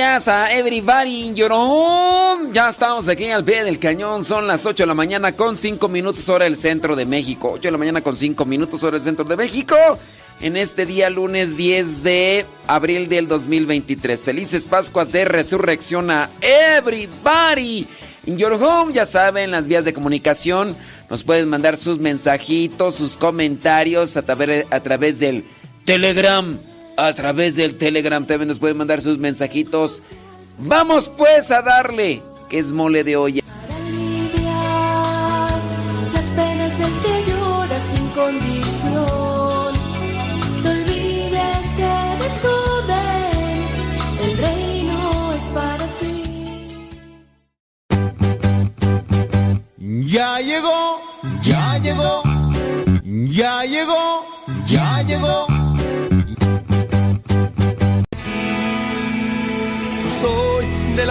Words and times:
a 0.00 0.52
everybody 0.52 1.26
in 1.26 1.34
your 1.34 1.50
home. 1.50 2.52
Ya 2.52 2.68
estamos 2.68 3.08
aquí 3.08 3.30
al 3.30 3.44
pie 3.44 3.64
del 3.64 3.78
cañón. 3.78 4.24
Son 4.24 4.46
las 4.46 4.64
8 4.64 4.84
de 4.84 4.86
la 4.86 4.94
mañana 4.94 5.32
con 5.32 5.56
5 5.56 5.88
minutos 5.88 6.28
hora 6.28 6.44
del 6.44 6.56
centro 6.56 6.94
de 6.94 7.04
México. 7.04 7.50
8 7.54 7.62
de 7.62 7.72
la 7.72 7.78
mañana 7.78 8.00
con 8.00 8.16
5 8.16 8.44
minutos 8.44 8.82
hora 8.82 8.92
del 8.92 9.02
centro 9.02 9.24
de 9.24 9.36
México. 9.36 9.76
En 10.40 10.56
este 10.56 10.86
día 10.86 11.10
lunes 11.10 11.56
10 11.56 12.04
de 12.04 12.46
abril 12.68 13.08
del 13.08 13.26
2023. 13.26 14.20
Felices 14.20 14.66
Pascuas 14.66 15.10
de 15.10 15.24
Resurrección 15.24 16.10
a 16.12 16.30
everybody 16.42 17.86
in 18.26 18.38
your 18.38 18.52
home. 18.52 18.92
Ya 18.92 19.04
saben, 19.04 19.50
las 19.50 19.66
vías 19.66 19.84
de 19.84 19.94
comunicación. 19.94 20.76
Nos 21.10 21.24
pueden 21.24 21.48
mandar 21.48 21.76
sus 21.76 21.98
mensajitos, 21.98 22.94
sus 22.94 23.16
comentarios 23.16 24.16
a 24.16 24.22
través, 24.22 24.66
a 24.70 24.80
través 24.80 25.18
del 25.18 25.44
Telegram 25.84 26.56
a 26.98 27.12
través 27.14 27.54
del 27.54 27.78
Telegram 27.78 28.26
también 28.26 28.48
nos 28.48 28.58
pueden 28.58 28.76
mandar 28.76 29.00
sus 29.00 29.18
mensajitos. 29.18 30.02
Vamos 30.58 31.08
pues 31.08 31.52
a 31.52 31.62
darle, 31.62 32.20
que 32.50 32.58
es 32.58 32.72
mole 32.72 33.04
de 33.04 33.16
olla. 33.16 33.40
Para 33.46 33.76
aliviar 33.76 35.52
las 36.12 36.24
penas 36.24 36.76
del 36.76 36.92
que 36.98 37.30
llora 37.30 37.78
sin 37.92 38.08
condición. 38.08 39.72
No 40.64 40.70
olvides 40.70 41.66
que 41.76 41.84
eres 41.84 42.40
joven, 42.42 43.62
el 44.24 44.38
reino 44.38 45.32
es 45.34 45.44
para 45.54 45.86
ti. 46.00 46.88
Ya 50.10 50.40
llegó, 50.40 51.00
ya 51.42 51.78
llegó, 51.78 52.22
ya 53.04 53.64
llegó, 53.64 54.26
ya 54.66 55.02
llegó. 55.02 55.57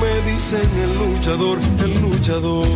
me 0.00 0.32
dicen 0.32 0.68
el 0.82 0.98
luchador, 0.98 1.58
el 1.84 2.00
luchador. 2.00 2.66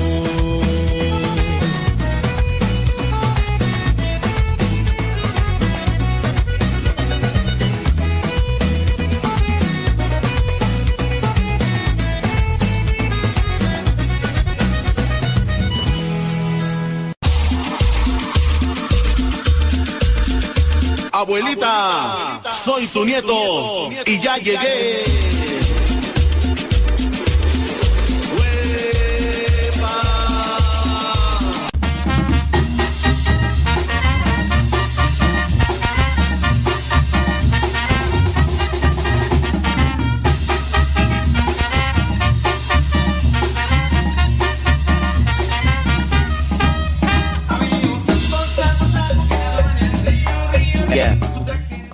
Abuelita, 21.13 22.41
soy 22.51 22.87
tu 22.89 23.05
nieto 23.05 23.89
y 24.05 24.21
ya 24.21 24.37
llegué. 24.37 25.54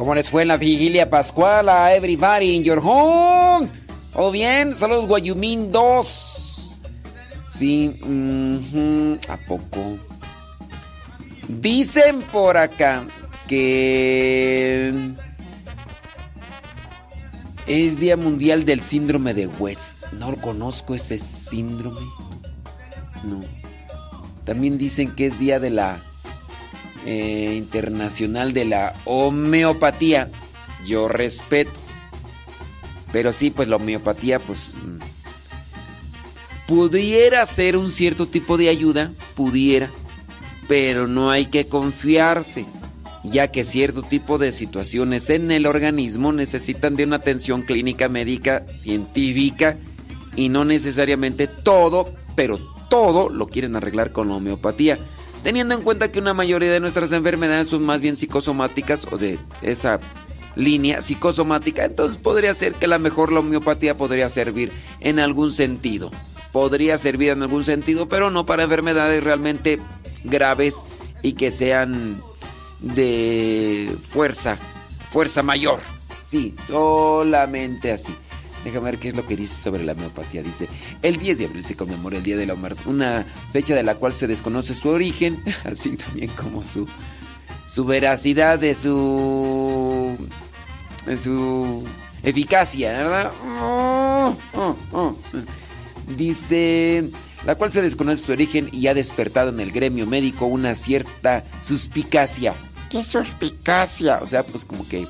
¿Cómo 0.00 0.14
les 0.14 0.30
fue 0.30 0.40
en 0.40 0.48
la 0.48 0.56
vigilia 0.56 1.10
pascual 1.10 1.68
a 1.68 1.94
everybody 1.94 2.56
in 2.56 2.64
your 2.64 2.80
home? 2.82 3.68
¿Todo 4.14 4.30
bien? 4.30 4.74
Saludos 4.74 5.06
Guayumín 5.06 5.70
2. 5.70 6.78
Sí, 7.46 8.00
¿a 9.28 9.36
poco? 9.46 9.98
Dicen 11.48 12.22
por 12.32 12.56
acá 12.56 13.06
que 13.46 14.94
es 17.66 18.00
Día 18.00 18.16
Mundial 18.16 18.64
del 18.64 18.80
Síndrome 18.80 19.34
de 19.34 19.48
West. 19.48 20.02
No 20.12 20.34
conozco 20.36 20.94
ese 20.94 21.18
síndrome. 21.18 22.00
No. 23.22 23.42
También 24.46 24.78
dicen 24.78 25.14
que 25.14 25.26
es 25.26 25.38
Día 25.38 25.60
de 25.60 25.68
la 25.68 26.02
eh, 27.06 27.54
Internacional 27.56 28.52
de 28.52 28.64
la 28.64 28.94
Homeopatía. 29.04 30.28
Yo 30.86 31.08
respeto. 31.08 31.72
Pero 33.12 33.32
sí, 33.32 33.50
pues 33.50 33.68
la 33.68 33.76
homeopatía, 33.76 34.38
pues... 34.38 34.74
mm, 34.74 34.98
Pudiera 36.66 37.44
ser 37.46 37.76
un 37.76 37.90
cierto 37.90 38.28
tipo 38.28 38.56
de 38.56 38.68
ayuda, 38.68 39.10
pudiera, 39.34 39.90
pero 40.68 41.08
no 41.08 41.32
hay 41.32 41.46
que 41.46 41.66
confiarse, 41.66 42.64
ya 43.24 43.48
que 43.48 43.64
cierto 43.64 44.04
tipo 44.04 44.38
de 44.38 44.52
situaciones 44.52 45.30
en 45.30 45.50
el 45.50 45.66
organismo 45.66 46.30
necesitan 46.30 46.94
de 46.94 47.02
una 47.02 47.16
atención 47.16 47.62
clínica, 47.62 48.08
médica, 48.08 48.64
científica, 48.76 49.78
y 50.36 50.48
no 50.48 50.64
necesariamente 50.64 51.48
todo, 51.48 52.04
pero 52.36 52.56
todo 52.88 53.30
lo 53.30 53.48
quieren 53.48 53.74
arreglar 53.74 54.12
con 54.12 54.28
la 54.28 54.34
homeopatía, 54.36 54.96
teniendo 55.42 55.74
en 55.74 55.82
cuenta 55.82 56.10
que 56.10 56.18
una 56.18 56.34
mayoría 56.34 56.70
de 56.70 56.80
nuestras 56.80 57.12
enfermedades 57.12 57.68
son 57.68 57.82
más 57.82 58.00
bien 58.00 58.16
psicosomáticas 58.16 59.06
o 59.10 59.18
de 59.18 59.38
esa 59.62 60.00
línea 60.56 61.00
psicosomática, 61.02 61.84
entonces 61.84 62.18
podría 62.18 62.52
ser 62.54 62.74
que 62.74 62.86
a 62.86 62.88
lo 62.88 62.98
mejor 62.98 63.32
la 63.32 63.40
homeopatía 63.40 63.96
podría 63.96 64.28
servir 64.28 64.72
en 65.00 65.20
algún 65.20 65.52
sentido. 65.52 66.10
Podría 66.52 66.98
servir 66.98 67.30
en 67.30 67.42
algún 67.42 67.64
sentido, 67.64 68.08
pero 68.08 68.30
no 68.30 68.44
para 68.44 68.64
enfermedades 68.64 69.22
realmente 69.22 69.78
graves 70.24 70.82
y 71.22 71.34
que 71.34 71.50
sean 71.50 72.20
de 72.80 73.94
fuerza, 74.10 74.58
fuerza 75.12 75.42
mayor. 75.42 75.80
Sí, 76.26 76.54
solamente 76.66 77.92
así. 77.92 78.14
Déjame 78.64 78.90
ver 78.90 78.98
qué 78.98 79.08
es 79.08 79.16
lo 79.16 79.26
que 79.26 79.36
dice 79.36 79.54
sobre 79.54 79.84
la 79.84 79.92
homeopatía. 79.92 80.42
Dice, 80.42 80.68
el 81.02 81.16
10 81.16 81.38
de 81.38 81.44
abril 81.46 81.64
se 81.64 81.76
conmemora 81.76 82.18
el 82.18 82.22
Día 82.22 82.36
de 82.36 82.46
la 82.46 82.54
Homeopatía, 82.54 82.90
una 82.90 83.26
fecha 83.52 83.74
de 83.74 83.82
la 83.82 83.94
cual 83.94 84.12
se 84.12 84.26
desconoce 84.26 84.74
su 84.74 84.88
origen, 84.88 85.42
así 85.64 85.96
también 85.96 86.30
como 86.30 86.64
su, 86.64 86.86
su 87.66 87.84
veracidad 87.84 88.58
de 88.58 88.74
su, 88.74 90.16
de 91.06 91.16
su 91.16 91.84
eficacia, 92.22 92.92
¿verdad? 92.92 93.32
Oh, 93.62 94.36
oh, 94.54 94.76
oh. 94.92 95.16
Dice, 96.16 97.08
la 97.46 97.54
cual 97.54 97.72
se 97.72 97.82
desconoce 97.82 98.24
su 98.24 98.32
origen 98.32 98.68
y 98.72 98.88
ha 98.88 98.94
despertado 98.94 99.50
en 99.50 99.60
el 99.60 99.72
gremio 99.72 100.06
médico 100.06 100.46
una 100.46 100.74
cierta 100.74 101.44
suspicacia. 101.62 102.54
¿Qué 102.90 103.04
suspicacia? 103.04 104.18
O 104.20 104.26
sea, 104.26 104.42
pues 104.44 104.64
como 104.64 104.86
que 104.86 105.06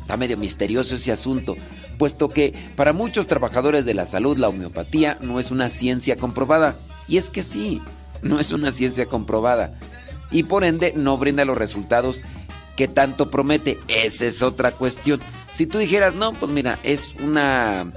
está 0.00 0.16
medio 0.16 0.36
misterioso 0.36 0.94
ese 0.94 1.10
asunto, 1.10 1.56
puesto 1.98 2.28
que 2.28 2.54
para 2.76 2.92
muchos 2.92 3.26
trabajadores 3.26 3.84
de 3.84 3.94
la 3.94 4.06
salud 4.06 4.38
la 4.38 4.48
homeopatía 4.48 5.18
no 5.20 5.40
es 5.40 5.50
una 5.50 5.68
ciencia 5.68 6.16
comprobada. 6.16 6.76
Y 7.08 7.16
es 7.16 7.30
que 7.30 7.42
sí, 7.42 7.82
no 8.22 8.40
es 8.40 8.52
una 8.52 8.70
ciencia 8.70 9.06
comprobada. 9.06 9.78
Y 10.30 10.44
por 10.44 10.64
ende 10.64 10.92
no 10.96 11.18
brinda 11.18 11.44
los 11.44 11.58
resultados 11.58 12.22
que 12.76 12.86
tanto 12.86 13.30
promete. 13.30 13.78
Esa 13.88 14.26
es 14.26 14.42
otra 14.42 14.72
cuestión. 14.72 15.20
Si 15.50 15.66
tú 15.66 15.78
dijeras, 15.78 16.14
no, 16.14 16.32
pues 16.32 16.52
mira, 16.52 16.78
es 16.82 17.14
una... 17.22 17.92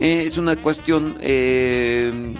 eh, 0.00 0.22
es 0.24 0.38
una 0.38 0.56
cuestión 0.56 1.16
eh, 1.20 2.34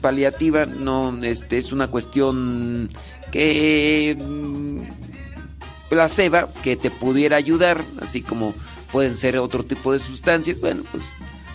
paliativa, 0.00 0.66
no, 0.66 1.22
este, 1.22 1.58
es 1.58 1.72
una 1.72 1.88
cuestión 1.88 2.88
que 3.30 4.16
mm, 4.18 4.78
placebo 5.88 6.48
que 6.62 6.76
te 6.76 6.90
pudiera 6.90 7.36
ayudar, 7.36 7.82
así 8.00 8.22
como 8.22 8.54
pueden 8.92 9.16
ser 9.16 9.38
otro 9.38 9.64
tipo 9.64 9.92
de 9.92 9.98
sustancias, 9.98 10.60
bueno, 10.60 10.82
pues 10.92 11.02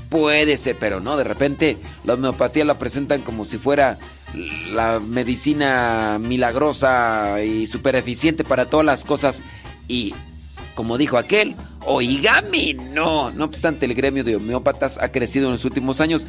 puede 0.09 0.57
ser, 0.57 0.75
pero 0.79 0.99
no, 0.99 1.15
de 1.15 1.23
repente 1.23 1.77
la 2.03 2.15
homeopatía 2.15 2.65
la 2.65 2.79
presentan 2.79 3.21
como 3.21 3.45
si 3.45 3.57
fuera 3.57 3.97
la 4.71 4.99
medicina 4.99 6.17
milagrosa 6.19 7.41
y 7.43 7.67
súper 7.67 7.95
eficiente 7.95 8.43
para 8.43 8.65
todas 8.65 8.85
las 8.85 9.05
cosas 9.05 9.43
y 9.87 10.13
como 10.75 10.97
dijo 10.97 11.17
aquel, 11.17 11.55
Oígame, 11.89 12.73
no. 12.73 13.31
No 13.31 13.45
obstante, 13.45 13.85
el 13.85 13.93
gremio 13.93 14.25
de 14.25 14.35
homeópatas 14.35 14.97
ha 15.01 15.09
crecido 15.09 15.45
en 15.45 15.53
los 15.53 15.63
últimos 15.63 16.01
años. 16.01 16.27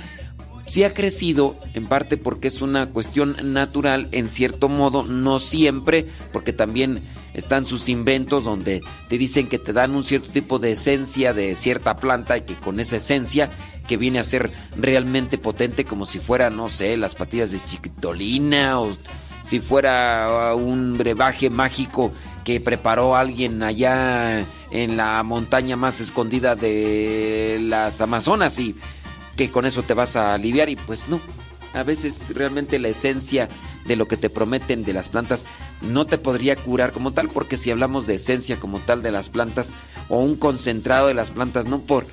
Sí 0.69 0.85
ha 0.85 0.93
crecido 0.93 1.56
en 1.73 1.87
parte 1.87 2.19
porque 2.19 2.49
es 2.49 2.61
una 2.61 2.91
cuestión 2.91 3.37
natural, 3.43 4.09
en 4.12 4.29
cierto 4.29 4.69
modo, 4.69 5.03
no 5.03 5.38
siempre, 5.38 6.06
porque 6.31 6.53
también 6.53 7.03
están 7.32 7.65
sus 7.65 7.88
inventos 7.88 8.44
donde 8.44 8.82
te 9.09 9.17
dicen 9.17 9.49
que 9.49 9.59
te 9.59 9.73
dan 9.73 9.94
un 9.94 10.05
cierto 10.05 10.29
tipo 10.29 10.59
de 10.59 10.73
esencia 10.73 11.32
de 11.32 11.55
cierta 11.55 11.97
planta 11.97 12.37
y 12.37 12.43
que 12.43 12.55
con 12.55 12.81
esa 12.81 12.97
esencia 12.97 13.49
que 13.87 13.97
viene 13.97 14.19
a 14.19 14.25
ser 14.25 14.53
realmente 14.76 15.38
potente 15.38 15.87
como 15.87 16.05
si 16.05 16.19
fuera, 16.19 16.50
no 16.50 16.69
sé, 16.69 16.99
las 16.99 17.15
patillas 17.15 17.50
de 17.50 17.61
chiquitolina 17.61 18.79
o 18.79 18.93
si 19.43 19.61
fuera 19.61 20.55
uh, 20.55 20.59
un 20.59 20.99
brebaje 20.99 21.49
mágico 21.49 22.12
que 22.44 22.61
preparó 22.61 23.17
alguien 23.17 23.62
allá 23.62 24.44
en 24.70 24.97
la 24.99 25.23
montaña 25.23 25.76
más 25.76 26.00
escondida 26.00 26.55
de 26.55 27.59
las 27.62 28.03
Amazonas 28.03 28.59
y 28.59 28.75
que 29.38 29.50
con 29.52 29.64
eso 29.67 29.85
te 29.85 29.94
vas 29.94 30.17
a 30.17 30.35
aliviar 30.35 30.69
y 30.69 30.75
pues 30.75 31.08
no. 31.08 31.20
A 31.73 31.85
veces 31.85 32.35
realmente 32.35 32.81
la 32.81 32.88
esencia 32.88 33.49
de 33.87 33.94
lo 33.94 34.08
que 34.08 34.17
te 34.17 34.31
prometen 34.31 34.82
de 34.82 34.93
las 34.93 35.08
plantas 35.08 35.44
no 35.81 36.06
te 36.06 36.19
podría 36.19 36.56
curar 36.56 36.93
como 36.93 37.12
tal, 37.12 37.29
porque 37.29 37.56
si 37.56 37.70
hablamos 37.70 38.06
de 38.08 38.17
esencia 38.17 38.58
como 38.58 38.81
tal 38.81 39.00
de 39.00 39.12
las 39.12 39.29
plantas 39.29 39.70
o 40.08 40.19
un 40.19 40.35
concentrado 40.35 41.06
de 41.06 41.14
las 41.14 41.31
plantas, 41.31 41.67
no 41.67 41.79
por 41.81 42.05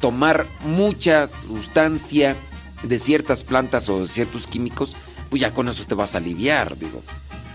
tomar 0.00 0.46
mucha 0.66 1.26
sustancia 1.28 2.36
de 2.82 2.98
ciertas 2.98 3.42
plantas 3.42 3.88
o 3.88 4.06
ciertos 4.06 4.46
químicos, 4.46 4.94
pues 5.30 5.40
ya 5.40 5.54
con 5.54 5.66
eso 5.68 5.84
te 5.86 5.94
vas 5.94 6.14
a 6.14 6.18
aliviar, 6.18 6.78
digo. 6.78 7.02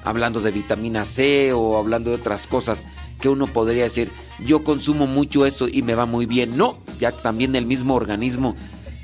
Hablando 0.04 0.40
de 0.40 0.50
vitamina 0.50 1.06
C 1.06 1.54
o 1.54 1.78
hablando 1.78 2.10
de 2.10 2.18
otras 2.18 2.48
cosas 2.48 2.86
que 3.20 3.30
uno 3.30 3.48
podría 3.48 3.84
decir, 3.84 4.12
yo 4.44 4.64
consumo 4.64 5.06
mucho 5.08 5.46
eso 5.46 5.68
y 5.68 5.82
me 5.84 5.96
va 5.96 6.06
muy 6.06 6.26
bien. 6.26 6.58
No, 6.58 6.78
ya 7.00 7.12
también 7.12 7.56
el 7.56 7.66
mismo 7.66 7.96
organismo, 7.96 8.56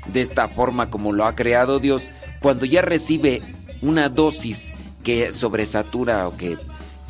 de 0.06 0.20
esta 0.20 0.48
forma 0.48 0.90
como 0.90 1.12
lo 1.12 1.24
ha 1.24 1.34
creado 1.34 1.78
Dios, 1.78 2.10
cuando 2.40 2.66
ya 2.66 2.82
recibe 2.82 3.42
una 3.80 4.08
dosis 4.08 4.72
que 5.02 5.32
sobresatura 5.32 6.28
o 6.28 6.36
que 6.36 6.56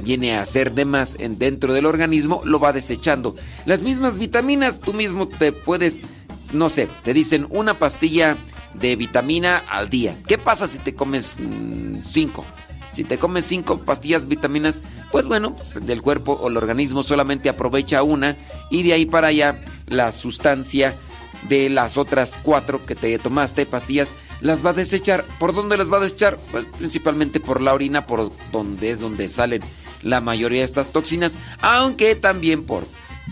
viene 0.03 0.37
a 0.37 0.45
ser 0.47 0.73
de 0.73 0.85
más 0.85 1.17
en, 1.19 1.39
dentro 1.39 1.73
del 1.73 1.87
organismo, 1.87 2.43
lo 2.45 2.59
va 2.59 2.73
desechando. 2.73 3.35
Las 3.67 3.83
mismas 3.83 4.19
vitaminas, 4.19 4.81
tú 4.81 4.93
mismo 4.93 5.29
te 5.29 5.53
puedes, 5.53 6.01
no 6.53 6.71
sé, 6.71 6.89
te 7.05 7.15
dicen 7.15 7.47
una 7.51 7.75
pastilla 7.75 8.37
de 8.75 8.97
vitamina 8.97 9.63
al 9.69 9.91
día. 9.91 10.17
¿Qué 10.27 10.39
pasa 10.39 10.67
si 10.67 10.79
te 10.79 10.95
comes 10.95 11.37
mm, 11.39 12.05
cinco? 12.05 12.45
Si 12.91 13.05
te 13.05 13.17
comes 13.17 13.47
cinco 13.47 13.79
pastillas 13.79 14.29
vitaminas, 14.29 14.83
pues 15.11 15.27
bueno, 15.27 15.57
pues 15.57 15.85
del 15.87 16.03
cuerpo 16.03 16.33
o 16.33 16.49
el 16.49 16.59
organismo 16.59 17.03
solamente 17.03 17.49
aprovecha 17.49 18.03
una 18.03 18.37
y 18.71 18.83
de 18.83 18.93
ahí 18.93 19.07
para 19.07 19.29
allá 19.29 19.59
la 19.87 20.13
sustancia 20.13 20.95
de 21.49 21.69
las 21.69 21.97
otras 21.97 22.39
cuatro 22.43 22.85
que 22.85 22.95
te 22.95 23.19
tomaste, 23.19 23.67
pastillas, 23.67 24.15
las 24.41 24.65
va 24.65 24.71
a 24.71 24.75
desechar. 24.75 25.25
¿Por 25.39 25.55
dónde 25.55 25.77
las 25.77 25.93
va 25.93 25.99
a 25.99 26.01
desechar? 26.01 26.39
Pues 26.51 26.67
principalmente 26.79 27.41
por 27.41 27.61
la 27.61 27.75
orina, 27.75 28.07
por 28.07 28.33
donde 28.51 28.91
es 28.91 29.01
donde 29.01 29.29
salen 29.29 29.63
la 30.03 30.21
mayoría 30.21 30.61
de 30.61 30.65
estas 30.65 30.91
toxinas, 30.91 31.39
aunque 31.61 32.15
también 32.15 32.65
por, 32.65 32.87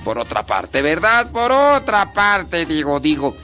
por 0.04 0.18
otra 0.18 0.46
parte, 0.46 0.82
¿verdad? 0.82 1.30
Por 1.30 1.52
otra 1.52 2.12
parte, 2.12 2.66
digo, 2.66 3.00
digo. 3.00 3.36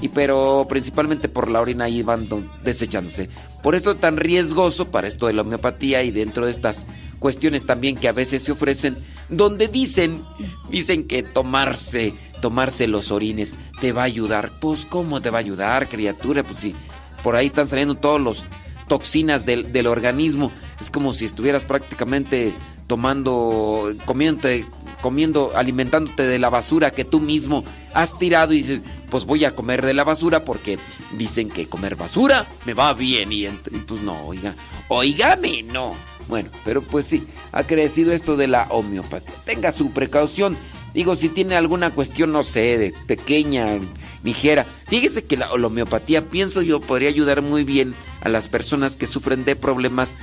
Y 0.00 0.08
pero 0.08 0.66
principalmente 0.68 1.28
por 1.28 1.50
la 1.50 1.60
orina 1.60 1.84
ahí 1.84 2.02
van 2.02 2.28
desechándose. 2.62 3.28
Por 3.62 3.74
esto 3.74 3.96
tan 3.96 4.16
riesgoso 4.16 4.90
para 4.90 5.08
esto 5.08 5.26
de 5.26 5.34
la 5.34 5.42
homeopatía 5.42 6.02
y 6.02 6.10
dentro 6.10 6.46
de 6.46 6.52
estas 6.52 6.86
cuestiones 7.18 7.66
también 7.66 7.96
que 7.96 8.08
a 8.08 8.12
veces 8.12 8.42
se 8.42 8.52
ofrecen, 8.52 8.96
donde 9.28 9.68
dicen, 9.68 10.22
dicen 10.70 11.06
que 11.06 11.22
tomarse, 11.22 12.14
tomarse 12.40 12.86
los 12.86 13.10
orines 13.10 13.56
te 13.80 13.92
va 13.92 14.02
a 14.02 14.06
ayudar. 14.06 14.52
Pues 14.60 14.86
cómo 14.86 15.20
te 15.20 15.30
va 15.30 15.38
a 15.38 15.40
ayudar, 15.40 15.88
criatura, 15.88 16.42
pues 16.42 16.58
si 16.58 16.74
por 17.22 17.36
ahí 17.36 17.48
están 17.48 17.68
saliendo 17.68 17.96
todos 17.96 18.20
los 18.20 18.44
toxinas 18.88 19.46
del, 19.46 19.72
del 19.72 19.86
organismo, 19.86 20.50
es 20.80 20.90
como 20.90 21.14
si 21.14 21.24
estuvieras 21.24 21.62
prácticamente 21.62 22.52
tomando, 22.90 23.94
comiéndote, 24.04 24.66
comiendo, 25.00 25.52
alimentándote 25.54 26.24
de 26.24 26.40
la 26.40 26.50
basura 26.50 26.90
que 26.90 27.04
tú 27.04 27.20
mismo 27.20 27.62
has 27.94 28.18
tirado 28.18 28.52
y 28.52 28.56
dices, 28.56 28.80
pues 29.08 29.24
voy 29.24 29.44
a 29.44 29.54
comer 29.54 29.86
de 29.86 29.94
la 29.94 30.02
basura 30.02 30.44
porque 30.44 30.76
dicen 31.16 31.50
que 31.50 31.68
comer 31.68 31.94
basura 31.94 32.48
me 32.66 32.74
va 32.74 32.92
bien 32.94 33.30
y, 33.30 33.46
pues 33.86 34.00
no, 34.02 34.26
oiga, 34.26 34.56
oígame, 34.88 35.62
no. 35.62 35.94
Bueno, 36.26 36.50
pero 36.64 36.82
pues 36.82 37.06
sí, 37.06 37.24
ha 37.52 37.62
crecido 37.62 38.12
esto 38.12 38.36
de 38.36 38.48
la 38.48 38.66
homeopatía. 38.70 39.34
Tenga 39.44 39.70
su 39.70 39.92
precaución. 39.92 40.56
Digo, 40.94 41.16
si 41.16 41.28
tiene 41.28 41.56
alguna 41.56 41.94
cuestión, 41.94 42.32
no 42.32 42.42
sé, 42.42 42.78
de 42.78 42.94
pequeña, 43.06 43.78
ligera. 44.22 44.66
Fíjese 44.86 45.24
que 45.24 45.36
la, 45.36 45.52
homeopatía, 45.52 46.28
pienso 46.28 46.62
yo, 46.62 46.80
podría 46.80 47.08
ayudar 47.08 47.42
muy 47.42 47.64
bien 47.64 47.94
a 48.20 48.28
las 48.28 48.48
personas 48.48 48.96
que 48.96 49.06
sufren 49.06 49.44
de 49.44 49.56
problemas 49.56 50.16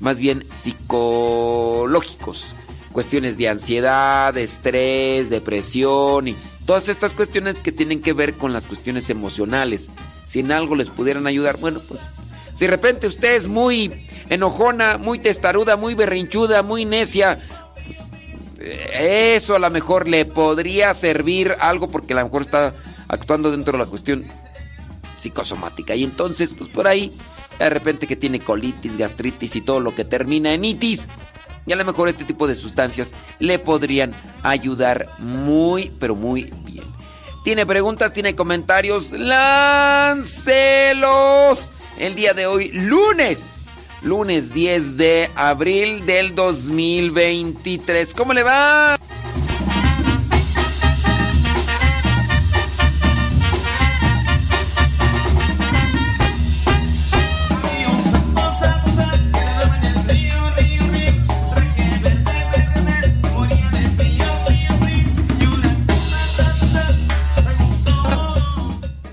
más 0.00 0.18
bien 0.18 0.44
psicológicos. 0.52 2.54
Cuestiones 2.92 3.38
de 3.38 3.48
ansiedad, 3.48 4.36
estrés, 4.36 5.30
depresión 5.30 6.28
y 6.28 6.36
todas 6.64 6.88
estas 6.88 7.14
cuestiones 7.14 7.56
que 7.56 7.72
tienen 7.72 8.00
que 8.00 8.12
ver 8.12 8.34
con 8.34 8.52
las 8.52 8.66
cuestiones 8.66 9.10
emocionales. 9.10 9.88
Si 10.24 10.40
en 10.40 10.52
algo 10.52 10.76
les 10.76 10.90
pudieran 10.90 11.26
ayudar, 11.26 11.58
bueno, 11.58 11.80
pues 11.86 12.00
si 12.54 12.66
de 12.66 12.70
repente 12.70 13.08
usted 13.08 13.34
es 13.34 13.48
muy 13.48 14.06
enojona, 14.30 14.96
muy 14.96 15.18
testaruda, 15.18 15.76
muy 15.76 15.94
berrinchuda, 15.94 16.62
muy 16.62 16.84
necia, 16.84 17.40
eso 18.64 19.54
a 19.54 19.58
lo 19.58 19.70
mejor 19.70 20.08
le 20.08 20.24
podría 20.24 20.94
servir 20.94 21.54
algo 21.60 21.88
porque 21.88 22.12
a 22.12 22.16
lo 22.16 22.24
mejor 22.24 22.42
está 22.42 22.74
actuando 23.08 23.50
dentro 23.50 23.72
de 23.72 23.78
la 23.78 23.86
cuestión 23.86 24.24
psicosomática. 25.18 25.94
Y 25.94 26.04
entonces, 26.04 26.54
pues 26.54 26.70
por 26.70 26.86
ahí, 26.86 27.12
de 27.58 27.70
repente 27.70 28.06
que 28.06 28.16
tiene 28.16 28.40
colitis, 28.40 28.96
gastritis 28.96 29.56
y 29.56 29.60
todo 29.60 29.80
lo 29.80 29.94
que 29.94 30.04
termina 30.04 30.52
en 30.52 30.64
itis. 30.64 31.08
Y 31.66 31.72
a 31.72 31.76
lo 31.76 31.84
mejor 31.84 32.08
este 32.08 32.24
tipo 32.24 32.46
de 32.46 32.56
sustancias 32.56 33.12
le 33.38 33.58
podrían 33.58 34.12
ayudar 34.42 35.08
muy, 35.18 35.90
pero 35.98 36.14
muy 36.14 36.52
bien. 36.64 36.84
¿Tiene 37.42 37.66
preguntas? 37.66 38.12
¿Tiene 38.12 38.34
comentarios? 38.34 39.12
¡Láncelos! 39.12 40.32
El 41.98 42.14
día 42.14 42.34
de 42.34 42.46
hoy, 42.46 42.70
lunes. 42.72 43.63
Lunes 44.04 44.52
10 44.52 44.98
de 44.98 45.30
abril 45.34 46.04
del 46.04 46.34
2023. 46.34 48.14
¿Cómo 48.14 48.34
le 48.34 48.42
va? 48.42 49.00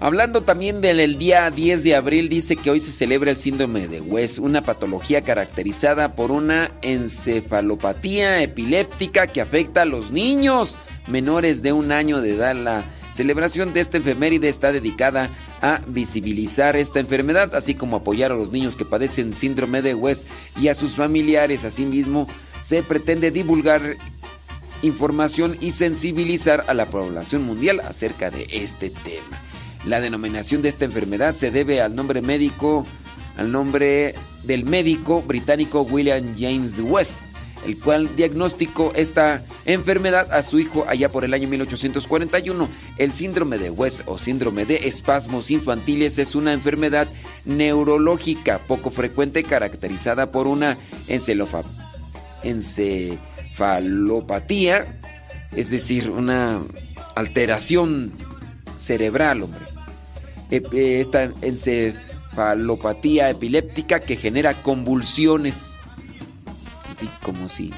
Hablando 0.02 0.42
también 0.42 0.82
del 0.82 1.20
día 1.20 1.52
10 1.52 1.84
de 1.84 1.96
abril, 1.96 2.28
dice 2.28 2.56
que 2.56 2.72
hoy 2.72 2.80
se 2.80 2.92
celebra 2.92 3.30
el 3.30 3.38
síndrome 3.38 3.88
de 3.88 4.02
West, 4.02 4.40
una 4.40 4.64
patología 4.64 5.22
caracterizada 5.22 6.16
por 6.16 6.32
una 6.32 6.72
encefalopatía 6.82 8.42
epiléptica 8.42 9.28
que 9.28 9.42
afecta 9.42 9.84
a 9.84 9.86
los 9.86 10.10
niños 10.10 10.80
menores 11.06 11.62
de 11.62 11.72
un 11.72 11.92
año 11.92 12.20
de 12.20 12.34
edad. 12.34 12.56
La 12.56 12.84
celebración 13.12 13.74
de 13.74 13.82
esta 13.82 14.00
efeméride 14.00 14.50
está 14.50 14.72
dedicada 14.72 15.30
a 15.62 15.82
visibilizar 15.86 16.76
esta 16.76 17.00
enfermedad, 17.00 17.54
así 17.54 17.76
como 17.76 17.98
apoyar 17.98 18.32
a 18.32 18.36
los 18.36 18.50
niños 18.50 18.76
que 18.76 18.86
padecen 18.86 19.36
síndrome 19.36 19.84
de 19.84 19.94
West 19.94 20.28
y 20.60 20.70
a 20.70 20.74
sus 20.74 20.96
familiares. 20.96 21.64
Asimismo, 21.64 22.28
se 22.62 22.82
pretende 22.82 23.30
divulgar 23.30 23.98
información 24.82 25.58
y 25.62 25.70
sensibilizar 25.70 26.66
a 26.68 26.74
la 26.74 26.88
población 26.88 27.44
mundial 27.44 27.82
acerca 27.82 28.32
de 28.32 28.48
este 28.50 28.90
tema. 28.90 29.51
La 29.86 30.00
denominación 30.00 30.62
de 30.62 30.70
esta 30.70 30.86
enfermedad 30.86 31.34
se 31.34 31.52
debe 31.52 31.82
al 31.82 31.96
nombre 31.96 32.22
médico, 32.22 32.86
al 33.36 33.52
nombre 33.52 34.14
del 34.44 34.64
médico 34.64 35.22
británico 35.22 35.82
William 35.82 36.36
James 36.38 36.80
West, 36.80 37.22
el 37.66 37.80
cual 37.80 38.16
diagnosticó 38.16 38.94
esta 38.96 39.44
enfermedad 39.66 40.32
a 40.32 40.44
su 40.44 40.60
hijo 40.60 40.86
allá 40.88 41.10
por 41.10 41.26
el 41.26 41.34
año 41.34 41.48
1841. 41.48 42.70
El 42.98 43.12
síndrome 43.12 43.58
de 43.58 43.72
West 43.72 44.02
o 44.06 44.20
síndrome 44.20 44.66
de 44.66 44.88
espasmos 44.88 45.50
infantiles 45.50 46.20
es 46.20 46.36
una 46.36 46.54
enfermedad 46.54 47.08
neurológica 47.46 48.60
poco 48.68 48.92
frecuente 48.92 49.44
caracterizada 49.44 50.32
por 50.32 50.48
una 50.48 50.78
encefalopatía, 52.44 55.00
es 55.56 55.70
decir, 55.70 56.10
una 56.10 56.62
alteración 57.16 58.12
cerebral, 58.80 59.44
hombre. 59.44 59.71
Eh, 60.52 61.00
esta 61.02 61.32
encefalopatía 61.42 63.30
epiléptica 63.30 64.00
que 64.02 64.18
genera 64.18 64.54
convulsiones, 64.62 65.76
así 66.92 67.10
como 67.24 67.48
si 67.48 67.72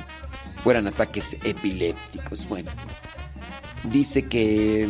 fueran 0.63 0.87
ataques 0.87 1.37
epilépticos. 1.43 2.47
Bueno, 2.47 2.71
pues, 2.83 3.01
dice 3.93 4.23
que 4.23 4.89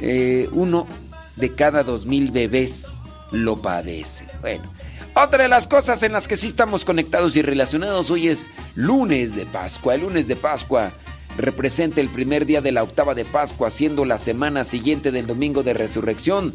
eh, 0.00 0.48
uno 0.52 0.86
de 1.36 1.54
cada 1.54 1.82
dos 1.82 2.06
mil 2.06 2.30
bebés 2.30 2.92
lo 3.32 3.60
padece. 3.60 4.24
Bueno, 4.40 4.72
otra 5.14 5.42
de 5.42 5.48
las 5.48 5.66
cosas 5.66 6.02
en 6.02 6.12
las 6.12 6.28
que 6.28 6.36
sí 6.36 6.46
estamos 6.46 6.84
conectados 6.84 7.36
y 7.36 7.42
relacionados 7.42 8.10
hoy 8.10 8.28
es 8.28 8.48
lunes 8.76 9.34
de 9.34 9.46
Pascua. 9.46 9.94
El 9.94 10.02
lunes 10.02 10.28
de 10.28 10.36
Pascua 10.36 10.92
representa 11.36 12.00
el 12.00 12.08
primer 12.08 12.46
día 12.46 12.60
de 12.60 12.72
la 12.72 12.82
octava 12.82 13.14
de 13.14 13.24
Pascua, 13.24 13.70
siendo 13.70 14.04
la 14.04 14.18
semana 14.18 14.64
siguiente 14.64 15.10
del 15.10 15.26
domingo 15.26 15.62
de 15.62 15.74
resurrección. 15.74 16.54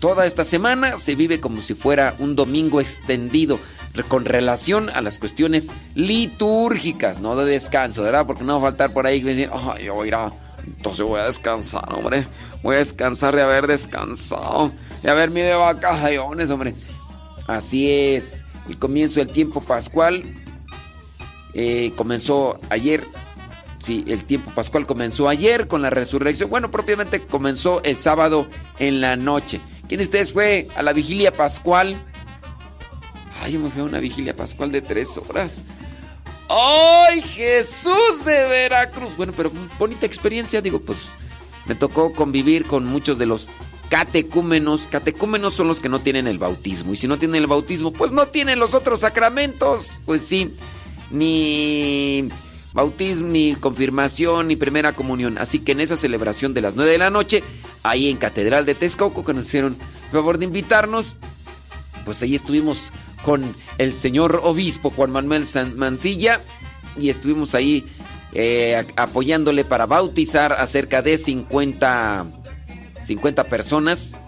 Toda 0.00 0.26
esta 0.26 0.44
semana 0.44 0.98
se 0.98 1.14
vive 1.14 1.40
como 1.40 1.60
si 1.60 1.74
fuera 1.74 2.14
un 2.18 2.36
domingo 2.36 2.80
extendido 2.80 3.58
con 4.04 4.24
relación 4.24 4.90
a 4.90 5.00
las 5.00 5.18
cuestiones 5.18 5.68
litúrgicas, 5.94 7.20
no 7.20 7.36
de 7.36 7.50
descanso, 7.50 8.02
¿verdad? 8.02 8.26
Porque 8.26 8.44
no 8.44 8.60
va 8.60 8.68
a 8.68 8.70
faltar 8.70 8.92
por 8.92 9.06
ahí 9.06 9.22
que 9.22 9.28
decir, 9.28 9.50
ay, 9.52 9.88
oirá, 9.88 10.32
entonces 10.66 11.04
voy 11.04 11.20
a 11.20 11.26
descansar, 11.26 11.92
hombre. 11.92 12.26
Voy 12.62 12.76
a 12.76 12.78
descansar 12.78 13.34
de 13.34 13.42
haber 13.42 13.66
descansado, 13.66 14.72
de 15.02 15.10
haber 15.10 15.30
ido 15.30 15.46
de 15.46 15.54
vacaciones, 15.54 16.50
hombre. 16.50 16.74
Así 17.46 17.90
es, 17.90 18.44
el 18.68 18.78
comienzo 18.78 19.20
del 19.20 19.28
tiempo 19.28 19.60
pascual 19.60 20.24
eh, 21.54 21.92
comenzó 21.96 22.58
ayer. 22.70 23.04
Sí, 23.78 24.04
el 24.08 24.24
tiempo 24.24 24.50
pascual 24.50 24.84
comenzó 24.84 25.28
ayer 25.28 25.68
con 25.68 25.80
la 25.80 25.90
resurrección. 25.90 26.50
Bueno, 26.50 26.72
propiamente 26.72 27.20
comenzó 27.20 27.82
el 27.84 27.94
sábado 27.94 28.48
en 28.80 29.00
la 29.00 29.14
noche. 29.14 29.60
¿Quién 29.88 29.98
de 29.98 30.04
ustedes 30.04 30.32
fue 30.32 30.68
a 30.76 30.82
la 30.82 30.92
vigilia 30.92 31.32
pascual? 31.32 31.96
Ay, 33.40 33.52
yo 33.52 33.60
me 33.60 33.70
fui 33.70 33.82
a 33.82 33.84
una 33.84 34.00
vigilia 34.00 34.34
pascual 34.34 34.72
de 34.72 34.82
tres 34.82 35.18
horas. 35.18 35.62
¡Ay, 36.48 37.22
Jesús 37.22 38.24
de 38.24 38.46
Veracruz! 38.46 39.16
Bueno, 39.16 39.32
pero 39.36 39.50
bonita 39.78 40.06
experiencia, 40.06 40.60
digo, 40.60 40.80
pues 40.80 40.98
me 41.66 41.74
tocó 41.74 42.12
convivir 42.12 42.64
con 42.66 42.86
muchos 42.86 43.18
de 43.18 43.26
los 43.26 43.50
catecúmenos. 43.88 44.86
Catecúmenos 44.88 45.54
son 45.54 45.68
los 45.68 45.80
que 45.80 45.88
no 45.88 46.00
tienen 46.00 46.26
el 46.26 46.38
bautismo. 46.38 46.92
Y 46.92 46.96
si 46.96 47.08
no 47.08 47.18
tienen 47.18 47.42
el 47.42 47.46
bautismo, 47.46 47.92
pues 47.92 48.12
no 48.12 48.28
tienen 48.28 48.58
los 48.58 48.74
otros 48.74 49.00
sacramentos. 49.00 49.92
Pues 50.04 50.22
sí, 50.22 50.54
ni 51.10 52.28
bautismo, 52.76 53.28
ni 53.28 53.54
confirmación, 53.54 54.48
ni 54.48 54.54
primera 54.54 54.92
comunión. 54.92 55.38
Así 55.38 55.60
que 55.60 55.72
en 55.72 55.80
esa 55.80 55.96
celebración 55.96 56.54
de 56.54 56.60
las 56.60 56.76
9 56.76 56.92
de 56.92 56.98
la 56.98 57.10
noche, 57.10 57.42
ahí 57.82 58.08
en 58.08 58.18
Catedral 58.18 58.66
de 58.66 58.74
Texcoco, 58.74 59.24
que 59.24 59.34
nos 59.34 59.46
hicieron 59.46 59.72
el 60.04 60.10
favor 60.12 60.38
de 60.38 60.44
invitarnos, 60.44 61.16
pues 62.04 62.22
ahí 62.22 62.34
estuvimos 62.34 62.92
con 63.24 63.56
el 63.78 63.92
señor 63.92 64.42
obispo 64.44 64.90
Juan 64.90 65.10
Manuel 65.10 65.46
Mancilla 65.74 66.40
y 67.00 67.08
estuvimos 67.08 67.54
ahí 67.54 67.84
eh, 68.32 68.86
apoyándole 68.96 69.64
para 69.64 69.86
bautizar 69.86 70.52
a 70.52 70.66
cerca 70.66 71.00
de 71.00 71.16
50, 71.16 72.26
50 73.04 73.44
personas 73.44 74.18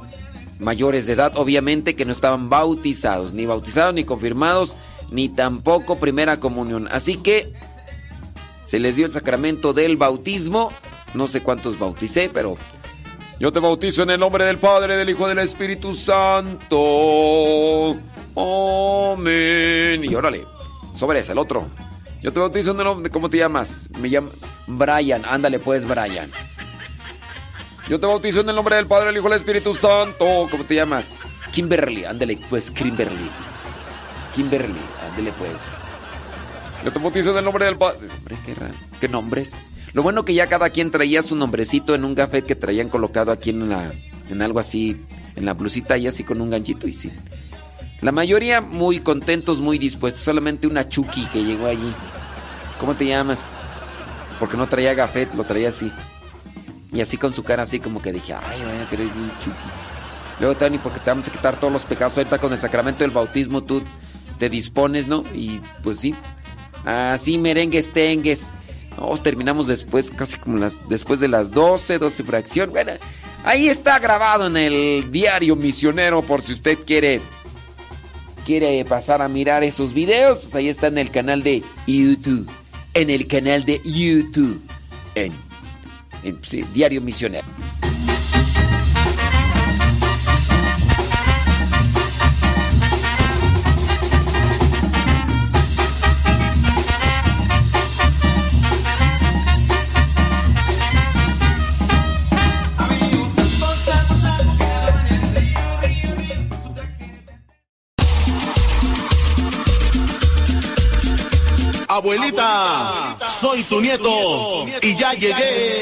mayores 0.59 1.07
de 1.07 1.13
edad, 1.13 1.37
obviamente 1.37 1.95
que 1.95 2.07
no 2.07 2.13
estaban 2.13 2.49
bautizados, 2.49 3.35
ni 3.35 3.45
bautizados, 3.45 3.95
ni 3.95 4.05
confirmados, 4.05 4.77
ni 5.11 5.29
tampoco 5.29 5.97
primera 5.97 6.41
comunión. 6.41 6.89
Así 6.91 7.17
que 7.17 7.53
se 8.69 8.79
les 8.79 8.97
dio 8.97 9.07
el 9.07 9.13
sacramento 9.13 9.73
del 9.73 9.97
bautismo. 9.97 10.71
No 11.15 11.27
sé 11.27 11.43
cuántos 11.43 11.79
bauticé, 11.79 12.29
pero 12.29 12.59
yo 13.41 13.51
te 13.51 13.61
bautizo 13.61 14.03
en 14.03 14.11
el 14.11 14.21
nombre 14.21 14.45
del 14.45 14.59
Padre, 14.59 14.99
del 14.99 15.09
Hijo 15.09 15.27
del 15.27 15.39
Espíritu 15.39 15.95
Santo. 15.95 16.77
Amén. 18.37 20.05
Y 20.05 20.15
órale, 20.15 20.45
sobre 20.93 21.21
ese, 21.21 21.33
el 21.33 21.39
otro. 21.39 21.67
Yo 22.21 22.31
te 22.31 22.41
bautizo 22.41 22.73
en 22.73 22.79
el 22.81 22.85
nombre, 22.85 23.11
¿cómo 23.11 23.31
te 23.31 23.39
llamas? 23.39 23.89
Me 24.01 24.09
llamo 24.09 24.29
Brian, 24.67 25.25
ándale 25.25 25.61
pues, 25.61 25.89
Brian. 25.89 26.31
Yo 27.89 27.99
te 27.99 28.05
bautizo 28.05 28.41
en 28.43 28.51
el 28.51 28.55
nombre 28.55 28.77
del 28.77 28.87
Padre, 28.87 29.07
del 29.07 29.17
Hijo 29.17 29.31
del 29.31 29.39
Espíritu 29.39 29.75
Santo. 29.75 30.47
¿Cómo 30.51 30.65
te 30.65 30.75
llamas? 30.75 31.21
Kimberly, 31.53 32.05
ándale 32.05 32.39
pues, 32.51 32.71
Kimberly. 32.71 33.31
Kimberly, 34.35 34.83
ándale 35.09 35.33
pues. 35.39 35.78
Yo 36.85 36.93
te 36.93 36.99
bautizo 36.99 37.31
en 37.33 37.39
el 37.39 37.45
nombre 37.45 37.65
del 37.65 37.77
Padre. 37.77 38.09
Qué. 38.47 38.55
¿Qué 39.01 39.09
nombres? 39.09 39.73
Lo 39.93 40.03
bueno 40.03 40.25
que 40.25 40.35
ya 40.35 40.47
cada 40.47 40.71
quien 40.71 40.91
traía 40.91 41.23
su 41.23 41.35
nombrecito 41.37 41.95
en 41.95 42.05
un 42.05 42.15
gafet 42.15 42.47
que 42.47 42.55
traían 42.55 42.89
colocado 42.89 43.33
aquí 43.33 43.51
en 43.51 43.69
la 43.69 43.91
en 44.31 44.43
algo 44.43 44.61
así, 44.61 45.01
en 45.37 45.45
la 45.45 45.55
blusita 45.55 45.97
y 45.97 46.07
así 46.07 46.25
con 46.25 46.41
un 46.41 46.51
ganchito 46.51 46.87
y 46.87 46.93
sí. 46.93 47.11
La 48.01 48.13
mayoría 48.13 48.61
muy 48.61 49.01
contentos, 49.01 49.61
muy 49.61 49.79
dispuestos. 49.79 50.23
Solamente 50.23 50.67
una 50.67 50.89
Chucky 50.89 51.27
que 51.27 51.43
llegó 51.43 51.67
allí. 51.67 51.93
¿Cómo 52.79 52.95
te 52.95 53.07
llamas? 53.07 53.65
Porque 54.39 54.57
no 54.57 54.69
traía 54.69 54.95
gafet, 54.95 55.35
lo 55.35 55.45
traía 55.45 55.71
así. 55.71 55.91
Y 56.93 57.01
así 57.01 57.17
con 57.17 57.35
su 57.35 57.43
cara 57.43 57.65
así 57.65 57.81
como 57.81 58.01
que 58.01 58.13
dije, 58.13 58.35
ay, 58.35 58.61
vaya, 58.61 58.87
pero 58.89 59.03
es 59.03 59.15
bien 59.15 59.31
Chucky. 59.41 59.69
Luego, 60.41 60.57
Tani, 60.57 60.79
porque 60.79 61.01
te 61.01 61.11
vamos 61.11 61.27
a 61.27 61.33
quitar 61.33 61.59
todos 61.59 61.73
los 61.73 61.85
pecados. 61.85 62.17
Ahorita 62.17 62.39
con 62.39 62.53
el 62.53 62.59
sacramento 62.59 63.01
del 63.01 63.11
bautismo 63.11 63.65
tú 63.65 63.83
te 64.39 64.49
dispones, 64.49 65.09
¿no? 65.09 65.25
Y 65.35 65.61
pues 65.83 65.99
sí. 65.99 66.15
Así 66.89 67.37
merengues, 67.37 67.93
tengues. 67.93 68.49
Nos 68.97 69.23
terminamos 69.23 69.67
después, 69.67 70.11
casi 70.11 70.39
como 70.39 70.57
las, 70.57 70.79
después 70.89 71.21
de 71.21 71.29
las 71.29 71.51
12, 71.51 71.99
12 71.99 72.25
fracción. 72.25 72.71
Bueno, 72.71 72.93
ahí 73.45 73.69
está 73.69 73.99
grabado 73.99 74.47
en 74.47 74.57
el 74.57 75.13
diario 75.13 75.55
misionero 75.55 76.23
por 76.23 76.41
si 76.41 76.55
usted 76.55 76.79
quiere 76.87 77.21
quiere 78.47 78.83
pasar 78.87 79.21
a 79.21 79.29
mirar 79.29 79.65
esos 79.65 79.93
videos, 79.93 80.39
pues 80.39 80.55
ahí 80.55 80.71
está 80.71 80.87
en 80.87 80.97
el 80.97 81.11
canal 81.11 81.43
de 81.43 81.63
YouTube. 81.87 82.49
En 82.95 83.11
el 83.11 83.27
canal 83.27 83.65
de 83.65 83.83
YouTube. 83.85 84.59
En, 85.15 85.35
Diario 86.73 87.03
Misionero. 87.03 87.47
Abuelita, 111.99 113.17
soy 113.27 113.61
su 113.61 113.81
nieto 113.81 114.65
y 114.83 114.95
ya 114.95 115.15
llegué. 115.15 115.81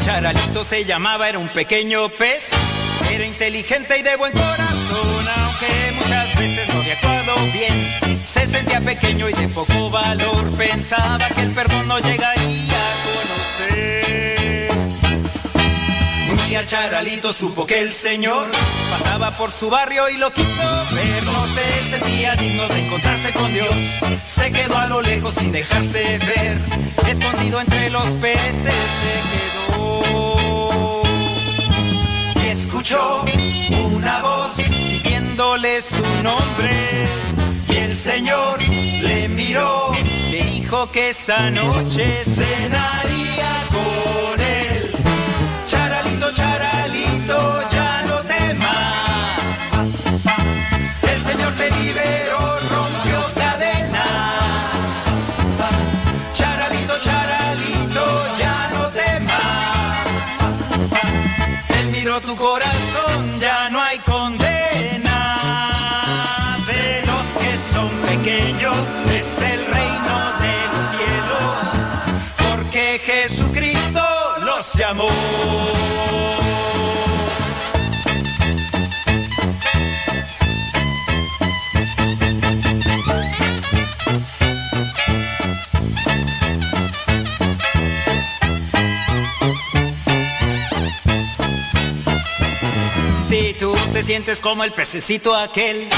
Charalito 0.00 0.64
se 0.64 0.86
llamaba, 0.86 1.28
era 1.28 1.38
un 1.38 1.48
pequeño 1.50 2.08
pez, 2.08 2.52
era 3.10 3.26
inteligente 3.26 3.98
y 3.98 4.02
de 4.02 4.16
buen 4.16 4.32
corazón, 4.32 5.11
sentía 8.62 8.80
pequeño 8.80 9.28
y 9.28 9.32
de 9.32 9.48
poco 9.48 9.90
valor, 9.90 10.50
pensaba 10.56 11.28
que 11.28 11.40
el 11.42 11.50
perdón 11.50 11.88
no 11.88 11.98
llegaría 11.98 12.78
a 12.78 12.94
conocer. 13.08 14.70
Un 16.30 16.48
día 16.48 16.64
Charalito 16.66 17.32
supo 17.32 17.66
que 17.66 17.80
el 17.80 17.90
Señor 17.90 18.46
pasaba 18.90 19.32
por 19.36 19.50
su 19.50 19.68
barrio 19.68 20.08
y 20.08 20.16
lo 20.16 20.32
quiso 20.32 20.86
ver, 20.92 21.24
se 21.54 21.90
sentía 21.90 22.36
digno 22.36 22.68
de 22.68 22.84
encontrarse 22.84 23.32
con 23.32 23.52
Dios, 23.52 23.74
se 24.24 24.52
quedó 24.52 24.76
a 24.76 24.86
lo 24.86 25.02
lejos 25.02 25.34
sin 25.34 25.50
dejarse 25.50 26.18
ver, 26.18 26.58
escondido 27.08 27.60
entre 27.60 27.90
los 27.90 28.06
peces 28.16 28.54
se 28.64 28.70
quedó. 29.72 31.02
Y 32.44 32.48
escuchó 32.48 33.24
una 33.92 34.22
voz 34.22 34.56
diciéndole 34.56 35.80
su 35.80 36.22
nombre 36.22 37.31
Señor 38.02 38.60
le 38.60 39.28
miró, 39.28 39.92
le 40.32 40.42
dijo 40.42 40.90
que 40.90 41.10
esa 41.10 41.50
noche 41.52 42.24
cenaría 42.24 43.66
con 43.70 44.40
él. 44.40 44.51
Sientes 94.12 94.42
como 94.42 94.62
el 94.62 94.72
pececito 94.72 95.34
aquel, 95.34 95.88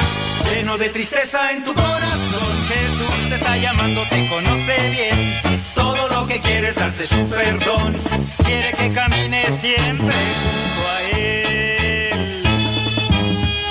lleno 0.48 0.78
de 0.78 0.88
tristeza 0.88 1.50
en 1.50 1.64
tu 1.64 1.74
corazón, 1.74 2.56
Jesús 2.68 3.28
te 3.28 3.34
está 3.34 3.56
llamando, 3.56 4.02
te 4.08 4.28
conoce 4.28 4.90
bien. 4.90 5.40
Todo 5.74 6.08
lo 6.10 6.24
que 6.28 6.38
quiere 6.38 6.68
es 6.68 6.76
darte 6.76 7.04
su 7.06 7.28
perdón, 7.28 7.96
quiere 8.44 8.70
que 8.70 8.92
camines 8.92 9.60
siempre 9.60 10.14
junto 10.44 10.88
a 10.88 11.02
Él. 11.18 12.44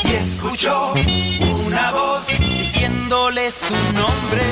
Y 0.04 0.14
escuchó 0.14 0.94
una 1.66 1.92
voz 1.92 2.28
diciéndole 2.28 3.50
su 3.50 3.74
nombre. 3.94 4.44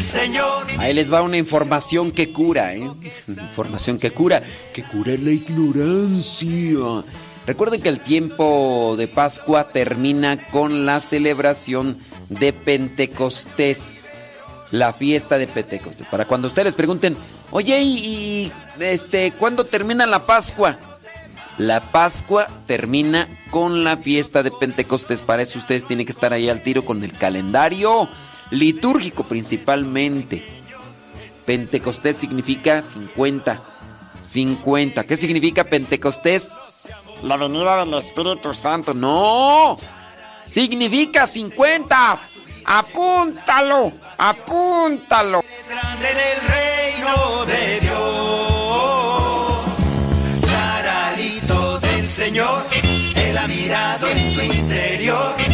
Señor 0.00 0.66
Ahí 0.78 0.92
les 0.92 1.12
va 1.12 1.22
una 1.22 1.36
información 1.36 2.10
que 2.10 2.32
cura, 2.32 2.74
¿eh? 2.74 2.90
Información 3.28 4.00
que 4.00 4.10
cura, 4.10 4.42
que 4.74 4.82
cura 4.82 5.12
la 5.16 5.30
ignorancia. 5.30 7.04
Recuerden 7.46 7.82
que 7.82 7.88
el 7.88 8.00
tiempo 8.00 8.94
de 8.96 9.08
Pascua 9.08 9.68
termina 9.68 10.36
con 10.50 10.86
la 10.86 11.00
celebración 11.00 11.98
de 12.28 12.52
Pentecostés, 12.52 14.12
la 14.70 14.92
fiesta 14.92 15.38
de 15.38 15.48
Pentecostés. 15.48 16.06
Para 16.06 16.24
cuando 16.24 16.48
ustedes 16.48 16.74
pregunten, 16.74 17.16
oye, 17.50 17.82
¿y, 17.82 17.98
y, 17.98 18.52
este, 18.78 19.32
cuándo 19.32 19.64
termina 19.64 20.06
la 20.06 20.24
Pascua? 20.24 20.78
La 21.58 21.92
Pascua 21.92 22.46
termina 22.66 23.28
con 23.50 23.84
la 23.84 23.96
fiesta 23.96 24.42
de 24.42 24.52
Pentecostés. 24.52 25.20
Para 25.20 25.42
eso 25.42 25.58
ustedes 25.58 25.84
tienen 25.84 26.06
que 26.06 26.12
estar 26.12 26.32
ahí 26.32 26.48
al 26.48 26.62
tiro 26.62 26.84
con 26.84 27.02
el 27.02 27.12
calendario 27.12 28.08
litúrgico 28.50 29.24
principalmente. 29.24 30.44
Pentecostés 31.44 32.16
significa 32.16 32.82
50. 32.82 33.62
50. 34.24 35.04
¿Qué 35.04 35.16
significa 35.16 35.64
Pentecostés? 35.64 36.52
La 37.22 37.36
venida 37.36 37.84
del 37.84 37.94
Espíritu 37.94 38.52
Santo. 38.54 38.92
No. 38.94 39.76
Significa 40.46 41.26
50. 41.26 42.18
Apúntalo. 42.64 43.92
Apúntalo. 44.18 45.40
es 45.40 45.68
grande 45.68 46.10
en 46.10 46.16
el 46.18 46.40
reino 46.48 47.44
de 47.46 47.80
Dios. 47.80 48.00
Charalito 50.48 51.80
del 51.80 52.08
Señor, 52.08 52.66
Él 53.14 53.38
ha 53.38 53.46
mirado 53.48 54.08
en 54.08 54.34
tu 54.34 54.40
interior. 54.42 55.51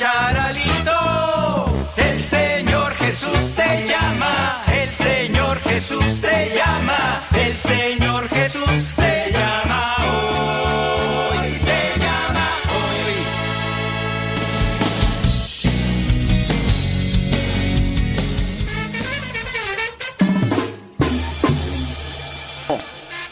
Charalito, 0.00 0.96
el 1.98 2.20
Señor 2.22 2.94
Jesús 2.94 3.52
te 3.54 3.86
llama. 3.86 4.64
El 4.72 4.88
Señor 4.88 5.58
Jesús 5.58 6.22
te 6.22 6.54
llama. 6.54 7.22
El 7.36 7.54
Señor 7.54 8.26
Jesús 8.30 8.94
te 8.96 9.30
llama 9.30 9.96
hoy. 10.08 11.50
Te 11.50 12.00
llama 12.00 12.48
hoy. 12.72 13.12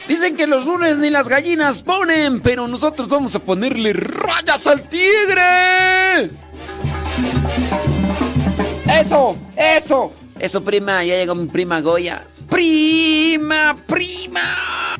Dicen 0.07 0.37
que 0.37 0.47
los 0.47 0.67
lunes 0.67 0.99
ni 0.99 1.09
las 1.09 1.29
gallinas 1.31 1.83
ponen, 1.83 2.41
pero 2.41 2.69
nosotros 2.69 3.09
vamos 3.09 3.35
a 3.37 3.39
ponerle 3.39 3.95
rayas 3.95 4.67
al 4.67 4.83
tigre. 4.83 6.29
Eso, 9.01 9.37
eso, 9.57 10.13
eso, 10.39 10.65
prima. 10.65 11.05
Ya 11.05 11.17
llegó 11.17 11.35
mi 11.35 11.47
prima 11.47 11.81
Goya. 11.81 12.23
Prima, 12.49 13.77
prima. 13.87 14.97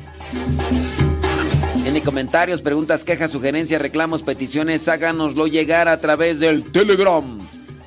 Tiene 1.83 2.01
comentarios, 2.01 2.61
preguntas, 2.61 3.03
quejas, 3.03 3.31
sugerencias, 3.31 3.81
reclamos, 3.81 4.21
peticiones, 4.21 4.87
háganoslo 4.87 5.47
llegar 5.47 5.87
a 5.87 5.99
través 5.99 6.39
del 6.39 6.63
Telegram. 6.71 7.39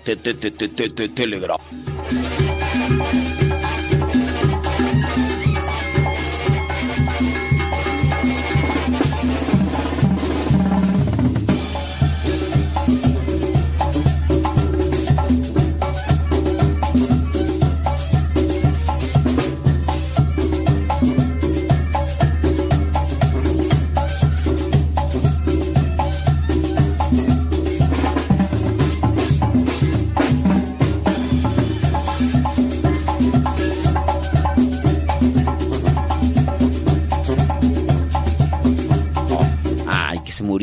Te- 0.05 0.17
te- 0.17 0.35
te- 0.35 0.51
te- 0.51 0.69
te- 0.69 0.91
te- 0.91 1.09
Telegram. 1.09 1.59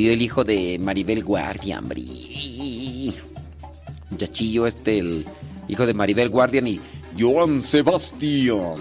El 0.07 0.21
hijo 0.21 0.43
de 0.43 0.79
Maribel 0.79 1.23
Guardia, 1.23 1.79
hombre. 1.79 2.03
Muchachillo 4.09 4.65
este, 4.67 4.99
el 4.99 5.25
hijo 5.67 5.85
de 5.85 5.93
Maribel 5.93 6.29
Guardian 6.29 6.67
y 6.67 6.79
Joan 7.17 7.61
Sebastián. 7.61 8.79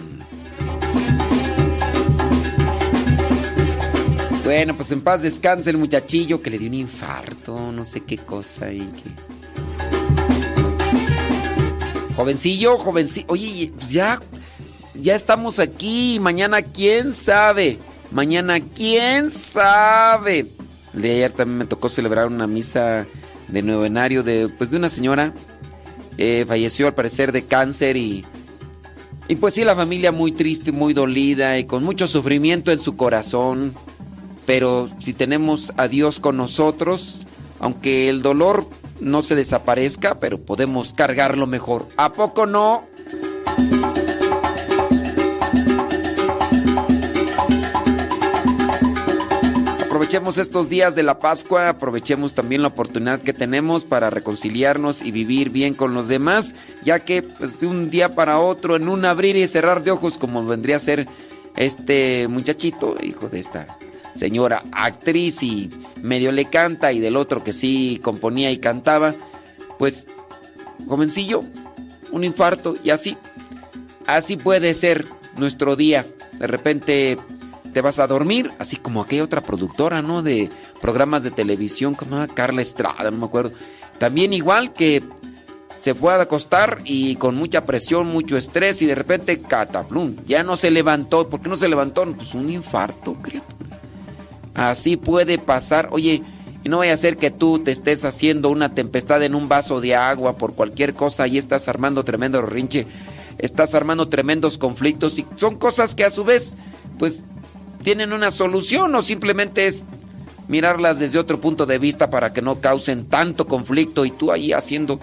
Bueno, 4.45 4.75
pues 4.75 4.93
en 4.93 5.03
paz 5.03 5.23
descanse 5.23 5.69
el 5.71 5.77
muchachillo 5.77 6.41
que 6.41 6.51
le 6.51 6.59
dio 6.59 6.69
un 6.69 6.75
infarto, 6.75 7.71
no 7.73 7.85
sé 7.85 8.01
qué 8.01 8.17
cosa 8.17 8.73
y 8.73 8.79
que... 8.79 9.29
Jovencillo, 12.17 12.79
jovencillo. 12.79 13.27
Oye, 13.29 13.71
pues 13.77 13.91
ya, 13.91 14.21
ya 14.95 15.15
estamos 15.15 15.59
aquí. 15.59 16.19
Mañana, 16.19 16.63
quién 16.63 17.13
sabe. 17.13 17.79
Mañana, 18.11 18.59
quién 18.61 19.31
sabe. 19.31 20.47
El 20.99 21.03
de 21.03 21.13
ayer 21.13 21.31
también 21.31 21.59
me 21.59 21.65
tocó 21.65 21.89
celebrar 21.89 22.27
una 22.27 22.49
misa 22.49 23.07
de 23.47 23.63
novenario 23.63 24.25
de, 24.25 24.49
pues, 24.49 24.73
de 24.73 24.79
una 24.79 24.89
señora. 24.89 25.33
Eh, 26.17 26.45
falleció 26.49 26.89
al 26.89 26.95
parecer 26.95 27.31
de 27.31 27.45
cáncer 27.45 27.97
y. 27.97 28.27
Y 29.29 29.37
pues 29.37 29.55
sí, 29.55 29.63
la 29.63 29.77
familia 29.77 30.11
muy 30.11 30.33
triste, 30.33 30.73
muy 30.73 30.95
dolida 30.95 31.57
y 31.57 31.67
con 31.67 31.85
mucho 31.85 32.09
sufrimiento 32.09 32.73
en 32.73 32.81
su 32.81 32.97
corazón. 32.97 33.75
Pero 34.45 34.91
si 34.99 35.13
tenemos 35.13 35.73
a 35.77 35.87
Dios 35.87 36.19
con 36.19 36.37
nosotros, 36.37 37.25
aunque 37.61 38.09
el 38.09 38.21
dolor 38.21 38.67
no 38.99 39.23
se 39.23 39.37
desaparezca, 39.37 40.19
pero 40.19 40.41
podemos 40.41 40.95
cargarlo 40.95 41.47
mejor. 41.47 41.87
¿A 41.97 42.11
poco 42.11 42.45
no? 42.45 42.89
Aprovechemos 50.09 50.39
estos 50.39 50.71
días 50.71 50.95
de 50.95 51.03
la 51.03 51.19
Pascua, 51.19 51.69
aprovechemos 51.69 52.33
también 52.33 52.63
la 52.63 52.69
oportunidad 52.69 53.21
que 53.21 53.35
tenemos 53.35 53.85
para 53.85 54.09
reconciliarnos 54.09 55.03
y 55.03 55.11
vivir 55.11 55.51
bien 55.51 55.75
con 55.75 55.93
los 55.93 56.09
demás, 56.09 56.55
ya 56.83 57.01
que 57.01 57.21
pues, 57.21 57.61
de 57.61 57.67
un 57.67 57.91
día 57.91 58.15
para 58.15 58.41
otro, 58.41 58.77
en 58.77 58.89
un 58.89 59.05
abrir 59.05 59.37
y 59.37 59.47
cerrar 59.47 59.83
de 59.83 59.91
ojos, 59.91 60.17
como 60.17 60.43
vendría 60.47 60.77
a 60.77 60.81
ser 60.81 61.07
este 61.57 62.27
muchachito, 62.27 62.97
hijo 63.03 63.29
de 63.29 63.41
esta 63.41 63.67
señora 64.15 64.63
actriz 64.73 65.43
y 65.43 65.69
medio 66.01 66.33
le 66.33 66.47
canta, 66.47 66.91
y 66.91 67.01
del 67.01 67.15
otro 67.15 67.45
que 67.45 67.53
sí 67.53 68.01
componía 68.03 68.51
y 68.51 68.57
cantaba, 68.57 69.15
pues 69.79 70.07
jovencillo, 70.87 71.43
un 72.13 72.25
infarto 72.25 72.77
y 72.83 72.89
así, 72.89 73.19
así 74.07 74.39
puede 74.39 74.73
ser 74.73 75.05
nuestro 75.37 75.77
día. 75.77 76.07
De 76.39 76.47
repente 76.47 77.19
te 77.79 77.83
vas 77.83 78.01
a 78.01 78.09
dormir, 78.09 78.51
así 78.59 78.75
como 78.75 79.01
aquella 79.01 79.23
otra 79.23 79.41
productora, 79.41 80.03
¿no? 80.03 80.21
De 80.21 80.51
programas 80.81 81.23
de 81.23 81.31
televisión, 81.31 81.95
como 81.95 82.27
Carla 82.27 82.61
Estrada, 82.61 83.09
no 83.13 83.19
me 83.19 83.27
acuerdo. 83.27 83.53
También 84.01 84.33
igual 84.33 84.73
que 84.73 85.01
se 85.77 85.95
fue 85.95 86.13
a 86.13 86.21
acostar 86.21 86.81
y 86.83 87.15
con 87.15 87.37
mucha 87.37 87.65
presión, 87.65 88.09
mucho 88.09 88.37
estrés 88.37 88.83
y 88.83 88.87
de 88.87 88.97
repente 88.97 89.41
cataplum, 89.41 90.17
ya 90.27 90.43
no 90.43 90.57
se 90.57 90.73
levantó. 90.73 91.29
¿Por 91.29 91.41
qué 91.41 91.49
no 91.49 91.57
se 91.57 91.69
levantó? 91.69 92.05
Pues 92.05 92.35
un 92.35 92.51
infarto, 92.51 93.15
criatura. 93.23 93.79
Así 94.57 94.97
puede 94.97 95.39
pasar. 95.39 95.87
Oye, 95.93 96.25
no 96.65 96.79
vaya 96.79 96.95
a 96.95 96.97
ser 96.97 97.17
que 97.17 97.31
tú 97.31 97.61
te 97.61 97.71
estés 97.71 98.05
haciendo 98.05 98.51
una 98.51 98.75
tempestad 98.75 99.23
en 99.23 99.37
un 99.37 99.49
vaso 99.49 99.81
de 99.81 99.95
agua 99.95 100.37
por 100.37 100.55
cualquier 100.57 100.95
cosa 100.95 101.29
y 101.29 101.39
estás 101.39 101.69
armando 101.69 102.03
tremendo 102.03 102.43
rinche, 102.43 102.89
estás 103.39 103.73
armando 103.77 104.09
tremendos 104.09 104.59
conflictos 104.59 105.17
y 105.21 105.27
son 105.37 105.61
cosas 105.61 105.95
que 105.95 106.05
a 106.05 106.11
su 106.11 106.25
vez, 106.25 106.57
pues, 106.99 107.23
tienen 107.83 108.13
una 108.13 108.31
solución 108.31 108.95
o 108.95 109.03
simplemente 109.03 109.67
es 109.67 109.83
mirarlas 110.49 110.99
desde 110.99 111.19
otro 111.19 111.41
punto 111.41 111.67
de 111.67 111.79
vista 111.79 112.11
para 112.11 112.33
que 112.33 112.43
no 112.43 112.61
causen 112.61 113.07
tanto 113.07 113.47
conflicto 113.47 114.05
y 114.05 114.11
tú 114.11 114.33
ahí 114.33 114.53
haciendo 114.53 114.99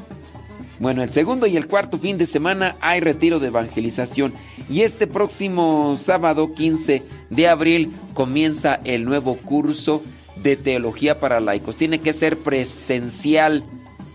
Bueno, 0.80 1.04
el 1.04 1.10
segundo 1.10 1.46
y 1.46 1.58
el 1.58 1.68
cuarto 1.68 1.98
fin 1.98 2.18
de 2.18 2.26
semana 2.26 2.76
hay 2.80 3.02
retiro 3.02 3.40
de 3.40 3.48
evangelización. 3.48 4.34
Y 4.70 4.82
este 4.82 5.08
próximo 5.08 5.98
sábado 5.98 6.54
15 6.54 7.04
de 7.30 7.48
abril 7.50 7.92
comienza 8.14 8.80
el 8.86 9.04
nuevo 9.04 9.36
curso 9.36 10.02
de 10.42 10.58
teología 10.58 11.20
para 11.20 11.40
laicos. 11.40 11.76
Tiene 11.76 12.00
que 12.00 12.14
ser 12.14 12.38
presencial. 12.38 13.64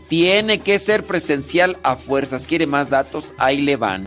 Tiene 0.09 0.59
que 0.59 0.79
ser 0.79 1.05
presencial 1.05 1.77
a 1.83 1.97
fuerzas. 1.97 2.47
¿Quiere 2.47 2.67
más 2.67 2.91
datos? 2.91 3.35
Ahí 3.39 3.63
le 3.63 3.77
van. 3.77 4.07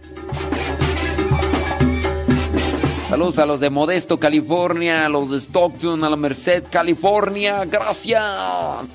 Saludos 3.10 3.39
a 3.39 3.45
los 3.45 3.62
de 3.62 3.69
Modesto, 3.69 4.19
California, 4.19 5.06
a 5.06 5.10
los 5.10 5.32
de 5.32 5.39
Stockton, 5.39 6.03
a 6.03 6.10
la 6.10 6.17
Merced, 6.17 6.65
California. 6.69 7.63
Gracias. 7.65 8.89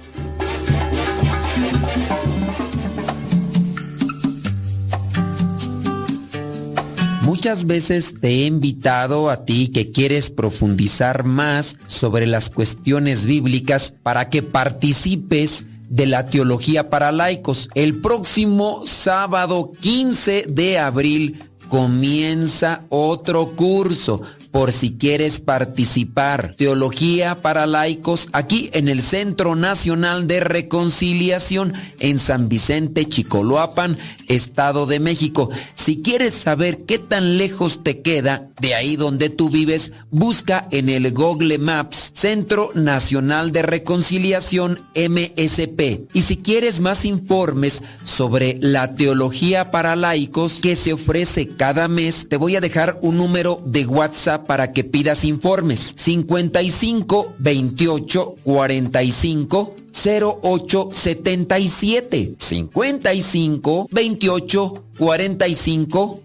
Muchas 7.22 7.66
veces 7.66 8.14
te 8.20 8.28
he 8.28 8.46
invitado 8.46 9.30
a 9.30 9.44
ti 9.44 9.68
que 9.68 9.92
quieres 9.92 10.28
profundizar 10.28 11.22
más 11.22 11.78
sobre 11.86 12.26
las 12.26 12.50
cuestiones 12.50 13.26
bíblicas 13.26 13.94
para 14.02 14.28
que 14.28 14.42
participes 14.42 15.66
de 15.88 16.06
la 16.06 16.26
teología 16.26 16.90
para 16.90 17.12
laicos. 17.12 17.68
El 17.74 18.00
próximo 18.00 18.82
sábado 18.86 19.70
15 19.80 20.46
de 20.48 20.80
abril 20.80 21.44
comienza 21.68 22.86
otro 22.88 23.54
curso 23.54 24.22
por 24.52 24.70
si 24.70 24.92
quieres 24.92 25.40
participar. 25.40 26.54
Teología 26.56 27.36
para 27.36 27.66
laicos 27.66 28.28
aquí 28.32 28.70
en 28.74 28.86
el 28.86 29.02
Centro 29.02 29.56
Nacional 29.56 30.26
de 30.28 30.40
Reconciliación 30.40 31.72
en 31.98 32.18
San 32.18 32.48
Vicente, 32.48 33.06
Chicoloapan, 33.06 33.96
Estado 34.28 34.86
de 34.86 35.00
México. 35.00 35.50
Si 35.74 36.02
quieres 36.02 36.34
saber 36.34 36.84
qué 36.84 36.98
tan 36.98 37.38
lejos 37.38 37.82
te 37.82 38.02
queda 38.02 38.50
de 38.60 38.74
ahí 38.74 38.96
donde 38.96 39.30
tú 39.30 39.48
vives, 39.48 39.92
busca 40.10 40.68
en 40.70 40.88
el 40.88 41.12
Google 41.12 41.58
Maps 41.58 42.12
Centro 42.14 42.70
Nacional 42.74 43.52
de 43.52 43.62
Reconciliación 43.62 44.78
MSP. 44.94 46.08
Y 46.12 46.22
si 46.22 46.36
quieres 46.36 46.80
más 46.80 47.06
informes 47.06 47.82
sobre 48.04 48.58
la 48.60 48.94
teología 48.94 49.70
para 49.70 49.96
laicos 49.96 50.60
que 50.60 50.76
se 50.76 50.92
ofrece 50.92 51.48
cada 51.48 51.88
mes, 51.88 52.28
te 52.28 52.36
voy 52.36 52.56
a 52.56 52.60
dejar 52.60 52.98
un 53.00 53.16
número 53.16 53.58
de 53.64 53.86
WhatsApp 53.86 54.41
para 54.44 54.72
que 54.72 54.84
pidas 54.84 55.24
informes. 55.24 55.94
55 55.96 57.34
28 57.38 58.36
45 58.42 59.81
08 59.92 60.90
77. 60.92 62.34
55 62.38 63.88
28 63.90 64.84
45 64.98 66.22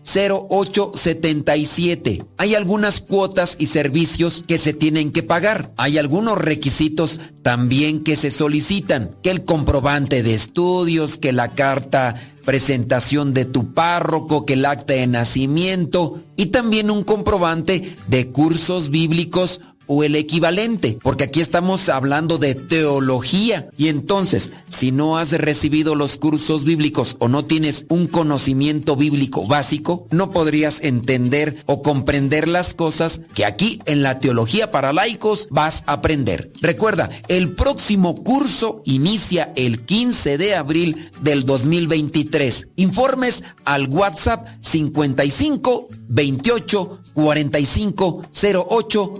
08 0.49 0.91
77. 0.93 2.25
Hay 2.37 2.55
algunas 2.55 3.01
cuotas 3.01 3.55
y 3.59 3.67
servicios 3.67 4.43
que 4.47 4.57
se 4.57 4.73
tienen 4.73 5.11
que 5.11 5.23
pagar. 5.23 5.73
Hay 5.77 5.97
algunos 5.97 6.37
requisitos 6.37 7.19
también 7.41 8.03
que 8.03 8.15
se 8.15 8.29
solicitan. 8.29 9.15
Que 9.21 9.31
el 9.31 9.43
comprobante 9.43 10.23
de 10.23 10.33
estudios, 10.33 11.17
que 11.17 11.31
la 11.31 11.49
carta 11.49 12.15
presentación 12.45 13.33
de 13.33 13.43
tu 13.43 13.73
párroco, 13.73 14.45
que 14.45 14.53
el 14.53 14.65
acta 14.65 14.93
de 14.93 15.05
nacimiento 15.05 16.17
y 16.37 16.47
también 16.47 16.89
un 16.89 17.03
comprobante 17.03 17.95
de 18.07 18.29
cursos 18.29 18.89
bíblicos 18.89 19.59
o 19.87 20.03
el 20.03 20.15
equivalente, 20.15 20.97
porque 21.01 21.25
aquí 21.25 21.41
estamos 21.41 21.89
hablando 21.89 22.37
de 22.37 22.55
teología. 22.55 23.69
Y 23.77 23.87
entonces, 23.87 24.51
si 24.69 24.91
no 24.91 25.17
has 25.17 25.31
recibido 25.31 25.95
los 25.95 26.17
cursos 26.17 26.63
bíblicos 26.63 27.15
o 27.19 27.27
no 27.27 27.45
tienes 27.45 27.85
un 27.89 28.07
conocimiento 28.07 28.95
bíblico 28.95 29.47
básico, 29.47 30.07
no 30.11 30.31
podrías 30.31 30.81
entender 30.81 31.63
o 31.65 31.81
comprender 31.81 32.47
las 32.47 32.73
cosas 32.73 33.21
que 33.33 33.45
aquí 33.45 33.79
en 33.85 34.03
la 34.03 34.19
teología 34.19 34.71
para 34.71 34.93
laicos 34.93 35.47
vas 35.49 35.83
a 35.85 35.93
aprender. 35.93 36.51
Recuerda, 36.61 37.09
el 37.27 37.53
próximo 37.53 38.15
curso 38.15 38.81
inicia 38.85 39.51
el 39.55 39.81
15 39.81 40.37
de 40.37 40.55
abril 40.55 41.09
del 41.21 41.45
2023. 41.45 42.69
Informes 42.75 43.43
al 43.63 43.87
WhatsApp 43.87 44.47
55 44.61 45.87
28 46.09 46.99
45 47.13 48.21
08 48.31 49.13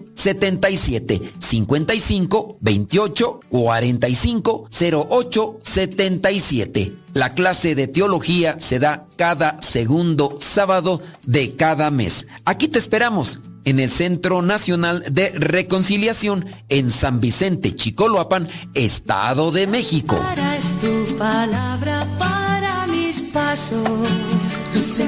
77 0.58 1.22
55 1.40 2.58
28 2.60 3.40
45 3.50 4.70
08 5.10 5.60
77. 5.62 6.94
La 7.14 7.34
clase 7.34 7.76
de 7.76 7.88
teología 7.88 8.60
se 8.60 8.80
da 8.80 9.08
cada 9.16 9.62
segundo 9.62 10.38
sábado 10.40 11.02
de 11.26 11.56
cada 11.56 11.90
mes. 11.90 12.28
Aquí 12.46 12.68
te 12.68 12.80
esperamos 12.80 13.40
en 13.66 13.80
el 13.80 13.90
Centro 13.90 14.42
Nacional 14.42 15.04
de 15.10 15.32
Reconciliación 15.32 16.46
en 16.70 16.92
San 16.92 17.20
Vicente, 17.20 17.76
Chicoloapan, 17.76 18.48
Estado 18.74 19.52
de 19.52 19.68
México. 19.68 20.18
Es 20.58 20.72
tu 20.80 21.18
palabra 21.18 22.08
para 22.18 22.88
mis 22.88 23.20
pasos, 23.34 23.84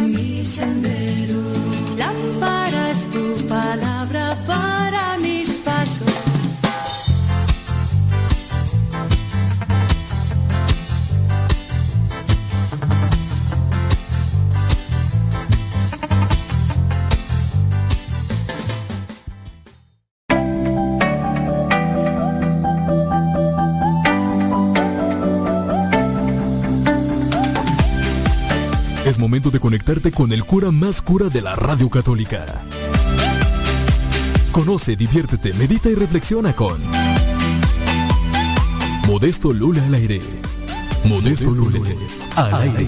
mi 0.02 0.44
sendero. 0.44 1.19
Momento 29.20 29.52
de 29.52 29.60
conectarte 29.60 30.14
con 30.14 30.32
el 30.32 30.46
cura 30.46 30.72
más 30.72 31.02
cura 31.02 31.28
de 31.28 31.42
la 31.42 31.54
radio 31.54 31.90
católica. 31.90 32.64
Conoce, 34.54 34.96
diviértete, 34.96 35.54
medita 35.54 35.90
y 35.90 35.96
reflexiona 35.96 36.56
con 36.56 36.82
Modesto 39.08 39.52
Lula 39.52 39.84
al 39.84 39.94
aire. 39.96 40.22
Modesto, 41.04 41.52
Lula 41.52 41.82
al 42.38 42.62
aire. 42.62 42.88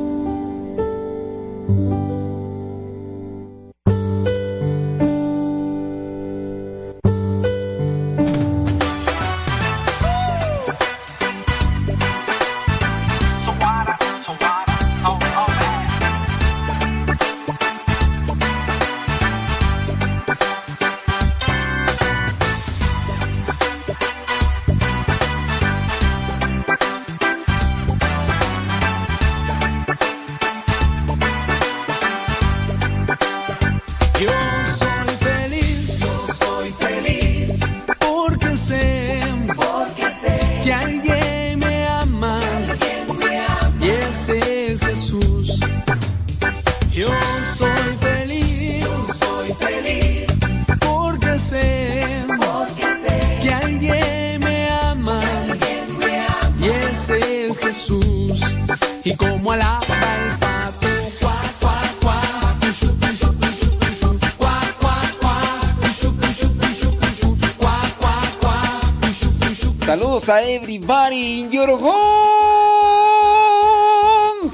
Everybody 70.55 71.39
in 71.39 71.51
your 71.51 71.69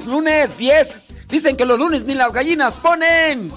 Lunes 0.06 0.50
10. 0.56 1.14
Dicen 1.28 1.56
que 1.56 1.64
los 1.64 1.78
lunes 1.78 2.04
ni 2.04 2.14
las 2.14 2.32
gallinas 2.32 2.78
ponen. 2.78 3.50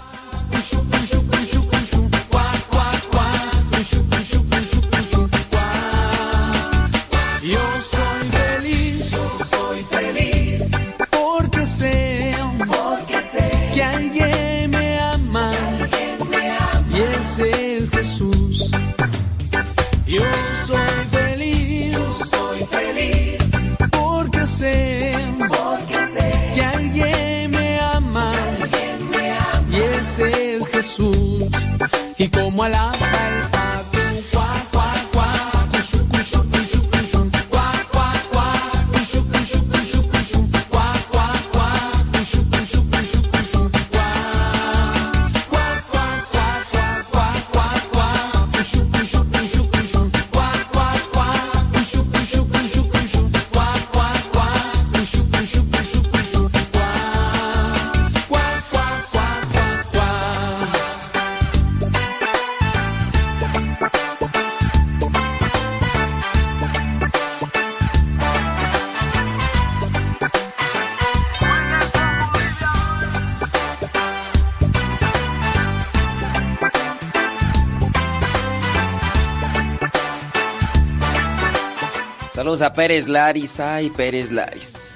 A 82.61 82.73
Pérez 82.73 83.07
Laris. 83.07 83.59
Ay, 83.59 83.89
Pérez 83.89 84.31
Laris. 84.31 84.91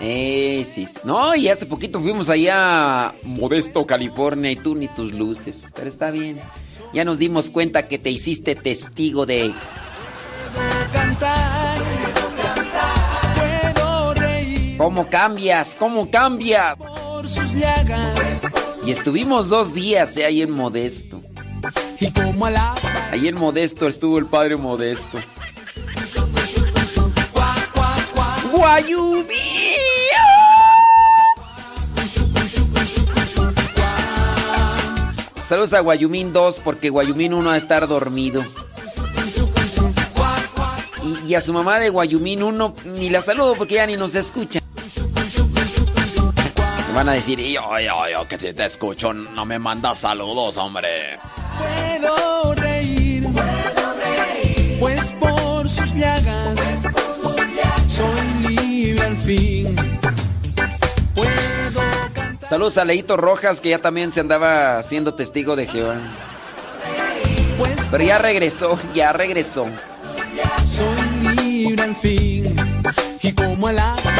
Eh, 0.00 0.64
sí. 0.66 0.88
No, 1.04 1.34
y 1.34 1.48
hace 1.48 1.66
poquito 1.66 2.00
fuimos 2.00 2.28
allá 2.28 3.06
a 3.06 3.14
Modesto, 3.22 3.86
California, 3.86 4.50
y 4.50 4.56
tú 4.56 4.74
ni 4.74 4.88
tus 4.88 5.12
luces. 5.12 5.72
Pero 5.74 5.88
está 5.88 6.10
bien. 6.10 6.40
Ya 6.92 7.04
nos 7.04 7.18
dimos 7.18 7.50
cuenta 7.50 7.86
que 7.86 7.98
te 7.98 8.10
hiciste 8.10 8.54
testigo 8.54 9.26
de. 9.26 9.54
¿Cómo 14.76 15.08
cambias? 15.08 15.76
¿Cómo 15.78 16.10
cambias? 16.10 16.76
Y 18.84 18.90
estuvimos 18.90 19.48
dos 19.48 19.72
días 19.72 20.16
eh, 20.16 20.24
ahí 20.24 20.42
en 20.42 20.50
Modesto. 20.50 21.22
Ahí 23.12 23.28
en 23.28 23.36
Modesto 23.36 23.86
estuvo 23.86 24.18
el 24.18 24.26
padre 24.26 24.56
Modesto. 24.56 25.18
Guayumín. 28.52 29.26
Saludos 35.42 35.72
a 35.72 35.80
Guayumín 35.80 36.32
2 36.34 36.60
porque 36.62 36.90
Guayumín 36.90 37.32
1 37.32 37.48
va 37.48 37.54
a 37.54 37.56
estar 37.56 37.88
dormido. 37.88 38.44
Y, 41.02 41.30
y 41.30 41.34
a 41.34 41.40
su 41.40 41.54
mamá 41.54 41.78
de 41.78 41.88
Guayumín 41.88 42.42
1 42.42 42.74
ni 42.84 43.08
la 43.08 43.22
saludo 43.22 43.54
porque 43.56 43.74
ya 43.74 43.86
ni 43.86 43.96
nos 43.96 44.14
escucha. 44.14 44.60
Me 46.88 46.94
van 46.94 47.08
a 47.08 47.12
decir, 47.12 47.38
yo, 47.40 47.62
yo, 47.80 48.08
yo, 48.10 48.28
que 48.28 48.38
si 48.38 48.52
te 48.52 48.66
escucho 48.66 49.14
no 49.14 49.46
me 49.46 49.58
mandas 49.58 49.98
saludos, 49.98 50.58
hombre. 50.58 51.18
Puedo 51.58 52.54
Saludos 62.62 62.78
a 62.78 62.84
Leito 62.84 63.16
Rojas 63.16 63.60
que 63.60 63.70
ya 63.70 63.80
también 63.80 64.12
se 64.12 64.20
andaba 64.20 64.78
haciendo 64.78 65.14
testigo 65.14 65.56
de 65.56 65.66
Jehová. 65.66 65.96
Pero 67.90 68.04
ya 68.04 68.18
regresó, 68.18 68.78
ya 68.94 69.12
regresó. 69.12 69.66
soy 70.64 71.34
libre 71.34 71.82
al 71.82 71.96
fin. 71.96 72.54
Y 73.20 73.32
como 73.32 73.68
el 73.68 73.80
agua 73.80 74.14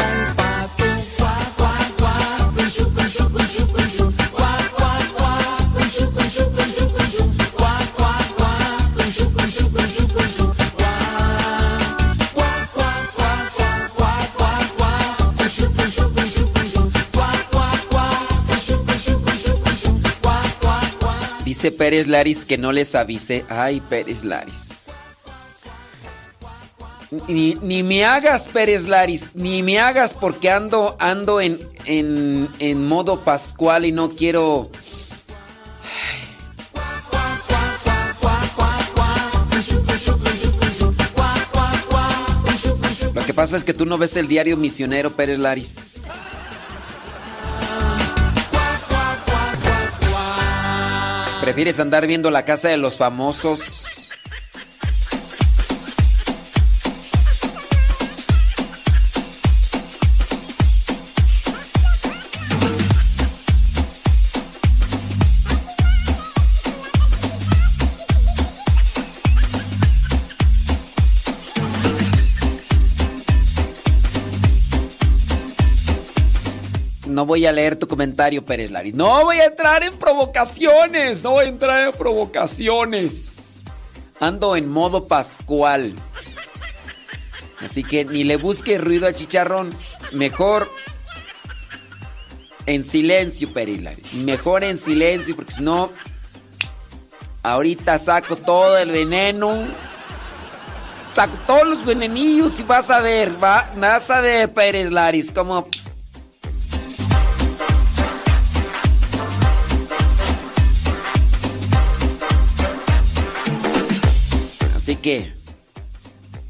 Pérez 21.71 22.07
Laris 22.07 22.45
que 22.45 22.57
no 22.57 22.71
les 22.71 22.95
avise. 22.95 23.45
Ay, 23.49 23.81
Pérez 23.81 24.23
Laris. 24.23 24.69
Ni, 27.27 27.55
ni 27.61 27.83
me 27.83 28.05
hagas, 28.05 28.47
Pérez 28.47 28.87
Laris, 28.87 29.29
ni 29.35 29.61
me 29.61 29.79
hagas 29.79 30.15
porque 30.15 30.49
ando, 30.49 30.95
ando 30.99 31.41
en, 31.41 31.59
en, 31.85 32.49
en 32.57 32.87
modo 32.87 33.23
pascual 33.23 33.85
y 33.85 33.91
no 33.91 34.09
quiero... 34.09 34.69
Lo 43.13 43.23
que 43.23 43.33
pasa 43.33 43.57
es 43.57 43.63
que 43.63 43.73
tú 43.73 43.85
no 43.85 43.97
ves 43.97 44.17
el 44.17 44.27
diario 44.27 44.57
misionero, 44.57 45.11
Pérez 45.11 45.37
Laris. 45.37 46.07
Prefieres 51.43 51.81
andar 51.81 52.07
viendo 52.07 52.31
la 52.31 52.45
casa 52.45 52.69
de 52.69 52.77
los 52.77 52.95
famosos. 52.95 53.82
No 77.23 77.27
voy 77.27 77.45
a 77.45 77.53
leer 77.53 77.77
tu 77.77 77.87
comentario, 77.87 78.43
Pérez 78.43 78.69
Laris. 78.69 78.93
No 78.95 79.23
voy 79.23 79.37
a 79.37 79.45
entrar 79.45 79.81
en 79.81 79.93
provocaciones. 79.93 81.23
No 81.23 81.31
voy 81.31 81.45
a 81.45 81.47
entrar 81.47 81.83
en 81.85 81.93
provocaciones. 81.93 83.63
Ando 84.19 84.57
en 84.57 84.67
modo 84.67 85.07
pascual. 85.07 85.93
Así 87.61 87.81
que 87.81 88.03
ni 88.03 88.25
le 88.25 88.35
busques 88.35 88.83
ruido 88.83 89.07
a 89.07 89.13
chicharrón. 89.13 89.73
Mejor 90.11 90.69
en 92.65 92.83
silencio, 92.83 93.53
Pérez 93.53 93.81
Laris. 93.81 94.13
Mejor 94.15 94.65
en 94.65 94.77
silencio, 94.77 95.33
porque 95.37 95.53
si 95.53 95.63
no, 95.63 95.93
ahorita 97.41 97.99
saco 97.99 98.35
todo 98.35 98.77
el 98.77 98.91
veneno. 98.91 99.63
Saco 101.15 101.37
todos 101.47 101.67
los 101.67 101.85
venenillos 101.85 102.59
y 102.59 102.63
vas 102.63 102.89
a 102.89 102.99
ver, 102.99 103.41
va, 103.41 103.71
vas 103.77 104.09
a 104.09 104.19
ver, 104.19 104.51
Pérez 104.51 104.91
Laris, 104.91 105.31
como 105.31 105.69
Así 114.83 114.97
que. 114.97 115.31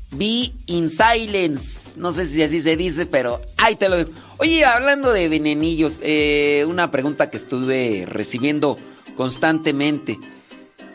Be 0.10 0.54
in 0.66 0.90
silence. 0.90 2.00
No 2.00 2.12
sé 2.12 2.26
si 2.26 2.42
así 2.42 2.64
se 2.64 2.76
dice, 2.76 3.06
pero 3.06 3.40
ahí 3.58 3.76
te 3.76 3.90
lo 3.90 3.98
dejo. 3.98 4.10
Oye, 4.40 4.66
hablando 4.66 5.14
de 5.14 5.30
venenillos, 5.30 6.00
eh, 6.02 6.66
una 6.68 6.90
pregunta 6.90 7.30
que 7.30 7.38
estuve 7.38 8.08
recibiendo 8.08 8.76
constantemente. 9.16 10.18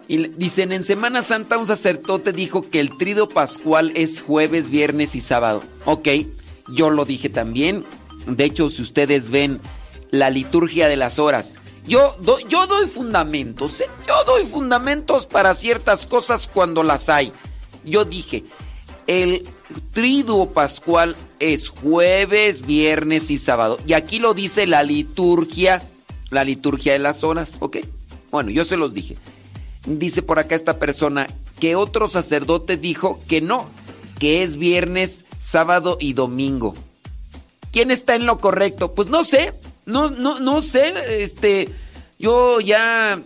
Y 0.08 0.26
dicen, 0.30 0.72
en 0.72 0.82
Semana 0.82 1.22
Santa 1.22 1.58
un 1.58 1.66
sacerdote 1.68 2.32
dijo 2.32 2.68
que 2.68 2.80
el 2.80 2.98
trido 2.98 3.28
pascual 3.28 3.92
es 3.94 4.20
jueves, 4.20 4.68
viernes 4.68 5.14
y 5.14 5.20
sábado. 5.20 5.62
Ok, 5.84 6.08
yo 6.74 6.90
lo 6.90 7.04
dije 7.04 7.28
también. 7.28 7.84
De 8.26 8.42
hecho, 8.42 8.68
si 8.68 8.82
ustedes 8.82 9.30
ven 9.30 9.60
la 10.10 10.30
liturgia 10.30 10.88
de 10.88 10.96
las 10.96 11.20
horas, 11.20 11.58
yo, 11.88 12.16
do- 12.20 12.38
yo 12.40 12.66
doy 12.66 12.86
fundamentos, 12.86 13.80
¿eh? 13.80 13.86
yo 14.06 14.14
doy 14.24 14.44
fundamentos 14.44 15.26
para 15.26 15.54
ciertas 15.54 16.06
cosas 16.06 16.48
cuando 16.52 16.82
las 16.82 17.08
hay. 17.08 17.32
Yo 17.84 18.04
dije, 18.04 18.44
el 19.06 19.48
triduo 19.92 20.50
pascual 20.50 21.16
es 21.40 21.68
jueves, 21.68 22.64
viernes 22.66 23.30
y 23.30 23.38
sábado. 23.38 23.78
Y 23.86 23.94
aquí 23.94 24.18
lo 24.18 24.34
dice 24.34 24.66
la 24.66 24.82
liturgia, 24.82 25.82
la 26.30 26.44
liturgia 26.44 26.92
de 26.92 26.98
las 26.98 27.24
horas, 27.24 27.56
¿ok? 27.60 27.78
Bueno, 28.30 28.50
yo 28.50 28.64
se 28.64 28.76
los 28.76 28.92
dije. 28.94 29.16
Dice 29.86 30.20
por 30.22 30.38
acá 30.38 30.54
esta 30.54 30.78
persona 30.78 31.26
que 31.60 31.74
otro 31.76 32.08
sacerdote 32.08 32.76
dijo 32.76 33.20
que 33.26 33.40
no, 33.40 33.68
que 34.18 34.42
es 34.42 34.56
viernes, 34.56 35.24
sábado 35.38 35.96
y 36.00 36.12
domingo. 36.12 36.74
¿Quién 37.72 37.90
está 37.90 38.14
en 38.16 38.26
lo 38.26 38.36
correcto? 38.38 38.92
Pues 38.94 39.08
no 39.08 39.24
sé, 39.24 39.54
no, 39.88 40.08
no, 40.10 40.38
no 40.40 40.62
sé, 40.62 40.94
este, 41.22 41.68
yo 42.18 42.60
ya... 42.60 43.20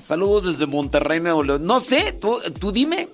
Saludos 0.00 0.44
desde 0.44 0.66
Monterrey. 0.66 1.20
No 1.20 1.80
sé, 1.80 2.12
tú, 2.18 2.40
tú 2.58 2.72
dime, 2.72 3.08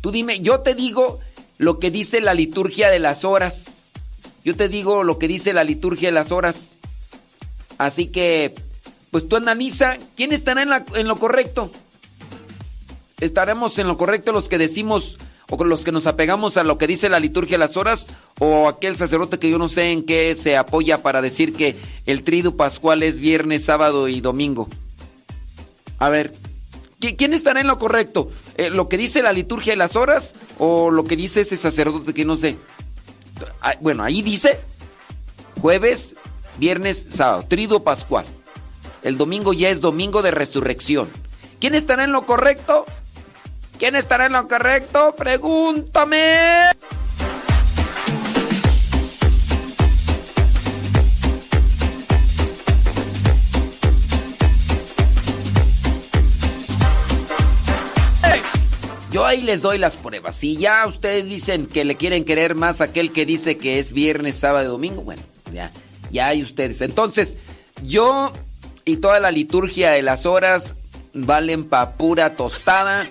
tú 0.00 0.12
dime, 0.12 0.38
yo 0.40 0.60
te 0.60 0.76
digo 0.76 1.18
lo 1.58 1.80
que 1.80 1.90
dice 1.90 2.20
la 2.20 2.34
liturgia 2.34 2.88
de 2.88 3.00
las 3.00 3.24
horas. 3.24 3.90
Yo 4.44 4.54
te 4.54 4.68
digo 4.68 5.02
lo 5.02 5.18
que 5.18 5.26
dice 5.26 5.52
la 5.52 5.64
liturgia 5.64 6.08
de 6.08 6.12
las 6.14 6.30
horas. 6.30 6.76
Así 7.78 8.06
que, 8.06 8.54
pues 9.10 9.28
tú 9.28 9.36
analiza 9.36 9.96
quién 10.16 10.32
estará 10.32 10.62
en, 10.62 10.70
la- 10.70 10.84
en 10.94 11.08
lo 11.08 11.18
correcto. 11.18 11.70
¿Estaremos 13.18 13.78
en 13.78 13.88
lo 13.88 13.96
correcto 13.96 14.30
los 14.32 14.48
que 14.48 14.56
decimos 14.58 15.18
o 15.50 15.56
con 15.56 15.68
los 15.68 15.84
que 15.84 15.92
nos 15.92 16.06
apegamos 16.06 16.56
a 16.56 16.62
lo 16.64 16.78
que 16.78 16.86
dice 16.86 17.08
la 17.08 17.20
liturgia 17.20 17.54
de 17.54 17.58
las 17.58 17.76
horas 17.76 18.06
o 18.38 18.68
aquel 18.68 18.96
sacerdote 18.96 19.38
que 19.38 19.50
yo 19.50 19.58
no 19.58 19.68
sé 19.68 19.90
en 19.92 20.04
qué 20.04 20.34
se 20.36 20.56
apoya 20.56 21.02
para 21.02 21.20
decir 21.20 21.52
que 21.54 21.76
el 22.06 22.22
trido 22.22 22.56
pascual 22.56 23.02
es 23.02 23.20
viernes, 23.20 23.64
sábado 23.64 24.08
y 24.08 24.20
domingo? 24.20 24.68
A 25.98 26.08
ver, 26.08 26.32
¿qui- 27.00 27.16
¿quién 27.16 27.34
estará 27.34 27.60
en 27.60 27.66
lo 27.66 27.78
correcto? 27.78 28.30
Eh, 28.56 28.70
¿Lo 28.70 28.88
que 28.88 28.96
dice 28.96 29.22
la 29.22 29.32
liturgia 29.32 29.72
de 29.72 29.76
las 29.76 29.96
horas 29.96 30.34
o 30.58 30.90
lo 30.90 31.04
que 31.04 31.16
dice 31.16 31.40
ese 31.42 31.56
sacerdote 31.56 32.14
que 32.14 32.24
no 32.24 32.36
sé? 32.36 32.56
Ah, 33.60 33.74
Bueno, 33.80 34.02
ahí 34.04 34.22
dice 34.22 34.58
jueves, 35.60 36.16
viernes, 36.58 37.06
sábado, 37.10 37.44
trido 37.48 37.82
pascual. 37.82 38.24
El 39.02 39.16
domingo 39.18 39.52
ya 39.52 39.68
es 39.70 39.80
domingo 39.80 40.22
de 40.22 40.30
resurrección. 40.30 41.08
¿Quién 41.58 41.74
estará 41.74 42.04
en 42.04 42.12
lo 42.12 42.24
correcto? 42.26 42.84
¿Quién 43.80 43.96
estará 43.96 44.26
en 44.26 44.34
lo 44.34 44.46
correcto? 44.46 45.14
Pregúntame. 45.16 46.68
Yo 59.10 59.24
ahí 59.24 59.40
les 59.40 59.62
doy 59.62 59.78
las 59.78 59.96
pruebas. 59.96 60.36
Si 60.36 60.58
ya 60.58 60.86
ustedes 60.86 61.24
dicen 61.24 61.64
que 61.64 61.86
le 61.86 61.96
quieren 61.96 62.26
querer 62.26 62.54
más 62.54 62.82
a 62.82 62.84
aquel 62.84 63.10
que 63.12 63.24
dice 63.24 63.56
que 63.56 63.78
es 63.78 63.94
viernes, 63.94 64.36
sábado 64.36 64.66
y 64.66 64.68
domingo, 64.68 65.00
bueno, 65.00 65.22
ya, 65.54 65.72
ya 66.10 66.26
hay 66.26 66.42
ustedes. 66.42 66.82
Entonces, 66.82 67.38
yo 67.82 68.30
y 68.84 68.98
toda 68.98 69.20
la 69.20 69.30
liturgia 69.30 69.92
de 69.92 70.02
las 70.02 70.26
horas 70.26 70.76
valen 71.14 71.64
pa' 71.64 71.92
pura 71.92 72.36
tostada 72.36 73.08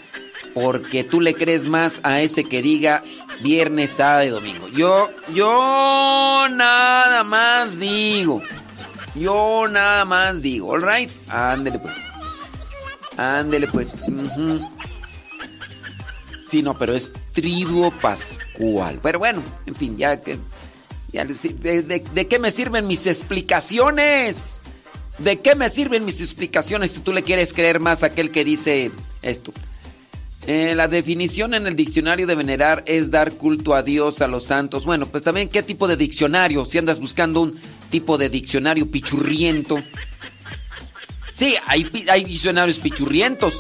porque 0.54 1.04
tú 1.04 1.22
le 1.22 1.34
crees 1.34 1.66
más 1.68 2.00
a 2.04 2.22
ese 2.22 2.43
que 2.43 2.62
diga 2.62 3.04
Viernes, 3.41 3.91
sábado 3.91 4.24
y 4.26 4.30
domingo. 4.30 4.68
Yo, 4.70 5.10
yo 5.34 6.47
nada 6.52 7.24
más 7.24 7.80
digo. 7.80 8.41
Yo 9.16 9.68
nada 9.70 10.06
más 10.06 10.41
digo. 10.41 10.72
All 10.74 10.82
right. 10.82 11.10
Ándele 11.30 11.80
pues. 11.80 11.95
Ándele 13.18 13.68
pues. 13.68 13.89
Ujú. 14.08 14.60
Sí, 16.50 16.62
no, 16.64 16.78
pero 16.78 16.95
es 16.95 17.12
triduo 17.34 17.91
pascual. 18.00 19.00
Pero 19.04 19.20
bueno, 19.20 19.41
en 19.66 19.76
fin, 19.76 19.97
ya 19.97 20.22
que. 20.22 20.39
ya 21.12 21.24
de- 21.26 22.04
de 22.14 22.28
qué 22.28 22.39
me 22.39 22.52
sirven 22.52 22.88
mis 22.88 23.06
explicaciones? 23.08 24.60
¿De 25.18 25.39
qué 25.41 25.54
me 25.56 25.70
sirven 25.70 26.06
mis 26.06 26.22
explicaciones 26.22 26.91
si 26.93 27.02
tú 27.02 27.12
le 27.12 27.24
quieres 27.24 27.54
creer 27.54 27.80
más 27.80 28.04
a 28.04 28.08
aquel 28.08 28.32
que 28.32 28.43
dice 28.45 28.89
esto? 29.22 29.52
Eh, 30.52 30.74
la 30.74 30.88
definición 30.88 31.54
en 31.54 31.68
el 31.68 31.76
diccionario 31.76 32.26
de 32.26 32.34
venerar 32.34 32.82
es 32.88 33.12
dar 33.12 33.34
culto 33.34 33.76
a 33.76 33.84
Dios, 33.84 34.20
a 34.20 34.28
los 34.28 34.45
santos. 34.45 34.84
Bueno, 34.84 35.06
pues 35.06 35.22
también 35.22 35.47
qué 35.47 35.62
tipo 35.62 35.88
de 35.88 35.95
diccionario. 35.95 36.66
Si 36.66 36.80
andas 36.80 37.00
buscando 37.00 37.41
un 37.41 37.62
tipo 37.91 38.18
de 38.18 38.30
diccionario 38.30 38.89
pichurriento. 38.89 39.78
Sí, 41.34 41.54
hay, 41.68 41.88
hay 42.10 42.24
diccionarios 42.24 42.80
pichurrientos. 42.80 43.54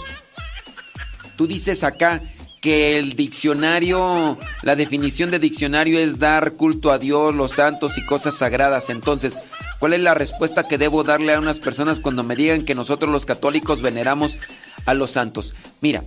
Tú 1.37 1.45
dices 1.45 1.83
acá 1.83 2.23
que 2.59 2.97
el 2.97 3.13
diccionario, 3.13 4.39
la 4.63 4.75
definición 4.75 5.29
de 5.29 5.37
diccionario 5.37 5.99
es 5.99 6.17
dar 6.17 6.53
culto 6.53 6.89
a 6.89 6.97
Dios, 6.97 7.35
los 7.35 7.51
santos 7.51 7.99
y 7.99 8.05
cosas 8.07 8.33
sagradas. 8.33 8.89
Entonces, 8.89 9.35
¿cuál 9.77 9.93
es 9.93 9.99
la 9.99 10.15
respuesta 10.15 10.67
que 10.67 10.79
debo 10.79 11.03
darle 11.03 11.35
a 11.35 11.39
unas 11.39 11.59
personas 11.59 11.99
cuando 11.99 12.23
me 12.23 12.35
digan 12.35 12.65
que 12.65 12.73
nosotros 12.73 13.11
los 13.11 13.27
católicos 13.27 13.83
veneramos 13.83 14.39
a 14.87 14.95
los 14.95 15.11
santos? 15.11 15.53
Mira, 15.81 16.03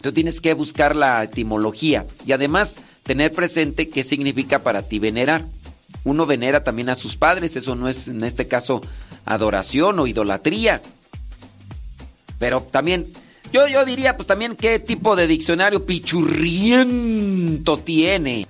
tú 0.00 0.12
tienes 0.12 0.40
que 0.40 0.54
buscar 0.54 0.96
la 0.96 1.22
etimología 1.22 2.06
y 2.26 2.32
además 2.32 2.76
tener 3.02 3.32
presente 3.32 3.88
qué 3.88 4.04
significa 4.04 4.60
para 4.60 4.82
ti 4.82 4.98
venerar. 4.98 5.44
Uno 6.04 6.26
venera 6.26 6.64
también 6.64 6.88
a 6.90 6.94
sus 6.94 7.16
padres, 7.16 7.56
eso 7.56 7.74
no 7.74 7.88
es 7.88 8.08
en 8.08 8.22
este 8.24 8.46
caso 8.48 8.80
adoración 9.24 9.98
o 9.98 10.06
idolatría. 10.06 10.80
Pero 12.38 12.62
también, 12.62 13.06
yo, 13.52 13.66
yo 13.66 13.84
diría 13.84 14.16
pues 14.16 14.26
también 14.26 14.56
qué 14.56 14.78
tipo 14.78 15.16
de 15.16 15.26
diccionario 15.26 15.84
pichurriento 15.84 17.78
tiene. 17.78 18.46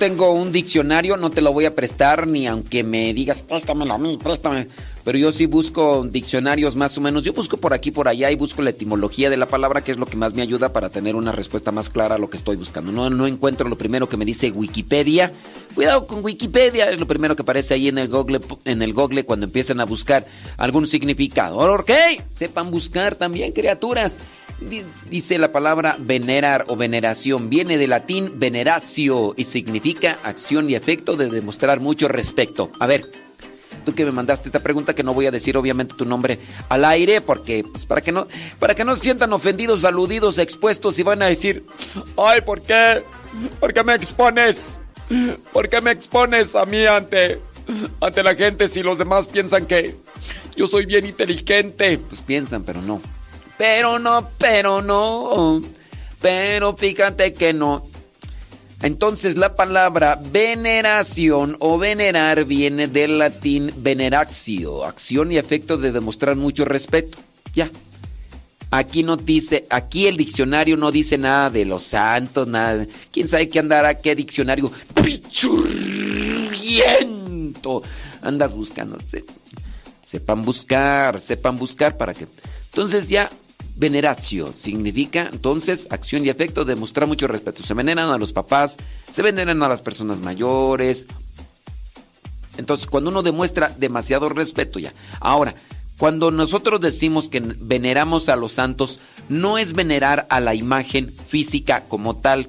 Tengo 0.00 0.32
un 0.32 0.50
diccionario, 0.50 1.18
no 1.18 1.28
te 1.28 1.42
lo 1.42 1.52
voy 1.52 1.66
a 1.66 1.74
prestar 1.74 2.26
ni 2.26 2.46
aunque 2.46 2.82
me 2.82 3.12
digas, 3.12 3.42
préstamelo 3.42 3.92
a 3.92 3.98
mí, 3.98 4.16
préstame. 4.16 4.66
Pero 5.04 5.18
yo 5.18 5.30
sí 5.30 5.44
busco 5.44 6.06
diccionarios 6.10 6.74
más 6.74 6.96
o 6.96 7.02
menos. 7.02 7.22
Yo 7.22 7.34
busco 7.34 7.58
por 7.58 7.74
aquí, 7.74 7.90
por 7.90 8.08
allá 8.08 8.30
y 8.30 8.34
busco 8.34 8.62
la 8.62 8.70
etimología 8.70 9.28
de 9.28 9.36
la 9.36 9.46
palabra, 9.46 9.82
que 9.84 9.92
es 9.92 9.98
lo 9.98 10.06
que 10.06 10.16
más 10.16 10.32
me 10.32 10.40
ayuda 10.40 10.72
para 10.72 10.88
tener 10.88 11.16
una 11.16 11.32
respuesta 11.32 11.70
más 11.70 11.90
clara 11.90 12.14
a 12.14 12.18
lo 12.18 12.30
que 12.30 12.38
estoy 12.38 12.56
buscando. 12.56 12.92
No, 12.92 13.10
no 13.10 13.26
encuentro 13.26 13.68
lo 13.68 13.76
primero 13.76 14.08
que 14.08 14.16
me 14.16 14.24
dice 14.24 14.50
Wikipedia. 14.50 15.32
Cuidado 15.74 16.06
con 16.06 16.24
Wikipedia, 16.24 16.90
es 16.90 16.98
lo 16.98 17.06
primero 17.06 17.36
que 17.36 17.42
aparece 17.42 17.74
ahí 17.74 17.88
en 17.88 17.98
el 17.98 18.08
Google, 18.08 18.40
en 18.64 18.80
el 18.80 18.94
Google 18.94 19.24
cuando 19.24 19.44
empiezan 19.46 19.80
a 19.80 19.84
buscar 19.84 20.26
algún 20.56 20.86
significado. 20.86 21.58
¿Ok? 21.58 21.90
Sepan 22.32 22.70
buscar 22.70 23.16
también, 23.16 23.52
criaturas. 23.52 24.18
Di- 24.60 24.84
Dice 25.08 25.38
la 25.38 25.52
palabra 25.52 25.96
venerar 25.98 26.64
o 26.68 26.76
veneración. 26.76 27.48
Viene 27.50 27.78
del 27.78 27.90
latín 27.90 28.38
veneratio 28.38 29.34
y 29.36 29.44
significa 29.44 30.18
acción 30.22 30.68
y 30.68 30.74
efecto 30.74 31.16
de 31.16 31.30
demostrar 31.30 31.80
mucho 31.80 32.08
respeto. 32.08 32.70
A 32.78 32.86
ver, 32.86 33.10
tú 33.84 33.94
que 33.94 34.04
me 34.04 34.12
mandaste 34.12 34.48
esta 34.48 34.60
pregunta 34.62 34.94
que 34.94 35.02
no 35.02 35.14
voy 35.14 35.26
a 35.26 35.30
decir 35.30 35.56
obviamente 35.56 35.94
tu 35.96 36.04
nombre 36.04 36.38
al 36.68 36.84
aire 36.84 37.20
porque 37.22 37.64
pues 37.64 37.86
para 37.86 38.02
que 38.02 38.12
no 38.12 38.26
para 38.58 38.74
que 38.74 38.84
no 38.84 38.94
se 38.96 39.00
sientan 39.02 39.32
ofendidos, 39.32 39.84
aludidos, 39.84 40.36
expuestos 40.38 40.98
y 40.98 41.02
van 41.02 41.22
a 41.22 41.26
decir, 41.26 41.64
"Ay, 42.18 42.42
¿por 42.42 42.60
qué? 42.60 43.02
¿Por 43.58 43.72
qué 43.72 43.82
me 43.82 43.94
expones? 43.94 44.76
¿Por 45.52 45.68
qué 45.70 45.80
me 45.80 45.90
expones 45.92 46.54
a 46.54 46.66
mí 46.66 46.84
ante 46.84 47.40
ante 48.00 48.22
la 48.22 48.34
gente 48.34 48.68
si 48.68 48.82
los 48.82 48.98
demás 48.98 49.26
piensan 49.28 49.64
que 49.66 49.96
yo 50.54 50.68
soy 50.68 50.84
bien 50.84 51.06
inteligente?" 51.06 51.96
Pues 51.96 52.20
piensan, 52.20 52.62
pero 52.62 52.82
no. 52.82 53.00
Pero 53.60 53.98
no, 53.98 54.26
pero 54.38 54.80
no. 54.80 55.60
Pero 56.22 56.74
fíjate 56.78 57.34
que 57.34 57.52
no. 57.52 57.82
Entonces 58.80 59.36
la 59.36 59.54
palabra 59.54 60.18
veneración 60.32 61.58
o 61.60 61.76
venerar 61.76 62.46
viene 62.46 62.88
del 62.88 63.18
latín 63.18 63.70
veneratio, 63.76 64.86
acción 64.86 65.30
y 65.30 65.36
efecto 65.36 65.76
de 65.76 65.92
demostrar 65.92 66.36
mucho 66.36 66.64
respeto. 66.64 67.18
Ya. 67.54 67.68
Aquí 68.70 69.02
no 69.02 69.18
dice, 69.18 69.66
aquí 69.68 70.06
el 70.06 70.16
diccionario 70.16 70.78
no 70.78 70.90
dice 70.90 71.18
nada 71.18 71.50
de 71.50 71.66
los 71.66 71.82
santos, 71.82 72.48
nada. 72.48 72.86
¿Quién 73.12 73.28
sabe 73.28 73.50
qué 73.50 73.58
andará, 73.58 73.94
qué 73.98 74.14
diccionario 74.14 74.72
pichurriento 74.94 77.82
andas 78.22 78.54
buscando? 78.54 78.96
Se- 79.04 79.26
sepan 80.02 80.46
buscar, 80.46 81.20
sepan 81.20 81.58
buscar 81.58 81.98
para 81.98 82.14
que. 82.14 82.26
Entonces 82.70 83.06
ya 83.08 83.28
veneratio 83.76 84.52
significa 84.52 85.28
entonces 85.32 85.88
acción 85.90 86.24
y 86.24 86.28
efecto 86.28 86.64
de 86.64 86.76
mostrar 86.76 87.06
mucho 87.06 87.26
respeto. 87.26 87.62
Se 87.62 87.74
veneran 87.74 88.10
a 88.10 88.18
los 88.18 88.32
papás, 88.32 88.76
se 89.10 89.22
veneran 89.22 89.62
a 89.62 89.68
las 89.68 89.82
personas 89.82 90.20
mayores. 90.20 91.06
Entonces, 92.56 92.86
cuando 92.86 93.10
uno 93.10 93.22
demuestra 93.22 93.74
demasiado 93.76 94.28
respeto 94.28 94.78
ya. 94.78 94.92
Ahora, 95.20 95.54
cuando 95.98 96.30
nosotros 96.30 96.80
decimos 96.80 97.28
que 97.28 97.40
veneramos 97.40 98.28
a 98.28 98.36
los 98.36 98.52
santos, 98.52 99.00
no 99.28 99.58
es 99.58 99.74
venerar 99.74 100.26
a 100.30 100.40
la 100.40 100.54
imagen 100.54 101.12
física 101.26 101.84
como 101.88 102.16
tal. 102.16 102.48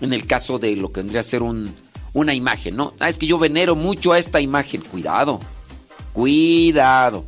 En 0.00 0.12
el 0.12 0.26
caso 0.26 0.58
de 0.58 0.76
lo 0.76 0.92
que 0.92 1.00
vendría 1.00 1.20
a 1.20 1.24
ser 1.24 1.42
un, 1.42 1.74
una 2.12 2.34
imagen, 2.34 2.76
¿no? 2.76 2.94
Ah, 3.00 3.08
es 3.08 3.18
que 3.18 3.26
yo 3.26 3.38
venero 3.38 3.76
mucho 3.76 4.12
a 4.12 4.18
esta 4.18 4.40
imagen. 4.40 4.82
Cuidado, 4.82 5.40
cuidado. 6.12 7.24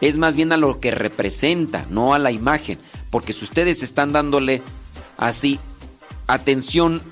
Es 0.00 0.18
más 0.18 0.34
bien 0.34 0.52
a 0.52 0.56
lo 0.56 0.80
que 0.80 0.90
representa, 0.90 1.86
no 1.90 2.14
a 2.14 2.18
la 2.18 2.32
imagen. 2.32 2.78
Porque 3.10 3.32
si 3.32 3.44
ustedes 3.44 3.82
están 3.82 4.12
dándole 4.12 4.62
así 5.16 5.58
atención 6.26 7.02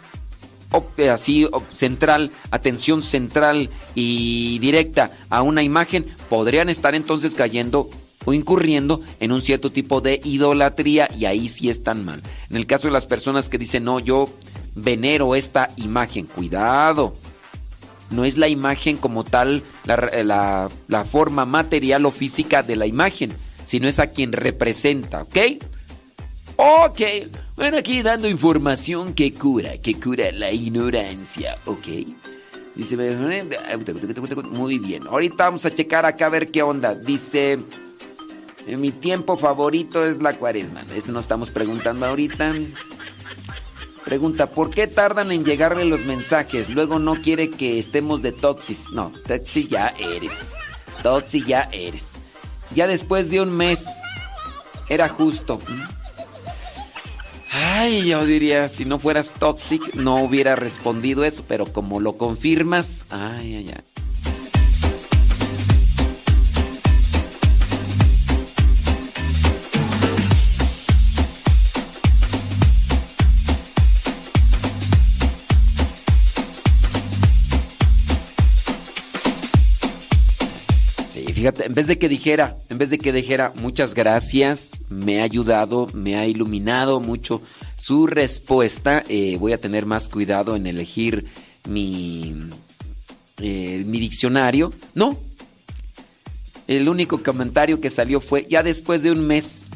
así 1.11 1.49
central, 1.71 2.31
atención 2.51 3.03
central 3.03 3.71
y 3.95 4.59
directa 4.59 5.13
a 5.31 5.43
una 5.43 5.63
imagen, 5.63 6.07
podrían 6.29 6.69
estar 6.69 6.95
entonces 6.95 7.35
cayendo 7.35 7.89
o 8.25 8.35
incurriendo 8.35 9.01
en 9.21 9.33
un 9.33 9.41
cierto 9.41 9.73
tipo 9.73 10.01
de 10.01 10.21
idolatría 10.23 11.09
y 11.17 11.25
ahí 11.25 11.49
sí 11.49 11.71
están 11.71 12.05
mal. 12.05 12.23
En 12.51 12.57
el 12.57 12.67
caso 12.67 12.89
de 12.89 12.93
las 12.93 13.07
personas 13.07 13.49
que 13.49 13.59
dicen, 13.59 13.85
no, 13.85 14.01
yo 14.01 14.29
venero 14.75 15.35
esta 15.35 15.71
imagen, 15.77 16.27
cuidado. 16.27 17.17
No 18.11 18.25
es 18.25 18.37
la 18.39 18.49
imagen 18.49 18.97
como 18.97 19.25
tal, 19.25 19.63
la, 19.85 19.97
la- 20.25 20.69
la 20.89 21.05
forma 21.05 21.45
material 21.45 22.07
o 22.07 22.11
física 22.11 22.63
de 22.63 22.77
la 22.77 22.87
imagen, 22.87 23.33
sino 23.65 23.87
es 23.89 23.99
a 23.99 24.07
quien 24.09 24.33
representa, 24.33 25.23
¿ok? 25.23 25.37
Ok, 26.57 27.01
bueno, 27.57 27.77
aquí 27.79 28.03
dando 28.03 28.27
información 28.29 29.13
que 29.15 29.33
cura, 29.33 29.79
que 29.79 29.95
cura 30.01 30.33
la 30.33 30.51
ignorancia, 30.51 31.55
¿ok? 31.67 31.87
Dice, 32.75 32.97
muy 34.51 34.79
bien, 34.79 35.07
ahorita 35.07 35.45
vamos 35.45 35.65
a 35.67 35.75
checar 35.75 36.07
acá 36.07 36.27
a 36.27 36.31
ver 36.31 36.51
qué 36.51 36.63
onda. 36.63 36.95
Dice, 36.95 37.59
"Eh, 38.67 38.77
mi 38.77 38.91
tiempo 38.93 39.37
favorito 39.37 40.05
es 40.05 40.21
la 40.23 40.33
cuaresma. 40.35 40.85
Eso 40.95 41.11
no 41.13 41.21
estamos 41.21 41.51
preguntando 41.51 42.07
ahorita. 42.07 42.55
Pregunta, 44.09 44.49
¿por 44.49 44.71
qué 44.71 44.87
tardan 44.87 45.33
en 45.33 45.45
llegarle 45.45 45.85
los 45.85 46.01
mensajes? 46.07 46.71
Luego 46.71 46.99
no 46.99 47.17
quiere 47.17 47.51
que 47.51 47.79
estemos 47.79 48.23
de 48.23 48.33
toxis. 48.33 48.91
No, 48.91 49.13
toxi 49.27 49.69
ya 49.69 49.93
eres. 49.99 50.55
Toxi 51.03 51.45
ya 51.45 51.69
eres. 51.73 52.15
Ya 52.75 52.87
después 52.87 53.29
de 53.29 53.43
un 53.43 53.55
mes 53.55 53.87
era 54.89 55.11
justo. 55.11 55.59
Ay, 57.53 58.09
yo 58.09 58.25
diría, 58.25 58.71
si 58.71 58.87
no 58.87 58.99
fueras 58.99 59.35
toxic, 59.35 59.95
no 59.95 60.23
hubiera 60.23 60.57
respondido 60.57 61.23
eso, 61.23 61.45
pero 61.47 61.71
como 61.71 62.01
lo 62.01 62.17
confirmas, 62.17 63.05
ay, 63.11 63.57
ay, 63.57 63.75
ay. 63.77 63.98
Fíjate, 81.39 81.67
en 81.67 81.75
vez 81.75 81.87
de 81.87 81.99
que 81.99 82.09
dijera, 82.09 82.59
en 82.69 82.79
vez 82.79 82.91
de 82.91 82.99
que 82.99 83.13
dijera 83.13 83.53
muchas 83.55 83.95
gracias, 83.95 84.81
me 84.89 85.21
ha 85.21 85.23
ayudado, 85.23 85.87
me 85.95 86.17
ha 86.17 86.27
iluminado 86.27 86.99
mucho 86.99 87.41
su 87.77 88.09
respuesta, 88.09 89.05
eh, 89.09 89.37
voy 89.39 89.53
a 89.53 89.61
tener 89.61 89.87
más 89.87 90.09
cuidado 90.09 90.57
en 90.57 90.67
elegir 90.67 91.27
mi, 91.69 92.35
eh, 93.41 93.85
mi 93.87 94.01
diccionario. 94.01 94.73
No. 94.95 95.17
El 96.67 96.89
único 96.89 97.23
comentario 97.23 97.81
que 97.81 97.89
salió 97.89 98.21
fue 98.21 98.45
ya 98.51 98.65
después 98.65 99.05
de 99.05 99.13
un 99.13 99.21
mes. 99.21 99.71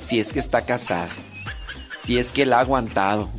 Si 0.00 0.20
es 0.20 0.32
que 0.32 0.40
está 0.40 0.64
casado. 0.64 1.10
Si 2.02 2.18
es 2.18 2.32
que 2.32 2.44
la 2.44 2.58
ha 2.58 2.60
aguantado. 2.60 3.30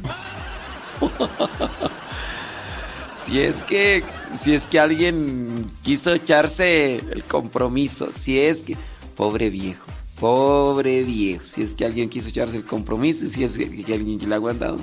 si 3.25 3.41
es 3.41 3.63
que 3.63 4.03
si 4.37 4.53
es 4.53 4.67
que 4.67 4.79
alguien 4.79 5.71
quiso 5.83 6.13
echarse 6.13 6.95
el 6.95 7.23
compromiso, 7.23 8.11
si 8.11 8.39
es 8.39 8.61
que 8.61 8.77
pobre 9.15 9.49
viejo, 9.49 9.85
pobre 10.19 11.03
viejo, 11.03 11.45
si 11.45 11.61
es 11.61 11.75
que 11.75 11.85
alguien 11.85 12.09
quiso 12.09 12.29
echarse 12.29 12.57
el 12.57 12.65
compromiso, 12.65 13.27
si 13.27 13.43
es 13.43 13.57
que, 13.57 13.83
que 13.83 13.93
alguien 13.93 14.19
que 14.19 14.27
le 14.27 14.33
ha 14.33 14.37
aguantado. 14.37 14.77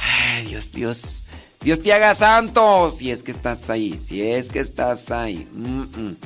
Ay, 0.00 0.46
Dios, 0.46 0.72
Dios. 0.72 1.24
Dios 1.60 1.82
te 1.82 1.92
haga 1.92 2.14
santo, 2.14 2.92
si 2.92 3.10
es 3.10 3.22
que 3.22 3.32
estás 3.32 3.68
ahí, 3.68 3.98
si 4.00 4.22
es 4.22 4.48
que 4.48 4.60
estás 4.60 5.10
ahí. 5.10 5.48
Mm, 5.52 5.80
mm. 5.80 6.16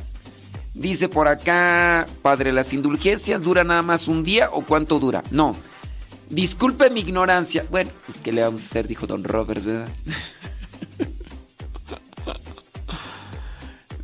Dice 0.74 1.08
por 1.08 1.28
acá, 1.28 2.06
padre, 2.22 2.50
¿las 2.50 2.72
indulgencias 2.72 3.42
duran 3.42 3.66
nada 3.66 3.82
más 3.82 4.08
un 4.08 4.24
día 4.24 4.48
o 4.52 4.62
cuánto 4.64 4.98
dura? 4.98 5.22
No. 5.30 5.54
Disculpe 6.30 6.88
mi 6.88 7.00
ignorancia. 7.00 7.66
Bueno, 7.70 7.90
pues 8.06 8.22
¿qué 8.22 8.32
le 8.32 8.42
vamos 8.42 8.62
a 8.62 8.64
hacer? 8.64 8.88
Dijo 8.88 9.06
Don 9.06 9.22
Roberts, 9.24 9.66
¿verdad? 9.66 9.88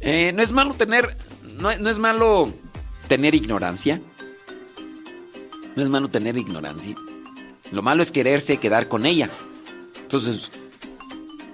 Eh, 0.00 0.32
no 0.32 0.42
es 0.42 0.52
malo 0.52 0.72
tener. 0.74 1.16
No, 1.58 1.76
no 1.76 1.90
es 1.90 1.98
malo 1.98 2.50
tener 3.08 3.34
ignorancia. 3.34 4.00
No 5.76 5.82
es 5.82 5.90
malo 5.90 6.08
tener 6.08 6.38
ignorancia. 6.38 6.94
Lo 7.72 7.82
malo 7.82 8.02
es 8.02 8.10
quererse 8.10 8.56
quedar 8.58 8.88
con 8.88 9.04
ella. 9.04 9.28
Entonces, 10.00 10.50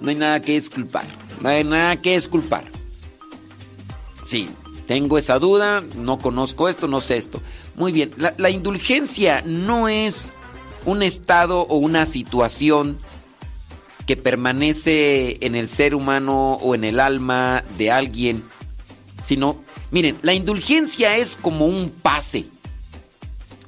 no 0.00 0.10
hay 0.10 0.14
nada 0.14 0.40
que 0.40 0.56
esculpar. 0.56 1.06
No 1.40 1.48
hay 1.48 1.64
nada 1.64 1.96
que 2.00 2.14
esculpar. 2.14 2.64
Sí, 4.24 4.48
tengo 4.86 5.18
esa 5.18 5.38
duda, 5.38 5.82
no 5.96 6.18
conozco 6.18 6.68
esto, 6.68 6.88
no 6.88 7.00
sé 7.00 7.16
esto. 7.16 7.40
Muy 7.74 7.92
bien, 7.92 8.12
la, 8.16 8.50
indulgencia 8.50 9.42
no 9.44 9.88
es 9.88 10.30
un 10.84 11.02
estado 11.02 11.62
o 11.62 11.78
una 11.78 12.06
situación 12.06 12.98
que 14.06 14.16
permanece 14.16 15.38
en 15.40 15.54
el 15.54 15.68
ser 15.68 15.94
humano 15.94 16.54
o 16.54 16.74
en 16.74 16.84
el 16.84 17.00
alma 17.00 17.64
de 17.78 17.90
alguien, 17.90 18.44
sino, 19.22 19.56
miren, 19.90 20.18
la 20.22 20.34
indulgencia 20.34 21.16
es 21.16 21.36
como 21.36 21.66
un 21.66 21.90
pase, 21.90 22.44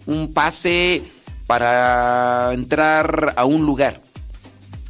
un 0.05 0.33
pase 0.35 1.03
para 1.47 2.53
entrar 2.53 3.33
a 3.37 3.45
un 3.47 3.65
lugar. 3.65 4.03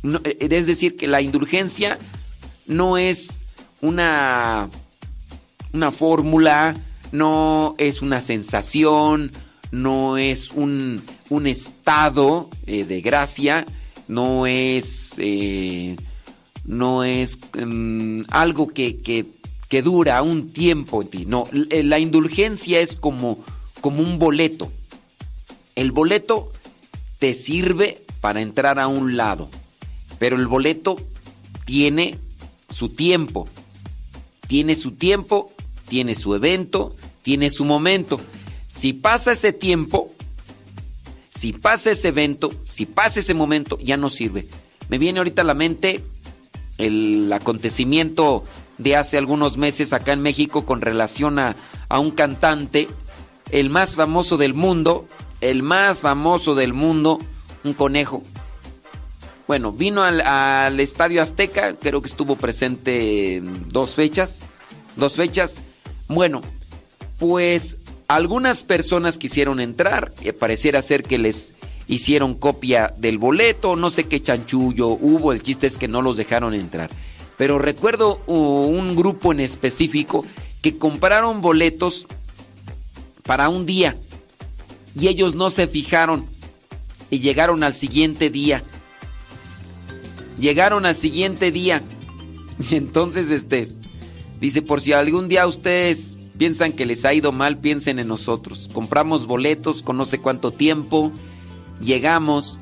No, 0.02 0.20
es 0.24 0.66
decir, 0.66 0.96
que 0.96 1.06
la 1.06 1.20
indulgencia 1.20 1.98
no 2.66 2.98
es 2.98 3.44
una, 3.80 4.68
una 5.76 5.92
fórmula, 5.92 6.74
no 7.12 7.74
es 7.76 8.00
una 8.00 8.20
sensación, 8.20 9.30
no 9.70 10.16
es 10.16 10.50
un, 10.50 11.02
un 11.28 11.46
estado 11.46 12.48
eh, 12.66 12.84
de 12.84 13.02
gracia, 13.02 13.66
no 14.08 14.46
es, 14.46 15.14
eh, 15.18 15.96
no 16.64 17.04
es 17.04 17.38
um, 17.60 18.24
algo 18.28 18.68
que, 18.68 18.96
que, 18.98 19.26
que, 19.68 19.82
dura 19.82 20.22
un 20.22 20.52
tiempo 20.52 21.02
en 21.02 21.08
ti. 21.08 21.26
No, 21.26 21.46
la 21.52 21.98
indulgencia 21.98 22.80
es 22.80 22.96
como, 22.96 23.44
como 23.82 24.02
un 24.02 24.18
boleto. 24.18 24.72
El 25.74 25.92
boleto 25.92 26.50
te 27.18 27.34
sirve 27.34 28.02
para 28.22 28.40
entrar 28.40 28.78
a 28.78 28.88
un 28.88 29.18
lado, 29.18 29.50
pero 30.18 30.36
el 30.36 30.46
boleto 30.46 30.96
tiene 31.66 32.18
su 32.70 32.88
tiempo. 32.88 33.46
Tiene 34.48 34.76
su 34.76 34.92
tiempo, 34.92 35.52
tiene 35.88 36.14
su 36.14 36.34
evento, 36.34 36.94
tiene 37.22 37.50
su 37.50 37.64
momento. 37.64 38.20
Si 38.68 38.92
pasa 38.92 39.32
ese 39.32 39.52
tiempo, 39.52 40.12
si 41.30 41.52
pasa 41.52 41.90
ese 41.90 42.08
evento, 42.08 42.52
si 42.64 42.86
pasa 42.86 43.20
ese 43.20 43.34
momento, 43.34 43.78
ya 43.78 43.96
no 43.96 44.10
sirve. 44.10 44.46
Me 44.88 44.98
viene 44.98 45.18
ahorita 45.18 45.42
a 45.42 45.46
la 45.46 45.54
mente 45.54 46.04
el 46.78 47.32
acontecimiento 47.32 48.44
de 48.78 48.96
hace 48.96 49.18
algunos 49.18 49.56
meses 49.56 49.92
acá 49.92 50.12
en 50.12 50.20
México 50.20 50.66
con 50.66 50.80
relación 50.80 51.38
a, 51.38 51.56
a 51.88 51.98
un 51.98 52.10
cantante, 52.10 52.88
el 53.50 53.70
más 53.70 53.94
famoso 53.94 54.36
del 54.36 54.54
mundo, 54.54 55.06
el 55.40 55.62
más 55.62 56.00
famoso 56.00 56.54
del 56.54 56.74
mundo, 56.74 57.18
un 57.64 57.74
conejo. 57.74 58.22
Bueno, 59.46 59.70
vino 59.70 60.02
al, 60.02 60.80
Estadio 60.80 61.22
Azteca, 61.22 61.74
creo 61.76 62.02
que 62.02 62.08
estuvo 62.08 62.34
presente 62.34 63.36
en 63.36 63.68
dos 63.68 63.92
fechas, 63.92 64.46
dos 64.96 65.14
fechas. 65.14 65.60
Bueno, 66.08 66.42
pues 67.18 67.78
algunas 68.08 68.62
personas 68.62 69.18
quisieron 69.18 69.60
entrar, 69.60 70.12
y 70.20 70.30
pareciera 70.32 70.82
ser 70.82 71.02
que 71.02 71.18
les 71.18 71.54
hicieron 71.88 72.34
copia 72.34 72.92
del 72.96 73.18
boleto, 73.18 73.76
no 73.76 73.90
sé 73.90 74.04
qué 74.04 74.22
chanchullo 74.22 74.88
hubo, 74.88 75.32
el 75.32 75.42
chiste 75.42 75.66
es 75.66 75.76
que 75.76 75.88
no 75.88 76.02
los 76.02 76.16
dejaron 76.16 76.54
entrar. 76.54 76.90
Pero 77.36 77.58
recuerdo 77.58 78.20
un 78.26 78.96
grupo 78.96 79.32
en 79.32 79.40
específico 79.40 80.24
que 80.62 80.78
compraron 80.78 81.40
boletos 81.40 82.06
para 83.24 83.48
un 83.48 83.66
día 83.66 83.96
y 84.98 85.08
ellos 85.08 85.34
no 85.34 85.50
se 85.50 85.66
fijaron 85.66 86.26
y 87.10 87.20
llegaron 87.20 87.62
al 87.62 87.74
siguiente 87.74 88.30
día. 88.30 88.62
Llegaron 90.40 90.86
al 90.86 90.94
siguiente 90.94 91.52
día. 91.52 91.82
Y 92.70 92.76
entonces 92.76 93.30
este 93.30 93.68
dice, 94.40 94.62
por 94.62 94.80
si 94.80 94.92
algún 94.92 95.28
día 95.28 95.46
ustedes 95.46 96.16
piensan 96.36 96.72
que 96.72 96.86
les 96.86 97.04
ha 97.04 97.14
ido 97.14 97.32
mal, 97.32 97.58
piensen 97.58 97.98
en 97.98 98.08
nosotros. 98.08 98.68
Compramos 98.72 99.26
boletos 99.26 99.82
con 99.82 99.96
no 99.96 100.04
sé 100.04 100.18
cuánto 100.18 100.50
tiempo, 100.50 101.12
llegamos 101.80 102.58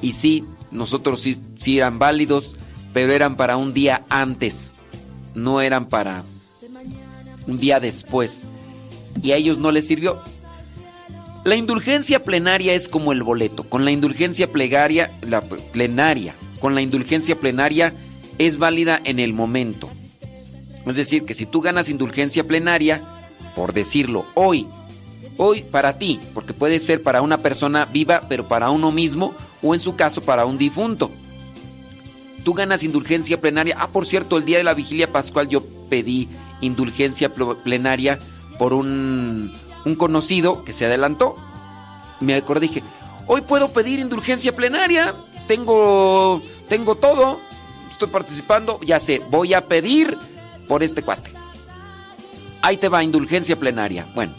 y 0.00 0.12
sí, 0.12 0.44
nosotros 0.70 1.20
sí, 1.22 1.38
sí, 1.58 1.78
eran 1.78 1.98
válidos, 1.98 2.56
pero 2.92 3.12
eran 3.12 3.36
para 3.36 3.56
un 3.56 3.72
día 3.72 4.02
antes, 4.08 4.74
no 5.34 5.60
eran 5.60 5.88
para 5.88 6.24
un 7.46 7.58
día 7.58 7.80
después. 7.80 8.46
Y 9.22 9.32
a 9.32 9.36
ellos 9.36 9.58
no 9.58 9.70
les 9.70 9.86
sirvió. 9.86 10.20
La 11.44 11.56
indulgencia 11.56 12.24
plenaria 12.24 12.74
es 12.74 12.88
como 12.88 13.12
el 13.12 13.22
boleto. 13.22 13.64
Con 13.64 13.84
la 13.84 13.92
indulgencia 13.92 14.50
plegaria, 14.50 15.12
la 15.20 15.42
plenaria, 15.42 16.34
con 16.58 16.74
la 16.74 16.82
indulgencia 16.82 17.38
plenaria 17.38 17.92
es 18.38 18.58
válida 18.58 19.00
en 19.04 19.20
el 19.20 19.32
momento. 19.32 19.90
Es 20.86 20.96
decir, 20.96 21.24
que 21.24 21.34
si 21.34 21.46
tú 21.46 21.60
ganas 21.60 21.88
indulgencia 21.88 22.44
plenaria, 22.44 23.02
por 23.56 23.72
decirlo, 23.72 24.26
hoy, 24.34 24.66
hoy 25.36 25.62
para 25.62 25.98
ti, 25.98 26.20
porque 26.34 26.52
puede 26.52 26.78
ser 26.80 27.02
para 27.02 27.22
una 27.22 27.38
persona 27.38 27.84
viva, 27.86 28.22
pero 28.28 28.46
para 28.46 28.70
uno 28.70 28.92
mismo, 28.92 29.34
o 29.62 29.74
en 29.74 29.80
su 29.80 29.96
caso 29.96 30.20
para 30.20 30.44
un 30.44 30.58
difunto. 30.58 31.10
Tú 32.44 32.52
ganas 32.52 32.82
indulgencia 32.82 33.40
plenaria. 33.40 33.76
Ah, 33.80 33.88
por 33.88 34.06
cierto, 34.06 34.36
el 34.36 34.44
día 34.44 34.58
de 34.58 34.64
la 34.64 34.74
vigilia 34.74 35.10
pascual 35.10 35.48
yo 35.48 35.62
pedí 35.88 36.28
indulgencia 36.60 37.30
plenaria 37.30 38.18
por 38.58 38.74
un, 38.74 39.52
conocido 39.96 40.64
que 40.64 40.74
se 40.74 40.84
adelantó. 40.84 41.36
Me 42.20 42.34
acordé, 42.34 42.68
dije, 42.68 42.82
hoy 43.26 43.40
puedo 43.40 43.72
pedir 43.72 43.98
indulgencia 43.98 44.54
plenaria. 44.54 45.14
Tengo, 45.48 46.42
tengo 46.68 46.96
todo. 46.96 47.40
Estoy 47.90 48.08
participando. 48.08 48.78
Ya 48.82 49.00
sé, 49.00 49.22
voy 49.30 49.54
a 49.54 49.62
pedir 49.62 50.16
por 50.68 50.82
este 50.82 51.02
cuate. 51.02 51.30
Ahí 52.62 52.76
te 52.76 52.88
va 52.88 53.04
indulgencia 53.04 53.56
plenaria. 53.56 54.06
Bueno, 54.14 54.32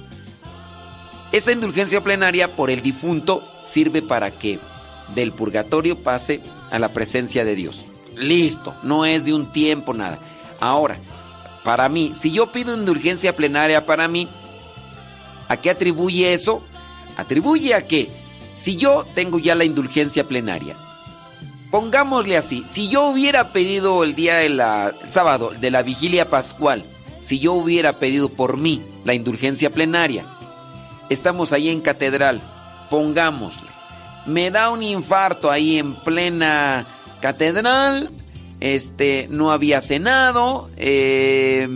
esa 1.31 1.51
indulgencia 1.51 2.01
plenaria 2.01 2.47
por 2.47 2.71
el 2.71 2.81
difunto 2.81 3.43
sirve 3.63 4.01
para 4.01 4.31
que 4.31 4.59
del 5.13 5.31
purgatorio 5.31 5.97
pase 5.97 6.41
a 6.71 6.79
la 6.79 6.89
presencia 6.89 7.45
de 7.45 7.55
Dios. 7.55 7.85
Listo, 8.17 8.73
no 8.83 9.05
es 9.05 9.25
de 9.25 9.33
un 9.33 9.51
tiempo 9.51 9.93
nada. 9.93 10.19
Ahora, 10.59 10.97
para 11.63 11.89
mí, 11.89 12.13
si 12.19 12.31
yo 12.31 12.51
pido 12.51 12.75
indulgencia 12.75 13.35
plenaria 13.35 13.85
para 13.85 14.07
mí, 14.07 14.27
¿a 15.47 15.57
qué 15.57 15.69
atribuye 15.69 16.33
eso? 16.33 16.63
Atribuye 17.17 17.75
a 17.75 17.85
que 17.85 18.09
si 18.55 18.77
yo 18.77 19.05
tengo 19.13 19.37
ya 19.39 19.55
la 19.55 19.65
indulgencia 19.65 20.23
plenaria 20.23 20.75
Pongámosle 21.71 22.37
así, 22.37 22.63
si 22.67 22.89
yo 22.89 23.07
hubiera 23.07 23.51
pedido 23.51 24.03
el 24.03 24.15
día 24.15 24.37
de 24.37 24.49
la 24.49 24.93
el 25.03 25.11
sábado 25.11 25.51
de 25.59 25.71
la 25.71 25.81
vigilia 25.81 26.29
pascual, 26.29 26.83
si 27.21 27.39
yo 27.39 27.53
hubiera 27.53 27.93
pedido 27.93 28.29
por 28.29 28.57
mí 28.57 28.81
la 29.03 29.13
indulgencia 29.13 29.69
plenaria, 29.69 30.25
estamos 31.09 31.53
ahí 31.53 31.69
en 31.69 31.81
catedral, 31.81 32.41
pongámosle, 32.89 33.67
me 34.25 34.51
da 34.51 34.69
un 34.69 34.83
infarto 34.83 35.51
ahí 35.51 35.79
en 35.79 35.95
plena 35.95 36.85
catedral, 37.19 38.09
este, 38.59 39.27
no 39.29 39.51
había 39.51 39.81
cenado, 39.81 40.69
eh, 40.77 41.67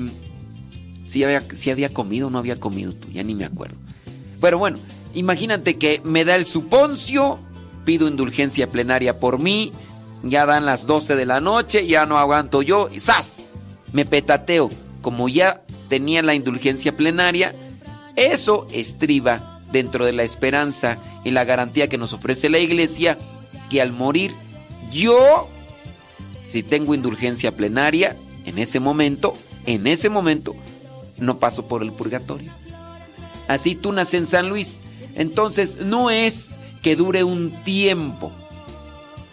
si 1.06 1.24
había, 1.24 1.42
si 1.42 1.72
había 1.72 1.90
comido 1.90 2.28
o 2.28 2.30
no 2.30 2.38
había 2.38 2.60
comido 2.60 2.94
tú, 2.94 3.10
ya 3.12 3.24
ni 3.24 3.34
me 3.34 3.46
acuerdo. 3.46 3.78
Pero 4.40 4.60
bueno, 4.60 4.78
imagínate 5.14 5.78
que 5.78 6.00
me 6.04 6.26
da 6.26 6.36
el 6.36 6.46
suponcio, 6.46 7.40
pido 7.86 8.07
indulgencia 8.07 8.67
plenaria 8.67 9.19
por 9.19 9.39
mí, 9.39 9.71
ya 10.23 10.45
dan 10.45 10.65
las 10.65 10.86
12 10.86 11.15
de 11.15 11.25
la 11.25 11.39
noche, 11.39 11.88
ya 11.88 12.05
no 12.05 12.17
aguanto 12.17 12.61
yo, 12.61 12.89
y 12.91 12.99
¡zas! 12.99 13.38
Me 13.93 14.05
petateo. 14.05 14.69
Como 15.01 15.30
ya 15.30 15.61
tenía 15.88 16.21
la 16.21 16.36
indulgencia 16.36 16.95
plenaria, 16.95 17.55
eso 18.15 18.67
estriba 18.71 19.59
dentro 19.71 20.05
de 20.05 20.13
la 20.13 20.23
esperanza 20.23 20.97
y 21.23 21.32
la 21.32 21.45
garantía 21.45 21.88
que 21.88 21.97
nos 21.97 22.13
ofrece 22.13 22.49
la 22.49 22.59
iglesia 22.59 23.17
que 23.69 23.82
al 23.82 23.91
morir 23.91 24.34
yo, 24.91 25.47
si 26.47 26.63
tengo 26.63 26.95
indulgencia 26.95 27.55
plenaria, 27.55 28.15
en 28.45 28.57
ese 28.57 28.80
momento, 28.80 29.36
en 29.65 29.88
ese 29.88 30.09
momento, 30.09 30.55
no 31.19 31.38
paso 31.38 31.67
por 31.67 31.84
el 31.84 31.91
purgatorio. 31.91 32.51
Así 33.47 33.75
tú 33.75 33.91
naces 33.91 34.15
en 34.15 34.27
San 34.27 34.49
Luis. 34.49 34.82
Entonces 35.15 35.77
no 35.77 36.09
es 36.09 36.59
que 36.82 36.95
dure 36.95 37.23
un 37.23 37.51
tiempo, 37.63 38.32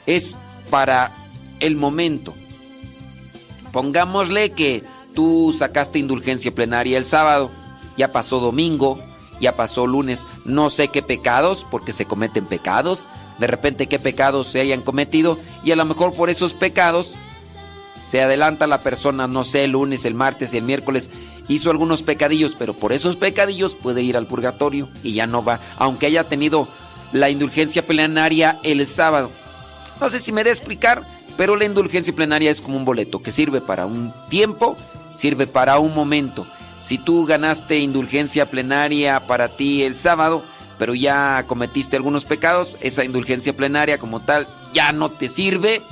es 0.06 0.36
para 0.70 1.12
el 1.60 1.76
momento. 1.76 2.34
Pongámosle 3.72 4.50
que 4.50 4.82
tú 5.14 5.54
sacaste 5.56 5.98
indulgencia 5.98 6.54
plenaria 6.54 6.98
el 6.98 7.04
sábado, 7.04 7.50
ya 7.96 8.08
pasó 8.08 8.40
domingo, 8.40 8.98
ya 9.40 9.56
pasó 9.56 9.86
lunes, 9.86 10.24
no 10.44 10.70
sé 10.70 10.88
qué 10.88 11.02
pecados, 11.02 11.66
porque 11.70 11.92
se 11.92 12.06
cometen 12.06 12.46
pecados, 12.46 13.08
de 13.38 13.46
repente 13.46 13.86
qué 13.86 13.98
pecados 13.98 14.48
se 14.48 14.60
hayan 14.60 14.82
cometido 14.82 15.38
y 15.62 15.72
a 15.72 15.76
lo 15.76 15.84
mejor 15.84 16.14
por 16.14 16.30
esos 16.30 16.54
pecados 16.54 17.14
se 17.98 18.22
adelanta 18.22 18.66
la 18.66 18.82
persona, 18.82 19.26
no 19.26 19.44
sé, 19.44 19.64
el 19.64 19.72
lunes, 19.72 20.04
el 20.04 20.14
martes 20.14 20.54
y 20.54 20.58
el 20.58 20.64
miércoles 20.64 21.10
hizo 21.48 21.70
algunos 21.70 22.02
pecadillos, 22.02 22.54
pero 22.58 22.74
por 22.74 22.92
esos 22.92 23.16
pecadillos 23.16 23.74
puede 23.74 24.02
ir 24.02 24.16
al 24.16 24.26
purgatorio 24.26 24.88
y 25.02 25.12
ya 25.12 25.26
no 25.26 25.44
va, 25.44 25.60
aunque 25.76 26.06
haya 26.06 26.24
tenido 26.24 26.68
la 27.12 27.30
indulgencia 27.30 27.86
plenaria 27.86 28.58
el 28.62 28.86
sábado. 28.86 29.30
No 30.00 30.10
sé 30.10 30.18
si 30.18 30.32
me 30.32 30.44
de 30.44 30.50
explicar, 30.50 31.02
pero 31.36 31.56
la 31.56 31.64
indulgencia 31.64 32.14
plenaria 32.14 32.50
es 32.50 32.60
como 32.60 32.76
un 32.76 32.84
boleto 32.84 33.22
que 33.22 33.32
sirve 33.32 33.60
para 33.60 33.86
un 33.86 34.12
tiempo, 34.28 34.76
sirve 35.16 35.46
para 35.46 35.78
un 35.78 35.94
momento. 35.94 36.46
Si 36.80 36.98
tú 36.98 37.26
ganaste 37.26 37.78
indulgencia 37.78 38.46
plenaria 38.46 39.20
para 39.26 39.48
ti 39.48 39.82
el 39.82 39.94
sábado, 39.94 40.44
pero 40.78 40.94
ya 40.94 41.44
cometiste 41.46 41.96
algunos 41.96 42.24
pecados, 42.24 42.76
esa 42.80 43.04
indulgencia 43.04 43.54
plenaria 43.54 43.98
como 43.98 44.20
tal 44.20 44.46
ya 44.72 44.92
no 44.92 45.08
te 45.08 45.28
sirve. 45.28 45.82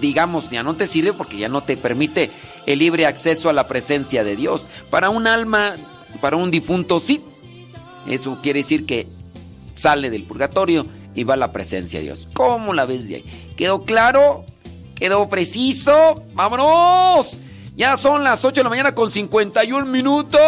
Digamos, 0.00 0.50
ya 0.50 0.62
no 0.62 0.74
te 0.74 0.86
sirve 0.86 1.12
porque 1.12 1.38
ya 1.38 1.48
no 1.48 1.62
te 1.62 1.76
permite 1.76 2.30
el 2.66 2.80
libre 2.80 3.06
acceso 3.06 3.48
a 3.48 3.52
la 3.52 3.68
presencia 3.68 4.24
de 4.24 4.36
Dios. 4.36 4.68
Para 4.90 5.10
un 5.10 5.26
alma, 5.26 5.74
para 6.20 6.36
un 6.36 6.50
difunto, 6.50 7.00
sí. 7.00 7.22
Eso 8.08 8.38
quiere 8.42 8.60
decir 8.60 8.84
que 8.84 9.06
sale 9.74 10.10
del 10.10 10.24
purgatorio 10.24 10.86
y 11.14 11.24
va 11.24 11.34
a 11.34 11.38
la 11.38 11.52
presencia 11.52 11.98
de 12.00 12.06
Dios. 12.06 12.28
¿Cómo 12.34 12.74
la 12.74 12.84
ves 12.84 13.08
de 13.08 13.16
ahí? 13.16 13.24
¿Quedó 13.56 13.82
claro? 13.82 14.44
¿Quedó 14.94 15.28
preciso? 15.28 16.22
¡Vámonos! 16.34 17.38
Ya 17.76 17.96
son 17.96 18.22
las 18.22 18.44
8 18.44 18.56
de 18.56 18.62
la 18.64 18.70
mañana 18.70 18.94
con 18.94 19.10
51 19.10 19.86
minutos. 19.86 20.40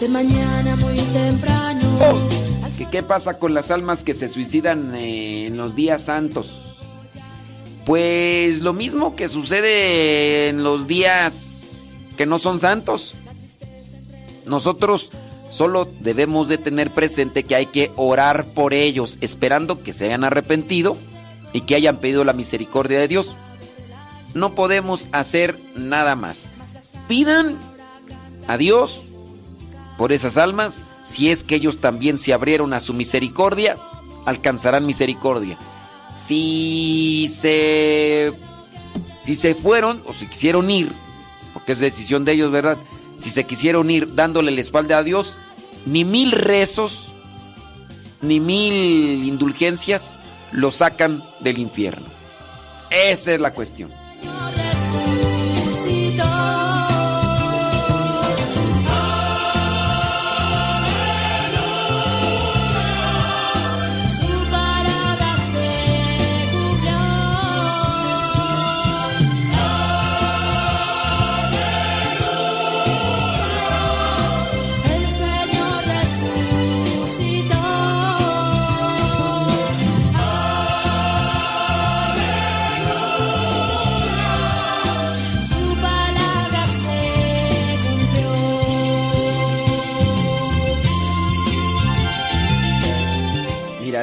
De 0.00 0.08
mañana 0.08 0.76
muy 0.76 0.96
temprano. 0.96 1.80
Oh, 2.00 2.28
¿qué, 2.78 2.86
¿Qué 2.86 3.02
pasa 3.02 3.38
con 3.38 3.54
las 3.54 3.70
almas 3.70 4.02
que 4.02 4.14
se 4.14 4.28
suicidan 4.28 4.94
eh, 4.96 5.46
en 5.46 5.56
los 5.56 5.76
días 5.76 6.02
santos? 6.02 6.69
Pues 7.90 8.60
lo 8.60 8.72
mismo 8.72 9.16
que 9.16 9.28
sucede 9.28 10.46
en 10.46 10.62
los 10.62 10.86
días 10.86 11.72
que 12.16 12.24
no 12.24 12.38
son 12.38 12.60
santos. 12.60 13.14
Nosotros 14.46 15.10
solo 15.50 15.88
debemos 15.98 16.46
de 16.46 16.56
tener 16.56 16.92
presente 16.92 17.42
que 17.42 17.56
hay 17.56 17.66
que 17.66 17.90
orar 17.96 18.44
por 18.44 18.74
ellos, 18.74 19.18
esperando 19.22 19.82
que 19.82 19.92
se 19.92 20.04
hayan 20.04 20.22
arrepentido 20.22 20.96
y 21.52 21.62
que 21.62 21.74
hayan 21.74 21.96
pedido 21.96 22.22
la 22.22 22.32
misericordia 22.32 23.00
de 23.00 23.08
Dios. 23.08 23.34
No 24.34 24.54
podemos 24.54 25.08
hacer 25.10 25.58
nada 25.74 26.14
más. 26.14 26.48
Pidan 27.08 27.58
a 28.46 28.56
Dios 28.56 29.02
por 29.98 30.12
esas 30.12 30.36
almas, 30.36 30.80
si 31.04 31.32
es 31.32 31.42
que 31.42 31.56
ellos 31.56 31.78
también 31.78 32.18
se 32.18 32.32
abrieron 32.32 32.72
a 32.72 32.78
su 32.78 32.94
misericordia, 32.94 33.76
alcanzarán 34.26 34.86
misericordia. 34.86 35.58
Si 36.16 37.28
se 37.32 38.32
si 39.22 39.36
se 39.36 39.54
fueron 39.54 40.02
o 40.06 40.12
si 40.12 40.26
quisieron 40.26 40.70
ir, 40.70 40.92
porque 41.52 41.72
es 41.72 41.78
decisión 41.78 42.24
de 42.24 42.32
ellos, 42.32 42.50
¿verdad? 42.50 42.76
Si 43.16 43.30
se 43.30 43.44
quisieron 43.44 43.90
ir 43.90 44.14
dándole 44.14 44.50
la 44.50 44.60
espalda 44.60 44.98
a 44.98 45.02
Dios, 45.02 45.38
ni 45.86 46.04
mil 46.04 46.32
rezos, 46.32 47.12
ni 48.22 48.40
mil 48.40 49.24
indulgencias 49.24 50.18
lo 50.52 50.70
sacan 50.70 51.22
del 51.40 51.58
infierno. 51.58 52.06
Esa 52.90 53.32
es 53.34 53.40
la 53.40 53.52
cuestión. 53.52 53.90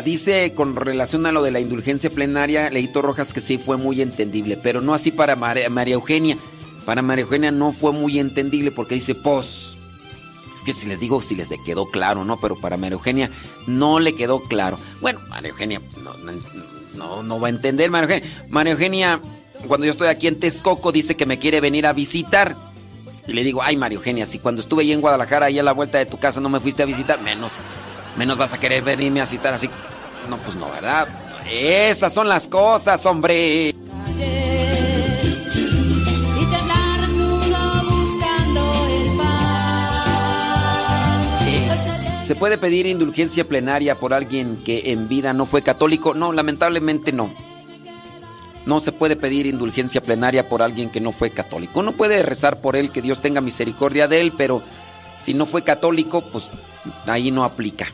Dice 0.01 0.53
con 0.53 0.75
relación 0.75 1.25
a 1.25 1.31
lo 1.31 1.43
de 1.43 1.51
la 1.51 1.59
indulgencia 1.59 2.09
plenaria, 2.09 2.69
Leito 2.69 3.01
Rojas 3.01 3.33
que 3.33 3.41
sí 3.41 3.57
fue 3.57 3.77
muy 3.77 4.01
entendible, 4.01 4.57
pero 4.61 4.81
no 4.81 4.93
así 4.93 5.11
para 5.11 5.35
María, 5.35 5.93
Eugenia. 5.93 6.37
Para 6.85 7.01
María 7.01 7.23
Eugenia 7.23 7.51
no 7.51 7.71
fue 7.71 7.91
muy 7.91 8.19
entendible 8.19 8.71
porque 8.71 8.95
dice 8.95 9.15
pos. 9.15 9.77
Es 10.55 10.63
que 10.63 10.73
si 10.73 10.87
les 10.87 10.99
digo, 10.99 11.21
si 11.21 11.35
les 11.35 11.49
quedó 11.65 11.87
claro, 11.87 12.25
¿no? 12.25 12.39
Pero 12.39 12.59
para 12.59 12.77
María 12.77 12.95
Eugenia 12.95 13.29
no 13.65 13.99
le 13.99 14.15
quedó 14.15 14.41
claro. 14.41 14.77
Bueno, 15.01 15.19
María 15.29 15.49
Eugenia 15.49 15.81
no, 16.95 17.23
no 17.23 17.39
va 17.39 17.47
a 17.47 17.51
entender, 17.51 17.89
María 17.89 18.15
Eugenia. 18.15 18.45
María 18.49 18.73
Eugenia, 18.73 19.21
cuando 19.67 19.85
yo 19.85 19.91
estoy 19.91 20.07
aquí 20.07 20.27
en 20.27 20.39
Texcoco, 20.39 20.91
dice 20.91 21.15
que 21.15 21.25
me 21.25 21.39
quiere 21.39 21.59
venir 21.61 21.85
a 21.85 21.93
visitar. 21.93 22.55
Y 23.27 23.33
le 23.33 23.43
digo, 23.43 23.61
ay, 23.61 23.75
María 23.75 23.97
Eugenia, 23.97 24.25
si 24.25 24.39
cuando 24.39 24.61
estuve 24.61 24.83
ahí 24.83 24.93
en 24.93 25.01
Guadalajara, 25.01 25.47
ahí 25.47 25.59
a 25.59 25.63
la 25.63 25.73
vuelta 25.73 25.97
de 25.97 26.05
tu 26.05 26.17
casa, 26.17 26.39
no 26.39 26.49
me 26.49 26.61
fuiste 26.61 26.83
a 26.83 26.85
visitar, 26.85 27.21
menos, 27.21 27.53
menos 28.18 28.38
vas 28.38 28.53
a 28.53 28.59
querer 28.59 28.84
venirme 28.84 29.22
a 29.22 29.26
citar 29.26 29.53
así. 29.53 29.70
No, 30.30 30.38
pues 30.38 30.55
no, 30.55 30.70
¿verdad? 30.70 31.07
Esas 31.49 32.13
son 32.13 32.28
las 32.28 32.47
cosas, 32.47 33.05
hombre. 33.05 33.74
¿Se 42.28 42.36
puede 42.36 42.57
pedir 42.57 42.86
indulgencia 42.88 43.45
plenaria 43.45 43.95
por 43.95 44.13
alguien 44.13 44.61
que 44.65 44.91
en 44.91 45.07
vida 45.07 45.32
no 45.32 45.45
fue 45.45 45.61
católico? 45.61 46.13
No, 46.13 46.34
lamentablemente 46.34 47.13
no. 47.13 47.30
No 48.65 48.82
se 48.82 48.91
puede 48.91 49.15
pedir 49.15 49.45
indulgencia 49.45 50.01
plenaria 50.01 50.49
por 50.49 50.61
alguien 50.61 50.89
que 50.89 50.99
no 50.99 51.13
fue 51.13 51.30
católico. 51.30 51.80
Uno 51.80 51.93
puede 51.93 52.22
rezar 52.24 52.59
por 52.59 52.76
él, 52.76 52.91
que 52.91 53.01
Dios 53.01 53.22
tenga 53.22 53.39
misericordia 53.39 54.09
de 54.09 54.20
él, 54.20 54.34
pero 54.38 54.61
si 55.22 55.34
no 55.34 55.45
fue 55.45 55.61
católico, 55.61 56.20
pues 56.20 56.49
ahí 57.05 57.31
no 57.31 57.43
aplica. 57.43 57.88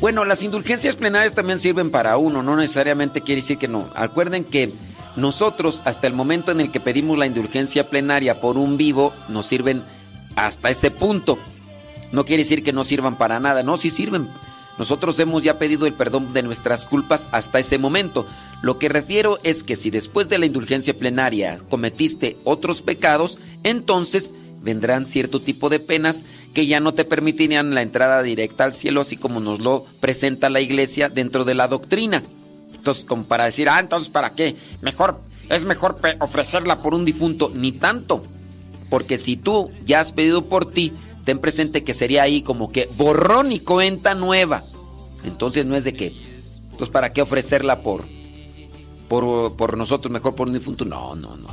Bueno, 0.00 0.24
las 0.24 0.42
indulgencias 0.42 0.96
plenarias 0.96 1.34
también 1.34 1.58
sirven 1.58 1.90
para 1.90 2.16
uno, 2.16 2.42
no 2.42 2.56
necesariamente 2.56 3.20
quiere 3.20 3.42
decir 3.42 3.58
que 3.58 3.68
no. 3.68 3.86
Acuerden 3.94 4.44
que 4.44 4.72
nosotros, 5.16 5.82
hasta 5.84 6.06
el 6.06 6.14
momento 6.14 6.52
en 6.52 6.60
el 6.60 6.70
que 6.70 6.80
pedimos 6.80 7.18
la 7.18 7.26
indulgencia 7.26 7.88
plenaria 7.88 8.40
por 8.40 8.56
un 8.56 8.76
vivo, 8.76 9.12
nos 9.28 9.46
sirven 9.46 9.82
hasta 10.36 10.70
ese 10.70 10.90
punto. 10.90 11.38
No 12.12 12.24
quiere 12.24 12.42
decir 12.42 12.62
que 12.62 12.72
no 12.72 12.84
sirvan 12.84 13.16
para 13.16 13.40
nada, 13.40 13.62
no, 13.62 13.76
sí 13.76 13.90
sirven. 13.90 14.28
Nosotros 14.78 15.18
hemos 15.18 15.42
ya 15.42 15.58
pedido 15.58 15.86
el 15.86 15.92
perdón 15.92 16.32
de 16.32 16.42
nuestras 16.42 16.86
culpas 16.86 17.28
hasta 17.32 17.58
ese 17.58 17.76
momento. 17.76 18.26
Lo 18.62 18.78
que 18.78 18.88
refiero 18.88 19.38
es 19.42 19.62
que 19.62 19.76
si 19.76 19.90
después 19.90 20.28
de 20.28 20.38
la 20.38 20.46
indulgencia 20.46 20.94
plenaria 20.94 21.58
cometiste 21.68 22.38
otros 22.44 22.80
pecados, 22.80 23.38
entonces 23.62 24.34
vendrán 24.62 25.06
cierto 25.06 25.40
tipo 25.40 25.68
de 25.68 25.80
penas 25.80 26.24
que 26.54 26.66
ya 26.66 26.80
no 26.80 26.94
te 26.94 27.04
permitirían 27.04 27.74
la 27.74 27.82
entrada 27.82 28.22
directa 28.22 28.64
al 28.64 28.74
cielo, 28.74 29.02
así 29.02 29.16
como 29.16 29.40
nos 29.40 29.60
lo 29.60 29.84
presenta 30.00 30.50
la 30.50 30.60
iglesia 30.60 31.08
dentro 31.08 31.44
de 31.44 31.54
la 31.54 31.68
doctrina. 31.68 32.22
Entonces, 32.80 33.04
como 33.04 33.24
para 33.24 33.44
decir, 33.44 33.68
ah, 33.68 33.78
entonces, 33.78 34.08
¿para 34.08 34.30
qué? 34.30 34.56
Mejor, 34.80 35.20
es 35.50 35.66
mejor 35.66 36.00
ofrecerla 36.20 36.80
por 36.80 36.94
un 36.94 37.04
difunto, 37.04 37.52
ni 37.54 37.72
tanto. 37.72 38.22
Porque 38.88 39.18
si 39.18 39.36
tú 39.36 39.70
ya 39.84 40.00
has 40.00 40.12
pedido 40.12 40.46
por 40.46 40.70
ti, 40.72 40.94
ten 41.26 41.40
presente 41.40 41.84
que 41.84 41.92
sería 41.92 42.22
ahí 42.22 42.40
como 42.40 42.72
que 42.72 42.88
borrón 42.96 43.52
y 43.52 43.60
cuenta 43.60 44.14
nueva. 44.14 44.64
Entonces 45.24 45.66
no 45.66 45.76
es 45.76 45.84
de 45.84 45.92
que, 45.92 46.16
entonces, 46.70 46.88
¿para 46.88 47.12
qué 47.12 47.20
ofrecerla 47.20 47.80
por, 47.80 48.06
por, 49.06 49.54
por 49.56 49.76
nosotros, 49.76 50.10
mejor 50.10 50.34
por 50.34 50.48
un 50.48 50.54
difunto? 50.54 50.86
No, 50.86 51.14
no, 51.14 51.36
no. 51.36 51.48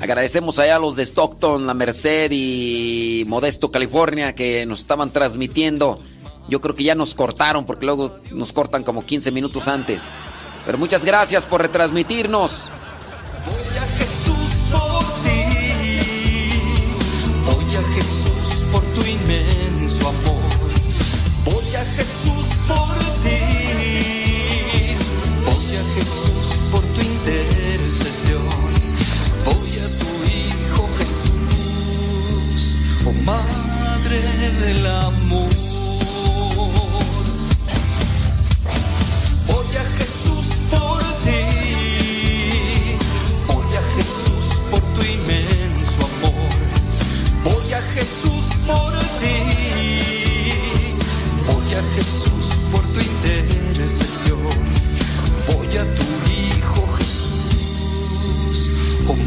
Agradecemos 0.00 0.58
allá 0.58 0.74
a 0.74 0.80
los 0.80 0.96
de 0.96 1.04
Stockton, 1.04 1.68
La 1.68 1.74
Merced 1.74 2.32
y 2.32 3.24
Modesto, 3.28 3.70
California, 3.70 4.34
que 4.34 4.66
nos 4.66 4.80
estaban 4.80 5.12
transmitiendo. 5.12 6.00
Yo 6.48 6.60
creo 6.60 6.74
que 6.74 6.84
ya 6.84 6.94
nos 6.94 7.14
cortaron 7.14 7.64
porque 7.64 7.86
luego 7.86 8.18
nos 8.32 8.52
cortan 8.52 8.82
como 8.84 9.04
15 9.04 9.30
minutos 9.30 9.68
antes. 9.68 10.08
Pero 10.64 10.78
muchas 10.78 11.04
gracias 11.04 11.46
por 11.46 11.60
retransmitirnos. 11.62 12.52
Voy 13.46 13.76
a 13.78 13.82
Jesús 13.82 14.56
por 14.70 15.04
ti. 15.24 15.40
Voy 17.46 17.76
a 17.76 17.82
Jesús 17.94 18.62
por 18.70 18.84
tu 18.84 19.00
inmenso 19.04 20.08
amor. 20.08 20.42
Voy 21.44 21.74
a 21.74 21.84
Jesús 21.84 22.46
por 22.68 22.94
ti. 23.24 23.40
Voy 25.44 25.76
a 25.76 25.84
Jesús 25.94 26.56
por 26.70 26.82
tu 26.82 27.00
intercesión. 27.00 28.46
Voy 29.44 29.72
a 29.78 29.86
tu 29.98 30.10
Hijo 30.30 30.82
Jesús, 30.98 32.54
oh 33.06 33.12
Madre 33.24 34.20
del 34.60 34.86
amor. 34.86 35.61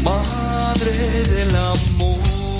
Madre 0.06 1.24
del 1.34 1.56
amor. 1.56 2.55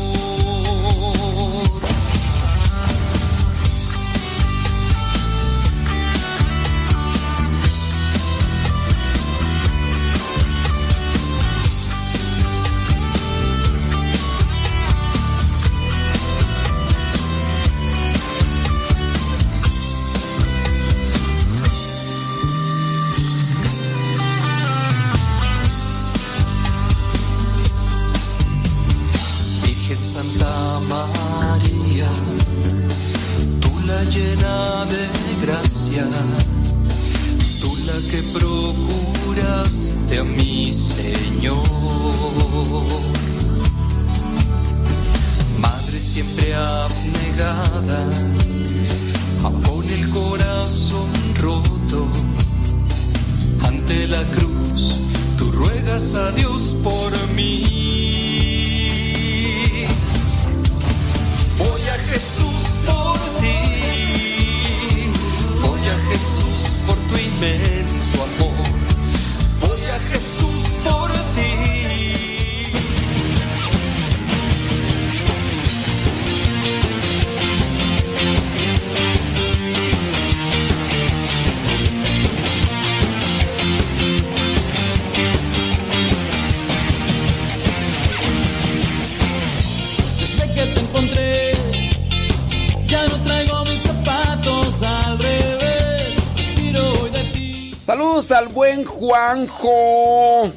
Juanjo. 98.86 100.50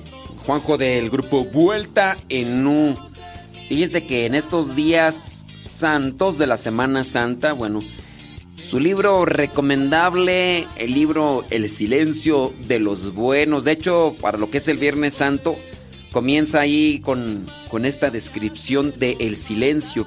Juanjo 0.45 0.77
del 0.77 1.09
grupo 1.09 1.45
Vuelta 1.45 2.17
en 2.29 2.65
U. 2.65 2.95
Fíjense 3.67 4.05
que 4.05 4.25
en 4.25 4.35
estos 4.35 4.75
días 4.75 5.45
santos 5.55 6.37
de 6.37 6.47
la 6.47 6.57
Semana 6.57 7.03
Santa, 7.03 7.53
bueno, 7.53 7.81
su 8.57 8.79
libro 8.79 9.25
recomendable, 9.25 10.67
el 10.77 10.93
libro 10.93 11.43
El 11.49 11.69
silencio 11.69 12.53
de 12.67 12.79
los 12.79 13.13
buenos. 13.13 13.63
De 13.63 13.71
hecho, 13.73 14.15
para 14.21 14.37
lo 14.37 14.49
que 14.49 14.59
es 14.59 14.67
el 14.67 14.77
Viernes 14.77 15.15
Santo, 15.15 15.55
comienza 16.11 16.61
ahí 16.61 16.99
con, 16.99 17.47
con 17.69 17.85
esta 17.85 18.09
descripción 18.09 18.93
de 18.97 19.17
El 19.19 19.37
silencio. 19.37 20.05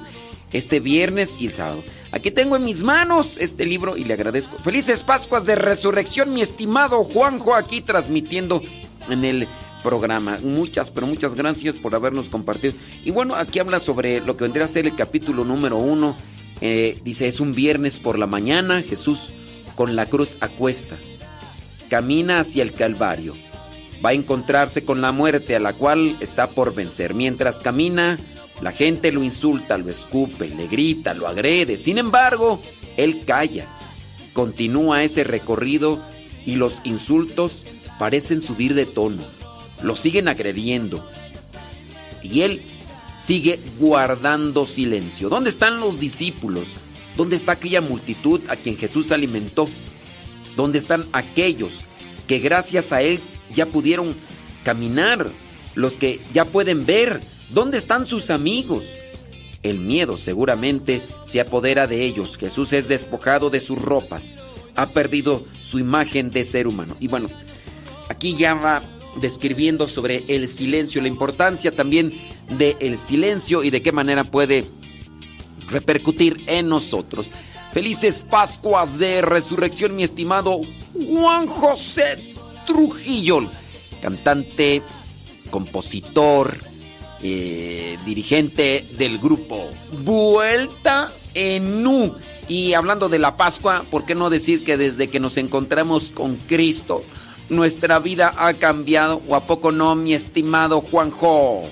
Este 0.53 0.79
viernes 0.79 1.35
y 1.39 1.47
el 1.47 1.51
sábado. 1.51 1.83
Aquí 2.11 2.31
tengo 2.31 2.55
en 2.55 2.63
mis 2.63 2.83
manos 2.83 3.37
este 3.39 3.65
libro 3.65 3.97
y 3.97 4.03
le 4.03 4.13
agradezco. 4.13 4.57
Felices 4.57 5.03
Pascuas 5.03 5.45
de 5.45 5.55
Resurrección, 5.55 6.33
mi 6.33 6.41
estimado 6.41 7.03
Juanjo, 7.03 7.55
aquí 7.55 7.81
transmitiendo 7.81 8.61
en 9.09 9.25
el 9.25 9.47
programa. 9.83 10.37
Muchas, 10.43 10.91
pero 10.91 11.07
muchas 11.07 11.35
gracias 11.35 11.75
por 11.75 11.93
habernos 11.95 12.29
compartido. 12.29 12.73
Y 13.03 13.11
bueno, 13.11 13.35
aquí 13.35 13.59
habla 13.59 13.79
sobre 13.79 14.21
lo 14.21 14.37
que 14.37 14.43
vendría 14.43 14.65
a 14.65 14.69
ser 14.69 14.85
el 14.85 14.95
capítulo 14.95 15.43
número 15.43 15.77
uno. 15.77 16.15
Eh, 16.61 16.97
dice, 17.03 17.27
es 17.27 17.39
un 17.39 17.53
viernes 17.53 17.99
por 17.99 18.17
la 18.17 18.27
mañana, 18.27 18.81
Jesús 18.81 19.33
con 19.75 19.95
la 19.95 20.05
cruz 20.05 20.37
a 20.39 20.47
cuesta. 20.47 20.97
Camina 21.89 22.39
hacia 22.39 22.63
el 22.63 22.73
Calvario. 22.73 23.35
Va 24.03 24.09
a 24.09 24.13
encontrarse 24.13 24.83
con 24.83 25.01
la 25.01 25.11
muerte 25.11 25.55
a 25.55 25.59
la 25.59 25.73
cual 25.73 26.17
está 26.19 26.47
por 26.47 26.73
vencer. 26.73 27.13
Mientras 27.13 27.61
camina, 27.61 28.17
la 28.63 28.71
gente 28.71 29.11
lo 29.11 29.23
insulta, 29.23 29.77
lo 29.77 29.89
escupe, 29.89 30.47
le 30.47 30.67
grita, 30.67 31.13
lo 31.13 31.27
agrede. 31.27 31.75
Sin 31.75 31.97
embargo, 31.97 32.61
él 32.95 33.25
calla. 33.25 33.67
Continúa 34.31 35.03
ese 35.03 35.25
recorrido 35.25 36.01
y 36.45 36.55
los 36.55 36.79
insultos 36.85 37.65
parecen 37.99 38.39
subir 38.39 38.73
de 38.73 38.85
tono. 38.85 39.21
Lo 39.81 39.97
siguen 39.97 40.29
agrediendo. 40.29 41.05
Y 42.21 42.43
él 42.43 42.61
sigue 43.21 43.59
guardando 43.79 44.65
silencio. 44.65 45.27
¿Dónde 45.27 45.49
están 45.49 45.81
los 45.81 45.99
discípulos? 45.99 46.69
¿Dónde 47.17 47.35
está 47.35 47.51
aquella 47.51 47.81
multitud 47.81 48.39
a 48.47 48.55
quien 48.55 48.77
Jesús 48.77 49.11
alimentó? 49.11 49.67
¿Dónde 50.55 50.77
están 50.77 51.05
aquellos 51.11 51.73
que 52.27 52.39
gracias 52.39 52.93
a 52.93 53.01
él 53.01 53.19
ya 53.53 53.65
pudieron 53.65 54.15
caminar? 54.63 55.29
Los 55.75 55.97
que 55.97 56.21
ya 56.33 56.45
pueden 56.45 56.85
ver. 56.85 57.19
¿Dónde 57.53 57.77
están 57.77 58.07
sus 58.07 58.31
amigos? 58.31 58.83
El 59.61 59.77
miedo 59.77 60.17
seguramente 60.17 61.03
se 61.23 61.39
apodera 61.39 61.85
de 61.85 62.03
ellos. 62.03 62.35
Jesús 62.35 62.73
es 62.73 62.87
despojado 62.87 63.51
de 63.51 63.59
sus 63.59 63.79
ropas. 63.79 64.37
Ha 64.75 64.89
perdido 64.89 65.45
su 65.61 65.77
imagen 65.77 66.31
de 66.31 66.43
ser 66.43 66.67
humano. 66.67 66.97
Y 66.99 67.07
bueno, 67.07 67.29
aquí 68.09 68.35
ya 68.35 68.55
va 68.55 68.81
describiendo 69.21 69.87
sobre 69.87 70.23
el 70.27 70.47
silencio, 70.47 70.99
la 70.99 71.07
importancia 71.07 71.71
también 71.71 72.11
del 72.57 72.97
silencio 72.97 73.63
y 73.63 73.69
de 73.69 73.83
qué 73.83 73.91
manera 73.91 74.23
puede 74.23 74.65
repercutir 75.69 76.43
en 76.47 76.67
nosotros. 76.67 77.29
Felices 77.71 78.25
Pascuas 78.27 78.97
de 78.97 79.21
Resurrección, 79.21 79.95
mi 79.95 80.01
estimado 80.01 80.61
Juan 80.93 81.45
José 81.45 82.17
Trujillo, 82.65 83.47
cantante, 84.01 84.81
compositor, 85.51 86.72
eh, 87.23 87.97
dirigente 88.05 88.85
del 88.97 89.17
grupo 89.17 89.69
Vuelta 90.03 91.11
en 91.33 91.85
U. 91.87 92.15
Y 92.47 92.73
hablando 92.73 93.07
de 93.07 93.19
la 93.19 93.37
Pascua, 93.37 93.85
¿por 93.89 94.05
qué 94.05 94.15
no 94.15 94.29
decir 94.29 94.63
que 94.65 94.77
desde 94.77 95.07
que 95.07 95.19
nos 95.19 95.37
encontramos 95.37 96.11
con 96.11 96.35
Cristo, 96.35 97.03
nuestra 97.49 97.99
vida 97.99 98.33
ha 98.37 98.53
cambiado? 98.55 99.21
¿O 99.27 99.35
a 99.35 99.47
poco 99.47 99.71
no, 99.71 99.95
mi 99.95 100.13
estimado 100.13 100.81
Juanjo? 100.81 101.69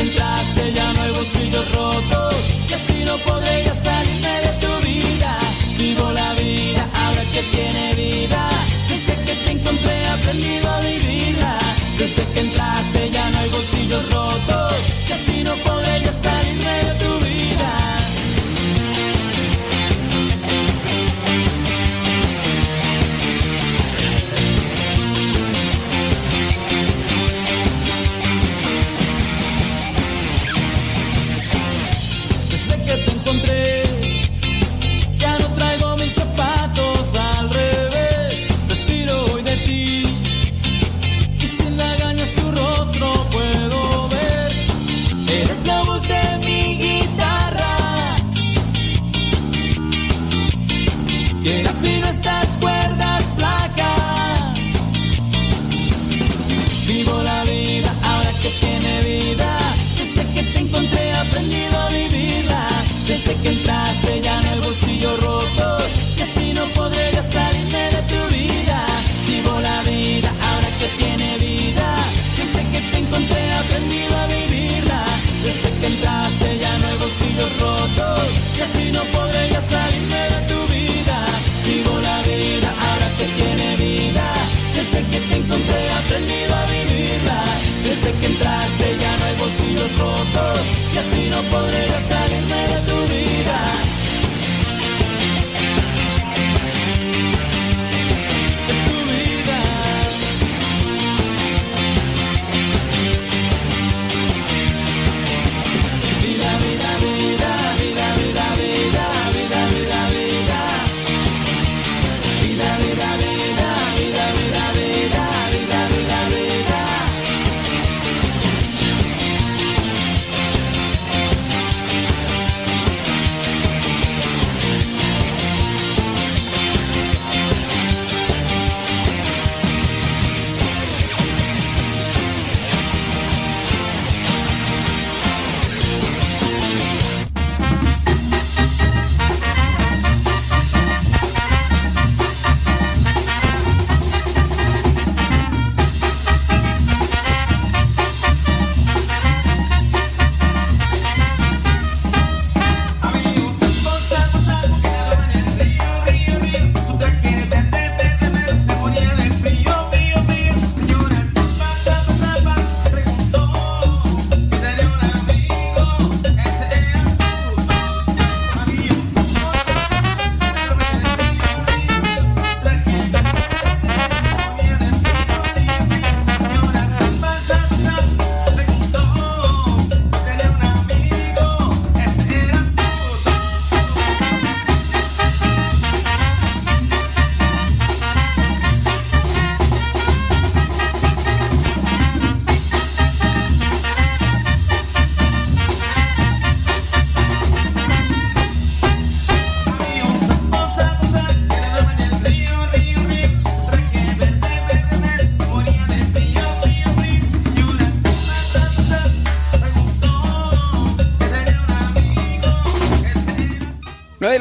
Que 0.00 0.06
entraste 0.08 0.72
ya 0.72 0.92
no 0.92 1.02
hay 1.02 1.10
bolsillos 1.12 1.72
rotos. 1.72 2.34
Y 2.68 2.72
así 2.72 3.04
no 3.04 3.16
podré 3.18 3.64
ya 3.64 3.74
salirme 3.74 4.34
de 4.46 4.52
tu 4.62 4.86
vida. 4.86 5.38
Vivo 5.78 6.10
la 6.12 6.34
vida 6.34 6.88
ahora 6.94 7.24
que 7.32 7.42
tiene 7.54 7.89
vidrios 89.80 89.98
rotos 89.98 90.60
y 90.92 90.98
así 90.98 91.30
no 91.30 91.42
podré 91.50 91.89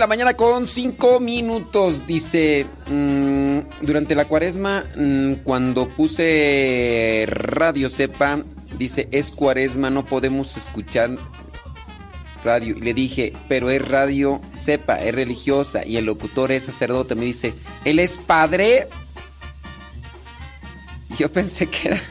mañana 0.10 0.34
con 0.34 0.66
5 0.66 1.20
minutos. 1.20 2.08
Dice, 2.08 2.66
mm, 2.90 3.60
durante 3.86 4.16
la 4.16 4.26
cuaresma, 4.26 4.84
mm, 4.96 5.34
cuando 5.44 5.88
puse 5.88 7.26
Radio 7.30 7.90
Sepa, 7.90 8.42
dice, 8.76 9.08
es 9.12 9.30
cuaresma, 9.30 9.92
no 9.92 10.04
podemos 10.04 10.58
escuchar 10.58 11.12
radio. 12.44 12.76
Y 12.76 12.82
le 12.82 12.96
dije, 12.96 13.34
pero 13.48 13.70
es 13.70 13.88
radio 13.88 14.42
Sepa, 14.54 14.96
es 14.96 15.14
religiosa. 15.14 15.86
Y 15.86 15.98
el 15.98 16.06
locutor 16.06 16.52
es 16.52 16.64
sacerdote. 16.64 17.14
Me 17.14 17.26
dice, 17.26 17.54
¿él 17.86 18.00
es 18.00 18.18
padre? 18.18 18.88
Yo 21.20 21.32
pensé 21.32 21.68
que 21.68 21.90
era 21.90 22.02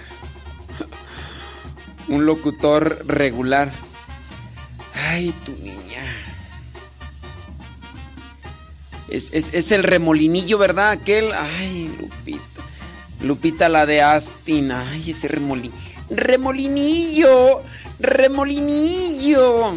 un 2.09 2.27
locutor 2.27 3.05
regular. 3.09 3.73
Ay, 4.95 5.35
tu 5.45 5.58
Es, 9.09 9.31
es, 9.33 9.55
es, 9.55 9.73
el 9.73 9.83
remolinillo, 9.83 10.59
¿verdad? 10.59 10.91
Aquel. 10.91 11.33
Ay, 11.33 11.91
Lupita. 11.99 12.41
Lupita, 13.23 13.69
la 13.69 13.87
de 13.87 14.03
Astin. 14.03 14.73
Ay, 14.73 15.11
ese 15.11 15.29
remolin... 15.29 15.73
Remolinillo. 16.11 17.63
Remolinillo. 17.99 19.75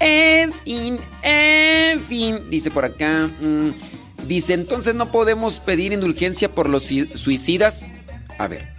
En 0.00 0.52
fin, 0.52 0.98
en 1.22 2.00
fin. 2.00 2.50
Dice 2.50 2.70
por 2.70 2.84
acá. 2.84 3.28
Mm, 3.40 3.70
dice, 4.26 4.54
entonces 4.54 4.94
no 4.94 5.10
podemos 5.10 5.60
pedir 5.60 5.92
indulgencia 5.92 6.48
por 6.54 6.68
los 6.68 6.84
suicidas. 6.84 7.88
A 8.38 8.46
ver. 8.46 8.72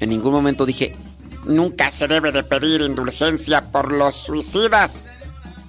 En 0.00 0.08
ningún 0.08 0.32
momento 0.32 0.66
dije, 0.66 0.96
nunca 1.46 1.92
se 1.92 2.08
debe 2.08 2.32
de 2.32 2.42
pedir 2.42 2.80
indulgencia 2.80 3.70
por 3.70 3.92
los 3.92 4.14
suicidas. 4.14 5.06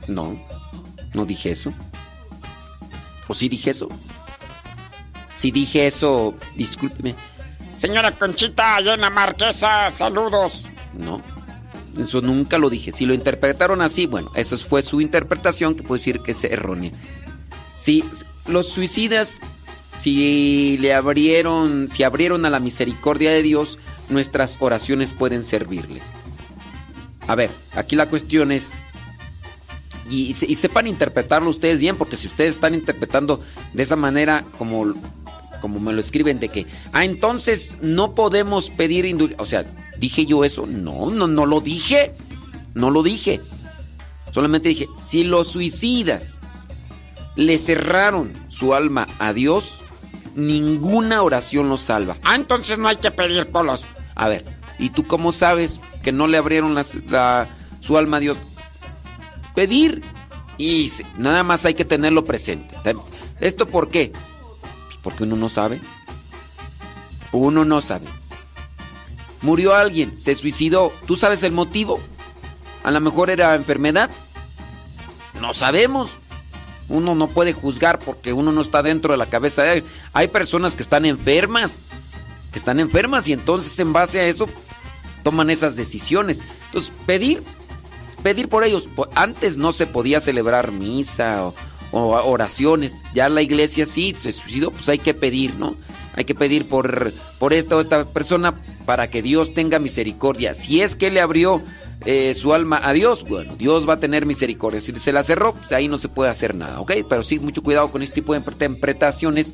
No. 0.07 0.54
No 1.15 1.25
dije 1.25 1.51
eso. 1.51 1.73
¿O 3.27 3.33
sí 3.33 3.47
dije 3.47 3.71
eso? 3.71 3.89
Si 5.33 5.49
dije 5.49 5.87
eso, 5.87 6.35
discúlpeme. 6.55 7.15
Señora 7.77 8.11
Conchita, 8.11 8.79
llena 8.81 9.09
Marquesa, 9.09 9.91
saludos. 9.91 10.65
No, 10.93 11.21
eso 11.97 12.21
nunca 12.21 12.57
lo 12.57 12.69
dije. 12.69 12.91
Si 12.91 13.05
lo 13.05 13.13
interpretaron 13.13 13.81
así, 13.81 14.05
bueno, 14.05 14.29
esa 14.35 14.57
fue 14.57 14.83
su 14.83 14.99
interpretación 15.01 15.75
que 15.75 15.83
puede 15.83 15.99
decir 15.99 16.19
que 16.19 16.31
es 16.31 16.43
errónea. 16.43 16.91
Si 17.77 18.03
los 18.47 18.67
suicidas, 18.67 19.39
si 19.95 20.77
le 20.79 20.93
abrieron, 20.93 21.87
si 21.87 22.03
abrieron 22.03 22.45
a 22.45 22.49
la 22.49 22.59
misericordia 22.59 23.31
de 23.31 23.41
Dios, 23.41 23.77
nuestras 24.09 24.57
oraciones 24.59 25.11
pueden 25.11 25.43
servirle. 25.43 26.01
A 27.27 27.35
ver, 27.35 27.51
aquí 27.73 27.95
la 27.95 28.07
cuestión 28.07 28.51
es, 28.51 28.73
y, 30.09 30.33
sepan 30.33 30.87
interpretarlo 30.87 31.49
ustedes 31.49 31.79
bien, 31.79 31.95
porque 31.95 32.17
si 32.17 32.27
ustedes 32.27 32.55
están 32.55 32.73
interpretando 32.73 33.41
de 33.73 33.83
esa 33.83 33.95
manera 33.95 34.45
como, 34.57 34.93
como 35.61 35.79
me 35.79 35.93
lo 35.93 35.99
escriben, 35.99 36.39
de 36.39 36.49
que, 36.49 36.67
ah, 36.93 37.05
entonces 37.05 37.75
no 37.81 38.13
podemos 38.13 38.69
pedir 38.69 39.05
indulgencia. 39.05 39.43
O 39.43 39.47
sea, 39.47 39.65
¿dije 39.97 40.25
yo 40.25 40.45
eso? 40.45 40.65
No, 40.65 41.09
no, 41.09 41.27
no 41.27 41.45
lo 41.45 41.61
dije. 41.61 42.13
No 42.73 42.91
lo 42.91 43.03
dije. 43.03 43.41
Solamente 44.31 44.69
dije, 44.69 44.87
si 44.97 45.23
los 45.23 45.47
suicidas 45.47 46.41
le 47.35 47.57
cerraron 47.57 48.33
su 48.49 48.73
alma 48.73 49.07
a 49.17 49.33
Dios, 49.33 49.75
ninguna 50.35 51.23
oración 51.23 51.69
los 51.69 51.81
salva. 51.81 52.17
Ah, 52.23 52.35
entonces 52.35 52.77
no 52.77 52.87
hay 52.87 52.97
que 52.97 53.11
pedir 53.11 53.47
por 53.47 53.65
los... 53.65 53.83
A 54.13 54.27
ver, 54.27 54.45
¿y 54.77 54.89
tú 54.89 55.03
cómo 55.03 55.31
sabes 55.31 55.79
que 56.03 56.11
no 56.11 56.27
le 56.27 56.37
abrieron 56.37 56.77
su 57.79 57.97
alma 57.97 58.17
a 58.17 58.19
Dios? 58.19 58.37
Pedir 59.55 60.03
y 60.57 60.91
nada 61.17 61.43
más 61.43 61.65
hay 61.65 61.73
que 61.73 61.85
tenerlo 61.85 62.25
presente. 62.25 62.75
¿Esto 63.39 63.67
por 63.67 63.89
qué? 63.89 64.11
Pues 64.85 64.97
porque 65.01 65.23
uno 65.23 65.35
no 65.35 65.49
sabe. 65.49 65.81
Uno 67.31 67.65
no 67.65 67.81
sabe. 67.81 68.07
Murió 69.41 69.75
alguien, 69.75 70.17
se 70.17 70.35
suicidó. 70.35 70.91
¿Tú 71.05 71.15
sabes 71.17 71.43
el 71.43 71.51
motivo? 71.51 71.99
A 72.83 72.91
lo 72.91 73.01
mejor 73.01 73.29
era 73.29 73.55
enfermedad. 73.55 74.09
No 75.41 75.53
sabemos. 75.53 76.11
Uno 76.87 77.15
no 77.15 77.27
puede 77.27 77.53
juzgar 77.53 77.99
porque 77.99 78.31
uno 78.31 78.51
no 78.51 78.61
está 78.61 78.83
dentro 78.83 79.11
de 79.11 79.17
la 79.17 79.25
cabeza 79.25 79.63
Hay 80.13 80.27
personas 80.27 80.75
que 80.75 80.83
están 80.83 81.05
enfermas, 81.05 81.81
que 82.51 82.59
están 82.59 82.79
enfermas 82.79 83.27
y 83.27 83.33
entonces 83.33 83.77
en 83.79 83.91
base 83.91 84.19
a 84.19 84.27
eso 84.27 84.47
toman 85.23 85.49
esas 85.49 85.75
decisiones. 85.75 86.41
Entonces, 86.67 86.91
pedir 87.07 87.41
pedir 88.25 88.49
por 88.49 88.63
ellos. 88.63 88.89
Antes 89.13 89.55
no 89.55 89.71
se 89.71 89.85
podía 89.85 90.19
celebrar 90.19 90.71
misa 90.71 91.45
o, 91.45 91.53
oraciones. 91.91 93.03
Ya 93.13 93.29
la 93.29 93.43
iglesia 93.43 93.85
sí 93.85 94.15
se 94.19 94.31
suicidó, 94.31 94.71
pues 94.71 94.89
hay 94.89 94.97
que 94.97 95.13
pedir, 95.13 95.53
¿no? 95.59 95.75
Hay 96.15 96.25
que 96.25 96.33
pedir 96.33 96.67
por, 96.67 97.13
por 97.37 97.53
esta 97.53 97.75
o 97.75 97.81
esta 97.81 98.03
persona 98.09 98.59
para 98.87 99.11
que 99.11 99.21
Dios 99.21 99.53
tenga 99.53 99.77
misericordia. 99.77 100.55
Si 100.55 100.81
es 100.81 100.95
que 100.95 101.11
le 101.11 101.21
abrió 101.21 101.61
eh, 102.05 102.33
su 102.35 102.53
alma 102.53 102.79
a 102.83 102.93
Dios, 102.93 103.23
bueno, 103.27 103.55
Dios 103.55 103.87
va 103.89 103.93
a 103.93 103.99
tener 103.99 104.25
misericordia. 104.25 104.79
Si 104.79 104.91
se 104.97 105.11
la 105.11 105.23
cerró, 105.23 105.53
pues 105.53 105.71
ahí 105.71 105.87
no 105.87 105.97
se 105.97 106.07
puede 106.07 106.29
hacer 106.29 106.53
nada, 106.53 106.79
¿ok? 106.79 106.91
Pero 107.09 107.23
sí, 107.23 107.39
mucho 107.39 107.63
cuidado 107.63 107.91
con 107.91 108.01
este 108.01 108.15
tipo 108.15 108.33
de 108.33 108.39
interpretaciones 108.39 109.53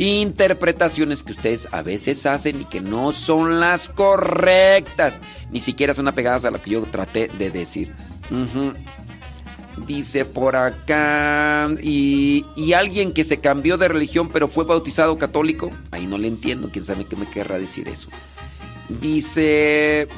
interpretaciones 0.00 1.22
que 1.22 1.32
ustedes 1.32 1.68
a 1.72 1.82
veces 1.82 2.24
hacen 2.24 2.62
y 2.62 2.64
que 2.64 2.80
no 2.80 3.12
son 3.12 3.60
las 3.60 3.88
correctas. 3.88 5.20
Ni 5.50 5.60
siquiera 5.60 5.92
son 5.92 6.08
apegadas 6.08 6.44
a 6.46 6.50
lo 6.50 6.60
que 6.60 6.70
yo 6.70 6.82
traté 6.82 7.28
de 7.28 7.50
decir. 7.50 7.92
Dice 9.86 10.24
por 10.24 10.56
acá. 10.56 11.68
Y, 11.82 12.46
y, 12.56 12.72
alguien 12.72 13.12
que 13.12 13.24
se 13.24 13.40
cambió 13.40 13.76
de 13.76 13.88
religión 13.88 14.30
pero 14.32 14.48
fue 14.48 14.64
bautizado 14.64 15.18
católico. 15.18 15.70
Ahí 15.90 16.06
no 16.06 16.16
le 16.16 16.28
entiendo. 16.28 16.70
Quién 16.72 16.84
sabe 16.84 17.04
qué 17.04 17.16
me 17.16 17.26
querrá 17.26 17.58
decir 17.58 17.86
eso. 17.88 18.08
Dice. 18.98 20.08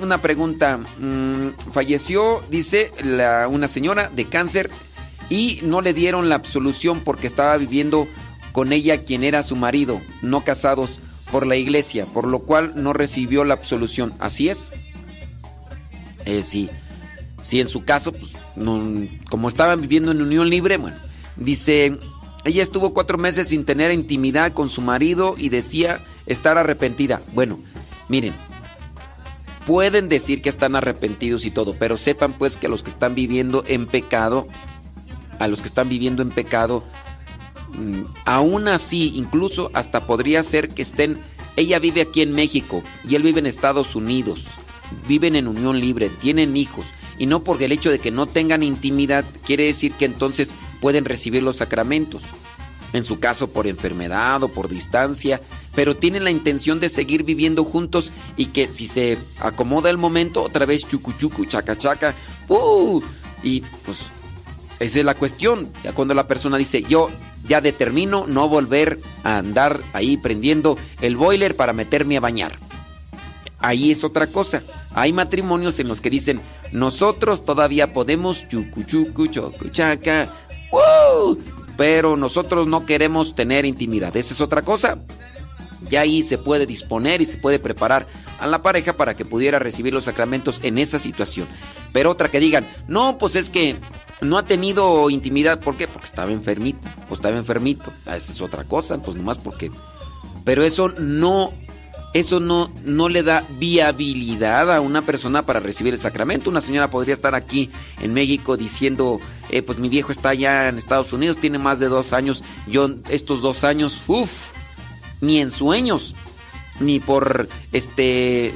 una 0.00 0.18
pregunta. 0.18 0.78
Mm, 0.98 1.50
falleció, 1.72 2.42
dice 2.50 2.90
la, 3.02 3.46
una 3.48 3.68
señora 3.68 4.10
de 4.10 4.24
cáncer. 4.24 4.70
Y 5.28 5.60
no 5.62 5.80
le 5.80 5.94
dieron 5.94 6.28
la 6.28 6.34
absolución 6.34 7.02
porque 7.04 7.28
estaba 7.28 7.56
viviendo 7.56 8.08
con 8.50 8.72
ella 8.72 9.04
quien 9.04 9.22
era 9.22 9.44
su 9.44 9.54
marido, 9.54 10.00
no 10.22 10.42
casados 10.42 10.98
por 11.30 11.46
la 11.46 11.54
iglesia, 11.54 12.06
por 12.06 12.26
lo 12.26 12.40
cual 12.40 12.72
no 12.82 12.92
recibió 12.92 13.44
la 13.44 13.54
absolución. 13.54 14.12
¿Así 14.18 14.48
es? 14.48 14.70
Eh, 16.24 16.42
sí. 16.42 16.68
Sí, 17.42 17.60
en 17.60 17.68
su 17.68 17.84
caso, 17.84 18.10
pues, 18.10 18.32
como 19.30 19.48
estaban 19.48 19.80
viviendo 19.80 20.10
en 20.10 20.20
unión 20.20 20.50
libre, 20.50 20.76
bueno, 20.76 20.96
dice, 21.36 21.96
ella 22.44 22.62
estuvo 22.62 22.92
cuatro 22.92 23.16
meses 23.16 23.48
sin 23.48 23.64
tener 23.64 23.92
intimidad 23.92 24.52
con 24.52 24.68
su 24.68 24.82
marido 24.82 25.36
y 25.38 25.48
decía 25.48 26.00
estar 26.26 26.58
arrepentida. 26.58 27.22
Bueno, 27.32 27.60
miren, 28.08 28.34
pueden 29.66 30.08
decir 30.08 30.42
que 30.42 30.48
están 30.48 30.76
arrepentidos 30.76 31.44
y 31.44 31.50
todo, 31.50 31.74
pero 31.78 31.96
sepan 31.96 32.32
pues 32.32 32.56
que 32.56 32.66
a 32.66 32.70
los 32.70 32.82
que 32.82 32.90
están 32.90 33.14
viviendo 33.14 33.64
en 33.66 33.86
pecado, 33.86 34.48
a 35.38 35.48
los 35.48 35.60
que 35.60 35.68
están 35.68 35.88
viviendo 35.88 36.22
en 36.22 36.30
pecado, 36.30 36.84
Mm, 37.78 38.02
aún 38.24 38.68
así, 38.68 39.12
incluso 39.14 39.70
hasta 39.74 40.06
podría 40.06 40.42
ser 40.42 40.70
que 40.70 40.82
estén, 40.82 41.20
ella 41.56 41.78
vive 41.78 42.00
aquí 42.00 42.22
en 42.22 42.32
México 42.32 42.82
y 43.08 43.14
él 43.14 43.22
vive 43.22 43.40
en 43.40 43.46
Estados 43.46 43.94
Unidos, 43.94 44.44
viven 45.06 45.36
en 45.36 45.46
unión 45.46 45.78
libre, 45.80 46.10
tienen 46.20 46.56
hijos, 46.56 46.86
y 47.18 47.26
no 47.26 47.44
porque 47.44 47.66
el 47.66 47.72
hecho 47.72 47.90
de 47.90 47.98
que 47.98 48.10
no 48.10 48.26
tengan 48.26 48.62
intimidad 48.62 49.24
quiere 49.44 49.66
decir 49.66 49.92
que 49.92 50.04
entonces 50.04 50.52
pueden 50.80 51.04
recibir 51.04 51.42
los 51.42 51.58
sacramentos, 51.58 52.22
en 52.92 53.04
su 53.04 53.20
caso 53.20 53.48
por 53.48 53.66
enfermedad 53.66 54.42
o 54.42 54.48
por 54.48 54.68
distancia, 54.68 55.40
pero 55.74 55.96
tienen 55.96 56.24
la 56.24 56.30
intención 56.30 56.80
de 56.80 56.88
seguir 56.88 57.22
viviendo 57.22 57.64
juntos 57.64 58.12
y 58.36 58.46
que 58.46 58.72
si 58.72 58.86
se 58.86 59.18
acomoda 59.38 59.90
el 59.90 59.98
momento, 59.98 60.42
otra 60.42 60.66
vez 60.66 60.86
chucu 60.86 61.12
chucu, 61.12 61.44
chaca 61.46 61.76
chaca, 61.76 62.14
¡uh! 62.48 63.00
y 63.42 63.60
pues 63.84 63.98
esa 64.80 64.98
es 64.98 65.04
la 65.04 65.14
cuestión, 65.14 65.68
ya 65.84 65.92
cuando 65.92 66.14
la 66.14 66.26
persona 66.26 66.56
dice, 66.56 66.82
yo 66.82 67.10
ya 67.46 67.60
determino 67.60 68.26
no 68.26 68.48
volver 68.48 68.98
a 69.24 69.38
andar 69.38 69.82
ahí 69.92 70.16
prendiendo 70.16 70.78
el 71.00 71.16
boiler 71.16 71.54
para 71.54 71.72
meterme 71.72 72.16
a 72.16 72.20
bañar. 72.20 72.58
Ahí 73.58 73.90
es 73.90 74.04
otra 74.04 74.26
cosa. 74.28 74.62
Hay 74.94 75.12
matrimonios 75.12 75.78
en 75.78 75.88
los 75.88 76.00
que 76.00 76.08
dicen, 76.08 76.40
nosotros 76.72 77.44
todavía 77.44 77.92
podemos 77.92 78.48
chucu 78.48 78.84
chucu, 78.84 79.26
chocuchaca, 79.26 80.32
pero 81.80 82.14
nosotros 82.14 82.66
no 82.66 82.84
queremos 82.84 83.34
tener 83.34 83.64
intimidad. 83.64 84.14
Esa 84.14 84.34
es 84.34 84.42
otra 84.42 84.60
cosa. 84.60 84.98
Ya 85.88 86.02
ahí 86.02 86.22
se 86.22 86.36
puede 86.36 86.66
disponer 86.66 87.22
y 87.22 87.24
se 87.24 87.38
puede 87.38 87.58
preparar 87.58 88.06
a 88.38 88.46
la 88.46 88.60
pareja 88.60 88.92
para 88.92 89.16
que 89.16 89.24
pudiera 89.24 89.58
recibir 89.58 89.94
los 89.94 90.04
sacramentos 90.04 90.62
en 90.62 90.76
esa 90.76 90.98
situación. 90.98 91.48
Pero 91.94 92.10
otra 92.10 92.30
que 92.30 92.38
digan, 92.38 92.66
no, 92.86 93.16
pues 93.16 93.34
es 93.34 93.48
que 93.48 93.76
no 94.20 94.36
ha 94.36 94.44
tenido 94.44 95.08
intimidad. 95.08 95.58
¿Por 95.58 95.78
qué? 95.78 95.88
Porque 95.88 96.04
estaba 96.04 96.30
enfermito 96.30 96.86
o 97.08 97.14
estaba 97.14 97.38
enfermito. 97.38 97.90
Ah, 98.04 98.18
esa 98.18 98.32
es 98.32 98.42
otra 98.42 98.64
cosa, 98.64 99.00
pues 99.00 99.16
nomás 99.16 99.38
porque... 99.38 99.70
Pero 100.44 100.62
eso 100.62 100.90
no 100.98 101.50
eso 102.12 102.40
no, 102.40 102.70
no 102.84 103.08
le 103.08 103.22
da 103.22 103.44
viabilidad 103.58 104.74
a 104.74 104.80
una 104.80 105.02
persona 105.02 105.42
para 105.42 105.60
recibir 105.60 105.94
el 105.94 106.00
sacramento. 106.00 106.50
Una 106.50 106.60
señora 106.60 106.90
podría 106.90 107.14
estar 107.14 107.34
aquí 107.36 107.70
en 108.02 108.12
México 108.12 108.56
diciendo, 108.56 109.20
eh, 109.50 109.62
pues 109.62 109.78
mi 109.78 109.88
viejo 109.88 110.10
está 110.10 110.30
allá 110.30 110.68
en 110.68 110.78
Estados 110.78 111.12
Unidos, 111.12 111.36
tiene 111.36 111.58
más 111.58 111.78
de 111.78 111.86
dos 111.86 112.12
años, 112.12 112.42
yo 112.66 112.90
estos 113.08 113.42
dos 113.42 113.62
años, 113.62 114.02
uff, 114.08 114.50
ni 115.20 115.38
en 115.38 115.52
sueños, 115.52 116.16
ni 116.80 116.98
por 116.98 117.48
este, 117.70 118.54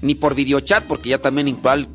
ni 0.00 0.14
por 0.14 0.34
videochat, 0.34 0.84
porque 0.84 1.10
ya 1.10 1.18
también 1.18 1.48
igual 1.48 1.88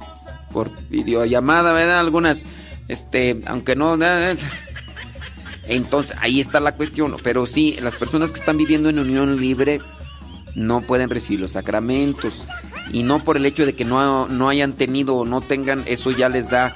por 0.54 0.70
videollamada, 0.89 1.72
¿verdad? 1.72 1.99
Algunas, 1.99 2.43
este, 2.88 3.41
aunque 3.47 3.76
no... 3.76 3.97
Entonces, 5.68 6.18
ahí 6.20 6.41
está 6.41 6.60
la 6.60 6.76
cuestión. 6.76 7.16
Pero 7.24 7.45
sí, 7.45 7.78
las 7.82 7.95
personas 7.95 8.32
que 8.32 8.39
están 8.39 8.58
viviendo 8.58 8.89
en 8.89 8.99
unión 8.99 9.39
libre 9.39 9.80
no 10.56 10.82
pueden 10.82 11.10
recibir 11.10 11.39
los 11.39 11.52
sacramentos. 11.52 12.43
Y 12.91 13.04
no 13.04 13.20
por 13.20 13.38
el 13.38 13.45
hecho 13.45 13.66
de 13.66 13.74
que 13.74 13.86
no, 13.86 14.28
no 14.28 14.49
hayan 14.49 14.74
tenido 14.74 15.16
o 15.16 15.26
no 15.26 15.41
tengan, 15.41 15.84
eso 15.86 16.12
ya 16.12 16.30
les 16.30 16.49
da 16.49 16.74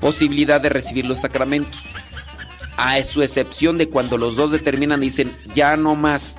posibilidad 0.00 0.60
de 0.60 0.68
recibir 0.68 1.06
los 1.06 1.20
sacramentos. 1.20 1.80
A 2.76 3.02
su 3.04 3.22
excepción 3.22 3.78
de 3.78 3.88
cuando 3.88 4.18
los 4.18 4.36
dos 4.36 4.50
determinan, 4.50 5.00
dicen, 5.00 5.34
ya 5.54 5.76
no 5.76 5.94
más, 5.94 6.36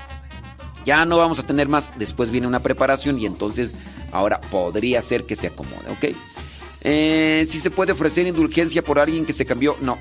ya 0.86 1.06
no 1.06 1.18
vamos 1.18 1.39
a 1.39 1.47
tener 1.47 1.68
más. 1.68 1.89
Después 1.97 2.30
viene 2.30 2.45
una 2.45 2.62
preparación 2.62 3.18
y 3.18 3.26
entonces 3.26 3.78
ahora 4.12 4.39
podría 4.41 5.01
ser 5.01 5.24
que 5.24 5.36
se 5.36 5.47
acomode, 5.47 5.89
¿ok? 5.89 6.16
Eh, 6.82 7.45
si 7.47 7.60
se 7.60 7.72
puede 7.72 7.93
ofrecer 7.93 8.28
indulgencia 8.28 8.84
por 8.84 8.99
alguien 8.99 9.26
que 9.26 9.34
se 9.34 9.45
cambió, 9.45 9.76
no. 9.82 9.97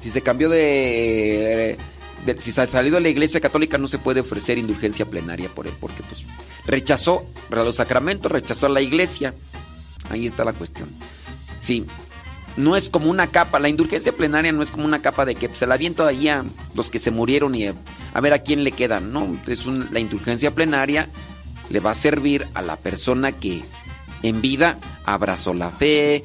Si 0.00 0.10
se 0.10 0.22
cambió 0.22 0.48
de 0.48 1.76
si 2.38 2.52
salido 2.52 2.96
de 2.96 3.02
la 3.02 3.08
iglesia 3.08 3.40
católica 3.40 3.78
no 3.78 3.88
se 3.88 3.98
puede 3.98 4.20
ofrecer 4.20 4.58
indulgencia 4.58 5.06
plenaria 5.06 5.48
por 5.48 5.66
él, 5.66 5.74
porque 5.80 6.02
pues 6.02 6.24
rechazó 6.66 7.24
los 7.50 7.76
sacramentos, 7.76 8.30
rechazó 8.30 8.66
a 8.66 8.70
la 8.70 8.80
iglesia. 8.80 9.34
Ahí 10.10 10.26
está 10.26 10.44
la 10.44 10.52
cuestión. 10.52 10.88
Sí, 11.58 11.84
no 12.56 12.76
es 12.76 12.88
como 12.88 13.10
una 13.10 13.28
capa, 13.28 13.58
la 13.58 13.68
indulgencia 13.68 14.12
plenaria 14.12 14.52
no 14.52 14.62
es 14.62 14.70
como 14.70 14.84
una 14.84 15.00
capa 15.00 15.24
de 15.24 15.34
que 15.34 15.48
se 15.54 15.66
la 15.66 15.74
aviento 15.74 16.06
ahí 16.06 16.28
a 16.28 16.44
los 16.74 16.90
que 16.90 16.98
se 16.98 17.10
murieron 17.10 17.54
y 17.54 17.66
a, 17.66 18.20
ver 18.20 18.32
a 18.32 18.40
quién 18.40 18.62
le 18.64 18.72
quedan. 18.72 19.12
No, 19.12 19.36
es 19.46 19.66
la 19.66 20.00
indulgencia 20.00 20.50
plenaria 20.50 21.08
le 21.70 21.80
va 21.80 21.92
a 21.92 21.94
servir 21.94 22.46
a 22.54 22.62
la 22.62 22.76
persona 22.76 23.32
que 23.32 23.62
en 24.22 24.40
vida 24.42 24.78
abrazó 25.04 25.54
la 25.54 25.70
fe, 25.70 26.24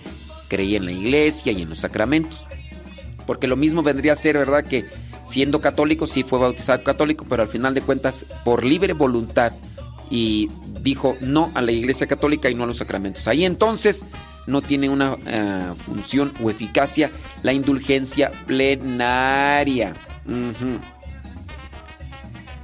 creía 0.49 0.77
en 0.77 0.85
la 0.85 0.91
iglesia 0.91 1.51
y 1.53 1.61
en 1.61 1.69
los 1.69 1.79
sacramentos. 1.79 2.45
Porque 3.25 3.47
lo 3.47 3.55
mismo 3.55 3.83
vendría 3.83 4.13
a 4.13 4.17
ser, 4.17 4.37
¿verdad? 4.37 4.65
Que 4.65 4.85
siendo 5.27 5.61
católico, 5.61 6.07
sí 6.07 6.23
fue 6.23 6.39
bautizado 6.39 6.83
católico, 6.83 7.25
pero 7.27 7.43
al 7.43 7.49
final 7.49 7.73
de 7.73 7.81
cuentas, 7.81 8.25
por 8.43 8.63
libre 8.63 8.93
voluntad, 8.93 9.53
y 10.09 10.49
dijo 10.81 11.17
no 11.21 11.51
a 11.53 11.61
la 11.61 11.71
iglesia 11.71 12.07
católica 12.07 12.49
y 12.49 12.55
no 12.55 12.63
a 12.63 12.67
los 12.67 12.77
sacramentos. 12.77 13.27
Ahí 13.27 13.45
entonces 13.45 14.05
no 14.45 14.61
tiene 14.61 14.89
una 14.89 15.17
eh, 15.25 15.73
función 15.85 16.33
o 16.41 16.49
eficacia 16.49 17.11
la 17.43 17.53
indulgencia 17.53 18.31
plenaria. 18.45 19.93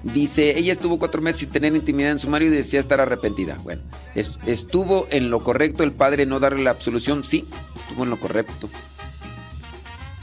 Dice, 0.03 0.57
ella 0.57 0.73
estuvo 0.73 0.99
cuatro 0.99 1.21
meses 1.21 1.41
sin 1.41 1.49
tener 1.49 1.75
intimidad 1.75 2.11
en 2.11 2.19
su 2.19 2.29
marido 2.29 2.53
y 2.53 2.57
decía 2.57 2.79
estar 2.79 2.99
arrepentida. 2.99 3.57
Bueno, 3.63 3.81
¿estuvo 4.15 5.07
en 5.11 5.29
lo 5.29 5.41
correcto 5.41 5.83
el 5.83 5.91
padre 5.91 6.25
no 6.25 6.39
darle 6.39 6.63
la 6.63 6.71
absolución? 6.71 7.23
Sí, 7.23 7.45
estuvo 7.75 8.03
en 8.03 8.09
lo 8.09 8.19
correcto. 8.19 8.69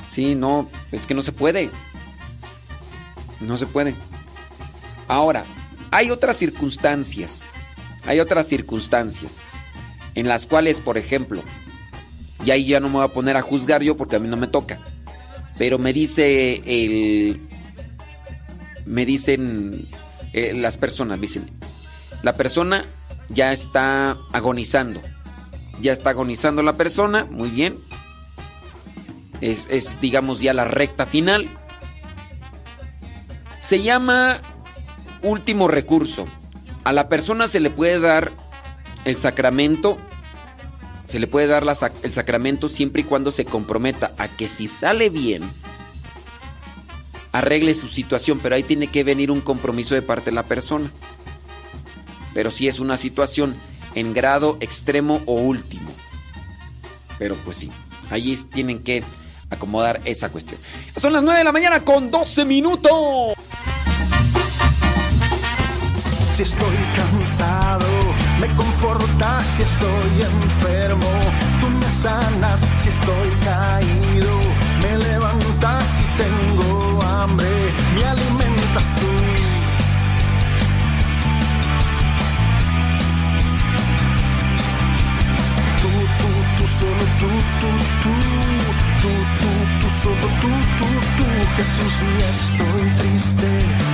Sí, 0.06 0.34
no, 0.34 0.68
es 0.92 1.06
que 1.06 1.14
no 1.14 1.22
se 1.22 1.32
puede. 1.32 1.70
No 3.40 3.56
se 3.56 3.66
puede. 3.66 3.94
Ahora, 5.08 5.44
hay 5.90 6.10
otras 6.10 6.36
circunstancias. 6.36 7.42
Hay 8.06 8.20
otras 8.20 8.46
circunstancias 8.46 9.42
en 10.14 10.28
las 10.28 10.46
cuales, 10.46 10.80
por 10.80 10.98
ejemplo, 10.98 11.42
y 12.44 12.50
ahí 12.50 12.66
ya 12.66 12.80
no 12.80 12.88
me 12.88 12.94
voy 12.94 13.04
a 13.04 13.08
poner 13.08 13.36
a 13.36 13.42
juzgar 13.42 13.82
yo 13.82 13.96
porque 13.96 14.16
a 14.16 14.18
mí 14.18 14.28
no 14.28 14.36
me 14.36 14.46
toca. 14.46 14.78
Pero 15.58 15.78
me 15.78 15.92
dice 15.92 16.62
el. 16.64 17.40
Me 18.86 19.04
dicen 19.04 19.88
eh, 20.32 20.54
las 20.54 20.78
personas, 20.78 21.20
dicen. 21.20 21.48
La 22.22 22.36
persona 22.36 22.84
ya 23.28 23.52
está 23.52 24.16
agonizando. 24.32 25.00
Ya 25.80 25.92
está 25.92 26.10
agonizando 26.10 26.62
la 26.62 26.74
persona, 26.74 27.26
muy 27.30 27.50
bien. 27.50 27.76
Es, 29.40 29.66
es 29.70 30.00
digamos, 30.00 30.40
ya 30.40 30.54
la 30.54 30.64
recta 30.64 31.06
final. 31.06 31.48
Se 33.60 33.82
llama 33.82 34.40
último 35.22 35.68
recurso. 35.68 36.24
A 36.82 36.94
la 36.94 37.08
persona 37.08 37.46
se 37.46 37.60
le 37.60 37.68
puede 37.68 38.00
dar 38.00 38.32
el 39.04 39.16
sacramento, 39.16 39.98
se 41.04 41.20
le 41.20 41.26
puede 41.26 41.46
dar 41.46 41.64
el 42.02 42.12
sacramento 42.12 42.70
siempre 42.70 43.02
y 43.02 43.04
cuando 43.04 43.30
se 43.30 43.44
comprometa 43.44 44.12
a 44.16 44.28
que 44.28 44.48
si 44.48 44.66
sale 44.66 45.10
bien, 45.10 45.42
arregle 47.32 47.74
su 47.74 47.88
situación, 47.88 48.40
pero 48.42 48.54
ahí 48.54 48.62
tiene 48.62 48.86
que 48.86 49.04
venir 49.04 49.30
un 49.30 49.42
compromiso 49.42 49.94
de 49.94 50.02
parte 50.02 50.30
de 50.30 50.36
la 50.36 50.44
persona. 50.44 50.90
Pero 52.32 52.50
si 52.50 52.66
es 52.66 52.80
una 52.80 52.96
situación 52.96 53.54
en 53.94 54.14
grado 54.14 54.56
extremo 54.60 55.22
o 55.26 55.34
último. 55.34 55.92
Pero 57.18 57.36
pues 57.44 57.58
sí, 57.58 57.70
ahí 58.10 58.34
tienen 58.50 58.82
que 58.82 59.04
acomodar 59.50 60.00
esa 60.04 60.30
cuestión. 60.30 60.60
Son 60.96 61.12
las 61.12 61.22
9 61.22 61.38
de 61.38 61.44
la 61.44 61.52
mañana 61.52 61.84
con 61.84 62.10
12 62.10 62.44
minutos. 62.44 63.34
Si 66.34 66.44
estoy 66.44 66.76
cansado, 66.96 67.86
me 68.40 68.48
confortas 68.54 69.46
si 69.46 69.62
estoy 69.62 70.22
enfermo, 70.22 71.10
tú 71.60 71.68
me 71.68 71.92
sanas. 71.92 72.60
Si 72.78 72.88
estoy 72.88 73.28
caído, 73.44 74.40
me 74.80 74.96
levantas. 74.96 75.90
Si 75.90 76.04
tengo 76.22 77.02
hambre, 77.02 77.46
me 77.94 78.04
alimentas 78.04 78.94
tú. 78.94 79.06
Tú, 85.82 85.88
tú, 86.18 86.28
tú, 86.56 86.66
solo 86.78 87.04
tú, 87.20 87.28
tú, 87.60 87.70
tú, 88.02 88.59
tú, 89.02 89.08
tú, 89.08 89.50
tú, 89.80 89.88
solo 90.02 90.28
tú, 90.42 90.48
tú, 90.78 90.88
tú, 91.16 91.26
Jesús, 91.56 91.94
y 92.02 92.22
estoy 92.34 92.84
triste, 92.98 93.48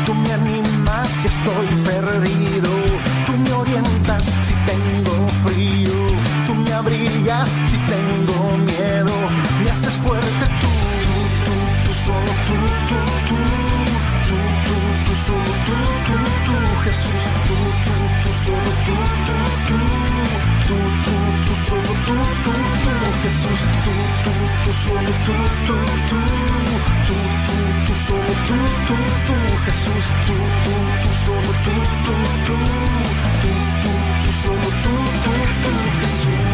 tú 0.07 0.15
me 0.15 0.33
animas 0.33 1.09
si 1.09 1.27
estoy 1.29 1.69
perdido, 1.85 2.71
tú 3.27 3.33
me 3.39 3.53
orientas 3.53 4.25
si 4.43 4.55
tengo 4.71 5.29
frío, 5.45 6.07
tú 6.47 6.55
me 6.55 6.73
abrigas 6.73 7.49
si 7.67 7.77
tengo 7.95 8.57
miedo, 8.59 9.15
me 9.63 9.71
haces 9.71 9.95
fuerte 9.95 10.45
tú, 10.63 10.73
tú, 11.45 11.55
tú, 11.85 11.93
solo 12.05 12.33
tú, 12.47 12.57
tú, 12.89 12.99
tú, 13.29 13.37
tú, 14.27 14.39
tú, 14.67 14.77
tú, 15.05 15.13
solo 15.27 15.53
tú, 15.67 15.77
tú, 16.07 16.17
tú, 16.47 16.57
Jesús, 16.85 17.25
tú, 17.47 17.57
tú, 17.85 17.95
tú, 18.23 18.31
solo 18.45 18.71
tú, 18.87 18.95
tú, 19.27 19.37
tú, 19.67 19.79
tú, 20.67 20.77
tú, 21.05 21.15
tú, 21.47 21.53
solo 21.67 21.93
tú, 22.07 22.15
tú, 22.45 22.53
tú, 22.83 22.93
Jesús, 23.23 23.61
tú, 23.85 23.93
tú, 24.25 24.36
tú, 24.67 24.73
solo 24.73 25.01
tú, 25.01 25.33
tú, 25.67 25.77
tú, 26.09 26.19
tú, 27.07 27.15
tú, 27.47 27.57
tú, 27.87 27.95
solo 28.07 28.33
tú, 28.47 28.57
tú, 28.87 28.97
tú, 29.27 29.35
Jesús, 29.65 30.07
tú, 30.27 30.35
tú 31.03 31.11
solo 31.25 31.53
tú, 31.65 31.75
tú, 32.05 32.15
tú, 32.47 32.57
tú, 32.57 33.01
tú, 33.43 33.53
tú, 33.83 34.33
solo 34.43 34.69
tú, 34.83 34.93
tú, 35.23 35.33
tú, 35.63 35.91
Jesús. 36.01 36.46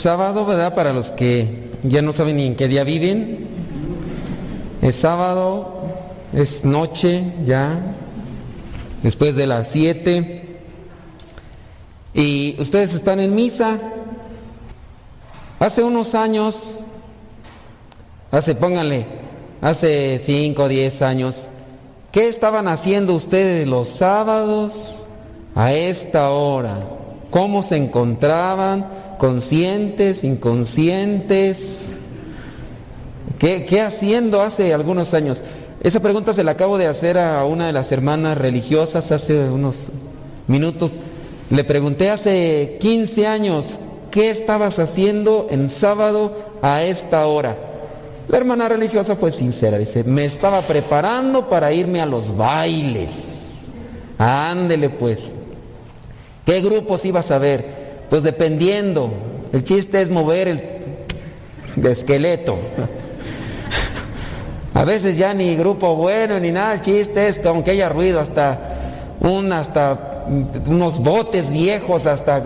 Sábado, 0.00 0.46
¿verdad? 0.46 0.74
Para 0.74 0.92
los 0.92 1.10
que 1.10 1.70
ya 1.82 2.02
no 2.02 2.12
saben 2.12 2.36
ni 2.36 2.46
en 2.46 2.56
qué 2.56 2.68
día 2.68 2.84
viven. 2.84 3.48
Es 4.82 4.96
sábado, 4.96 5.82
es 6.32 6.64
noche 6.64 7.22
ya, 7.44 7.78
después 9.02 9.36
de 9.36 9.46
las 9.46 9.68
7. 9.68 10.58
Y 12.14 12.56
ustedes 12.58 12.94
están 12.94 13.20
en 13.20 13.34
misa. 13.34 13.78
Hace 15.58 15.82
unos 15.82 16.14
años, 16.14 16.80
hace, 18.30 18.54
pónganle, 18.54 19.04
hace 19.60 20.18
5 20.18 20.62
o 20.62 20.68
10 20.68 21.02
años, 21.02 21.48
¿qué 22.10 22.28
estaban 22.28 22.66
haciendo 22.66 23.14
ustedes 23.14 23.68
los 23.68 23.88
sábados 23.88 25.06
a 25.54 25.74
esta 25.74 26.30
hora? 26.30 26.78
¿Cómo 27.30 27.62
se 27.62 27.76
encontraban? 27.76 28.99
¿Conscientes? 29.20 30.24
¿Inconscientes? 30.24 31.92
¿Qué, 33.38 33.66
qué 33.66 33.82
haciendo 33.82 34.40
hace 34.40 34.72
algunos 34.72 35.12
años? 35.12 35.42
Esa 35.82 36.00
pregunta 36.00 36.32
se 36.32 36.42
la 36.42 36.52
acabo 36.52 36.78
de 36.78 36.86
hacer 36.86 37.18
a 37.18 37.44
una 37.44 37.66
de 37.66 37.74
las 37.74 37.92
hermanas 37.92 38.38
religiosas 38.38 39.12
hace 39.12 39.50
unos 39.50 39.92
minutos. 40.46 40.92
Le 41.50 41.64
pregunté 41.64 42.08
hace 42.08 42.78
15 42.80 43.26
años, 43.26 43.80
¿qué 44.10 44.30
estabas 44.30 44.78
haciendo 44.78 45.48
en 45.50 45.68
sábado 45.68 46.34
a 46.62 46.82
esta 46.82 47.26
hora? 47.26 47.58
La 48.26 48.38
hermana 48.38 48.70
religiosa 48.70 49.16
fue 49.16 49.30
sincera, 49.30 49.76
dice, 49.76 50.02
me 50.02 50.24
estaba 50.24 50.62
preparando 50.62 51.46
para 51.50 51.74
irme 51.74 52.00
a 52.00 52.06
los 52.06 52.34
bailes. 52.34 53.66
Ándele 54.16 54.88
pues. 54.88 55.34
¿Qué 56.46 56.62
grupos 56.62 57.04
ibas 57.04 57.30
a 57.30 57.36
ver? 57.36 57.79
Pues 58.10 58.22
dependiendo. 58.22 59.10
El 59.52 59.64
chiste 59.64 60.02
es 60.02 60.10
mover 60.10 60.48
el 60.48 61.86
esqueleto. 61.86 62.58
A 64.74 64.84
veces 64.84 65.16
ya 65.16 65.34
ni 65.34 65.56
grupo 65.56 65.96
bueno 65.96 66.38
ni 66.38 66.52
nada, 66.52 66.74
el 66.74 66.80
chiste 66.80 67.28
es 67.28 67.38
que 67.38 67.48
aunque 67.48 67.72
haya 67.72 67.88
ruido, 67.88 68.20
hasta 68.20 68.58
un, 69.20 69.52
hasta 69.52 70.24
unos 70.66 71.00
botes 71.00 71.50
viejos, 71.50 72.06
hasta 72.06 72.42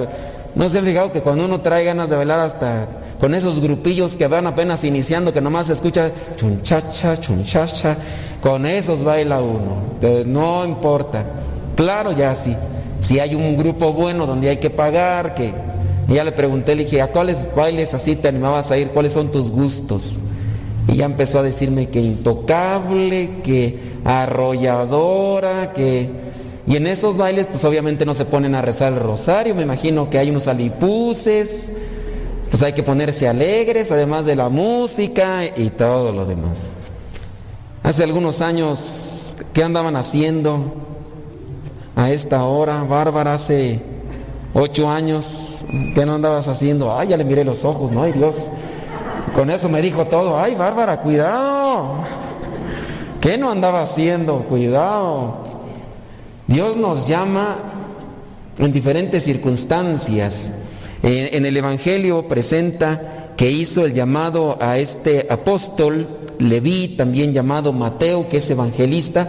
no 0.55 0.69
se 0.69 0.79
han 0.79 0.85
fijado 0.85 1.13
que 1.13 1.21
cuando 1.21 1.45
uno 1.45 1.61
trae 1.61 1.85
ganas 1.85 2.11
de 2.11 2.17
bailar 2.17 2.41
hasta 2.41 2.87
con 3.21 3.35
esos 3.35 3.61
grupillos 3.61 4.17
que 4.17 4.27
van 4.27 4.47
apenas 4.47 4.85
iniciando, 4.85 5.33
que 5.33 5.41
nomás 5.41 5.69
se 5.69 5.75
escucha 5.75 6.11
chunchacha, 6.37 7.21
chunchacha, 7.21 7.97
con 8.41 8.67
esos 8.67 9.05
baila 9.05 9.41
uno, 9.41 9.83
no 10.27 10.65
importa. 10.65 11.25
Claro, 11.77 12.13
ya 12.13 12.35
sí. 12.35 12.57
Si 13.07 13.21
hay 13.21 13.35
un 13.35 13.57
grupo 13.57 13.93
bueno 13.93 14.27
donde 14.27 14.49
hay 14.49 14.57
que 14.57 14.71
pagar, 14.71 15.35
que 15.35 15.53
y 16.09 16.15
ya 16.15 16.25
le 16.25 16.33
pregunté, 16.33 16.75
le 16.75 16.85
dije, 16.85 17.01
¿a 17.01 17.09
cuáles 17.09 17.47
bailes 17.55 17.95
así 17.95 18.17
te 18.17 18.29
animabas 18.29 18.71
a 18.71 18.79
ir? 18.79 18.89
¿Cuáles 18.89 19.13
son 19.13 19.33
tus 19.33 19.51
gustos? 19.51 20.19
Y 20.89 20.97
ya 20.97 21.07
empezó 21.07 21.39
a 21.39 21.43
decirme 21.43 21.89
que 21.89 22.01
intocable, 22.01 23.41
que 23.43 23.79
arrolladora, 24.05 25.73
que... 25.73 26.25
Y 26.67 26.77
en 26.77 26.87
esos 26.87 27.17
bailes 27.17 27.47
pues 27.47 27.65
obviamente 27.65 28.07
no 28.07 28.15
se 28.15 28.25
ponen 28.25 28.55
a 28.55 28.63
rezar 28.63 28.93
el 28.95 29.01
rosario, 29.01 29.55
me 29.55 29.63
imagino 29.63 30.09
que 30.09 30.19
hay 30.19 30.31
unos 30.31 30.49
alipuses, 30.49 31.71
pues 32.51 32.63
hay 32.63 32.73
que 32.73 32.83
ponerse 32.83 33.29
alegres, 33.29 33.93
además 33.93 34.25
de 34.25 34.35
la 34.35 34.49
música 34.49 35.43
y 35.45 35.71
todo 35.71 36.11
lo 36.13 36.25
demás. 36.25 36.73
Hace 37.83 38.03
algunos 38.03 38.41
años, 38.41 39.37
¿qué 39.53 39.63
andaban 39.63 39.95
haciendo 39.95 40.94
a 41.97 42.11
esta 42.11 42.45
hora? 42.45 42.83
Bárbara, 42.85 43.35
hace 43.35 43.81
ocho 44.53 44.91
años, 44.91 45.65
¿qué 45.95 46.05
no 46.07 46.15
andabas 46.15 46.49
haciendo? 46.49 46.97
Ay, 46.97 47.09
ya 47.09 47.17
le 47.17 47.25
miré 47.25 47.45
los 47.45 47.65
ojos, 47.65 47.93
¿no? 47.93 48.03
Ay, 48.03 48.13
Dios. 48.13 48.51
Con 49.35 49.51
eso 49.51 49.69
me 49.69 49.83
dijo 49.83 50.05
todo, 50.07 50.39
ay 50.39 50.55
Bárbara, 50.55 51.01
cuidado. 51.01 51.97
¿Qué 53.21 53.37
no 53.37 53.51
andaba 53.51 53.83
haciendo? 53.83 54.45
Cuidado. 54.45 55.39
Dios 56.47 56.77
nos 56.77 57.09
llama 57.09 57.57
en 58.59 58.73
diferentes 58.73 59.25
circunstancias. 59.25 60.53
En 61.03 61.45
el 61.45 61.57
Evangelio 61.57 62.29
presenta 62.29 63.33
que 63.37 63.51
hizo 63.51 63.85
el 63.85 63.93
llamado 63.93 64.57
a 64.61 64.79
este 64.79 65.27
apóstol, 65.29 66.09
Leví, 66.39 66.95
también 66.97 67.33
llamado 67.33 67.73
Mateo, 67.73 68.29
que 68.29 68.39
es 68.39 68.51
evangelista. 68.51 69.29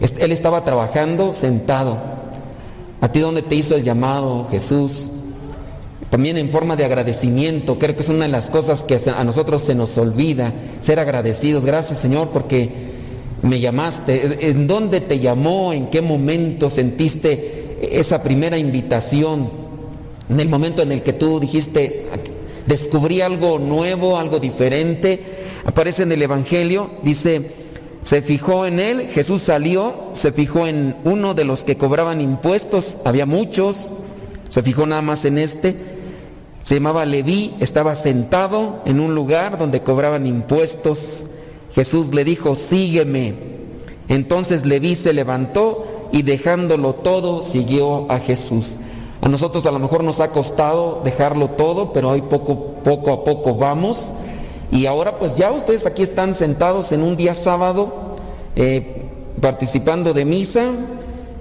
Él 0.00 0.32
estaba 0.32 0.64
trabajando 0.64 1.32
sentado. 1.32 1.98
¿A 3.00 3.12
ti 3.12 3.20
dónde 3.20 3.42
te 3.42 3.54
hizo 3.54 3.76
el 3.76 3.84
llamado, 3.84 4.46
Jesús? 4.50 5.10
También 6.10 6.38
en 6.38 6.48
forma 6.48 6.74
de 6.74 6.84
agradecimiento, 6.84 7.78
creo 7.78 7.94
que 7.94 8.02
es 8.02 8.08
una 8.08 8.24
de 8.24 8.32
las 8.32 8.48
cosas 8.48 8.82
que 8.82 8.98
a 9.14 9.24
nosotros 9.24 9.62
se 9.62 9.74
nos 9.74 9.98
olvida, 9.98 10.52
ser 10.80 10.98
agradecidos. 10.98 11.66
Gracias 11.66 11.98
Señor 11.98 12.30
porque 12.30 12.70
me 13.42 13.60
llamaste. 13.60 14.48
¿En 14.48 14.66
dónde 14.66 15.00
te 15.00 15.18
llamó? 15.18 15.72
¿En 15.72 15.90
qué 15.90 16.00
momento 16.00 16.70
sentiste 16.70 17.76
esa 17.92 18.22
primera 18.22 18.56
invitación? 18.56 19.50
En 20.30 20.40
el 20.40 20.48
momento 20.48 20.82
en 20.82 20.92
el 20.92 21.02
que 21.02 21.12
tú 21.12 21.40
dijiste, 21.40 22.06
descubrí 22.66 23.20
algo 23.20 23.58
nuevo, 23.58 24.18
algo 24.18 24.38
diferente. 24.38 25.22
Aparece 25.66 26.04
en 26.04 26.12
el 26.12 26.22
Evangelio, 26.22 26.90
dice, 27.02 27.50
se 28.08 28.22
fijó 28.22 28.64
en 28.64 28.80
él, 28.80 29.06
Jesús 29.08 29.42
salió, 29.42 29.92
se 30.12 30.32
fijó 30.32 30.66
en 30.66 30.96
uno 31.04 31.34
de 31.34 31.44
los 31.44 31.62
que 31.62 31.76
cobraban 31.76 32.22
impuestos, 32.22 32.96
había 33.04 33.26
muchos, 33.26 33.92
se 34.48 34.62
fijó 34.62 34.86
nada 34.86 35.02
más 35.02 35.26
en 35.26 35.36
este, 35.36 35.76
se 36.62 36.76
llamaba 36.76 37.04
Leví, 37.04 37.54
estaba 37.60 37.94
sentado 37.94 38.80
en 38.86 39.00
un 39.00 39.14
lugar 39.14 39.58
donde 39.58 39.82
cobraban 39.82 40.26
impuestos. 40.26 41.26
Jesús 41.74 42.14
le 42.14 42.24
dijo, 42.24 42.54
sígueme. 42.54 43.34
Entonces 44.08 44.64
Leví 44.64 44.94
se 44.94 45.12
levantó 45.12 46.08
y 46.10 46.22
dejándolo 46.22 46.94
todo 46.94 47.42
siguió 47.42 48.10
a 48.10 48.20
Jesús. 48.20 48.76
A 49.20 49.28
nosotros 49.28 49.66
a 49.66 49.70
lo 49.70 49.80
mejor 49.80 50.02
nos 50.02 50.20
ha 50.20 50.30
costado 50.30 51.02
dejarlo 51.04 51.48
todo, 51.48 51.92
pero 51.92 52.08
hoy 52.08 52.22
poco, 52.22 52.76
poco 52.82 53.12
a 53.12 53.22
poco 53.22 53.54
vamos. 53.56 54.14
Y 54.70 54.86
ahora 54.86 55.18
pues 55.18 55.36
ya 55.36 55.50
ustedes 55.50 55.86
aquí 55.86 56.02
están 56.02 56.34
sentados 56.34 56.92
en 56.92 57.02
un 57.02 57.16
día 57.16 57.34
sábado 57.34 58.16
eh, 58.56 59.02
participando 59.40 60.12
de 60.14 60.24
misa 60.24 60.70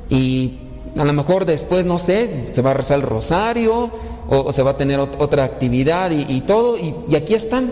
y 0.09 0.59
A 0.97 1.05
lo 1.05 1.13
mejor 1.13 1.45
después, 1.45 1.85
no 1.85 1.99
sé, 1.99 2.47
se 2.51 2.61
va 2.63 2.71
a 2.71 2.73
rezar 2.73 2.97
el 2.97 3.03
rosario 3.03 3.91
o, 4.29 4.51
se 4.51 4.63
va 4.63 4.71
a 4.71 4.77
tener 4.77 4.99
ot- 4.99 5.15
otra 5.19 5.43
actividad 5.43 6.09
y, 6.09 6.41
todo. 6.41 6.75
Y, 6.77 6.95
y 7.07 7.15
aquí 7.15 7.35
están, 7.35 7.69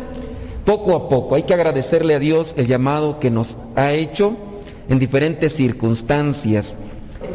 poco 0.63 0.95
a 0.95 1.09
poco. 1.09 1.33
Hay 1.33 1.41
que 1.43 1.55
agradecerle 1.55 2.13
a 2.13 2.19
Dios 2.19 2.53
el 2.55 2.67
llamado 2.67 3.19
que 3.19 3.31
nos 3.31 3.57
ha 3.75 3.93
hecho 3.93 4.33
en 4.89 4.99
diferentes 4.99 5.53
circunstancias. 5.55 6.75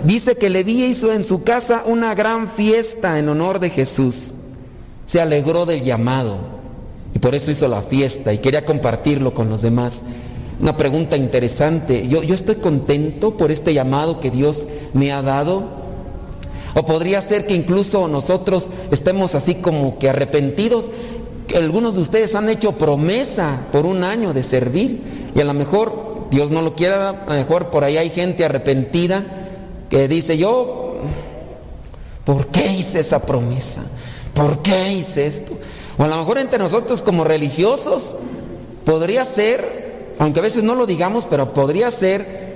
Dice 0.05 0.37
que 0.37 0.49
Leví 0.49 0.85
hizo 0.85 1.13
en 1.13 1.25
su 1.25 1.43
casa 1.43 1.83
una 1.85 2.15
gran 2.15 2.49
fiesta 2.49 3.19
en 3.19 3.29
honor 3.29 3.59
de 3.59 3.71
Jesús. 3.71 4.33
Se 5.07 5.21
alegró 5.21 5.67
del 5.67 5.83
llamado 5.83 6.60
y 7.15 7.19
por 7.19 7.35
eso 7.35 7.51
hizo 7.51 7.69
la 7.69 7.83
fiesta 7.83 8.33
y 8.33 8.39
quería 8.39 8.65
compartirlo 8.65 9.35
con 9.35 9.51
los 9.51 9.63
demás. 9.63 10.03
Una 10.61 10.77
pregunta 10.77 11.17
interesante. 11.17 12.07
¿Yo, 12.07 12.23
yo 12.23 12.35
estoy 12.35 12.57
contento 12.57 13.37
por 13.37 13.51
este 13.51 13.73
llamado 13.73 14.21
que 14.21 14.31
Dios 14.31 14.67
me 14.93 15.13
ha 15.13 15.23
dado? 15.23 15.81
O 16.75 16.85
podría 16.85 17.21
ser 17.21 17.47
que 17.47 17.55
incluso 17.55 18.07
nosotros 18.09 18.69
estemos 18.91 19.35
así 19.35 19.57
como 19.57 19.99
que 19.99 20.11
arrepentidos. 20.11 20.91
Algunos 21.57 21.97
de 21.97 22.03
ustedes 22.03 22.35
han 22.35 22.49
hecho 22.49 22.73
promesa 22.73 23.67
por 23.73 23.87
un 23.87 24.05
año 24.05 24.33
de 24.33 24.43
servir 24.43 25.31
y 25.35 25.41
a 25.41 25.45
lo 25.45 25.55
mejor 25.55 26.29
Dios 26.31 26.53
no 26.53 26.63
lo 26.63 26.77
quiera, 26.77 27.25
a 27.27 27.31
lo 27.31 27.41
mejor 27.41 27.67
por 27.71 27.83
ahí 27.83 27.97
hay 27.97 28.11
gente 28.11 28.45
arrepentida 28.45 29.25
que 29.89 30.07
dice 30.07 30.39
yo, 30.39 30.99
¿por 32.25 32.47
qué 32.49 32.69
hice 32.69 33.01
esa 33.01 33.21
promesa? 33.21 33.83
¿Por 34.33 34.63
qué 34.63 34.93
hice 34.93 35.27
esto? 35.27 35.59
O 36.01 36.05
a 36.05 36.09
lo 36.09 36.17
mejor 36.17 36.39
entre 36.39 36.59
nosotros 36.59 37.03
como 37.03 37.25
religiosos 37.25 38.17
podría 38.87 39.23
ser, 39.23 40.15
aunque 40.19 40.41
a 40.41 40.43
veces 40.43 40.63
no 40.63 40.75
lo 40.75 40.87
digamos, 40.87 41.27
pero 41.29 41.53
podría 41.53 41.91
ser 41.91 42.49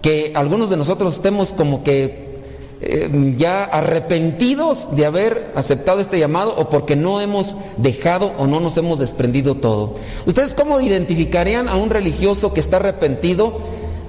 que 0.00 0.32
algunos 0.34 0.70
de 0.70 0.78
nosotros 0.78 1.16
estemos 1.16 1.52
como 1.52 1.84
que 1.84 2.38
eh, 2.80 3.34
ya 3.36 3.64
arrepentidos 3.64 4.96
de 4.96 5.04
haber 5.04 5.52
aceptado 5.54 6.00
este 6.00 6.18
llamado 6.18 6.54
o 6.56 6.70
porque 6.70 6.96
no 6.96 7.20
hemos 7.20 7.56
dejado 7.76 8.32
o 8.38 8.46
no 8.46 8.58
nos 8.58 8.78
hemos 8.78 8.98
desprendido 8.98 9.56
todo. 9.56 9.96
¿Ustedes 10.24 10.54
cómo 10.54 10.80
identificarían 10.80 11.68
a 11.68 11.76
un 11.76 11.90
religioso 11.90 12.54
que 12.54 12.60
está 12.60 12.78
arrepentido 12.78 13.58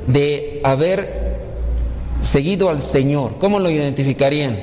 de 0.08 0.62
haber 0.64 1.38
seguido 2.22 2.70
al 2.70 2.80
Señor? 2.80 3.32
¿Cómo 3.40 3.60
lo 3.60 3.70
identificarían? 3.70 4.58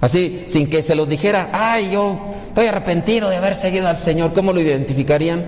Así, 0.00 0.46
sin 0.48 0.68
que 0.68 0.82
se 0.82 0.96
los 0.96 1.08
dijera, 1.08 1.50
ay, 1.52 1.90
yo 1.92 2.18
estoy 2.58 2.74
arrepentido 2.76 3.30
de 3.30 3.36
haber 3.36 3.54
seguido 3.54 3.86
al 3.86 3.96
Señor, 3.96 4.32
¿cómo 4.32 4.52
lo 4.52 4.58
identificarían? 4.60 5.44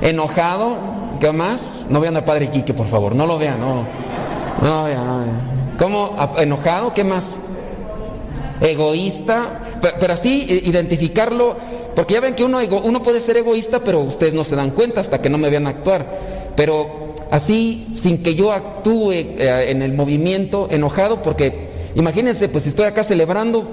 ¿Enojado? 0.00 0.76
¿Qué 1.18 1.32
más? 1.32 1.86
No 1.90 1.98
vean 1.98 2.16
al 2.16 2.22
Padre 2.22 2.48
Quique, 2.48 2.72
por 2.72 2.86
favor, 2.86 3.16
no 3.16 3.26
lo 3.26 3.38
vean, 3.38 3.58
no. 3.58 3.84
No 4.62 4.84
vean, 4.84 5.04
no 5.04 5.18
vean. 5.18 5.74
¿Cómo? 5.80 6.14
¿A- 6.16 6.40
¿Enojado? 6.44 6.94
¿Qué 6.94 7.02
más? 7.02 7.40
¿Egoísta? 8.60 9.78
Pe- 9.82 9.94
Pero 9.98 10.12
así 10.12 10.46
i- 10.48 10.68
identificarlo, 10.68 11.56
porque 11.96 12.14
ya 12.14 12.20
ven 12.20 12.36
que 12.36 12.44
uno, 12.44 12.58
uno 12.84 13.02
puede 13.02 13.18
ser 13.18 13.38
egoísta, 13.38 13.80
pero 13.80 13.98
ustedes 13.98 14.32
no 14.32 14.44
se 14.44 14.54
dan 14.54 14.70
cuenta 14.70 15.00
hasta 15.00 15.20
que 15.20 15.28
no 15.28 15.38
me 15.38 15.50
vean 15.50 15.66
actuar. 15.66 16.06
Pero 16.54 17.16
así, 17.32 17.88
sin 18.00 18.22
que 18.22 18.36
yo 18.36 18.52
actúe 18.52 19.10
eh, 19.10 19.66
en 19.70 19.82
el 19.82 19.92
movimiento, 19.94 20.68
enojado, 20.70 21.20
porque 21.20 21.68
imagínense, 21.96 22.48
pues 22.48 22.62
si 22.62 22.70
estoy 22.70 22.84
acá 22.84 23.02
celebrando, 23.02 23.66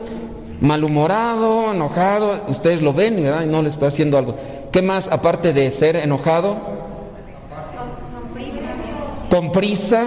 malhumorado, 0.61 1.71
enojado, 1.73 2.45
ustedes 2.47 2.81
lo 2.81 2.93
ven, 2.93 3.21
¿verdad? 3.21 3.43
Y 3.43 3.47
no 3.47 3.61
le 3.61 3.69
estoy 3.69 3.87
haciendo 3.87 4.17
algo. 4.17 4.35
¿Qué 4.71 4.81
más 4.81 5.07
aparte 5.11 5.53
de 5.53 5.69
ser 5.69 5.95
enojado? 5.95 6.57
Con 9.29 9.51
prisa, 9.51 10.05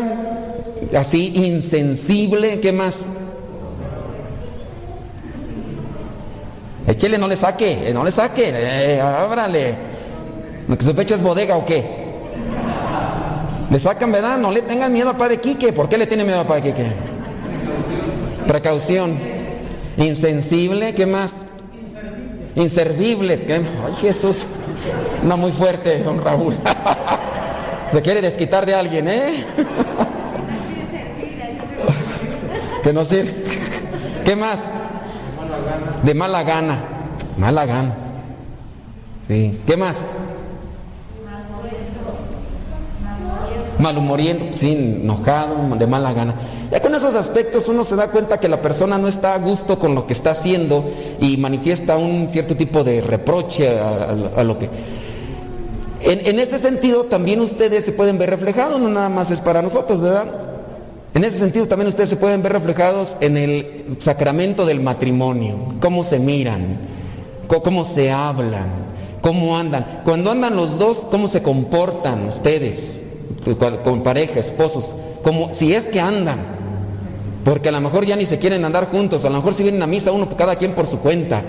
así 0.96 1.32
insensible, 1.34 2.60
¿qué 2.60 2.72
más? 2.72 3.06
Échele, 6.86 7.18
no 7.18 7.28
le 7.28 7.36
saque, 7.36 7.88
eh, 7.88 7.94
no 7.94 8.02
le 8.02 8.10
saque, 8.10 8.52
eh, 8.52 9.00
ábrale. 9.00 9.74
¿Lo 10.66 10.76
que 10.76 10.84
su 10.84 10.94
pecho 10.94 11.14
es 11.14 11.22
bodega 11.22 11.56
o 11.56 11.64
qué? 11.64 11.84
Le 13.70 13.78
sacan, 13.78 14.10
¿verdad? 14.10 14.38
No 14.38 14.50
le 14.50 14.62
tengan 14.62 14.92
miedo 14.92 15.10
a 15.10 15.14
Padre 15.16 15.38
Quique. 15.38 15.72
¿Por 15.72 15.88
qué 15.88 15.96
le 15.96 16.06
tiene 16.06 16.24
miedo 16.24 16.40
a 16.40 16.44
Padre 16.44 16.62
Quique? 16.62 16.86
Precaución. 18.46 19.29
Insensible, 20.00 20.94
¿qué 20.94 21.06
más? 21.06 21.44
Inservible. 22.56 23.44
¿qué? 23.44 23.54
Ay, 23.54 23.94
Jesús. 24.00 24.46
No 25.22 25.36
muy 25.36 25.52
fuerte, 25.52 26.02
don 26.02 26.22
Raúl. 26.24 26.56
Se 27.92 28.02
quiere 28.02 28.22
desquitar 28.22 28.64
de 28.66 28.74
alguien, 28.74 29.08
¿eh? 29.08 29.44
Que 32.82 32.94
no 32.94 33.04
sirve. 33.04 33.34
¿Qué 34.24 34.34
más? 34.34 34.70
De 36.02 36.14
mala 36.14 36.42
gana. 36.44 36.78
Mala 37.36 37.66
gana. 37.66 37.94
Sí. 39.28 39.60
¿Qué 39.66 39.76
más? 39.76 40.06
Malhumoriento, 43.78 44.56
sí, 44.56 45.00
enojado, 45.02 45.76
de 45.78 45.86
mala 45.86 46.12
gana. 46.12 46.34
Ya 46.70 46.80
con 46.80 46.94
esos 46.94 47.16
aspectos 47.16 47.68
uno 47.68 47.84
se 47.84 47.96
da 47.96 48.08
cuenta 48.08 48.38
que 48.38 48.48
la 48.48 48.62
persona 48.62 48.96
no 48.96 49.08
está 49.08 49.34
a 49.34 49.38
gusto 49.38 49.78
con 49.78 49.94
lo 49.94 50.06
que 50.06 50.12
está 50.12 50.30
haciendo 50.30 50.88
y 51.20 51.36
manifiesta 51.36 51.96
un 51.96 52.28
cierto 52.30 52.54
tipo 52.54 52.84
de 52.84 53.00
reproche 53.00 53.68
a, 53.68 54.44
lo 54.44 54.56
que... 54.56 54.68
En, 56.02 56.26
en 56.26 56.38
ese 56.38 56.58
sentido 56.58 57.04
también 57.04 57.40
ustedes 57.40 57.84
se 57.84 57.92
pueden 57.92 58.18
ver 58.18 58.30
reflejados, 58.30 58.80
no 58.80 58.88
nada 58.88 59.08
más 59.08 59.32
es 59.32 59.40
para 59.40 59.62
nosotros, 59.62 60.00
¿verdad? 60.00 60.26
En 61.12 61.24
ese 61.24 61.38
sentido 61.38 61.66
también 61.66 61.88
ustedes 61.88 62.08
se 62.08 62.16
pueden 62.16 62.40
ver 62.40 62.52
reflejados 62.52 63.16
en 63.20 63.36
el 63.36 63.96
sacramento 63.98 64.64
del 64.64 64.80
matrimonio, 64.80 65.56
cómo 65.80 66.04
se 66.04 66.20
miran, 66.20 66.78
cómo 67.48 67.84
se 67.84 68.12
hablan, 68.12 68.68
cómo 69.20 69.58
andan. 69.58 70.02
Cuando 70.04 70.30
andan 70.30 70.54
los 70.54 70.78
dos, 70.78 71.00
cómo 71.10 71.26
se 71.26 71.42
comportan 71.42 72.28
ustedes, 72.28 73.06
con 73.82 74.04
pareja, 74.04 74.38
esposos, 74.38 74.94
como 75.24 75.52
si 75.52 75.74
es 75.74 75.86
que 75.86 75.98
andan. 75.98 76.59
Porque 77.44 77.70
a 77.70 77.72
lo 77.72 77.80
mejor 77.80 78.04
ya 78.04 78.16
ni 78.16 78.26
se 78.26 78.38
quieren 78.38 78.64
andar 78.64 78.88
juntos, 78.90 79.24
a 79.24 79.30
lo 79.30 79.36
mejor 79.36 79.54
si 79.54 79.62
vienen 79.62 79.82
a 79.82 79.86
misa 79.86 80.12
uno 80.12 80.28
cada 80.36 80.56
quien 80.56 80.72
por 80.74 80.86
su 80.86 81.00
cuenta. 81.00 81.42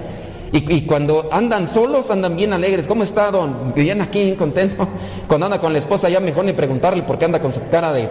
Y, 0.54 0.74
y 0.74 0.82
cuando 0.82 1.30
andan 1.32 1.68
solos, 1.68 2.12
andan 2.12 2.36
bien 2.36 2.52
alegres. 2.52 2.88
¿Cómo 2.88 3.04
está, 3.04 3.32
don? 3.32 3.74
Bien 3.74 4.02
aquí, 4.02 4.34
contento. 4.34 4.86
Cuando 5.28 5.46
anda 5.46 5.60
con 5.60 5.72
la 5.72 5.80
esposa, 5.80 6.10
ya 6.10 6.20
mejor 6.20 6.44
ni 6.44 6.52
preguntarle 6.52 7.04
por 7.04 7.18
qué 7.18 7.24
anda 7.24 7.40
con 7.40 7.54
su 7.54 7.62
cara 7.70 7.94
de 7.94 8.10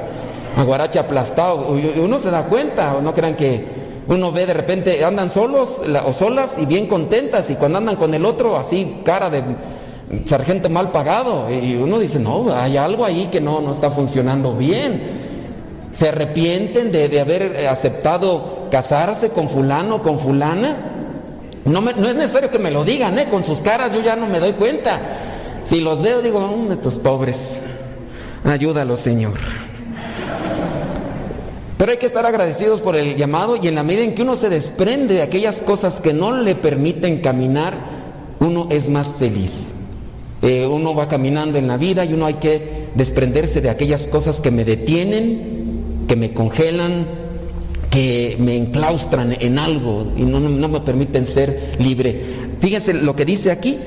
aguarache 0.57 0.99
aplastado. 0.99 1.67
Uno 2.03 2.19
se 2.19 2.31
da 2.31 2.45
cuenta, 2.45 2.95
o 2.97 3.03
no 3.03 3.13
crean 3.13 3.37
que 3.37 3.63
uno 4.09 4.33
ve 4.33 4.47
de 4.47 4.55
repente, 4.55 5.05
andan 5.05 5.29
solos 5.29 5.83
o 6.07 6.13
solas 6.15 6.57
y 6.59 6.65
bien 6.65 6.87
contentas. 6.87 7.51
Y 7.51 7.57
cuando 7.57 7.77
andan 7.77 7.97
con 7.97 8.15
el 8.15 8.25
otro, 8.25 8.57
así, 8.57 9.01
cara 9.05 9.29
de 9.29 9.43
sargento 10.25 10.71
mal 10.71 10.93
pagado. 10.93 11.47
Y 11.51 11.77
uno 11.77 11.99
dice, 11.99 12.19
no, 12.19 12.55
hay 12.55 12.79
algo 12.79 13.05
ahí 13.05 13.29
que 13.31 13.43
no, 13.43 13.61
no 13.61 13.71
está 13.73 13.91
funcionando 13.91 14.55
bien 14.55 15.20
se 15.93 16.09
arrepienten 16.09 16.93
de, 16.93 17.09
de 17.09 17.21
haber 17.21 17.43
eh, 17.43 17.69
aceptado 17.69 18.69
casarse 18.71 19.31
con 19.31 19.49
fulano, 19.49 20.03
con 20.03 20.19
fulana. 20.19 20.77
No, 21.65 21.81
no 21.81 21.91
es 22.09 22.17
necesario 22.17 22.51
que 22.51 22.59
me 22.59 22.71
lo 22.71 22.85
digan, 22.85 23.19
¿eh? 23.19 23.27
con 23.31 23.45
sus 23.45 23.61
caras 23.61 23.93
yo 23.93 24.01
ya 24.01 24.17
no 24.17 24.27
me 24.27 24.39
doy 24.41 24.53
cuenta. 24.53 24.99
Si 25.63 25.81
los 25.81 26.01
veo 26.01 26.23
digo, 26.23 26.41
"Mm, 26.41 26.73
estos 26.73 26.97
pobres, 26.97 27.63
ayúdalos 28.45 29.01
Señor. 29.01 29.35
Pero 31.77 31.93
hay 31.93 31.99
que 31.99 32.07
estar 32.07 32.27
agradecidos 32.27 32.81
por 32.81 32.95
el 32.95 33.17
llamado 33.17 33.57
y 33.57 33.67
en 33.67 33.75
la 33.75 33.83
medida 33.83 34.05
en 34.05 34.15
que 34.15 34.23
uno 34.23 34.37
se 34.37 34.51
desprende 34.51 35.15
de 35.15 35.23
aquellas 35.23 35.63
cosas 35.63 36.01
que 36.03 36.13
no 36.13 36.37
le 36.37 36.55
permiten 36.55 37.23
caminar, 37.23 37.73
uno 38.39 38.69
es 38.71 38.91
más 38.91 39.17
feliz. 39.19 39.75
Eh, 40.43 40.67
uno 40.67 40.95
va 40.95 41.09
caminando 41.09 41.59
en 41.59 41.67
la 41.69 41.79
vida 41.79 42.05
y 42.05 42.13
uno 42.13 42.27
hay 42.27 42.35
que 42.35 42.89
desprenderse 42.95 43.61
de 43.61 43.71
aquellas 43.71 44.09
cosas 44.09 44.41
que 44.41 44.51
me 44.51 44.65
detienen, 44.65 45.60
que 46.11 46.17
me 46.17 46.33
congelan, 46.33 47.07
que 47.89 48.35
me 48.41 48.57
enclaustran 48.57 49.37
en 49.39 49.61
algo 49.61 50.09
y 50.17 50.23
no, 50.23 50.41
no- 50.41 50.69
me 50.69 50.81
permiten 50.81 51.25
ser 51.25 51.77
libre. 51.79 52.21
Fíjense 52.59 52.95
lo 52.95 53.15
que 53.15 53.25
dice 53.25 53.53
aquí, 53.53 53.79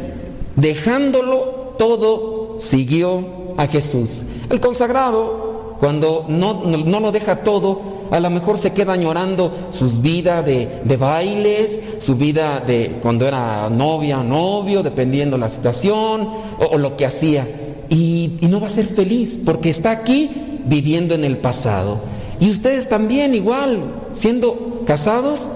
dejándolo 0.55 1.75
todo, 1.77 2.55
siguió 2.59 3.25
a 3.57 3.67
Jesús. 3.67 4.21
El 4.49 4.61
consagrado, 4.61 5.75
cuando 5.79 6.25
no, 6.29 6.63
no- 6.63 6.99
lo 7.01 7.11
deja 7.11 7.43
todo, 7.43 7.81
a 8.09 8.21
lo 8.21 8.29
mejor 8.29 8.57
se 8.57 8.71
queda 8.71 8.93
añorando 8.93 9.51
sus 9.69 10.01
vidas 10.01 10.45
de, 10.45 10.79
de 10.85 10.95
bailes, 10.95 11.81
su 11.97 12.15
vida 12.15 12.63
de 12.65 12.99
cuando 13.01 13.27
era 13.27 13.69
novia 13.69 14.23
novio, 14.23 14.81
dependiendo 14.81 15.37
la 15.37 15.49
situación 15.49 16.25
o, 16.71 16.77
lo 16.77 16.95
que 16.95 17.05
hacía. 17.05 17.45
Y 17.89 18.37
no 18.43 18.61
va 18.61 18.67
a 18.67 18.69
ser 18.69 18.87
feliz 18.87 19.37
porque 19.43 19.69
está 19.69 19.91
aquí 19.91 20.29
viviendo 20.65 21.15
en 21.15 21.25
el 21.25 21.35
pasado. 21.35 22.12
Y 22.39 22.49
ustedes 22.49 22.89
también 22.89 23.35
igual, 23.35 23.79
siendo 24.13 24.83
casados, 24.85 25.49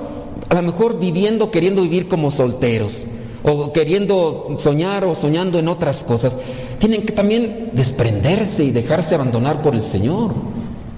a 0.49 0.55
lo 0.55 0.61
mejor 0.61 0.99
viviendo, 0.99 1.51
queriendo 1.51 1.81
vivir 1.81 2.07
como 2.07 2.31
solteros, 2.31 3.07
o 3.43 3.71
queriendo 3.73 4.55
soñar 4.57 5.03
o 5.05 5.15
soñando 5.15 5.59
en 5.59 5.67
otras 5.67 6.03
cosas, 6.03 6.37
tienen 6.79 7.05
que 7.05 7.13
también 7.13 7.71
desprenderse 7.73 8.63
y 8.63 8.71
dejarse 8.71 9.15
abandonar 9.15 9.61
por 9.61 9.75
el 9.75 9.81
Señor. 9.81 10.31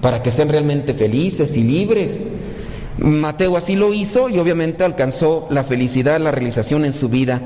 para 0.00 0.22
que 0.22 0.30
sean 0.30 0.48
realmente 0.48 0.94
felices 0.94 1.58
y 1.58 1.62
libres. 1.62 2.24
Mateo 2.96 3.56
así 3.56 3.76
lo 3.76 3.92
hizo 3.92 4.30
y 4.30 4.38
obviamente 4.38 4.82
alcanzó 4.82 5.46
la 5.50 5.62
felicidad, 5.62 6.18
la 6.18 6.30
realización 6.30 6.86
en 6.86 6.94
su 6.94 7.10
vida. 7.10 7.40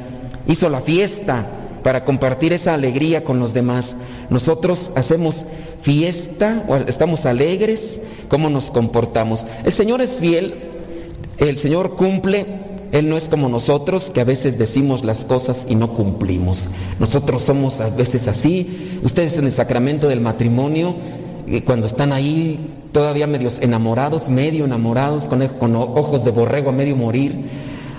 Hizo 0.46 0.68
la 0.68 0.80
fiesta 0.80 1.48
para 1.82 2.04
compartir 2.04 2.52
esa 2.52 2.74
alegría 2.74 3.24
con 3.24 3.40
los 3.40 3.54
demás. 3.54 3.96
Nosotros 4.30 4.92
hacemos 4.94 5.46
fiesta, 5.82 6.64
o 6.68 6.76
estamos 6.76 7.26
alegres, 7.26 8.00
cómo 8.28 8.50
nos 8.50 8.70
comportamos. 8.70 9.44
El 9.64 9.72
Señor 9.72 10.00
es 10.00 10.12
fiel, 10.12 10.54
el 11.38 11.56
Señor 11.56 11.96
cumple, 11.96 12.46
Él 12.92 13.08
no 13.08 13.16
es 13.16 13.28
como 13.28 13.48
nosotros 13.48 14.10
que 14.10 14.20
a 14.20 14.24
veces 14.24 14.58
decimos 14.58 15.04
las 15.04 15.24
cosas 15.24 15.66
y 15.68 15.74
no 15.74 15.92
cumplimos. 15.92 16.70
Nosotros 16.98 17.42
somos 17.42 17.80
a 17.80 17.90
veces 17.90 18.28
así. 18.28 19.00
Ustedes 19.02 19.36
en 19.38 19.46
el 19.46 19.52
sacramento 19.52 20.08
del 20.08 20.20
matrimonio, 20.20 20.94
eh, 21.46 21.62
cuando 21.64 21.86
están 21.86 22.12
ahí 22.12 22.74
todavía 22.92 23.26
medios 23.26 23.60
enamorados, 23.60 24.28
medio 24.28 24.64
enamorados, 24.64 25.28
con, 25.28 25.46
con 25.48 25.74
ojos 25.76 26.24
de 26.24 26.30
borrego 26.30 26.70
a 26.70 26.72
medio 26.72 26.96
morir. 26.96 27.34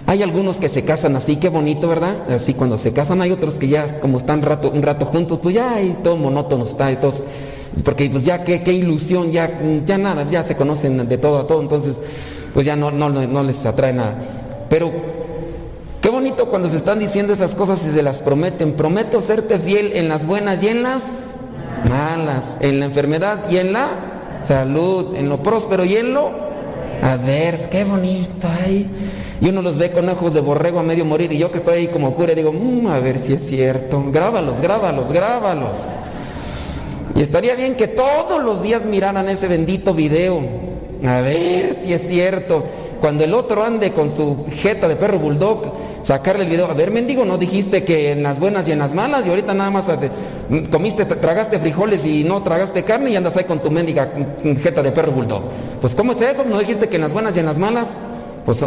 Hay 0.08 0.22
algunos 0.22 0.58
que 0.58 0.70
se 0.70 0.84
casan 0.84 1.16
así, 1.16 1.38
qué 1.38 1.50
bonito, 1.50 1.88
¿verdad? 1.88 2.16
Así 2.30 2.54
cuando 2.54 2.78
se 2.78 2.94
casan, 2.94 3.22
hay 3.22 3.32
otros 3.32 3.58
que 3.58 3.68
ya 3.68 4.00
como 4.00 4.20
están 4.20 4.44
rato, 4.44 4.70
un 4.72 4.84
rato 4.84 5.06
juntos, 5.06 5.40
pues 5.42 5.56
ya 5.56 5.74
hay 5.74 5.98
todo 6.04 6.16
monótono 6.16 6.64
está 6.64 6.92
y 6.92 6.98
todos, 6.98 7.24
porque 7.84 8.10
pues 8.10 8.24
ya 8.24 8.44
qué, 8.44 8.62
qué 8.62 8.72
ilusión, 8.72 9.32
ya, 9.32 9.60
ya 9.84 9.98
nada, 9.98 10.26
ya 10.28 10.44
se 10.44 10.56
conocen 10.56 11.10
de 11.10 11.18
todo 11.18 11.40
a 11.40 11.48
todo, 11.48 11.60
entonces 11.60 11.96
pues 12.54 12.66
ya 12.66 12.76
no, 12.76 12.92
no, 12.92 13.10
no 13.10 13.44
les 13.44 13.66
atrae 13.66 13.94
nada. 13.94 14.16
Pero 14.70 14.92
qué 16.02 16.10
bonito 16.10 16.46
cuando 16.50 16.70
se 16.70 16.78
están 16.78 17.00
diciendo 17.00 17.34
esas 17.34 17.56
cosas 17.56 17.86
y 17.86 17.92
se 17.92 18.02
las 18.02 18.20
prometen. 18.20 18.74
Prometo 18.74 19.20
serte 19.22 19.60
fiel 19.60 19.92
en 19.94 20.08
las 20.08 20.26
buenas 20.26 20.62
y 20.64 20.70
en 20.70 20.84
las 20.84 21.36
malas, 21.90 22.58
en 22.62 22.80
la 22.80 22.86
enfermedad 22.86 23.50
y 23.50 23.58
en 23.58 23.74
la 23.74 23.90
salud, 24.44 25.16
en 25.16 25.30
lo 25.30 25.42
próspero 25.44 25.84
y 25.84 25.98
en 25.98 26.14
lo 26.14 26.32
adverso. 27.02 27.70
Qué 27.70 27.84
bonito 27.84 28.48
ahí. 28.48 28.88
Y 29.42 29.50
uno 29.50 29.62
los 29.62 29.78
ve 29.78 29.92
con 29.92 30.08
ojos 30.08 30.34
de 30.34 30.42
borrego 30.42 30.80
a 30.80 30.84
medio 30.84 31.06
morir 31.06 31.32
y 31.32 31.38
yo 31.38 31.52
que 31.52 31.58
estoy 31.58 31.78
ahí 31.78 31.88
como 31.88 32.14
cura 32.14 32.34
digo, 32.34 32.54
mmm, 32.54 32.88
a 32.88 33.00
ver 33.00 33.20
si 33.20 33.34
es 33.34 33.46
cierto. 33.46 34.04
Grábalos, 34.12 34.62
grábalos, 34.62 35.12
grábalos. 35.12 35.80
Y 37.16 37.22
estaría 37.22 37.56
bien 37.56 37.76
que 37.76 37.88
todos 37.88 38.44
los 38.44 38.62
días 38.62 38.86
miraran 38.86 39.30
ese 39.30 39.48
bendito 39.48 39.94
video. 39.94 40.42
A 41.06 41.22
ver 41.22 41.74
si 41.74 41.94
es 41.94 42.08
cierto. 42.08 42.66
Cuando 43.00 43.24
el 43.24 43.34
otro 43.34 43.64
ande 43.64 43.92
con 43.92 44.10
su 44.10 44.46
jeta 44.50 44.88
de 44.88 44.96
perro 44.96 45.20
bulldog, 45.20 45.74
sacarle 46.02 46.44
el 46.44 46.50
video. 46.50 46.66
A 46.70 46.74
ver, 46.74 46.92
mendigo, 46.92 47.26
¿no 47.26 47.38
dijiste 47.38 47.84
que 47.84 48.12
en 48.12 48.24
las 48.24 48.40
buenas 48.40 48.68
y 48.68 48.72
en 48.72 48.80
las 48.80 48.94
malas? 48.94 49.28
Y 49.28 49.30
ahorita 49.30 49.54
nada 49.54 49.70
más 49.70 49.92
comiste, 50.72 51.06
tragaste 51.06 51.60
frijoles 51.60 52.06
y 52.06 52.24
no 52.24 52.42
tragaste 52.42 52.84
carne 52.84 53.12
y 53.12 53.16
andas 53.16 53.38
ahí 53.38 53.44
con 53.44 53.60
tu 53.60 53.70
mendiga 53.70 54.12
jeta 54.64 54.82
de 54.82 54.92
perro 54.92 55.12
bulldog. 55.12 55.44
Pues 55.82 55.94
¿cómo 55.94 56.14
es 56.14 56.22
eso? 56.22 56.46
¿No 56.46 56.58
dijiste 56.60 56.88
que 56.88 56.96
en 56.96 57.04
las 57.04 57.14
buenas 57.14 57.36
y 57.36 57.42
en 57.42 57.46
las 57.46 57.60
malas? 57.60 57.98
Pues 58.46 58.64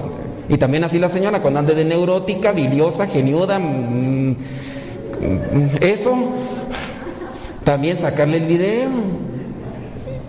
y 0.48 0.56
también 0.56 0.84
así 0.84 0.98
la 0.98 1.08
señora 1.08 1.42
cuando 1.42 1.60
ande 1.60 1.74
de 1.74 1.84
neurótica, 1.84 2.52
biliosa, 2.52 3.06
geniuda, 3.06 3.58
mmm, 3.58 4.34
eso, 5.80 6.14
también 7.64 7.96
sacarle 7.96 8.38
el 8.38 8.46
video. 8.46 8.88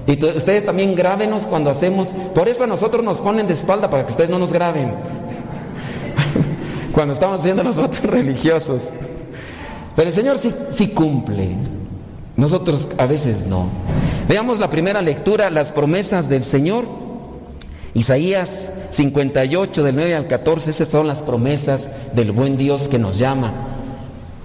Y 0.07 0.25
ustedes 0.25 0.65
también 0.65 0.95
grábenos 0.95 1.45
cuando 1.45 1.69
hacemos, 1.69 2.09
por 2.33 2.49
eso 2.49 2.63
a 2.63 2.67
nosotros 2.67 3.03
nos 3.03 3.21
ponen 3.21 3.47
de 3.47 3.53
espalda 3.53 3.89
para 3.89 4.05
que 4.05 4.11
ustedes 4.11 4.29
no 4.29 4.39
nos 4.39 4.51
graben. 4.51 4.91
cuando 6.93 7.13
estamos 7.13 7.39
haciendo 7.39 7.63
los 7.63 7.77
votos 7.77 8.01
religiosos. 8.03 8.89
Pero 9.95 10.09
el 10.09 10.15
Señor 10.15 10.37
sí, 10.37 10.53
sí 10.69 10.87
cumple. 10.87 11.49
Nosotros 12.35 12.89
a 12.97 13.05
veces 13.05 13.45
no. 13.45 13.69
Veamos 14.27 14.59
la 14.59 14.69
primera 14.69 15.01
lectura, 15.01 15.49
las 15.49 15.71
promesas 15.71 16.27
del 16.27 16.43
Señor. 16.43 16.85
Isaías 17.93 18.71
58 18.89 19.83
del 19.83 19.95
9 19.95 20.15
al 20.15 20.27
14, 20.27 20.71
esas 20.71 20.87
son 20.87 21.07
las 21.07 21.21
promesas 21.21 21.89
del 22.13 22.31
buen 22.31 22.57
Dios 22.57 22.87
que 22.87 22.99
nos 22.99 23.17
llama. 23.17 23.53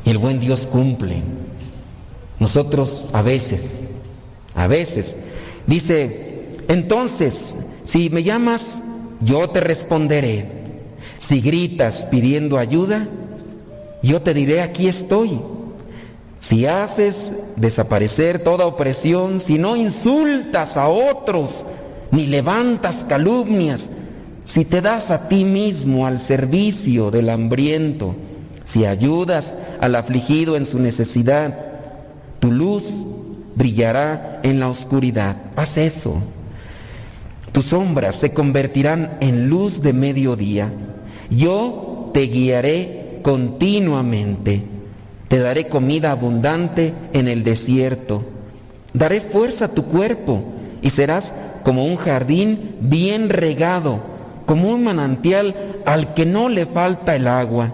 Y 0.04 0.10
el 0.10 0.18
buen 0.18 0.40
Dios 0.40 0.66
cumple. 0.66 1.22
Nosotros 2.38 3.06
a 3.12 3.22
veces, 3.22 3.80
a 4.54 4.66
veces, 4.66 5.16
dice, 5.66 6.48
entonces, 6.68 7.54
si 7.84 8.10
me 8.10 8.22
llamas, 8.22 8.82
yo 9.20 9.48
te 9.48 9.60
responderé. 9.60 10.52
Si 11.18 11.40
gritas 11.40 12.06
pidiendo 12.10 12.58
ayuda, 12.58 13.08
yo 14.02 14.20
te 14.20 14.34
diré, 14.34 14.60
aquí 14.60 14.88
estoy. 14.88 15.40
Si 16.38 16.66
haces 16.66 17.32
desaparecer 17.56 18.44
toda 18.44 18.66
opresión, 18.66 19.40
si 19.40 19.56
no 19.58 19.76
insultas 19.76 20.76
a 20.76 20.88
otros, 20.88 21.64
ni 22.10 22.26
levantas 22.26 23.06
calumnias, 23.08 23.88
si 24.44 24.64
te 24.64 24.80
das 24.80 25.10
a 25.10 25.28
ti 25.28 25.44
mismo 25.44 26.06
al 26.06 26.18
servicio 26.18 27.10
del 27.10 27.30
hambriento, 27.30 28.14
si 28.64 28.86
ayudas 28.86 29.56
al 29.80 29.94
afligido 29.94 30.56
en 30.56 30.64
su 30.64 30.78
necesidad, 30.78 31.58
tu 32.40 32.52
luz 32.52 33.06
brillará 33.56 34.40
en 34.42 34.60
la 34.60 34.68
oscuridad. 34.68 35.36
Haz 35.56 35.78
eso. 35.78 36.16
Tus 37.52 37.66
sombras 37.66 38.16
se 38.16 38.32
convertirán 38.32 39.16
en 39.20 39.48
luz 39.48 39.80
de 39.80 39.92
mediodía. 39.92 40.72
Yo 41.30 42.10
te 42.12 42.22
guiaré 42.22 43.20
continuamente. 43.22 44.62
Te 45.28 45.38
daré 45.38 45.68
comida 45.68 46.10
abundante 46.10 46.94
en 47.12 47.28
el 47.28 47.44
desierto. 47.44 48.24
Daré 48.92 49.20
fuerza 49.20 49.66
a 49.66 49.74
tu 49.74 49.84
cuerpo 49.84 50.44
y 50.82 50.90
serás 50.90 51.34
como 51.62 51.86
un 51.86 51.96
jardín 51.96 52.76
bien 52.80 53.30
regado, 53.30 54.00
como 54.44 54.68
un 54.68 54.84
manantial 54.84 55.54
al 55.86 56.14
que 56.14 56.26
no 56.26 56.48
le 56.48 56.66
falta 56.66 57.14
el 57.16 57.26
agua. 57.26 57.72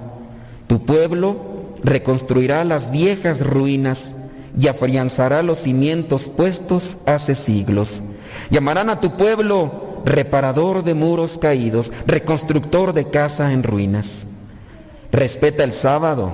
Tu 0.67 0.85
pueblo 0.85 1.37
reconstruirá 1.83 2.65
las 2.65 2.91
viejas 2.91 3.41
ruinas 3.41 4.15
y 4.59 4.69
afianzará 4.69 5.43
los 5.43 5.59
cimientos 5.61 6.29
puestos 6.29 6.97
hace 7.07 7.35
siglos. 7.35 8.03
Llamarán 8.51 8.91
a 8.91 9.01
tu 9.01 9.17
pueblo 9.17 10.03
reparador 10.05 10.83
de 10.83 10.95
muros 10.95 11.39
caídos, 11.39 11.93
reconstructor 12.07 12.93
de 12.93 13.11
casa 13.11 13.53
en 13.53 13.63
ruinas. 13.63 14.27
Respeta 15.13 15.65
el 15.65 15.73
sábado. 15.73 16.33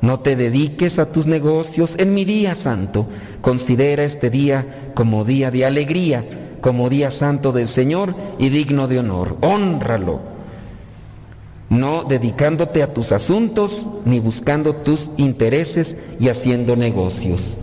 No 0.00 0.20
te 0.20 0.36
dediques 0.36 0.98
a 0.98 1.10
tus 1.10 1.26
negocios 1.26 1.94
en 1.98 2.14
mi 2.14 2.24
día 2.24 2.54
santo. 2.54 3.06
Considera 3.40 4.04
este 4.04 4.30
día 4.30 4.92
como 4.94 5.24
día 5.24 5.50
de 5.50 5.64
alegría 5.64 6.24
como 6.66 6.90
día 6.90 7.12
santo 7.12 7.52
del 7.52 7.68
Señor 7.68 8.16
y 8.40 8.48
digno 8.48 8.88
de 8.88 8.98
honor. 8.98 9.36
Honralo, 9.40 10.18
no 11.70 12.02
dedicándote 12.02 12.82
a 12.82 12.92
tus 12.92 13.12
asuntos 13.12 13.88
ni 14.04 14.18
buscando 14.18 14.74
tus 14.74 15.12
intereses 15.16 15.96
y 16.18 16.28
haciendo 16.28 16.74
negocios. 16.74 17.58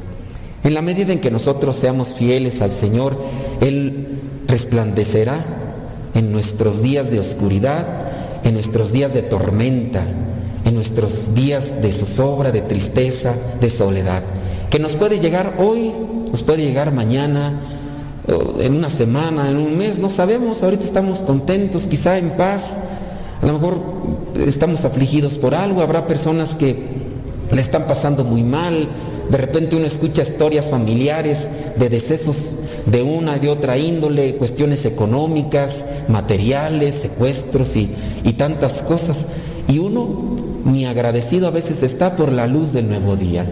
En 0.63 0.73
la 0.73 0.81
medida 0.81 1.11
en 1.11 1.19
que 1.19 1.31
nosotros 1.31 1.75
seamos 1.75 2.13
fieles 2.13 2.61
al 2.61 2.71
Señor, 2.71 3.17
Él 3.59 4.21
resplandecerá 4.47 5.43
en 6.13 6.31
nuestros 6.31 6.81
días 6.81 7.11
de 7.11 7.19
oscuridad, 7.19 7.85
en 8.45 8.53
nuestros 8.53 8.93
días 8.93 9.13
de 9.13 9.23
tormenta, 9.23 10.05
en 10.63 10.75
nuestros 10.75 11.35
días 11.35 11.81
de 11.81 11.91
zozobra, 11.91 12.53
de 12.53 12.61
tristeza, 12.61 13.35
de 13.59 13.69
soledad, 13.69 14.23
que 14.69 14.79
nos 14.79 14.95
puede 14.95 15.19
llegar 15.19 15.55
hoy, 15.57 15.91
nos 16.31 16.41
puede 16.41 16.63
llegar 16.63 16.93
mañana, 16.93 17.59
en 18.27 18.75
una 18.75 18.89
semana, 18.89 19.49
en 19.49 19.57
un 19.57 19.77
mes, 19.77 19.99
no 19.99 20.09
sabemos, 20.09 20.63
ahorita 20.63 20.83
estamos 20.83 21.19
contentos, 21.19 21.87
quizá 21.87 22.17
en 22.17 22.31
paz, 22.31 22.77
a 23.41 23.45
lo 23.45 23.53
mejor 23.53 23.77
estamos 24.47 24.85
afligidos 24.85 25.37
por 25.37 25.53
algo, 25.53 25.81
habrá 25.81 26.07
personas 26.07 26.55
que 26.55 26.75
le 27.51 27.61
están 27.61 27.85
pasando 27.85 28.23
muy 28.23 28.43
mal, 28.43 28.87
de 29.29 29.37
repente 29.37 29.75
uno 29.75 29.85
escucha 29.85 30.21
historias 30.21 30.69
familiares 30.69 31.47
de 31.77 31.89
decesos 31.89 32.51
de 32.85 33.01
una 33.01 33.37
y 33.37 33.39
de 33.39 33.49
otra 33.49 33.77
índole, 33.77 34.35
cuestiones 34.35 34.85
económicas, 34.85 35.85
materiales, 36.07 36.95
secuestros 36.95 37.75
y, 37.75 37.89
y 38.23 38.33
tantas 38.33 38.81
cosas, 38.81 39.27
y 39.67 39.79
uno 39.79 40.37
ni 40.65 40.85
agradecido 40.85 41.47
a 41.47 41.51
veces 41.51 41.83
está 41.83 42.15
por 42.15 42.31
la 42.31 42.47
luz 42.47 42.71
del 42.71 42.87
nuevo 42.87 43.17
día. 43.17 43.45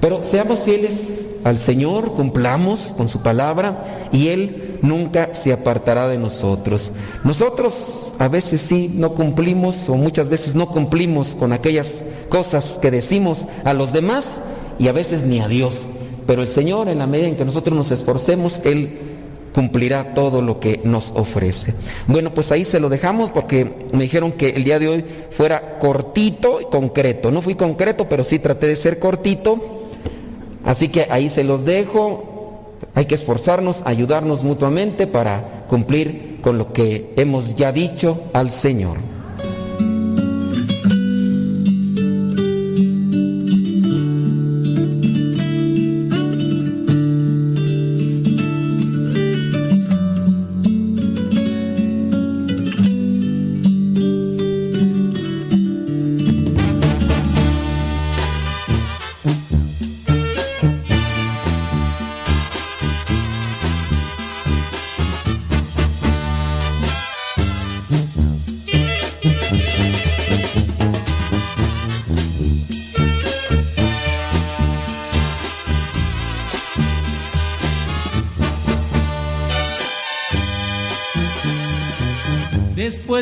Pero 0.00 0.24
seamos 0.24 0.60
fieles 0.60 1.21
al 1.44 1.58
Señor, 1.58 2.12
cumplamos 2.12 2.94
con 2.96 3.08
su 3.08 3.20
palabra 3.20 4.08
y 4.12 4.28
Él 4.28 4.78
nunca 4.82 5.32
se 5.34 5.52
apartará 5.52 6.08
de 6.08 6.18
nosotros. 6.18 6.92
Nosotros 7.24 8.14
a 8.18 8.28
veces 8.28 8.60
sí 8.60 8.92
no 8.94 9.14
cumplimos 9.14 9.88
o 9.88 9.94
muchas 9.94 10.28
veces 10.28 10.54
no 10.54 10.68
cumplimos 10.68 11.34
con 11.34 11.52
aquellas 11.52 12.04
cosas 12.28 12.78
que 12.80 12.90
decimos 12.90 13.46
a 13.64 13.72
los 13.72 13.92
demás 13.92 14.40
y 14.78 14.88
a 14.88 14.92
veces 14.92 15.22
ni 15.22 15.40
a 15.40 15.48
Dios. 15.48 15.86
Pero 16.26 16.42
el 16.42 16.48
Señor, 16.48 16.88
en 16.88 16.98
la 16.98 17.06
medida 17.06 17.28
en 17.28 17.36
que 17.36 17.44
nosotros 17.44 17.76
nos 17.76 17.90
esforcemos, 17.90 18.60
Él 18.64 19.00
cumplirá 19.52 20.14
todo 20.14 20.40
lo 20.40 20.60
que 20.60 20.80
nos 20.84 21.12
ofrece. 21.14 21.74
Bueno, 22.06 22.32
pues 22.32 22.52
ahí 22.52 22.64
se 22.64 22.80
lo 22.80 22.88
dejamos 22.88 23.30
porque 23.30 23.70
me 23.92 24.04
dijeron 24.04 24.32
que 24.32 24.50
el 24.50 24.64
día 24.64 24.78
de 24.78 24.88
hoy 24.88 25.04
fuera 25.30 25.78
cortito 25.78 26.60
y 26.60 26.64
concreto. 26.66 27.30
No 27.30 27.42
fui 27.42 27.54
concreto, 27.54 28.08
pero 28.08 28.24
sí 28.24 28.38
traté 28.38 28.66
de 28.66 28.76
ser 28.76 28.98
cortito 28.98 29.81
Así 30.64 30.88
que 30.88 31.06
ahí 31.10 31.28
se 31.28 31.44
los 31.44 31.64
dejo. 31.64 32.74
Hay 32.94 33.06
que 33.06 33.14
esforzarnos, 33.14 33.82
ayudarnos 33.84 34.42
mutuamente 34.42 35.06
para 35.06 35.64
cumplir 35.68 36.40
con 36.42 36.58
lo 36.58 36.72
que 36.72 37.12
hemos 37.16 37.54
ya 37.54 37.72
dicho 37.72 38.20
al 38.32 38.50
Señor. 38.50 38.98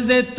was 0.00 0.06
that 0.08 0.29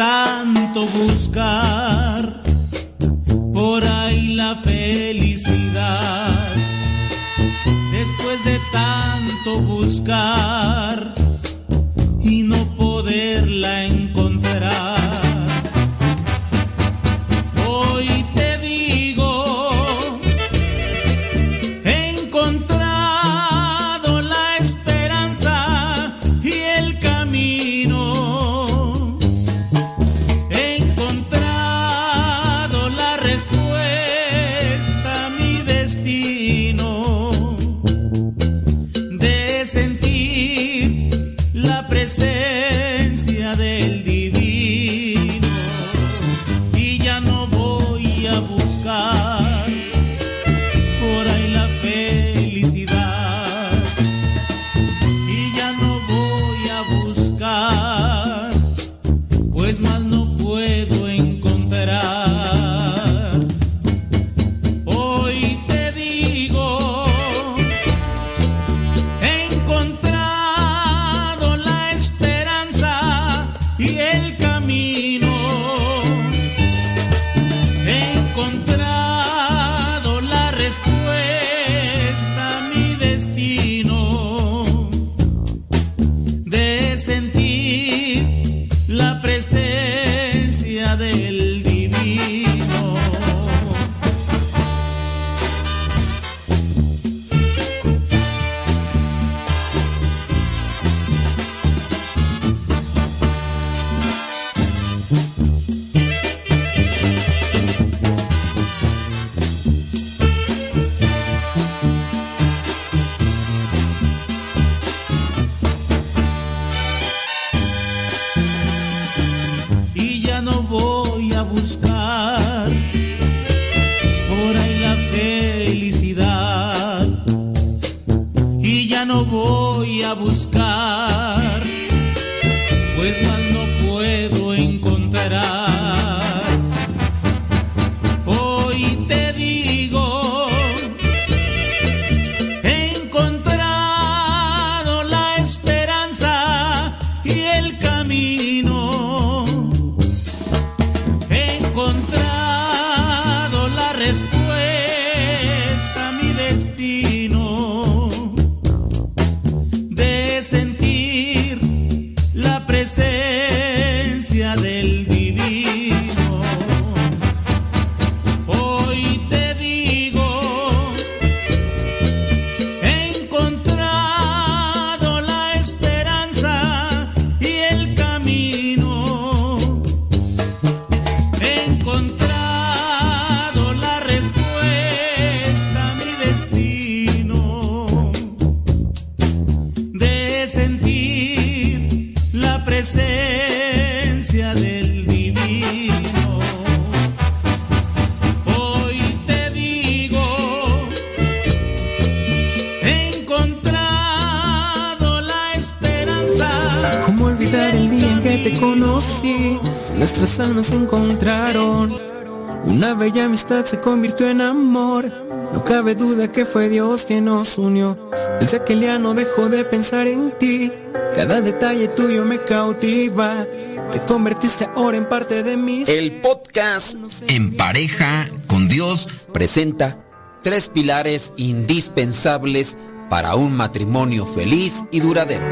se 213.72 213.80
convirtió 213.80 214.28
en 214.30 214.42
amor. 214.42 215.06
No 215.54 215.64
cabe 215.64 215.96
duda 215.96 216.30
que 216.30 216.46
fue 216.46 216.68
Dios 216.68 217.06
que 217.06 217.22
nos 217.22 217.58
unió. 217.58 217.98
Desde 218.42 218.58
aquel 218.58 218.82
día 218.82 219.00
no 219.00 219.14
dejo 219.14 219.48
de 219.48 219.64
pensar 219.64 220.08
en 220.08 220.32
ti. 220.38 220.70
Cada 221.16 221.40
detalle 221.40 221.88
tuyo 221.88 222.26
me 222.26 222.38
cautiva. 222.40 223.46
Te 223.94 224.00
convertiste 224.02 224.68
ahora 224.76 224.98
en 224.98 225.06
parte 225.06 225.42
de 225.44 225.56
mí. 225.56 225.86
El 225.88 226.20
podcast 226.20 226.96
En 227.28 227.56
pareja 227.56 228.30
con 228.48 228.68
Dios 228.68 229.08
presenta 229.32 229.98
tres 230.44 230.68
pilares 230.68 231.32
indispensables 231.38 232.76
para 233.10 233.36
un 233.36 233.56
matrimonio 233.56 234.26
feliz 234.26 234.84
y 234.92 235.00
duradero. 235.00 235.46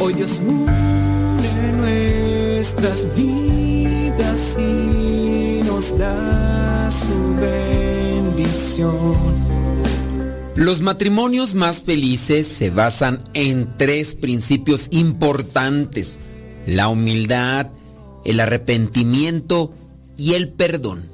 Hoy 0.00 0.14
Dios 0.14 0.40
une 0.42 0.86
nuestras 1.72 3.14
vidas 3.14 4.56
y 4.58 5.60
nos 5.64 5.98
da 5.98 6.45
su 6.90 7.34
bendición. 7.40 9.16
Los 10.54 10.80
matrimonios 10.80 11.54
más 11.54 11.82
felices 11.82 12.46
se 12.46 12.70
basan 12.70 13.22
en 13.34 13.76
tres 13.76 14.14
principios 14.14 14.88
importantes, 14.90 16.18
la 16.66 16.88
humildad, 16.88 17.68
el 18.24 18.40
arrepentimiento 18.40 19.72
y 20.16 20.32
el 20.34 20.48
perdón. 20.48 21.10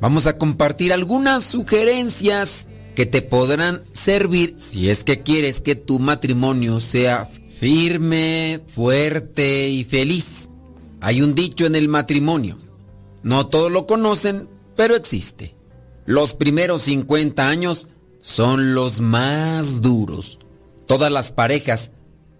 Vamos 0.00 0.26
a 0.26 0.38
compartir 0.38 0.92
algunas 0.92 1.44
sugerencias 1.44 2.66
que 2.94 3.06
te 3.06 3.22
podrán 3.22 3.82
servir 3.92 4.56
si 4.58 4.90
es 4.90 5.04
que 5.04 5.22
quieres 5.22 5.60
que 5.60 5.76
tu 5.76 5.98
matrimonio 5.98 6.80
sea 6.80 7.28
firme, 7.60 8.60
fuerte 8.66 9.68
y 9.68 9.84
feliz. 9.84 10.48
Hay 11.00 11.22
un 11.22 11.34
dicho 11.34 11.66
en 11.66 11.76
el 11.76 11.88
matrimonio. 11.88 12.56
No 13.22 13.46
todos 13.46 13.70
lo 13.70 13.86
conocen, 13.86 14.48
pero 14.80 14.96
existe. 14.96 15.54
Los 16.06 16.34
primeros 16.34 16.84
50 16.84 17.46
años 17.46 17.90
son 18.22 18.74
los 18.74 19.02
más 19.02 19.82
duros. 19.82 20.38
Todas 20.86 21.12
las 21.12 21.32
parejas 21.32 21.92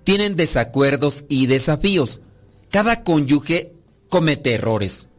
tienen 0.05 0.37
desacuerdos 0.37 1.27
y 1.29 1.49
desafíos. 1.49 2.23
Cada 2.71 3.05
cónyuge 3.05 3.75
comete 4.09 4.55
errores. 4.55 5.11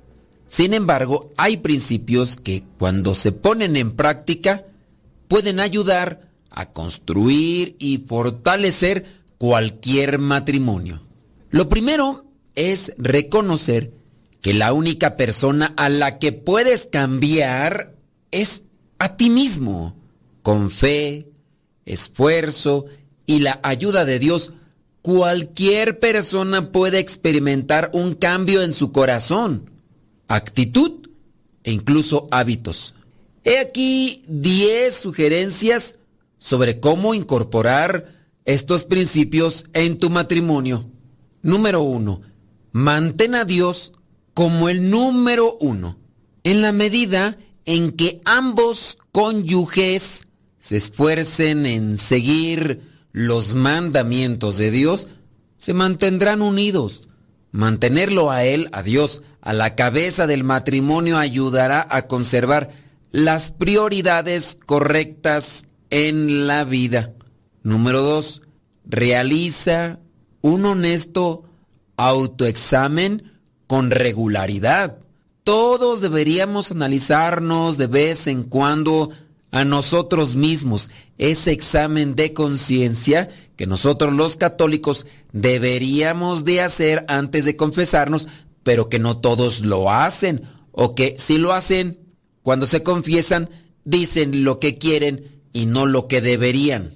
Sin 0.47 0.73
embargo, 0.73 1.29
hay 1.37 1.57
principios 1.57 2.37
que 2.37 2.63
cuando 2.79 3.13
se 3.13 3.31
ponen 3.31 3.75
en 3.75 3.91
práctica 3.91 4.65
pueden 5.27 5.59
ayudar 5.59 6.31
a 6.49 6.73
construir 6.73 7.75
y 7.77 7.99
fortalecer 7.99 9.05
cualquier 9.37 10.17
matrimonio. 10.17 10.99
Lo 11.51 11.69
primero 11.69 12.25
es 12.55 12.93
reconocer 12.97 13.93
que 14.41 14.53
la 14.53 14.73
única 14.73 15.15
persona 15.15 15.73
a 15.77 15.87
la 15.89 16.19
que 16.19 16.31
puedes 16.31 16.87
cambiar 16.91 17.95
es 18.31 18.63
a 18.99 19.15
ti 19.15 19.29
mismo. 19.29 19.95
Con 20.41 20.71
fe, 20.71 21.29
esfuerzo 21.85 22.85
y 23.27 23.39
la 23.39 23.59
ayuda 23.63 24.05
de 24.05 24.17
Dios, 24.17 24.53
cualquier 25.03 25.99
persona 25.99 26.71
puede 26.71 26.99
experimentar 26.99 27.91
un 27.93 28.15
cambio 28.15 28.63
en 28.63 28.73
su 28.73 28.91
corazón, 28.91 29.69
actitud 30.27 31.07
e 31.63 31.71
incluso 31.71 32.27
hábitos. 32.31 32.95
He 33.43 33.59
aquí 33.59 34.23
10 34.27 34.93
sugerencias 34.93 35.99
sobre 36.39 36.79
cómo 36.79 37.13
incorporar 37.13 38.21
estos 38.45 38.85
principios 38.85 39.65
en 39.73 39.97
tu 39.99 40.09
matrimonio. 40.09 40.89
Número 41.43 41.81
1. 41.81 42.21
Mantén 42.71 43.35
a 43.35 43.45
Dios 43.45 43.93
como 44.33 44.69
el 44.69 44.89
número 44.89 45.57
uno. 45.59 45.97
En 46.43 46.61
la 46.61 46.71
medida 46.71 47.37
en 47.65 47.91
que 47.91 48.21
ambos 48.25 48.97
cónyuges 49.11 50.27
se 50.57 50.77
esfuercen 50.77 51.65
en 51.65 51.97
seguir 51.97 52.81
los 53.11 53.55
mandamientos 53.55 54.57
de 54.57 54.71
Dios, 54.71 55.09
se 55.57 55.73
mantendrán 55.73 56.41
unidos. 56.41 57.09
Mantenerlo 57.51 58.31
a 58.31 58.45
Él, 58.45 58.69
a 58.71 58.81
Dios, 58.83 59.23
a 59.41 59.53
la 59.53 59.75
cabeza 59.75 60.27
del 60.27 60.43
matrimonio 60.43 61.17
ayudará 61.17 61.85
a 61.89 62.07
conservar 62.07 62.69
las 63.11 63.51
prioridades 63.51 64.57
correctas 64.65 65.65
en 65.89 66.47
la 66.47 66.63
vida. 66.63 67.13
Número 67.63 68.01
dos, 68.01 68.41
realiza 68.85 69.99
un 70.41 70.65
honesto 70.65 71.43
autoexamen 71.97 73.30
con 73.71 73.89
regularidad. 73.89 74.97
Todos 75.45 76.01
deberíamos 76.01 76.71
analizarnos 76.71 77.77
de 77.77 77.87
vez 77.87 78.27
en 78.27 78.43
cuando 78.43 79.11
a 79.49 79.63
nosotros 79.63 80.35
mismos 80.35 80.91
ese 81.17 81.53
examen 81.53 82.13
de 82.13 82.33
conciencia 82.33 83.29
que 83.55 83.67
nosotros 83.67 84.13
los 84.13 84.35
católicos 84.35 85.07
deberíamos 85.31 86.43
de 86.43 86.59
hacer 86.59 87.05
antes 87.07 87.45
de 87.45 87.55
confesarnos, 87.55 88.27
pero 88.63 88.89
que 88.89 88.99
no 88.99 89.19
todos 89.19 89.61
lo 89.61 89.89
hacen 89.89 90.41
o 90.73 90.93
que 90.93 91.15
si 91.17 91.37
lo 91.37 91.53
hacen, 91.53 91.97
cuando 92.41 92.65
se 92.65 92.83
confiesan, 92.83 93.49
dicen 93.85 94.43
lo 94.43 94.59
que 94.59 94.77
quieren 94.79 95.43
y 95.53 95.65
no 95.65 95.85
lo 95.85 96.09
que 96.09 96.19
deberían. 96.19 96.91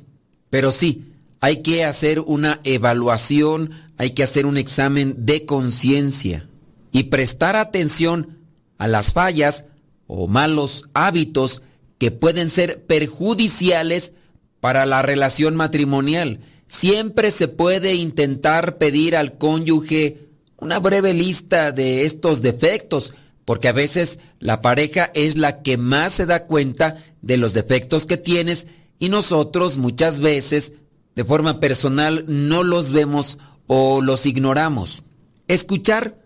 Pero 0.49 0.73
sí, 0.73 1.05
hay 1.39 1.61
que 1.61 1.85
hacer 1.85 2.19
una 2.19 2.59
evaluación, 2.65 3.71
hay 3.95 4.09
que 4.09 4.23
hacer 4.23 4.45
un 4.45 4.57
examen 4.57 5.25
de 5.25 5.45
conciencia 5.45 6.49
y 6.95 7.03
prestar 7.03 7.57
atención 7.57 8.37
a 8.77 8.87
las 8.87 9.11
fallas 9.11 9.65
o 10.07 10.29
malos 10.29 10.85
hábitos 10.93 11.61
que 11.97 12.09
pueden 12.09 12.49
ser 12.49 12.85
perjudiciales 12.85 14.13
para 14.61 14.85
la 14.85 15.01
relación 15.01 15.57
matrimonial. 15.57 16.39
Siempre 16.67 17.31
se 17.31 17.49
puede 17.49 17.95
intentar 17.95 18.77
pedir 18.77 19.17
al 19.17 19.37
cónyuge 19.37 20.29
una 20.55 20.79
breve 20.79 21.13
lista 21.13 21.73
de 21.73 22.05
estos 22.05 22.41
defectos, 22.41 23.13
porque 23.43 23.67
a 23.67 23.73
veces 23.73 24.19
la 24.39 24.61
pareja 24.61 25.11
es 25.13 25.35
la 25.35 25.63
que 25.63 25.75
más 25.75 26.13
se 26.13 26.25
da 26.25 26.45
cuenta 26.45 26.95
de 27.21 27.35
los 27.35 27.53
defectos 27.53 28.05
que 28.05 28.15
tienes 28.15 28.67
y 28.99 29.09
nosotros 29.09 29.75
muchas 29.75 30.21
veces 30.21 30.71
de 31.13 31.25
forma 31.25 31.59
personal 31.59 32.23
no 32.29 32.63
los 32.63 32.93
vemos 32.93 33.37
o 33.67 33.99
los 34.01 34.25
ignoramos. 34.25 35.03
Escuchar 35.49 36.23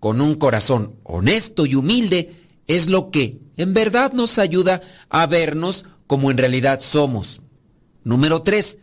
con 0.00 0.20
un 0.20 0.34
corazón 0.34 0.96
honesto 1.02 1.66
y 1.66 1.74
humilde 1.74 2.36
es 2.66 2.88
lo 2.88 3.10
que 3.10 3.40
en 3.56 3.74
verdad 3.74 4.12
nos 4.12 4.38
ayuda 4.38 4.82
a 5.08 5.26
vernos 5.26 5.84
como 6.06 6.30
en 6.30 6.38
realidad 6.38 6.80
somos. 6.80 7.40
Número 8.04 8.42
3. 8.42 8.78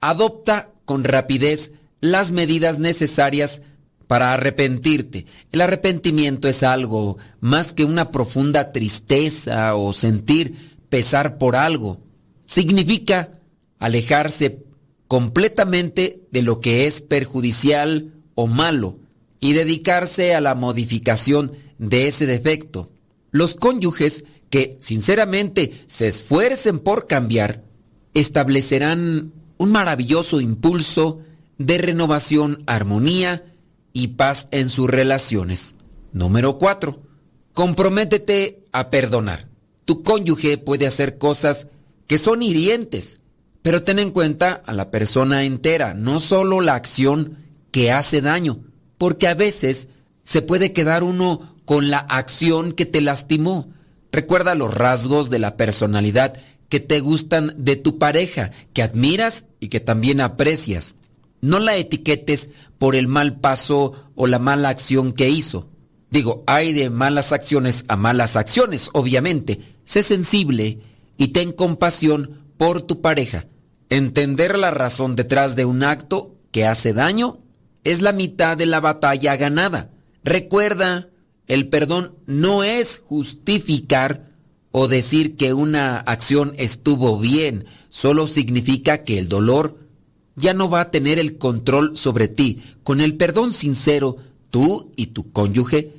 Adopta 0.00 0.70
con 0.84 1.04
rapidez 1.04 1.72
las 2.00 2.32
medidas 2.32 2.78
necesarias 2.78 3.62
para 4.06 4.32
arrepentirte. 4.32 5.26
El 5.52 5.60
arrepentimiento 5.60 6.48
es 6.48 6.62
algo 6.62 7.18
más 7.40 7.72
que 7.72 7.84
una 7.84 8.10
profunda 8.10 8.70
tristeza 8.70 9.74
o 9.76 9.92
sentir 9.92 10.78
pesar 10.88 11.38
por 11.38 11.56
algo. 11.56 12.00
Significa 12.46 13.30
alejarse 13.78 14.64
completamente 15.08 16.26
de 16.30 16.42
lo 16.42 16.60
que 16.60 16.86
es 16.86 17.02
perjudicial 17.02 18.14
o 18.34 18.46
malo 18.46 18.98
y 19.40 19.54
dedicarse 19.54 20.34
a 20.34 20.40
la 20.40 20.54
modificación 20.54 21.52
de 21.78 22.06
ese 22.06 22.26
defecto. 22.26 22.92
Los 23.30 23.54
cónyuges 23.54 24.24
que 24.50 24.76
sinceramente 24.80 25.84
se 25.86 26.08
esfuercen 26.08 26.78
por 26.78 27.06
cambiar 27.06 27.64
establecerán 28.14 29.32
un 29.56 29.72
maravilloso 29.72 30.40
impulso 30.40 31.20
de 31.58 31.78
renovación, 31.78 32.62
armonía 32.66 33.54
y 33.92 34.08
paz 34.08 34.48
en 34.50 34.68
sus 34.68 34.88
relaciones. 34.88 35.74
Número 36.12 36.58
4. 36.58 37.02
Comprométete 37.52 38.64
a 38.72 38.90
perdonar. 38.90 39.48
Tu 39.84 40.02
cónyuge 40.02 40.58
puede 40.58 40.86
hacer 40.86 41.18
cosas 41.18 41.68
que 42.06 42.18
son 42.18 42.42
hirientes, 42.42 43.20
pero 43.62 43.82
ten 43.82 43.98
en 43.98 44.10
cuenta 44.10 44.62
a 44.66 44.72
la 44.72 44.90
persona 44.90 45.44
entera, 45.44 45.94
no 45.94 46.20
solo 46.20 46.60
la 46.60 46.74
acción 46.74 47.38
que 47.70 47.92
hace 47.92 48.20
daño, 48.20 48.64
porque 49.00 49.28
a 49.28 49.34
veces 49.34 49.88
se 50.24 50.42
puede 50.42 50.74
quedar 50.74 51.02
uno 51.04 51.56
con 51.64 51.88
la 51.88 52.00
acción 52.00 52.72
que 52.72 52.84
te 52.84 53.00
lastimó. 53.00 53.72
Recuerda 54.12 54.54
los 54.54 54.74
rasgos 54.74 55.30
de 55.30 55.38
la 55.38 55.56
personalidad 55.56 56.34
que 56.68 56.80
te 56.80 57.00
gustan 57.00 57.54
de 57.56 57.76
tu 57.76 57.96
pareja, 57.96 58.50
que 58.74 58.82
admiras 58.82 59.46
y 59.58 59.68
que 59.68 59.80
también 59.80 60.20
aprecias. 60.20 60.96
No 61.40 61.60
la 61.60 61.76
etiquetes 61.76 62.50
por 62.76 62.94
el 62.94 63.08
mal 63.08 63.40
paso 63.40 63.94
o 64.16 64.26
la 64.26 64.38
mala 64.38 64.68
acción 64.68 65.14
que 65.14 65.30
hizo. 65.30 65.66
Digo, 66.10 66.44
hay 66.46 66.74
de 66.74 66.90
malas 66.90 67.32
acciones 67.32 67.86
a 67.88 67.96
malas 67.96 68.36
acciones, 68.36 68.90
obviamente. 68.92 69.60
Sé 69.86 70.02
sensible 70.02 70.80
y 71.16 71.28
ten 71.28 71.52
compasión 71.52 72.42
por 72.58 72.82
tu 72.82 73.00
pareja. 73.00 73.46
Entender 73.88 74.58
la 74.58 74.70
razón 74.70 75.16
detrás 75.16 75.56
de 75.56 75.64
un 75.64 75.84
acto 75.84 76.34
que 76.52 76.66
hace 76.66 76.92
daño 76.92 77.38
es 77.84 78.02
la 78.02 78.12
mitad 78.12 78.56
de 78.56 78.66
la 78.66 78.80
batalla 78.80 79.36
ganada. 79.36 79.90
Recuerda, 80.24 81.08
el 81.46 81.68
perdón 81.68 82.14
no 82.26 82.62
es 82.62 83.00
justificar 83.04 84.30
o 84.72 84.88
decir 84.88 85.36
que 85.36 85.52
una 85.52 85.98
acción 85.98 86.54
estuvo 86.56 87.18
bien, 87.18 87.66
solo 87.88 88.26
significa 88.26 88.98
que 88.98 89.18
el 89.18 89.28
dolor 89.28 89.78
ya 90.36 90.54
no 90.54 90.70
va 90.70 90.82
a 90.82 90.90
tener 90.90 91.18
el 91.18 91.38
control 91.38 91.96
sobre 91.96 92.28
ti. 92.28 92.62
Con 92.82 93.00
el 93.00 93.16
perdón 93.16 93.52
sincero, 93.52 94.16
tú 94.50 94.92
y 94.96 95.06
tu 95.06 95.32
cónyuge 95.32 95.94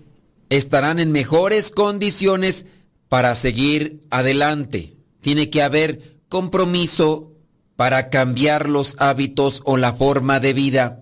estarán 0.49 0.99
en 0.99 1.11
mejores 1.11 1.69
condiciones 1.71 2.65
para 3.09 3.35
seguir 3.35 4.01
adelante. 4.09 4.95
Tiene 5.19 5.49
que 5.49 5.61
haber 5.61 6.19
compromiso 6.29 7.33
para 7.75 8.09
cambiar 8.09 8.69
los 8.69 8.95
hábitos 8.99 9.61
o 9.65 9.75
la 9.77 9.93
forma 9.93 10.39
de 10.39 10.53
vida 10.53 11.01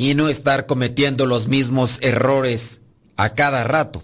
y 0.00 0.14
no 0.14 0.30
estar 0.30 0.64
cometiendo 0.64 1.26
los 1.26 1.46
mismos 1.46 1.98
errores 2.00 2.80
a 3.18 3.28
cada 3.28 3.64
rato. 3.64 4.02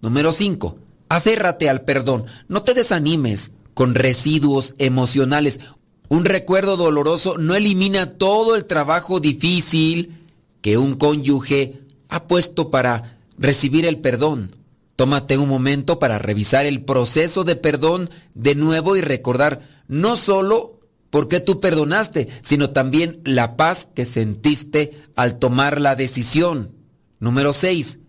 Número 0.00 0.32
5. 0.32 0.76
Aférrate 1.08 1.70
al 1.70 1.82
perdón. 1.82 2.24
No 2.48 2.64
te 2.64 2.74
desanimes 2.74 3.52
con 3.72 3.94
residuos 3.94 4.74
emocionales. 4.78 5.60
Un 6.08 6.24
recuerdo 6.24 6.76
doloroso 6.76 7.38
no 7.38 7.54
elimina 7.54 8.14
todo 8.18 8.56
el 8.56 8.64
trabajo 8.64 9.20
difícil 9.20 10.18
que 10.62 10.78
un 10.78 10.96
cónyuge 10.96 11.78
ha 12.08 12.26
puesto 12.26 12.72
para 12.72 13.20
recibir 13.38 13.86
el 13.86 13.98
perdón. 14.00 14.50
Tómate 14.96 15.38
un 15.38 15.48
momento 15.48 16.00
para 16.00 16.18
revisar 16.18 16.66
el 16.66 16.82
proceso 16.82 17.44
de 17.44 17.54
perdón 17.54 18.10
de 18.34 18.56
nuevo 18.56 18.96
y 18.96 19.00
recordar 19.00 19.60
no 19.86 20.16
solo 20.16 20.75
por 21.16 21.28
qué 21.28 21.40
tú 21.40 21.60
perdonaste, 21.60 22.28
sino 22.42 22.72
también 22.72 23.22
la 23.24 23.56
paz 23.56 23.88
que 23.94 24.04
sentiste 24.04 25.00
al 25.14 25.38
tomar 25.38 25.80
la 25.80 25.96
decisión. 25.96 26.72
Número 27.20 27.54
6. 27.54 28.00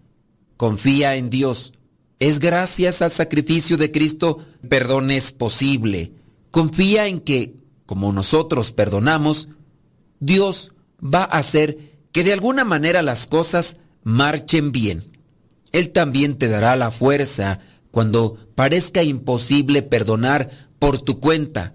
Confía 0.58 1.16
en 1.16 1.30
Dios. 1.30 1.72
Es 2.20 2.40
gracias 2.40 3.02
al 3.02 3.12
sacrificio 3.12 3.78
de 3.78 3.94
Cristo 3.94 4.40
perdón 4.68 5.10
es 5.10 5.32
posible. 5.32 6.12
Confía 6.52 7.08
en 7.08 7.22
que, 7.22 7.56
como 7.86 8.12
nosotros 8.12 8.74
perdonamos, 8.74 9.48
Dios 10.20 10.74
va 11.02 11.22
a 11.22 11.38
hacer 11.38 11.94
que 12.12 12.26
de 12.26 12.34
alguna 12.34 12.66
manera 12.66 13.04
las 13.04 13.26
cosas 13.26 13.78
marchen 14.04 14.74
bien. 14.74 15.06
Él 15.72 15.94
también 15.94 16.38
te 16.38 16.50
dará 16.50 16.76
la 16.76 16.92
fuerza 16.92 17.62
cuando 17.90 18.38
parezca 18.54 19.02
imposible 19.02 19.82
perdonar 19.82 20.50
por 20.78 21.00
tu 21.00 21.22
cuenta. 21.22 21.74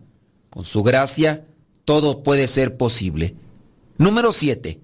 Con 0.52 0.64
su 0.64 0.82
gracia, 0.82 1.46
todo 1.86 2.22
puede 2.22 2.46
ser 2.46 2.76
posible. 2.76 3.34
Número 3.96 4.32
7. 4.32 4.82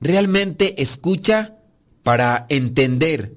Realmente 0.00 0.80
escucha 0.80 1.56
para 2.04 2.46
entender 2.50 3.34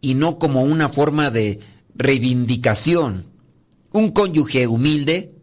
y 0.00 0.14
no 0.14 0.38
como 0.38 0.62
una 0.62 0.88
forma 0.88 1.30
de 1.30 1.60
reivindicación. 1.94 3.26
Un 3.92 4.12
cónyuge 4.12 4.66
humilde 4.68 5.34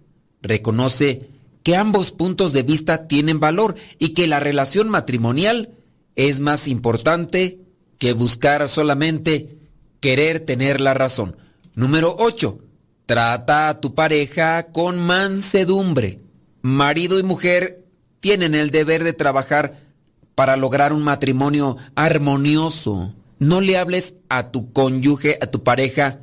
reconoce 0.42 1.30
que 1.62 1.76
ambos 1.76 2.10
puntos 2.10 2.52
de 2.52 2.64
vista 2.64 3.08
tienen 3.08 3.40
valor 3.40 3.76
y 4.00 4.16
que 4.16 4.26
la 4.26 4.40
relación 4.40 4.90
matrimonial 4.90 5.76
es 6.16 6.40
más 6.40 6.68
importante 6.68 7.60
que 8.00 8.14
buscar 8.14 8.68
solamente 8.70 9.60
querer 10.00 10.40
tener 10.40 10.82
la 10.82 10.96
razón. 10.96 11.38
Número 11.76 12.16
8. 12.18 12.58
Trata 13.06 13.70
a 13.70 13.80
tu 13.80 13.94
pareja 13.94 14.72
con 14.72 14.98
mansedumbre. 15.00 16.22
Marido 16.64 17.20
y 17.20 17.24
mujer 17.24 17.86
tienen 18.20 18.56
el 18.56 18.72
deber 18.72 19.04
de 19.04 19.14
trabajar 19.14 19.80
para 20.34 20.58
lograr 20.58 20.92
un 20.92 21.04
matrimonio 21.04 21.78
armonioso. 21.94 23.14
No 23.38 23.62
le 23.62 23.78
hables 23.78 24.16
a 24.30 24.50
tu 24.50 24.74
cónyuge, 24.74 25.38
a 25.40 25.46
tu 25.46 25.64
pareja, 25.64 26.22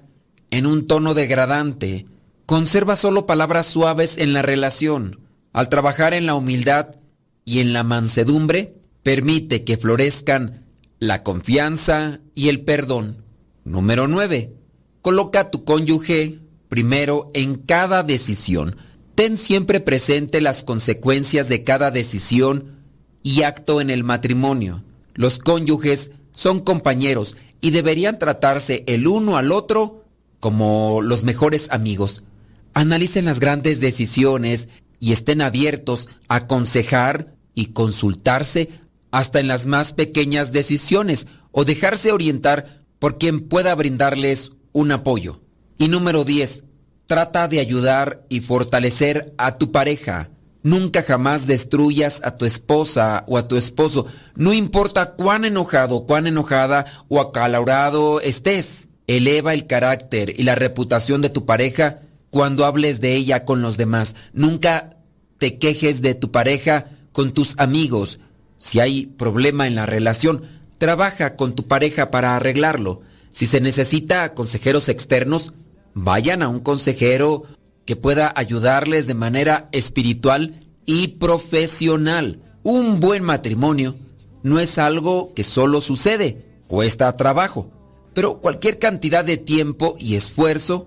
en 0.50 0.66
un 0.66 0.88
tono 0.88 1.14
degradante. 1.14 2.06
Conserva 2.46 2.96
solo 2.96 3.26
palabras 3.26 3.66
suaves 3.66 4.18
en 4.18 4.32
la 4.32 4.42
relación. 4.42 5.20
Al 5.52 5.68
trabajar 5.68 6.14
en 6.14 6.26
la 6.26 6.34
humildad 6.34 6.96
y 7.44 7.60
en 7.60 7.72
la 7.72 7.84
mansedumbre, 7.84 8.74
permite 9.04 9.62
que 9.62 9.76
florezcan 9.76 10.66
la 10.98 11.22
confianza 11.22 12.18
y 12.34 12.48
el 12.48 12.62
perdón. 12.62 13.24
Número 13.64 14.08
9. 14.08 14.52
Coloca 15.00 15.40
a 15.40 15.50
tu 15.50 15.64
cónyuge 15.64 16.41
primero 16.72 17.30
en 17.34 17.56
cada 17.56 18.02
decisión. 18.02 18.78
Ten 19.14 19.36
siempre 19.36 19.78
presente 19.80 20.40
las 20.40 20.64
consecuencias 20.64 21.50
de 21.50 21.64
cada 21.64 21.90
decisión 21.90 22.78
y 23.22 23.42
acto 23.42 23.82
en 23.82 23.90
el 23.90 24.04
matrimonio. 24.04 24.82
Los 25.12 25.38
cónyuges 25.38 26.12
son 26.30 26.60
compañeros 26.60 27.36
y 27.60 27.72
deberían 27.72 28.18
tratarse 28.18 28.84
el 28.86 29.06
uno 29.06 29.36
al 29.36 29.52
otro 29.52 30.06
como 30.40 31.02
los 31.02 31.24
mejores 31.24 31.68
amigos. 31.70 32.24
Analicen 32.72 33.26
las 33.26 33.38
grandes 33.38 33.80
decisiones 33.80 34.70
y 34.98 35.12
estén 35.12 35.42
abiertos 35.42 36.08
a 36.28 36.36
aconsejar 36.36 37.34
y 37.54 37.66
consultarse 37.66 38.70
hasta 39.10 39.40
en 39.40 39.48
las 39.48 39.66
más 39.66 39.92
pequeñas 39.92 40.52
decisiones 40.52 41.26
o 41.50 41.66
dejarse 41.66 42.12
orientar 42.12 42.82
por 42.98 43.18
quien 43.18 43.40
pueda 43.40 43.74
brindarles 43.74 44.52
un 44.72 44.90
apoyo. 44.90 45.41
Y 45.82 45.88
número 45.88 46.22
10. 46.22 46.62
Trata 47.08 47.48
de 47.48 47.58
ayudar 47.58 48.24
y 48.28 48.38
fortalecer 48.38 49.34
a 49.36 49.58
tu 49.58 49.72
pareja. 49.72 50.30
Nunca 50.62 51.02
jamás 51.02 51.48
destruyas 51.48 52.20
a 52.22 52.36
tu 52.36 52.44
esposa 52.44 53.24
o 53.26 53.36
a 53.36 53.48
tu 53.48 53.56
esposo. 53.56 54.06
No 54.36 54.52
importa 54.52 55.14
cuán 55.14 55.44
enojado, 55.44 56.06
cuán 56.06 56.28
enojada 56.28 56.86
o 57.08 57.20
acalorado 57.20 58.20
estés. 58.20 58.90
Eleva 59.08 59.54
el 59.54 59.66
carácter 59.66 60.38
y 60.38 60.44
la 60.44 60.54
reputación 60.54 61.20
de 61.20 61.30
tu 61.30 61.46
pareja 61.46 61.98
cuando 62.30 62.64
hables 62.64 63.00
de 63.00 63.16
ella 63.16 63.44
con 63.44 63.60
los 63.60 63.76
demás. 63.76 64.14
Nunca 64.32 64.98
te 65.38 65.58
quejes 65.58 66.00
de 66.00 66.14
tu 66.14 66.30
pareja 66.30 66.90
con 67.10 67.32
tus 67.32 67.58
amigos. 67.58 68.20
Si 68.56 68.78
hay 68.78 69.06
problema 69.06 69.66
en 69.66 69.74
la 69.74 69.86
relación, 69.86 70.44
trabaja 70.78 71.34
con 71.34 71.56
tu 71.56 71.66
pareja 71.66 72.12
para 72.12 72.36
arreglarlo. 72.36 73.00
Si 73.32 73.46
se 73.46 73.60
necesita 73.60 74.34
consejeros 74.34 74.88
externos, 74.88 75.52
vayan 75.94 76.42
a 76.42 76.48
un 76.48 76.60
consejero 76.60 77.44
que 77.84 77.96
pueda 77.96 78.32
ayudarles 78.36 79.06
de 79.06 79.14
manera 79.14 79.68
espiritual 79.72 80.54
y 80.86 81.08
profesional. 81.08 82.40
Un 82.62 83.00
buen 83.00 83.24
matrimonio 83.24 83.96
no 84.42 84.60
es 84.60 84.78
algo 84.78 85.32
que 85.34 85.44
solo 85.44 85.80
sucede, 85.80 86.46
cuesta 86.66 87.16
trabajo, 87.16 87.70
pero 88.14 88.40
cualquier 88.40 88.78
cantidad 88.78 89.24
de 89.24 89.36
tiempo 89.36 89.96
y 89.98 90.16
esfuerzo 90.16 90.86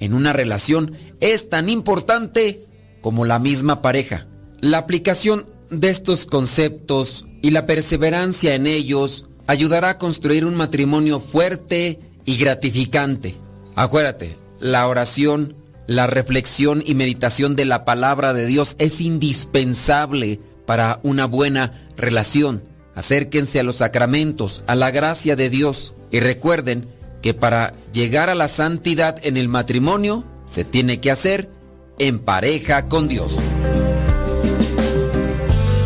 en 0.00 0.14
una 0.14 0.32
relación 0.32 0.96
es 1.20 1.48
tan 1.48 1.68
importante 1.68 2.60
como 3.00 3.24
la 3.24 3.38
misma 3.38 3.82
pareja. 3.82 4.26
La 4.60 4.78
aplicación 4.78 5.46
de 5.70 5.90
estos 5.90 6.26
conceptos 6.26 7.26
y 7.42 7.50
la 7.50 7.66
perseverancia 7.66 8.54
en 8.54 8.66
ellos 8.66 9.26
ayudará 9.46 9.90
a 9.90 9.98
construir 9.98 10.44
un 10.44 10.54
matrimonio 10.54 11.20
fuerte 11.20 12.00
y 12.24 12.36
gratificante. 12.36 13.34
Acuérdate, 13.76 14.43
la 14.64 14.88
oración, 14.88 15.54
la 15.86 16.06
reflexión 16.06 16.82
y 16.86 16.94
meditación 16.94 17.54
de 17.54 17.66
la 17.66 17.84
palabra 17.84 18.32
de 18.32 18.46
Dios 18.46 18.76
es 18.78 19.02
indispensable 19.02 20.40
para 20.64 21.00
una 21.02 21.26
buena 21.26 21.86
relación. 21.98 22.62
Acérquense 22.94 23.60
a 23.60 23.62
los 23.62 23.76
sacramentos, 23.76 24.64
a 24.66 24.74
la 24.74 24.90
gracia 24.90 25.36
de 25.36 25.50
Dios 25.50 25.92
y 26.10 26.20
recuerden 26.20 26.88
que 27.20 27.34
para 27.34 27.74
llegar 27.92 28.30
a 28.30 28.34
la 28.34 28.48
santidad 28.48 29.18
en 29.22 29.36
el 29.36 29.50
matrimonio 29.50 30.24
se 30.46 30.64
tiene 30.64 30.98
que 30.98 31.10
hacer 31.10 31.50
en 31.98 32.18
pareja 32.18 32.88
con 32.88 33.06
Dios. 33.06 33.36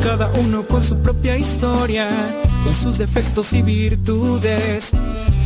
Cada 0.05 0.31
uno 0.35 0.65
con 0.69 0.85
su 0.85 0.97
propia 0.99 1.37
historia, 1.37 2.11
con 2.63 2.73
sus 2.73 2.99
defectos 2.99 3.53
y 3.55 3.63
virtudes, 3.63 4.93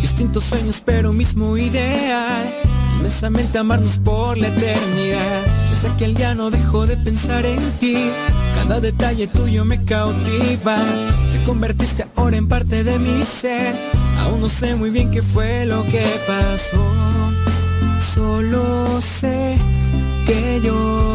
distintos 0.03 0.45
sueños 0.45 0.83
pero 0.85 1.15
mismo 1.15 1.57
ideal 1.57 2.72
inmensamente 3.03 3.59
amarnos 3.59 3.99
por 3.99 4.39
la 4.39 4.47
eternidad. 4.47 5.43
Desde 5.73 5.89
aquel 5.89 6.15
día 6.15 6.37
no 6.37 6.51
dejo 6.51 6.87
de 6.87 6.97
pensar 6.97 7.45
en 7.45 7.59
ti, 7.81 7.97
cada 8.55 8.79
detalle 8.79 9.27
tuyo 9.27 9.65
me 9.65 9.83
cautiva. 9.85 10.77
Te 11.33 11.43
convertiste 11.45 12.07
ahora 12.15 12.37
en 12.37 12.47
parte 12.47 12.85
de 12.85 13.01
mi 13.01 13.25
ser, 13.25 13.75
aún 14.21 14.41
no 14.41 14.49
sé 14.49 14.77
muy 14.77 14.91
bien 14.91 15.11
qué 15.11 15.21
fue 15.21 15.67
lo 15.67 15.83
que 15.87 16.05
pasó. 16.29 16.85
Solo 18.01 19.01
sé 19.01 19.57
que 20.25 20.61
yo 20.63 21.12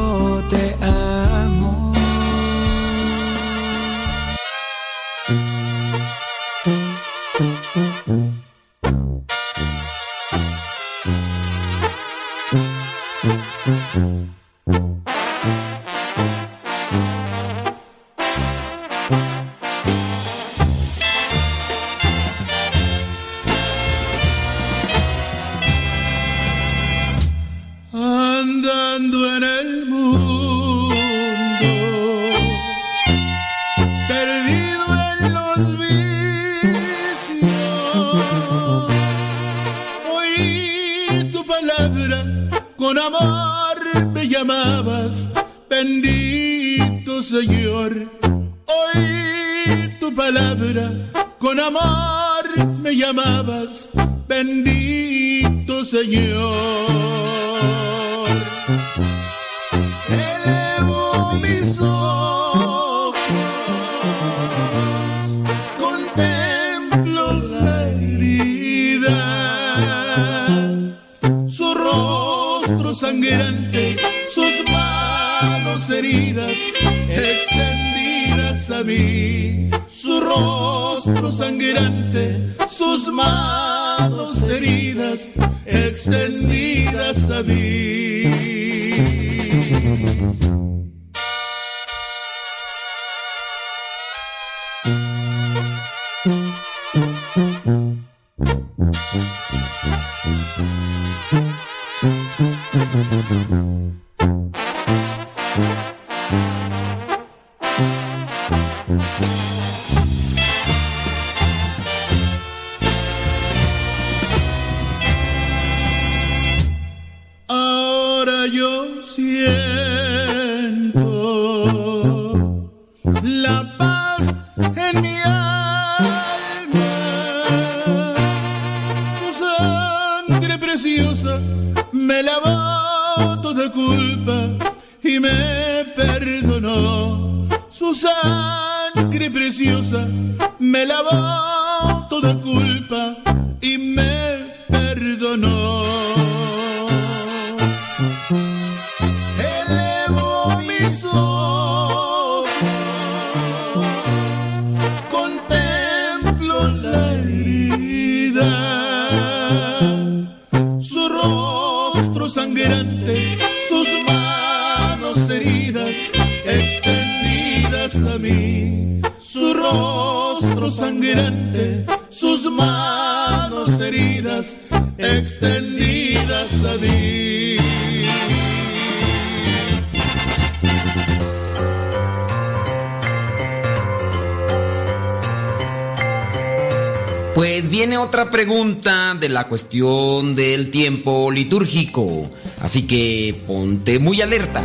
cuestión 189.47 190.35
del 190.35 190.71
tiempo 190.71 191.31
litúrgico. 191.31 192.29
Así 192.61 192.83
que 192.83 193.35
ponte 193.45 193.99
muy 193.99 194.21
alerta. 194.21 194.63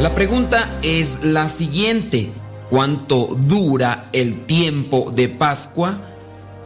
La 0.00 0.14
pregunta 0.14 0.78
es 0.82 1.24
la 1.24 1.46
siguiente. 1.48 2.32
¿Cuánto 2.70 3.36
dura 3.36 4.08
el 4.12 4.46
tiempo 4.46 5.10
de 5.14 5.28
Pascua? 5.28 6.10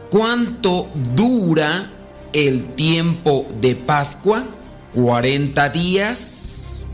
¿Cuánto 0.09 0.87
dura 1.15 1.91
el 2.31 2.63
tiempo 2.75 3.45
de 3.59 3.75
Pascua? 3.75 4.45
¿40 4.93 5.71
días? 5.73 6.85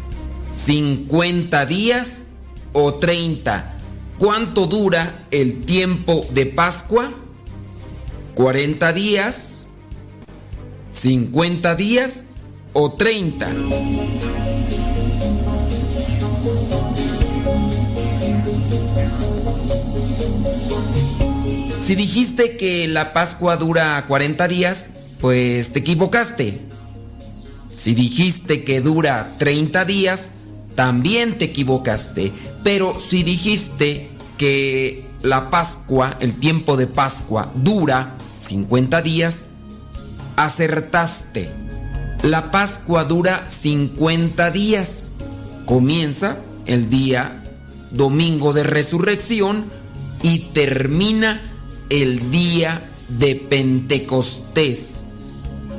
¿50 0.55 1.67
días? 1.67 2.25
¿O 2.73 2.95
30? 2.95 3.70
¿Cuánto 4.21 4.67
dura 4.67 5.25
el 5.31 5.65
tiempo 5.65 6.27
de 6.29 6.45
Pascua? 6.45 7.11
¿40 8.35 8.93
días? 8.93 9.65
¿50 10.93 11.75
días? 11.75 12.27
¿O 12.73 12.91
30? 12.91 13.49
Si 21.79 21.95
dijiste 21.95 22.57
que 22.57 22.87
la 22.87 23.13
Pascua 23.13 23.57
dura 23.57 24.05
40 24.07 24.47
días, 24.47 24.91
pues 25.19 25.73
te 25.73 25.79
equivocaste. 25.79 26.61
Si 27.71 27.95
dijiste 27.95 28.63
que 28.63 28.81
dura 28.81 29.31
30 29.39 29.83
días, 29.85 30.31
también 30.75 31.37
te 31.37 31.45
equivocaste. 31.45 32.31
Pero 32.63 32.97
si 32.99 33.23
dijiste 33.23 34.11
que 34.37 35.05
la 35.21 35.49
Pascua, 35.49 36.17
el 36.19 36.35
tiempo 36.35 36.77
de 36.77 36.87
Pascua, 36.87 37.51
dura 37.55 38.15
50 38.37 39.01
días, 39.01 39.47
acertaste. 40.35 41.51
La 42.23 42.51
Pascua 42.51 43.03
dura 43.03 43.49
50 43.49 44.51
días. 44.51 45.13
Comienza 45.65 46.37
el 46.65 46.89
día 46.89 47.43
domingo 47.91 48.53
de 48.53 48.63
resurrección 48.63 49.65
y 50.21 50.39
termina 50.53 51.41
el 51.89 52.31
día 52.31 52.89
de 53.09 53.35
Pentecostés, 53.35 55.03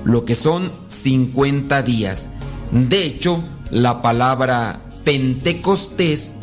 lo 0.04 0.24
que 0.24 0.34
son 0.34 0.72
50 0.86 1.82
días. 1.82 2.28
De 2.70 3.06
hecho, 3.06 3.42
la 3.70 4.02
palabra 4.02 4.81
Pentecostés 5.04 6.34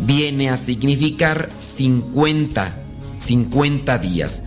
viene 0.00 0.50
a 0.50 0.56
significar 0.56 1.50
50, 1.58 2.74
50 3.18 3.98
días. 3.98 4.44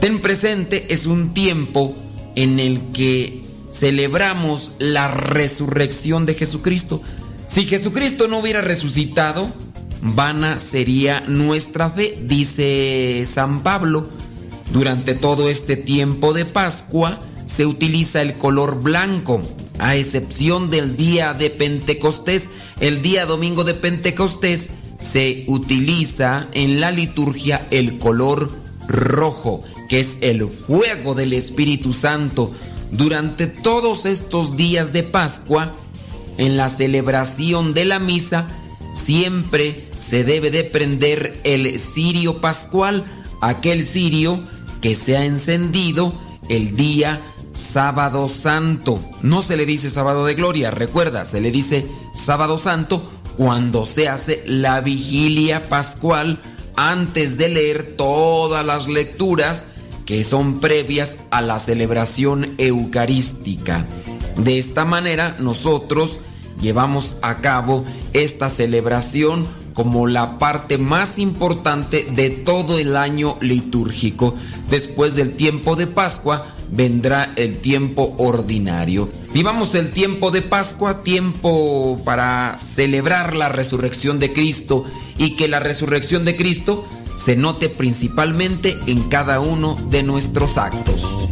Ten 0.00 0.20
presente, 0.20 0.92
es 0.92 1.06
un 1.06 1.34
tiempo 1.34 1.94
en 2.34 2.60
el 2.60 2.80
que 2.92 3.42
celebramos 3.72 4.72
la 4.78 5.08
resurrección 5.08 6.26
de 6.26 6.34
Jesucristo. 6.34 7.00
Si 7.48 7.64
Jesucristo 7.64 8.28
no 8.28 8.38
hubiera 8.38 8.60
resucitado, 8.60 9.52
vana 10.00 10.58
sería 10.58 11.20
nuestra 11.20 11.90
fe, 11.90 12.18
dice 12.22 13.24
San 13.26 13.62
Pablo. 13.62 14.08
Durante 14.72 15.14
todo 15.14 15.48
este 15.48 15.76
tiempo 15.76 16.32
de 16.32 16.44
Pascua 16.44 17.20
se 17.44 17.66
utiliza 17.66 18.22
el 18.22 18.34
color 18.34 18.82
blanco, 18.82 19.42
a 19.78 19.96
excepción 19.96 20.70
del 20.70 20.96
día 20.96 21.34
de 21.34 21.50
Pentecostés. 21.50 22.48
El 22.80 23.02
día 23.02 23.26
domingo 23.26 23.64
de 23.64 23.74
Pentecostés 23.74 24.70
se 25.00 25.44
utiliza 25.46 26.48
en 26.52 26.80
la 26.80 26.90
liturgia 26.90 27.66
el 27.70 27.98
color 27.98 28.50
rojo, 28.88 29.62
que 29.88 30.00
es 30.00 30.18
el 30.20 30.48
fuego 30.48 31.14
del 31.14 31.32
Espíritu 31.32 31.92
Santo. 31.92 32.52
Durante 32.90 33.46
todos 33.46 34.06
estos 34.06 34.56
días 34.56 34.92
de 34.92 35.02
Pascua, 35.02 35.74
en 36.38 36.56
la 36.56 36.68
celebración 36.68 37.74
de 37.74 37.84
la 37.84 37.98
misa, 37.98 38.48
siempre 38.94 39.88
se 39.96 40.24
debe 40.24 40.50
de 40.50 40.64
prender 40.64 41.38
el 41.44 41.78
cirio 41.78 42.40
pascual, 42.40 43.04
aquel 43.40 43.84
cirio 43.84 44.42
que 44.80 44.94
se 44.94 45.16
ha 45.16 45.24
encendido 45.24 46.14
el 46.48 46.76
día 46.76 47.22
sábado 47.54 48.28
santo. 48.28 49.00
No 49.22 49.42
se 49.42 49.56
le 49.56 49.66
dice 49.66 49.88
sábado 49.88 50.26
de 50.26 50.34
gloria, 50.34 50.70
recuerda, 50.70 51.24
se 51.24 51.40
le 51.40 51.50
dice 51.50 51.86
sábado 52.12 52.58
santo 52.58 53.08
cuando 53.36 53.86
se 53.86 54.08
hace 54.08 54.42
la 54.46 54.80
vigilia 54.80 55.68
pascual 55.68 56.40
antes 56.76 57.36
de 57.36 57.48
leer 57.48 57.96
todas 57.96 58.64
las 58.64 58.88
lecturas 58.88 59.66
que 60.04 60.22
son 60.24 60.60
previas 60.60 61.18
a 61.30 61.40
la 61.40 61.58
celebración 61.58 62.54
eucarística. 62.58 63.86
De 64.36 64.58
esta 64.58 64.84
manera 64.84 65.36
nosotros 65.38 66.20
llevamos 66.60 67.16
a 67.22 67.38
cabo 67.38 67.84
esta 68.12 68.50
celebración 68.50 69.46
como 69.74 70.06
la 70.06 70.38
parte 70.38 70.78
más 70.78 71.18
importante 71.18 72.06
de 72.10 72.30
todo 72.30 72.78
el 72.78 72.96
año 72.96 73.36
litúrgico. 73.40 74.34
Después 74.70 75.14
del 75.14 75.32
tiempo 75.32 75.74
de 75.74 75.86
Pascua 75.86 76.54
vendrá 76.74 77.32
el 77.36 77.58
tiempo 77.58 78.14
ordinario. 78.18 79.08
Vivamos 79.32 79.74
el 79.74 79.92
tiempo 79.92 80.30
de 80.30 80.42
Pascua, 80.42 81.02
tiempo 81.02 82.00
para 82.04 82.56
celebrar 82.58 83.34
la 83.34 83.48
resurrección 83.48 84.18
de 84.18 84.32
Cristo 84.32 84.84
y 85.16 85.36
que 85.36 85.48
la 85.48 85.60
resurrección 85.60 86.24
de 86.24 86.36
Cristo 86.36 86.86
se 87.16 87.36
note 87.36 87.68
principalmente 87.68 88.76
en 88.86 89.08
cada 89.08 89.40
uno 89.40 89.76
de 89.90 90.02
nuestros 90.02 90.58
actos. 90.58 91.23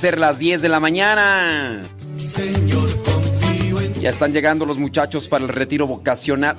Ser 0.00 0.18
las 0.18 0.38
10 0.38 0.62
de 0.62 0.68
la 0.70 0.80
mañana. 0.80 1.82
Ya 4.00 4.08
están 4.08 4.32
llegando 4.32 4.64
los 4.64 4.78
muchachos 4.78 5.28
para 5.28 5.44
el 5.44 5.50
retiro 5.50 5.86
vocacional. 5.86 6.56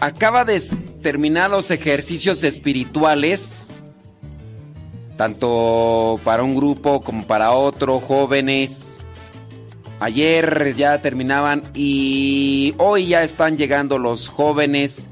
Acaba 0.00 0.44
de 0.44 0.60
terminar 1.02 1.50
los 1.50 1.70
ejercicios 1.70 2.44
espirituales, 2.44 3.72
tanto 5.16 6.20
para 6.24 6.42
un 6.42 6.54
grupo 6.54 7.00
como 7.00 7.26
para 7.26 7.52
otro, 7.52 8.00
jóvenes. 8.00 8.98
Ayer 9.98 10.74
ya 10.76 11.00
terminaban 11.00 11.62
y 11.74 12.74
hoy 12.76 13.08
ya 13.08 13.22
están 13.22 13.56
llegando 13.56 13.98
los 13.98 14.28
jóvenes 14.28 15.08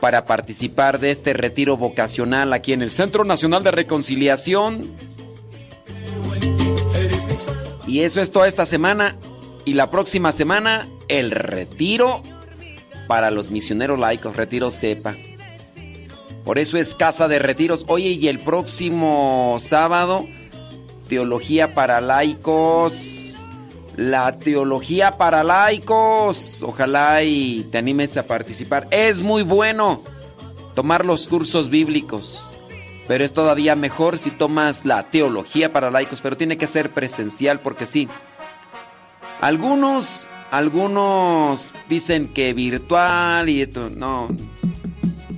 para 0.00 0.26
participar 0.26 0.98
de 0.98 1.12
este 1.12 1.32
retiro 1.34 1.76
vocacional 1.76 2.52
aquí 2.52 2.72
en 2.72 2.82
el 2.82 2.90
Centro 2.90 3.24
Nacional 3.24 3.62
de 3.62 3.70
Reconciliación. 3.70 4.90
Y 7.96 8.02
eso 8.02 8.20
es 8.20 8.30
toda 8.30 8.46
esta 8.46 8.66
semana. 8.66 9.16
Y 9.64 9.72
la 9.72 9.90
próxima 9.90 10.30
semana, 10.30 10.86
el 11.08 11.30
retiro 11.30 12.20
para 13.08 13.30
los 13.30 13.50
misioneros 13.50 13.98
laicos, 13.98 14.36
retiro 14.36 14.70
CEPA. 14.70 15.16
Por 16.44 16.58
eso 16.58 16.76
es 16.76 16.94
casa 16.94 17.26
de 17.26 17.38
retiros. 17.38 17.86
Oye, 17.88 18.10
y 18.10 18.28
el 18.28 18.38
próximo 18.38 19.56
sábado, 19.58 20.26
teología 21.08 21.72
para 21.72 22.02
laicos. 22.02 23.38
La 23.96 24.36
teología 24.36 25.12
para 25.12 25.42
laicos. 25.42 26.62
Ojalá 26.64 27.22
y 27.22 27.66
te 27.72 27.78
animes 27.78 28.18
a 28.18 28.26
participar. 28.26 28.88
Es 28.90 29.22
muy 29.22 29.42
bueno 29.42 30.02
tomar 30.74 31.06
los 31.06 31.26
cursos 31.28 31.70
bíblicos. 31.70 32.45
Pero 33.08 33.24
es 33.24 33.32
todavía 33.32 33.76
mejor 33.76 34.18
si 34.18 34.30
tomas 34.30 34.84
la 34.84 35.04
teología 35.04 35.72
para 35.72 35.90
laicos. 35.90 36.20
Pero 36.20 36.36
tiene 36.36 36.58
que 36.58 36.66
ser 36.66 36.90
presencial 36.90 37.60
porque 37.60 37.86
sí. 37.86 38.08
Algunos 39.40 40.28
algunos 40.50 41.72
dicen 41.88 42.28
que 42.28 42.52
virtual 42.52 43.48
y 43.48 43.62
esto, 43.62 43.90
no. 43.90 44.28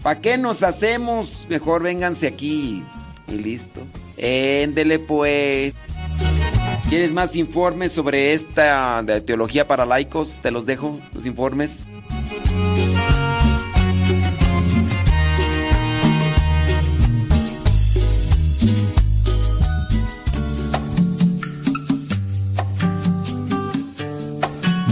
¿Para 0.02 0.20
qué 0.20 0.36
nos 0.36 0.62
hacemos? 0.62 1.46
Mejor 1.48 1.82
vénganse 1.82 2.26
aquí 2.26 2.82
y 3.26 3.32
listo. 3.32 3.80
Éndele 4.16 4.98
pues. 4.98 5.74
¿Quieres 6.88 7.12
más 7.12 7.36
informes 7.36 7.92
sobre 7.92 8.32
esta 8.32 9.04
teología 9.26 9.66
para 9.66 9.84
laicos? 9.84 10.38
Te 10.42 10.50
los 10.50 10.66
dejo, 10.66 10.98
los 11.12 11.26
informes. 11.26 11.86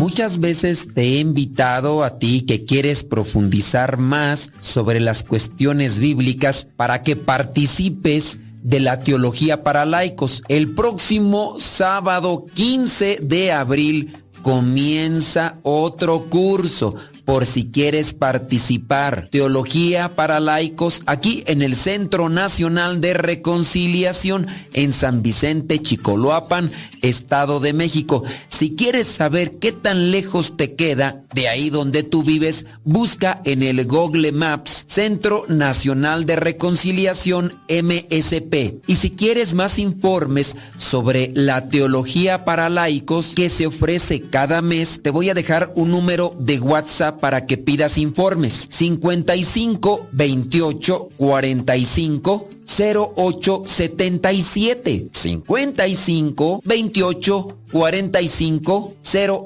Muchas 0.06 0.38
veces 0.38 0.86
te 0.94 1.02
he 1.02 1.18
invitado 1.18 2.04
a 2.04 2.20
ti 2.20 2.42
que 2.42 2.64
quieres 2.64 3.02
profundizar 3.02 3.96
más 3.96 4.52
sobre 4.60 5.00
las 5.00 5.24
cuestiones 5.24 5.98
bíblicas 5.98 6.68
para 6.76 7.02
que 7.02 7.16
participes 7.16 8.38
de 8.62 8.78
la 8.78 9.00
teología 9.00 9.64
para 9.64 9.84
laicos. 9.84 10.44
El 10.46 10.76
próximo 10.76 11.58
sábado 11.58 12.46
15 12.54 13.18
de 13.20 13.50
abril 13.50 14.16
comienza 14.42 15.58
otro 15.64 16.26
curso 16.30 16.94
por 17.26 17.44
si 17.44 17.66
quieres 17.66 18.14
participar. 18.14 19.28
Teología 19.30 20.08
para 20.08 20.40
laicos 20.40 21.02
aquí 21.06 21.42
en 21.46 21.60
el 21.60 21.74
Centro 21.74 22.30
Nacional 22.30 23.02
de 23.02 23.12
Reconciliación 23.12 24.46
en 24.72 24.92
San 24.92 25.22
Vicente, 25.22 25.80
Chicoloapan, 25.80 26.70
Estado 27.02 27.60
de 27.60 27.72
México. 27.72 28.22
Si 28.48 28.76
quieres 28.76 29.08
saber 29.08 29.58
qué 29.58 29.72
tan 29.72 30.10
lejos 30.10 30.56
te 30.56 30.74
queda 30.74 31.24
de 31.34 31.48
ahí 31.48 31.68
donde 31.68 32.04
tú 32.04 32.22
vives, 32.22 32.64
busca 32.84 33.42
en 33.44 33.62
el 33.62 33.84
Google 33.86 34.30
Maps 34.32 34.86
Centro 34.88 35.44
Nacional 35.48 36.26
de 36.26 36.36
Reconciliación 36.36 37.52
MSP. 37.68 38.82
Y 38.86 38.94
si 38.94 39.10
quieres 39.10 39.54
más 39.54 39.80
informes 39.80 40.56
sobre 40.78 41.32
la 41.34 41.68
teología 41.68 42.44
para 42.44 42.68
laicos 42.68 43.32
que 43.34 43.48
se 43.48 43.66
ofrece 43.66 44.22
cada 44.22 44.62
mes, 44.62 45.02
te 45.02 45.10
voy 45.10 45.28
a 45.28 45.34
dejar 45.34 45.72
un 45.74 45.90
número 45.90 46.32
de 46.38 46.60
WhatsApp 46.60 47.15
para 47.18 47.46
que 47.46 47.56
pidas 47.56 47.98
informes. 47.98 48.66
55 48.70 50.08
28 50.12 51.08
45 51.16 52.48
08 52.78 53.62
77. 53.66 55.08
55 55.12 56.62
28 56.64 57.58
45 57.70 58.96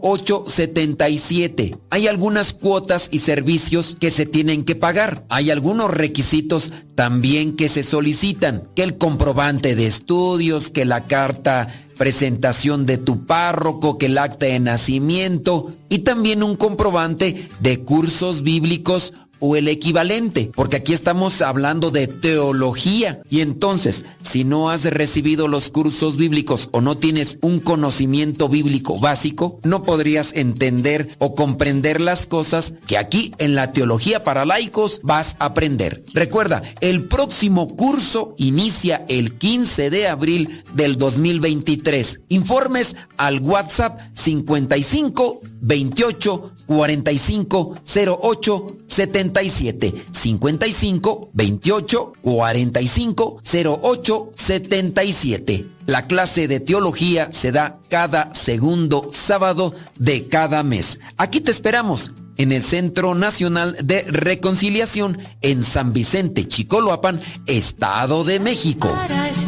08 0.03 0.45
77. 0.47 1.77
Hay 1.91 2.09
algunas 2.09 2.53
cuotas 2.53 3.09
y 3.11 3.21
servicios 3.21 3.97
que 3.99 4.11
se 4.11 4.27
tienen 4.27 4.65
que 4.65 4.75
pagar. 4.75 5.25
Hay 5.29 5.51
algunos 5.51 5.91
requisitos 5.91 6.73
también 6.95 7.57
que 7.57 7.69
se 7.69 7.83
solicitan. 7.83 8.69
Que 8.75 8.83
el 8.83 8.99
comprobante 8.99 9.75
de 9.75 9.87
estudios, 9.87 10.71
que 10.71 10.85
la 10.85 11.05
carta 11.05 11.69
presentación 12.01 12.87
de 12.87 12.97
tu 12.97 13.27
párroco, 13.27 13.99
que 13.99 14.07
el 14.07 14.17
acta 14.17 14.47
de 14.47 14.59
nacimiento 14.59 15.71
y 15.91 15.99
también 15.99 16.43
un 16.43 16.57
comprobante 16.57 17.47
de 17.61 17.81
cursos 17.81 18.43
bíblicos 18.43 19.13
o 19.41 19.57
el 19.57 19.69
equivalente, 19.69 20.51
porque 20.55 20.77
aquí 20.77 20.93
estamos 20.93 21.43
hablando 21.43 21.91
de 21.91 22.07
teología. 22.07 23.23
Y 23.31 23.41
entonces, 23.41 24.05
si 24.23 24.45
no 24.45 24.71
has 24.71 24.85
recibido 24.85 25.49
los 25.49 25.71
cursos 25.71 26.17
bíblicos 26.17 26.69
o 26.73 26.81
no 26.81 26.97
tienes 26.97 27.39
un 27.41 27.61
conocimiento 27.61 28.49
bíblico 28.49 29.01
básico, 29.01 29.59
no 29.65 29.83
podrías 29.83 30.33
entender 30.35 31.17
o 31.19 31.35
comprender 31.35 32.01
las 32.01 32.27
cosas 32.27 32.75
que 32.87 32.99
aquí 32.99 33.33
en 33.39 33.55
la 33.55 33.73
teología 33.73 34.23
para 34.23 34.45
laicos 34.45 35.01
vas 35.03 35.37
a 35.39 35.47
aprender. 35.47 36.05
Recuerda, 36.13 36.63
el 36.81 37.05
próximo 37.05 37.67
curso 37.69 38.35
inicia 38.37 39.05
el 39.09 39.35
15 39.39 39.91
de 39.91 40.09
abril 40.09 40.63
del 40.75 40.97
2023. 40.99 42.21
Informes 42.29 42.97
al 43.17 43.41
WhatsApp 43.41 44.01
55 44.15 45.41
28 45.61 46.53
45 46.67 47.75
08 48.23 48.67
70 48.87 49.30
55 49.33 51.31
28 51.33 52.13
45 52.21 53.41
08 53.83 54.33
77. 54.35 55.67
La 55.87 56.07
clase 56.07 56.47
de 56.47 56.61
teología 56.61 57.31
se 57.31 57.53
da 57.53 57.81
cada 57.89 58.33
segundo 58.35 59.09
sábado 59.13 59.75
de 59.99 60.29
cada 60.29 60.63
mes. 60.63 61.01
Aquí 61.17 61.41
te 61.41 61.51
esperamos 61.51 62.13
en 62.37 62.53
el 62.53 62.63
Centro 62.63 63.15
Nacional 63.15 63.77
de 63.83 64.03
Reconciliación 64.03 65.19
en 65.43 65.63
San 65.63 65.93
Vicente, 65.93 66.47
Chicoloapan, 66.47 67.21
Estado 67.47 68.25
de 68.25 68.41
México. 68.41 68.89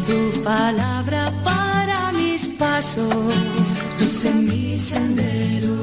tu 0.05 0.43
palabra 0.43 1.31
para 1.43 2.11
mis 2.11 2.45
pasos, 2.57 3.33
en 4.25 4.45
mi 4.45 4.77
sendero. 4.77 5.82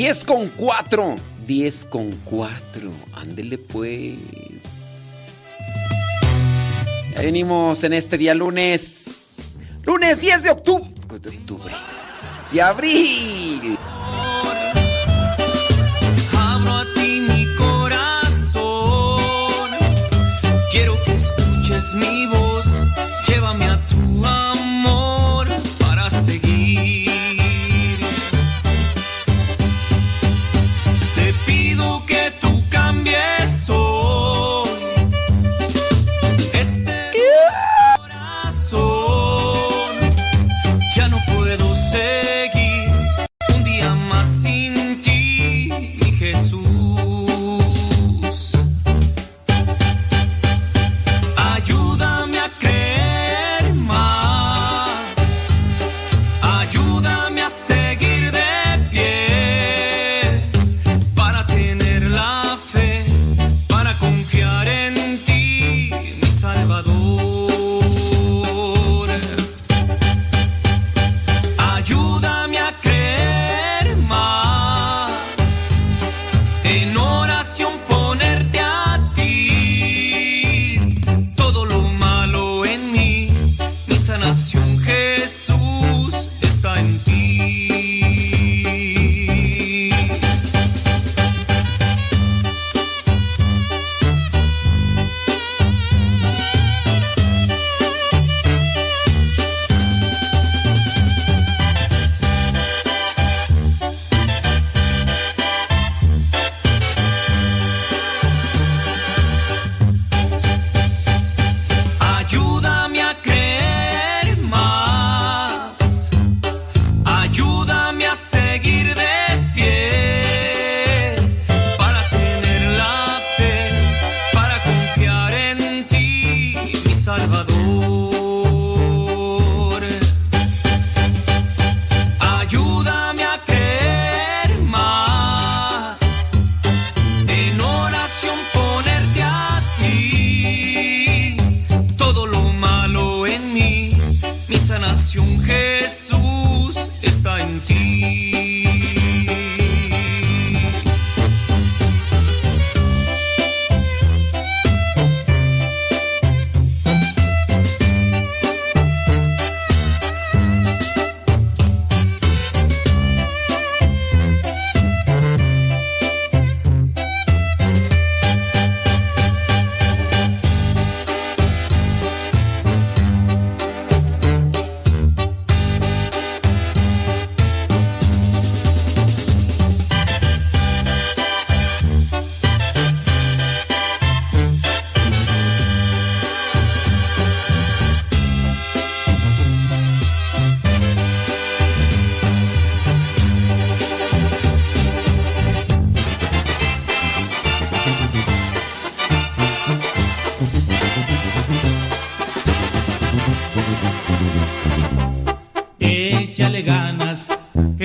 10 0.00 0.24
con 0.24 0.48
4. 0.56 1.16
10 1.46 1.84
con 1.84 2.10
4. 2.24 2.90
Ándele 3.12 3.58
pues. 3.58 5.42
Ya 7.12 7.20
venimos 7.20 7.84
en 7.84 7.92
este 7.92 8.16
día 8.16 8.32
lunes. 8.32 9.58
Lunes 9.82 10.18
10 10.22 10.42
de 10.42 10.50
octubre. 10.52 10.90
De 11.20 11.28
octubre. 11.28 11.74
De 12.50 12.62
abril. 12.62 13.76
Abro 16.38 16.72
a 16.72 16.86
ti 16.94 17.20
mi 17.28 17.44
corazón. 17.56 18.62
Quiero 20.72 20.94
que 21.04 21.12
escuches 21.12 21.92
mi 21.96 22.26
voz. 22.26 22.39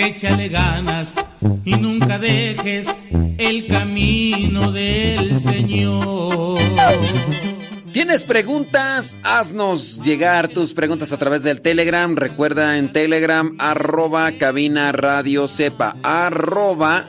Échale 0.05 0.49
ganas 0.49 1.15
y 1.63 1.73
nunca 1.75 2.19
dejes 2.19 2.87
el 3.37 3.67
camino 3.67 4.71
del 4.71 5.39
Señor. 5.39 6.59
¿Tienes 7.91 8.25
preguntas? 8.25 9.17
Haznos 9.23 10.01
llegar 10.01 10.49
tus 10.49 10.73
preguntas 10.73 11.13
a 11.13 11.17
través 11.17 11.43
del 11.43 11.61
Telegram. 11.61 12.15
Recuerda 12.15 12.77
en 12.77 12.91
Telegram, 12.91 13.55
arroba 13.57 14.33
cabina 14.33 14.91
radio 14.91 15.47
sepa. 15.47 15.95
Arroba 16.03 17.05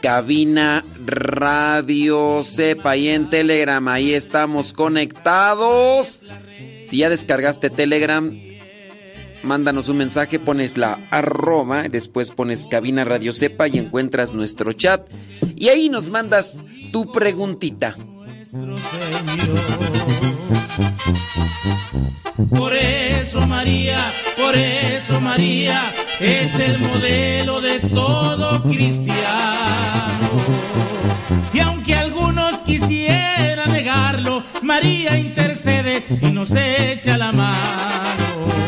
cabina 0.00 0.84
radio 1.04 2.42
sepa. 2.42 2.96
Y 2.96 3.08
en 3.08 3.28
Telegram, 3.30 3.86
ahí 3.88 4.14
estamos 4.14 4.72
conectados. 4.72 6.22
Si 6.84 6.98
ya 6.98 7.10
descargaste 7.10 7.68
Telegram, 7.68 8.32
mándanos 9.48 9.88
un 9.88 9.96
mensaje, 9.96 10.38
pones 10.38 10.76
la 10.76 10.98
arroba, 11.10 11.88
después 11.88 12.30
pones 12.30 12.66
cabina 12.66 13.04
radio 13.04 13.32
sepa 13.32 13.66
y 13.66 13.78
encuentras 13.78 14.34
nuestro 14.34 14.74
chat. 14.74 15.08
Y 15.56 15.70
ahí 15.70 15.88
nos 15.88 16.10
mandas 16.10 16.66
tu 16.92 17.10
preguntita. 17.10 17.96
Por 22.50 22.76
eso 22.76 23.46
María, 23.46 24.12
por 24.36 24.54
eso 24.54 25.20
María 25.20 25.94
es 26.20 26.54
el 26.54 26.78
modelo 26.78 27.60
de 27.62 27.80
todo 27.80 28.62
cristiano. 28.64 30.28
Y 31.54 31.60
aunque 31.60 31.94
algunos 31.94 32.56
quisieran 32.66 33.72
negarlo, 33.72 34.42
María 34.62 35.18
intercede 35.18 36.04
y 36.20 36.26
nos 36.32 36.50
echa 36.50 37.16
la 37.16 37.32
mano. 37.32 38.67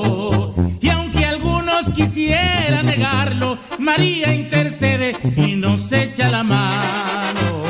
María 3.81 4.33
intercede 4.33 5.15
y 5.35 5.55
nos 5.55 5.91
echa 5.91 6.29
la 6.29 6.43
mano. 6.43 7.63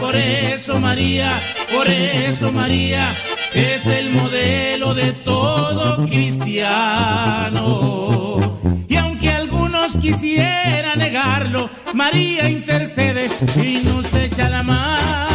Por 0.00 0.16
eso 0.16 0.80
María, 0.80 1.38
por 1.70 1.86
eso 1.86 2.50
María 2.50 3.14
es 3.52 3.84
el 3.84 4.08
modelo 4.10 4.94
de 4.94 5.12
todo 5.12 6.06
cristiano. 6.06 7.60
Y 8.88 8.96
aunque 8.96 9.30
algunos 9.30 9.94
quisieran 9.98 10.98
negarlo, 10.98 11.68
María 11.92 12.48
intercede 12.48 13.28
y 13.62 13.84
nos 13.84 14.14
echa 14.14 14.48
la 14.48 14.62
mano. 14.62 15.27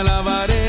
Alabaré 0.00 0.59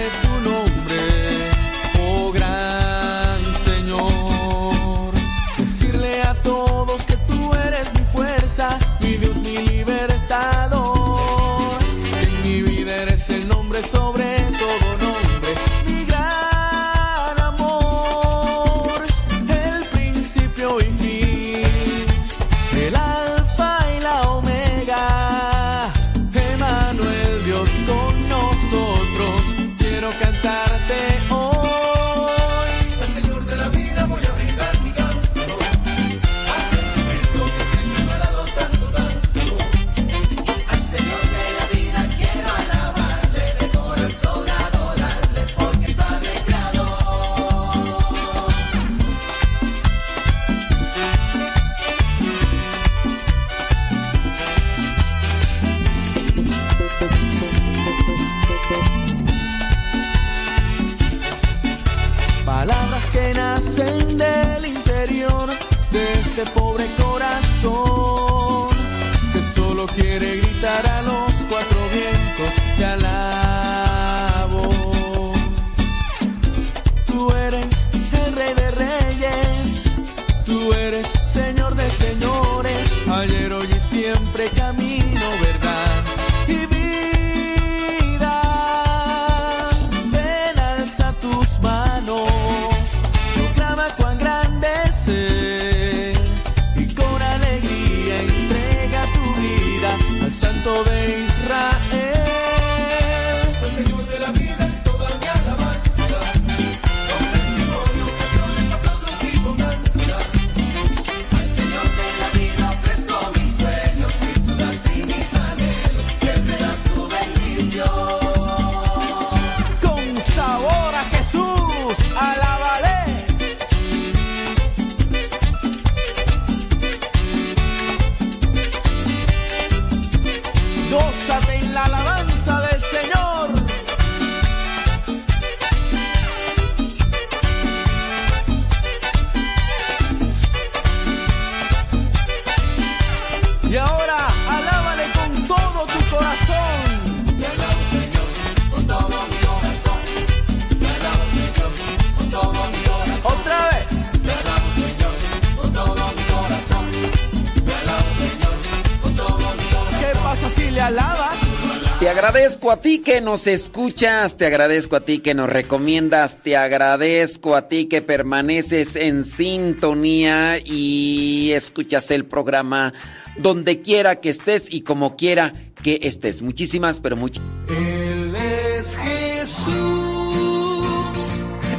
agradezco 162.72 162.80
a 162.80 162.82
ti 162.82 163.00
que 163.00 163.22
nos 163.22 163.48
escuchas, 163.48 164.38
te 164.38 164.46
agradezco 164.46 164.96
a 164.96 165.02
ti 165.02 165.20
que 165.20 165.34
nos 165.34 165.50
recomiendas, 165.50 166.38
te 166.42 166.56
agradezco 166.56 167.56
a 167.56 167.68
ti 167.68 167.88
que 167.88 168.02
permaneces 168.02 168.96
en 168.96 169.26
sintonía 169.26 170.58
y 170.64 171.52
escuchas 171.52 172.12
el 172.12 172.26
programa 172.26 172.94
donde 173.38 173.82
quiera 173.82 174.16
que 174.16 174.30
estés 174.30 174.74
y 174.74 174.82
como 174.82 175.18
quiera 175.18 175.52
que 175.84 176.00
estés. 176.04 176.42
Muchísimas, 176.42 177.02
pero 177.02 177.18
muchas. 177.18 177.44
Él 177.70 178.34
es 178.36 178.98
Jesús, 178.98 179.76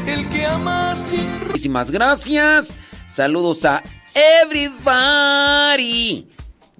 el 0.07 0.29
que 0.29 0.47
ama 0.47 0.95
sin 0.95 1.47
Muchísimas 1.47 1.91
gracias. 1.91 2.77
Saludos 3.09 3.65
a 3.65 3.83
everybody. 4.43 6.32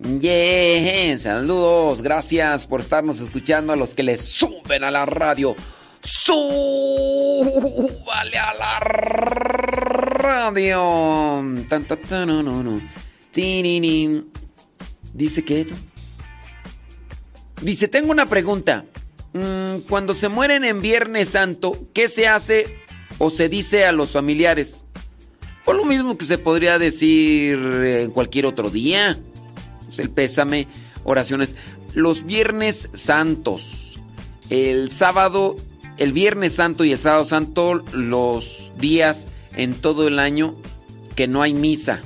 Yeah, 0.03 1.17
saludos, 1.17 2.03
gracias 2.03 2.67
por 2.67 2.81
estarnos 2.81 3.21
escuchando 3.21 3.73
a 3.73 3.77
los 3.77 3.95
que 3.95 4.03
les 4.03 4.21
suben 4.21 4.83
a 4.83 4.91
la 4.91 5.07
radio. 5.07 5.55
Súbale 6.03 7.47
a 8.37 8.53
la 8.55 8.81
radio. 8.81 10.81
Tan, 11.69 11.85
tan, 11.85 12.03
tan, 12.03 12.27
no, 12.27 12.43
no, 12.43 12.65
no. 12.65 12.81
Dice 15.15 15.45
que. 15.45 15.69
Dice, 17.61 17.87
tengo 17.87 18.11
una 18.11 18.27
pregunta. 18.27 18.85
Mm, 19.35 19.83
Cuando 19.89 20.15
se 20.15 20.29
mueren 20.29 20.65
en 20.65 20.83
Viernes 20.83 21.29
Santo, 21.29 21.79
¿qué 21.95 22.09
se 22.09 22.27
hace 22.27 22.67
o 23.19 23.31
se 23.31 23.49
dice 23.49 23.85
a 23.85 23.93
los 23.93 24.11
familiares? 24.11 24.85
Por 25.65 25.77
lo 25.77 25.85
mismo 25.85 26.19
que 26.19 26.25
se 26.25 26.39
podría 26.39 26.81
decir 26.81 27.57
en 27.57 28.11
cualquier 28.11 28.47
otro 28.47 28.69
día. 28.69 29.17
El 29.99 30.11
pésame, 30.11 30.67
oraciones. 31.05 31.57
Los 31.95 32.25
Viernes 32.25 32.89
Santos. 32.93 34.01
El 34.51 34.91
sábado, 34.91 35.57
el 35.99 36.13
Viernes 36.13 36.55
Santo 36.55 36.85
y 36.85 36.93
el 36.93 36.99
sábado 36.99 37.25
santo, 37.25 37.83
los 37.93 38.73
días 38.79 39.31
en 39.57 39.75
todo 39.75 40.09
el 40.09 40.19
año 40.19 40.55
que 41.15 41.27
no 41.27 41.43
hay 41.43 41.55
misa. 41.55 42.01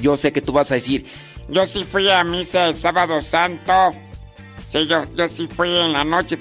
Yo 0.00 0.16
sé 0.16 0.32
que 0.32 0.42
tú 0.42 0.52
vas 0.52 0.70
a 0.70 0.76
decir, 0.76 1.04
Yo 1.48 1.66
sí 1.66 1.84
fui 1.84 2.08
a 2.08 2.22
misa 2.24 2.68
el 2.68 2.76
sábado 2.76 3.22
santo. 3.22 3.92
Sí, 4.68 4.86
yo, 4.86 5.04
yo 5.16 5.28
sí 5.28 5.48
fui 5.48 5.68
en 5.68 5.92
la 5.92 6.04
noche. 6.04 6.38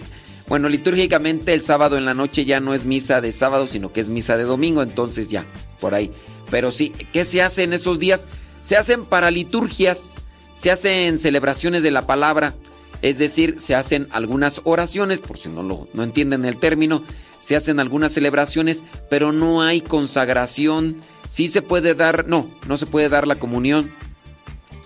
bueno, 0.48 0.70
litúrgicamente 0.70 1.54
el 1.54 1.62
sábado 1.62 1.98
en 1.98 2.06
la 2.06 2.14
noche 2.14 2.46
ya 2.46 2.60
no 2.60 2.74
es 2.74 2.86
misa 2.86 3.22
de 3.22 3.32
sábado, 3.32 3.68
sino 3.68 3.92
que 3.92 4.02
es 4.02 4.10
misa 4.10 4.38
de 4.38 4.44
domingo, 4.44 4.84
entonces 4.84 5.30
ya, 5.30 5.46
por 5.80 5.96
ahí. 5.96 6.12
Pero 6.52 6.72
sí, 6.72 6.92
¿qué 7.12 7.26
se 7.26 7.42
hace 7.42 7.64
en 7.64 7.74
esos 7.74 8.00
días? 8.00 8.28
Se 8.62 8.78
hacen 8.78 9.06
para 9.06 9.32
liturgias, 9.32 10.16
se 10.60 10.72
hacen 10.72 11.19
celebraciones 11.19 11.84
de 11.84 11.91
la 11.91 12.06
palabra, 12.06 12.53
es 13.02 13.18
decir, 13.18 13.61
se 13.61 13.76
hacen 13.76 14.07
algunas 14.11 14.60
oraciones, 14.65 15.19
por 15.19 15.38
si 15.38 15.48
no 15.48 15.64
lo 15.64 15.88
no 15.94 16.03
entienden 16.03 16.44
el 16.44 16.57
término, 16.57 17.02
se 17.40 17.56
hacen 17.56 17.80
algunas 17.80 18.11
celebraciones, 18.11 18.84
pero 19.10 19.31
no 19.31 19.61
hay 19.61 19.80
consagración. 19.80 20.98
Sí 21.30 21.48
se 21.48 21.61
puede 21.61 21.95
dar, 21.95 22.27
no, 22.27 22.49
no 22.68 22.76
se 22.76 22.88
puede 22.88 23.07
dar 23.07 23.26
la 23.26 23.36
comunión. 23.36 23.90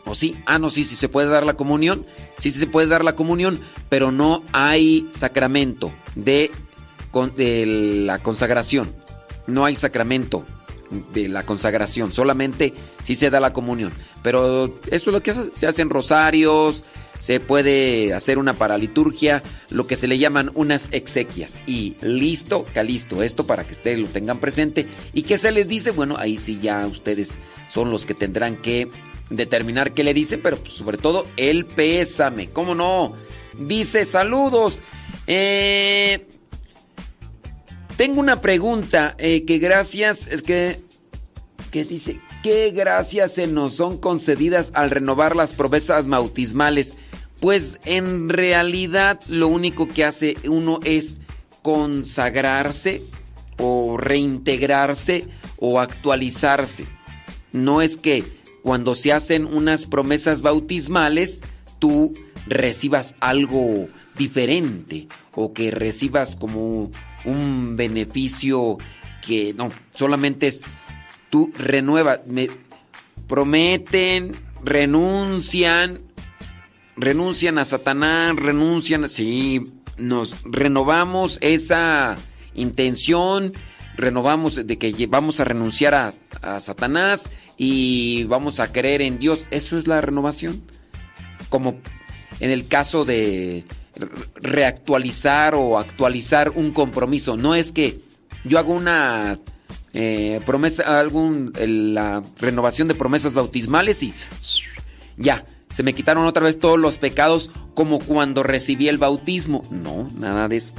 ¿O 0.05 0.13
sí? 0.13 0.35
Ah, 0.45 0.59
no, 0.59 0.69
sí, 0.69 0.83
sí 0.83 0.95
se 0.95 1.09
puede 1.09 1.27
dar 1.27 1.43
la 1.43 1.55
comunión. 1.55 2.05
Sí, 2.37 2.51
se 2.51 2.67
puede 2.67 2.85
dar 2.85 3.03
la 3.03 3.15
comunión, 3.15 3.59
pero 3.89 4.11
no 4.11 4.43
hay 4.51 5.07
sacramento 5.11 5.91
de, 6.13 6.51
de 7.35 7.65
la 8.05 8.19
consagración. 8.19 8.93
No 9.47 9.65
hay 9.65 9.75
sacramento 9.75 10.45
de 11.13 11.27
la 11.27 11.43
consagración. 11.43 12.13
Solamente 12.13 12.73
sí 13.03 13.15
se 13.15 13.29
da 13.29 13.39
la 13.39 13.53
comunión. 13.53 13.91
Pero 14.21 14.65
eso 14.87 15.09
es 15.09 15.13
lo 15.13 15.21
que. 15.21 15.33
Se 15.33 15.67
hacen 15.67 15.89
rosarios, 15.89 16.85
se 17.19 17.39
puede 17.39 18.13
hacer 18.13 18.37
una 18.37 18.53
paraliturgia, 18.53 19.43
lo 19.69 19.87
que 19.87 19.95
se 19.95 20.07
le 20.07 20.17
llaman 20.17 20.51
unas 20.55 20.89
exequias. 20.91 21.61
Y 21.65 21.95
listo, 22.01 22.65
calisto. 22.73 23.23
Esto 23.23 23.45
para 23.45 23.65
que 23.65 23.73
ustedes 23.73 23.99
lo 23.99 24.07
tengan 24.07 24.39
presente. 24.39 24.87
¿Y 25.13 25.23
qué 25.23 25.37
se 25.37 25.51
les 25.51 25.67
dice? 25.67 25.91
Bueno, 25.91 26.15
ahí 26.17 26.37
sí 26.37 26.59
ya 26.61 26.85
ustedes 26.85 27.37
son 27.69 27.91
los 27.91 28.05
que 28.05 28.13
tendrán 28.13 28.57
que 28.57 28.89
determinar 29.29 29.93
qué 29.93 30.03
le 30.03 30.13
dicen, 30.13 30.41
pero 30.43 30.57
pues, 30.57 30.73
sobre 30.73 30.97
todo 30.97 31.25
el 31.37 31.65
pésame. 31.65 32.49
¿Cómo 32.49 32.75
no? 32.75 33.13
Dice 33.57 34.05
saludos. 34.05 34.81
Eh, 35.27 36.27
tengo 37.97 38.19
una 38.19 38.41
pregunta 38.41 39.15
eh, 39.17 39.45
que 39.45 39.59
gracias, 39.59 40.27
es 40.27 40.41
que, 40.41 40.79
que 41.71 41.83
dice, 41.83 42.19
¿qué 42.41 42.71
gracias 42.71 43.33
se 43.33 43.47
nos 43.47 43.75
son 43.75 43.97
concedidas 43.97 44.71
al 44.73 44.89
renovar 44.89 45.35
las 45.35 45.53
promesas 45.53 46.07
bautismales? 46.07 46.95
Pues 47.39 47.79
en 47.85 48.29
realidad 48.29 49.19
lo 49.27 49.47
único 49.47 49.87
que 49.87 50.05
hace 50.05 50.37
uno 50.45 50.79
es 50.83 51.19
consagrarse 51.61 53.01
o 53.57 53.97
reintegrarse 53.97 55.27
o 55.57 55.79
actualizarse. 55.79 56.85
No 57.51 57.81
es 57.81 57.97
que 57.97 58.23
cuando 58.63 58.95
se 58.95 59.11
hacen 59.11 59.45
unas 59.45 59.85
promesas 59.85 60.41
bautismales 60.41 61.41
tú 61.79 62.13
recibas 62.47 63.15
algo 63.19 63.87
diferente 64.17 65.07
o 65.35 65.53
que 65.53 65.69
recibas 65.71 66.35
como 66.35 66.91
un 67.25 67.75
beneficio 67.75 68.77
que 69.25 69.53
no, 69.53 69.71
solamente 69.93 70.47
es 70.47 70.61
tú 71.29 71.51
renuevas, 71.57 72.27
me 72.27 72.49
prometen, 73.27 74.33
renuncian, 74.63 75.99
renuncian 76.95 77.57
a 77.57 77.65
Satanás, 77.65 78.35
renuncian, 78.35 79.09
sí, 79.09 79.63
nos 79.97 80.43
renovamos 80.43 81.37
esa 81.41 82.17
intención, 82.53 83.53
renovamos 83.95 84.67
de 84.67 84.77
que 84.77 85.07
vamos 85.07 85.39
a 85.39 85.45
renunciar 85.45 85.95
a, 85.95 86.13
a 86.41 86.59
Satanás 86.59 87.31
y 87.57 88.25
vamos 88.25 88.59
a 88.59 88.71
creer 88.71 89.01
en 89.01 89.19
Dios. 89.19 89.47
Eso 89.51 89.77
es 89.77 89.87
la 89.87 90.01
renovación. 90.01 90.63
Como 91.49 91.79
en 92.39 92.51
el 92.51 92.67
caso 92.67 93.05
de 93.05 93.65
reactualizar 94.35 95.55
o 95.55 95.77
actualizar 95.77 96.51
un 96.51 96.71
compromiso. 96.71 97.37
No 97.37 97.55
es 97.55 97.71
que 97.71 98.01
yo 98.43 98.59
hago 98.59 98.73
una 98.73 99.37
eh, 99.93 100.39
promesa, 100.45 100.99
algún, 100.99 101.53
la 101.55 102.23
renovación 102.39 102.87
de 102.87 102.95
promesas 102.95 103.33
bautismales 103.33 104.03
y 104.03 104.13
ya, 105.17 105.45
se 105.69 105.83
me 105.83 105.93
quitaron 105.93 106.25
otra 106.25 106.43
vez 106.43 106.59
todos 106.59 106.79
los 106.79 106.97
pecados 106.97 107.51
como 107.73 107.99
cuando 107.99 108.43
recibí 108.43 108.87
el 108.87 108.97
bautismo. 108.97 109.63
No, 109.71 110.09
nada 110.17 110.47
de 110.47 110.57
eso. 110.57 110.73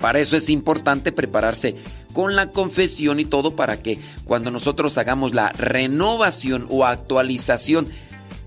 Para 0.00 0.20
eso 0.20 0.36
es 0.36 0.50
importante 0.50 1.12
prepararse 1.12 1.76
con 2.12 2.36
la 2.36 2.50
confesión 2.50 3.18
y 3.20 3.24
todo 3.24 3.56
para 3.56 3.82
que 3.82 3.98
cuando 4.24 4.50
nosotros 4.50 4.98
hagamos 4.98 5.34
la 5.34 5.50
renovación 5.50 6.66
o 6.70 6.84
actualización 6.84 7.88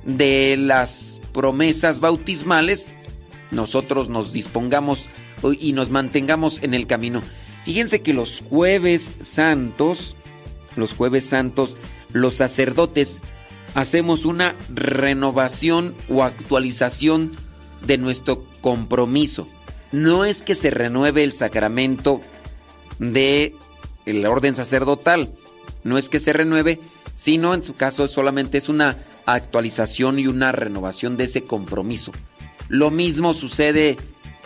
de 0.06 0.56
las 0.58 1.20
promesas 1.34 2.00
bautismales, 2.00 2.90
nosotros 3.52 4.10
nos 4.10 4.34
dispongamos 4.34 5.08
y 5.60 5.74
nos 5.74 5.90
mantengamos 5.90 6.62
en 6.64 6.74
el 6.74 6.88
camino. 6.88 7.22
Fíjense 7.66 8.02
que 8.02 8.14
los 8.14 8.42
jueves 8.50 9.12
santos, 9.22 10.16
los 10.76 10.94
jueves 10.94 11.26
santos, 11.26 11.78
los 12.14 12.36
sacerdotes 12.36 13.20
hacemos 13.74 14.26
una 14.26 14.56
renovación 14.74 15.94
o 16.10 16.24
actualización 16.24 17.34
de 17.86 17.98
nuestro 17.98 18.44
compromiso. 18.62 19.48
No 19.92 20.26
es 20.26 20.42
que 20.42 20.56
se 20.56 20.70
renueve 20.70 21.24
el 21.24 21.32
sacramento 21.32 22.22
de 23.00 23.54
el 24.06 24.26
orden 24.26 24.56
sacerdotal, 24.56 25.32
no 25.84 25.98
es 25.98 26.10
que 26.10 26.20
se 26.20 26.34
renueve, 26.34 26.80
sino 27.16 27.54
en 27.54 27.64
su 27.64 27.76
caso 27.76 28.08
solamente 28.08 28.58
es 28.58 28.70
una 28.70 28.98
actualización 29.26 30.20
y 30.20 30.28
una 30.28 30.52
renovación 30.52 31.18
de 31.18 31.26
ese 31.26 31.44
compromiso. 31.44 32.12
Lo 32.70 32.92
mismo 32.92 33.34
sucede 33.34 33.98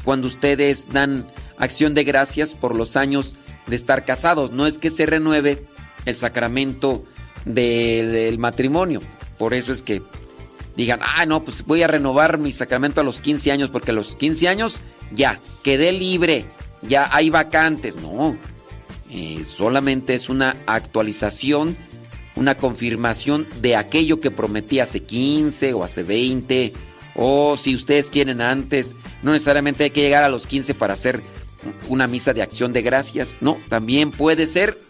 cuando 0.04 0.28
ustedes 0.28 0.90
dan 0.92 1.26
acción 1.58 1.94
de 1.94 2.04
gracias 2.04 2.54
por 2.54 2.76
los 2.76 2.96
años 2.96 3.36
de 3.68 3.76
estar 3.76 4.06
casados. 4.06 4.52
No 4.52 4.68
es 4.68 4.78
que 4.78 4.90
se 4.90 5.06
renueve 5.06 5.64
el 6.06 6.16
sacramento 6.16 7.04
de- 7.46 8.06
del 8.08 8.38
matrimonio. 8.40 9.02
Por 9.38 9.54
eso 9.54 9.72
es 9.72 9.82
que 9.82 10.02
digan, 10.76 11.00
ah, 11.04 11.26
no, 11.26 11.44
pues 11.44 11.64
voy 11.66 11.84
a 11.84 11.88
renovar 11.88 12.38
mi 12.38 12.52
sacramento 12.52 13.02
a 13.02 13.04
los 13.04 13.22
15 13.22 13.52
años 13.52 13.70
porque 13.70 13.92
a 13.92 13.94
los 13.94 14.16
15 14.16 14.48
años 14.48 14.78
ya 15.12 15.40
quedé 15.64 15.92
libre, 15.92 16.46
ya 16.82 17.10
hay 17.12 17.30
vacantes. 17.30 17.98
No, 17.98 18.36
eh, 19.12 19.44
solamente 19.46 20.14
es 20.16 20.30
una 20.30 20.56
actualización, 20.68 21.76
una 22.36 22.56
confirmación 22.56 23.48
de 23.62 23.76
aquello 23.76 24.20
que 24.20 24.32
prometí 24.32 24.80
hace 24.80 25.02
15 25.04 25.74
o 25.74 25.84
hace 25.84 26.04
20, 26.04 26.74
o 27.16 27.58
si 27.58 27.76
ustedes 27.76 28.10
quieren 28.10 28.42
antes, 28.42 28.96
no 29.24 29.32
necesariamente 29.32 29.86
hay 29.86 29.90
que 29.92 30.02
llegar 30.02 30.24
a 30.24 30.30
los 30.30 30.48
15 30.48 30.74
para 30.74 30.94
hacer 30.94 31.22
una 31.90 32.08
misa 32.08 32.34
de 32.34 32.42
acción 32.42 32.74
de 32.74 32.82
gracias, 32.82 33.38
no, 33.42 33.58
también 33.70 34.12
puede 34.12 34.46
ser, 34.46 34.82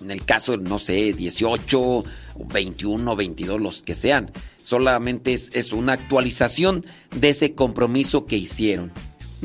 en 0.00 0.10
el 0.10 0.24
caso, 0.24 0.56
no 0.56 0.78
sé, 0.78 1.12
18, 1.12 1.80
o 1.80 2.04
21, 2.52 3.16
22, 3.16 3.60
los 3.60 3.82
que 3.82 3.94
sean, 3.94 4.32
solamente 4.56 5.34
es, 5.34 5.50
es 5.54 5.72
una 5.72 5.92
actualización 5.92 6.86
de 7.14 7.30
ese 7.30 7.54
compromiso 7.54 8.26
que 8.26 8.36
hicieron. 8.36 8.92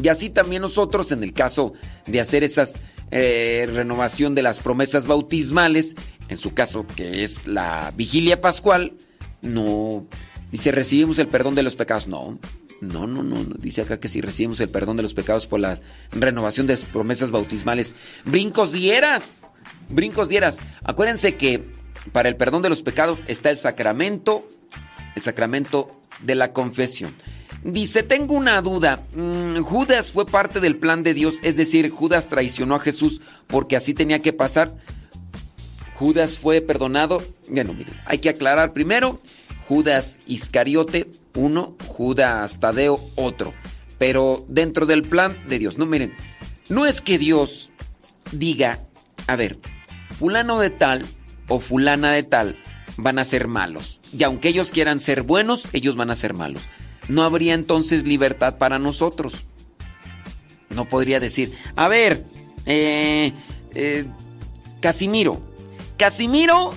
Y 0.02 0.08
así 0.08 0.30
también 0.30 0.62
nosotros, 0.62 1.12
en 1.12 1.24
el 1.24 1.34
caso 1.34 1.74
de 2.08 2.22
hacer 2.22 2.44
esas 2.44 2.76
eh, 3.12 3.68
renovación 3.74 4.36
de 4.36 4.44
las 4.44 4.60
promesas 4.60 5.08
bautismales, 5.08 5.96
en 6.28 6.38
su 6.38 6.54
caso 6.54 6.86
que 6.96 7.24
es 7.24 7.48
la 7.48 7.92
vigilia 7.96 8.40
pascual, 8.40 8.94
no 9.42 10.06
dice 10.52 10.72
recibimos 10.72 11.20
el 11.20 11.28
perdón 11.28 11.56
de 11.56 11.64
los 11.64 11.76
pecados, 11.76 12.08
no. 12.08 12.40
No, 12.82 13.08
no, 13.08 13.24
no, 13.24 13.44
dice 13.58 13.82
acá 13.82 14.00
que 14.00 14.08
si 14.08 14.22
recibimos 14.22 14.62
el 14.62 14.70
perdón 14.70 14.96
de 14.96 15.04
los 15.04 15.14
pecados 15.14 15.48
por 15.48 15.60
la 15.60 15.78
renovación 16.12 16.66
de 16.66 16.74
las 16.74 16.84
promesas 16.84 17.30
bautismales, 17.30 17.94
brincos 18.24 18.72
dieras, 18.72 19.48
brincos 19.90 20.30
dieras. 20.30 20.60
Acuérdense 20.86 21.36
que 21.36 21.66
para 22.14 22.30
el 22.30 22.38
perdón 22.38 22.62
de 22.62 22.70
los 22.70 22.82
pecados 22.82 23.26
está 23.28 23.50
el 23.50 23.58
sacramento, 23.58 24.48
el 25.16 25.22
sacramento 25.22 25.90
de 26.24 26.36
la 26.36 26.54
confesión. 26.54 27.14
Dice, 27.64 28.04
tengo 28.04 28.36
una 28.36 28.62
duda. 28.62 29.04
Mm, 29.14 29.60
Judas 29.60 30.12
fue 30.12 30.26
parte 30.26 30.60
del 30.62 30.78
plan 30.78 31.04
de 31.04 31.14
Dios, 31.14 31.40
es 31.44 31.58
decir, 31.58 31.90
Judas 31.90 32.28
traicionó 32.28 32.76
a 32.76 32.80
Jesús 32.80 33.22
porque 33.48 33.76
así 33.76 33.94
tenía 33.94 34.20
que 34.20 34.32
pasar. 34.32 34.78
Judas 35.96 36.38
fue 36.38 36.62
perdonado. 36.62 37.22
Bueno, 37.50 37.74
miren, 37.74 37.94
hay 38.06 38.20
que 38.20 38.30
aclarar 38.30 38.72
primero. 38.72 39.20
Judas 39.70 40.18
Iscariote, 40.26 41.12
uno, 41.36 41.76
Judas 41.88 42.60
Tadeo, 42.60 43.00
otro. 43.16 43.54
Pero 44.00 44.44
dentro 44.48 44.88
del 44.88 45.04
plan 45.04 45.38
de 45.48 45.60
Dios. 45.60 45.78
No, 45.78 45.86
miren, 45.86 46.12
no 46.70 46.88
es 46.88 47.02
que 47.02 47.20
Dios 47.20 47.70
diga, 48.32 48.80
a 49.28 49.36
ver, 49.36 49.60
fulano 50.18 50.60
de 50.60 50.72
tal 50.72 51.06
o 51.48 51.60
fulana 51.60 52.12
de 52.12 52.24
tal 52.24 52.56
van 52.98 53.20
a 53.20 53.26
ser 53.26 53.48
malos. 53.48 54.00
Y 54.12 54.24
aunque 54.24 54.50
ellos 54.50 54.72
quieran 54.72 55.00
ser 55.00 55.22
buenos, 55.22 55.70
ellos 55.72 55.96
van 55.96 56.10
a 56.10 56.16
ser 56.16 56.34
malos. 56.34 56.64
No 57.08 57.22
habría 57.22 57.54
entonces 57.54 58.08
libertad 58.08 58.58
para 58.58 58.80
nosotros. 58.80 59.34
No 60.72 60.86
podría 60.90 61.20
decir, 61.20 61.54
a 61.76 61.88
ver, 61.88 62.26
eh, 62.66 63.34
eh, 63.76 64.06
Casimiro, 64.82 65.40
Casimiro 65.96 66.74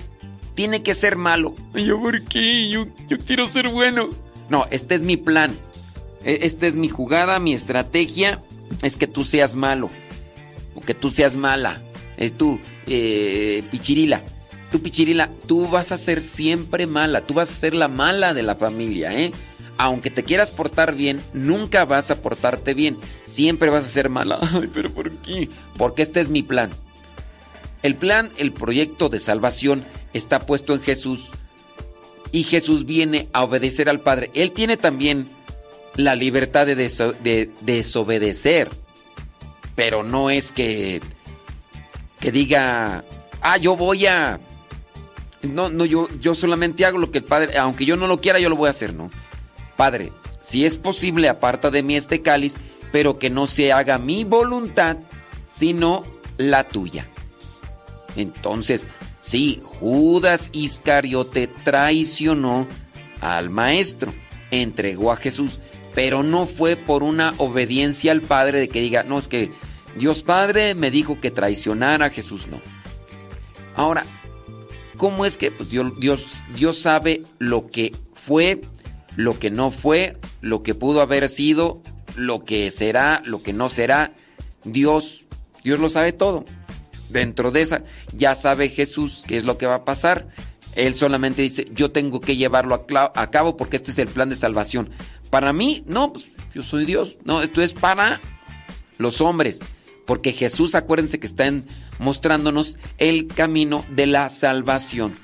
tiene 0.55 0.83
que 0.83 0.93
ser 0.93 1.15
malo. 1.15 1.55
¿Y 1.75 1.85
yo 1.85 1.99
por 1.99 2.21
qué? 2.23 2.69
Yo, 2.69 2.85
yo 3.09 3.17
quiero 3.19 3.47
ser 3.47 3.69
bueno. 3.69 4.09
No, 4.49 4.65
este 4.71 4.95
es 4.95 5.01
mi 5.01 5.17
plan. 5.17 5.55
E- 6.23 6.39
Esta 6.43 6.67
es 6.67 6.75
mi 6.75 6.89
jugada, 6.89 7.39
mi 7.39 7.53
estrategia. 7.53 8.41
Es 8.81 8.95
que 8.95 9.07
tú 9.07 9.23
seas 9.23 9.55
malo. 9.55 9.89
O 10.75 10.81
que 10.81 10.93
tú 10.93 11.11
seas 11.11 11.35
mala. 11.35 11.81
Es 12.17 12.33
tú, 12.37 12.59
eh, 12.87 13.63
Pichirila. 13.71 14.21
Tú, 14.71 14.81
Pichirila, 14.81 15.29
tú 15.47 15.67
vas 15.67 15.91
a 15.91 15.97
ser 15.97 16.21
siempre 16.21 16.87
mala. 16.87 17.21
Tú 17.21 17.33
vas 17.35 17.49
a 17.49 17.53
ser 17.53 17.73
la 17.75 17.87
mala 17.87 18.33
de 18.33 18.43
la 18.43 18.55
familia, 18.55 19.13
¿eh? 19.13 19.31
Aunque 19.77 20.09
te 20.11 20.23
quieras 20.23 20.51
portar 20.51 20.95
bien, 20.95 21.19
nunca 21.33 21.85
vas 21.85 22.09
a 22.11 22.21
portarte 22.21 22.73
bien. 22.73 22.97
Siempre 23.25 23.69
vas 23.69 23.85
a 23.85 23.91
ser 23.91 24.09
mala. 24.09 24.39
Ay, 24.41 24.69
pero 24.73 24.91
¿por 24.91 25.11
qué? 25.17 25.49
Porque 25.77 26.01
este 26.03 26.21
es 26.21 26.29
mi 26.29 26.43
plan. 26.43 26.69
El 27.83 27.95
plan, 27.95 28.31
el 28.37 28.51
proyecto 28.51 29.09
de 29.09 29.19
salvación 29.19 29.83
está 30.13 30.45
puesto 30.45 30.73
en 30.73 30.81
Jesús 30.81 31.25
y 32.31 32.43
Jesús 32.43 32.85
viene 32.85 33.27
a 33.33 33.43
obedecer 33.43 33.89
al 33.89 33.99
Padre. 33.99 34.31
Él 34.33 34.51
tiene 34.51 34.77
también 34.77 35.27
la 35.95 36.15
libertad 36.15 36.65
de, 36.65 36.75
deso- 36.77 37.15
de 37.19 37.51
desobedecer, 37.61 38.69
pero 39.75 40.01
no 40.03 40.29
es 40.29 40.51
que, 40.51 41.01
que 42.19 42.31
diga, 42.31 43.03
ah, 43.41 43.57
yo 43.57 43.75
voy 43.75 44.07
a... 44.07 44.39
No, 45.43 45.69
no, 45.69 45.83
yo, 45.83 46.07
yo 46.21 46.33
solamente 46.33 46.85
hago 46.85 46.97
lo 46.97 47.11
que 47.11 47.17
el 47.17 47.25
Padre, 47.25 47.57
aunque 47.57 47.85
yo 47.85 47.97
no 47.97 48.07
lo 48.07 48.21
quiera, 48.21 48.39
yo 48.39 48.49
lo 48.49 48.55
voy 48.55 48.67
a 48.67 48.71
hacer, 48.71 48.93
¿no? 48.93 49.11
Padre, 49.75 50.11
si 50.41 50.65
es 50.65 50.77
posible, 50.77 51.27
aparta 51.27 51.69
de 51.69 51.83
mí 51.83 51.97
este 51.97 52.21
cáliz, 52.21 52.55
pero 52.93 53.19
que 53.19 53.29
no 53.29 53.45
se 53.45 53.73
haga 53.73 53.97
mi 53.97 54.23
voluntad, 54.23 54.97
sino 55.49 56.03
la 56.37 56.63
tuya. 56.63 57.05
Entonces, 58.15 58.87
sí, 59.21 59.61
Judas 59.63 60.49
Iscariote 60.51 61.47
traicionó 61.47 62.67
al 63.21 63.49
maestro, 63.49 64.13
entregó 64.51 65.11
a 65.11 65.17
Jesús, 65.17 65.59
pero 65.95 66.23
no 66.23 66.45
fue 66.45 66.75
por 66.75 67.03
una 67.03 67.33
obediencia 67.37 68.11
al 68.11 68.21
Padre 68.21 68.59
de 68.59 68.69
que 68.69 68.81
diga, 68.81 69.03
no, 69.03 69.17
es 69.17 69.27
que 69.27 69.51
Dios 69.97 70.23
Padre 70.23 70.75
me 70.75 70.91
dijo 70.91 71.19
que 71.19 71.31
traicionara 71.31 72.07
a 72.07 72.09
Jesús, 72.09 72.47
no. 72.47 72.59
Ahora, 73.75 74.05
¿cómo 74.97 75.25
es 75.25 75.37
que 75.37 75.51
pues, 75.51 75.69
Dios, 75.69 75.99
Dios, 75.99 76.43
Dios 76.55 76.79
sabe 76.79 77.23
lo 77.39 77.67
que 77.67 77.95
fue, 78.13 78.61
lo 79.15 79.39
que 79.39 79.49
no 79.49 79.71
fue, 79.71 80.17
lo 80.41 80.63
que 80.63 80.75
pudo 80.75 81.01
haber 81.01 81.29
sido, 81.29 81.81
lo 82.15 82.45
que 82.45 82.69
será, 82.71 83.21
lo 83.25 83.41
que 83.41 83.53
no 83.53 83.69
será? 83.69 84.13
Dios, 84.63 85.25
Dios 85.63 85.79
lo 85.79 85.89
sabe 85.89 86.13
todo 86.13 86.45
dentro 87.13 87.51
de 87.51 87.61
esa, 87.61 87.83
ya 88.11 88.35
sabe 88.35 88.69
Jesús 88.69 89.23
qué 89.27 89.37
es 89.37 89.45
lo 89.45 89.57
que 89.57 89.67
va 89.67 89.75
a 89.75 89.85
pasar. 89.85 90.27
Él 90.75 90.95
solamente 90.95 91.41
dice, 91.41 91.67
yo 91.71 91.91
tengo 91.91 92.19
que 92.19 92.35
llevarlo 92.35 92.85
a, 93.15 93.31
cabo 93.31 93.55
porque 93.55 93.77
este 93.77 93.91
es 93.91 93.99
el 93.99 94.07
plan 94.07 94.29
de 94.29 94.35
salvación. 94.35 94.89
Para 95.29 95.53
mí, 95.53 95.83
no, 95.87 96.13
pues, 96.13 96.25
yo 96.53 96.63
soy 96.63 96.85
Dios. 96.85 97.17
No, 97.23 97.41
esto 97.41 97.61
es 97.61 97.73
para 97.73 98.19
los 98.97 99.21
hombres. 99.21 99.59
Porque 100.05 100.33
Jesús, 100.33 100.75
acuérdense 100.75 101.19
que 101.19 101.27
está 101.27 101.49
mostrándonos 101.99 102.77
el 102.97 103.27
camino 103.27 103.85
de 103.89 104.07
la 104.07 104.27
salvación. 104.29 105.15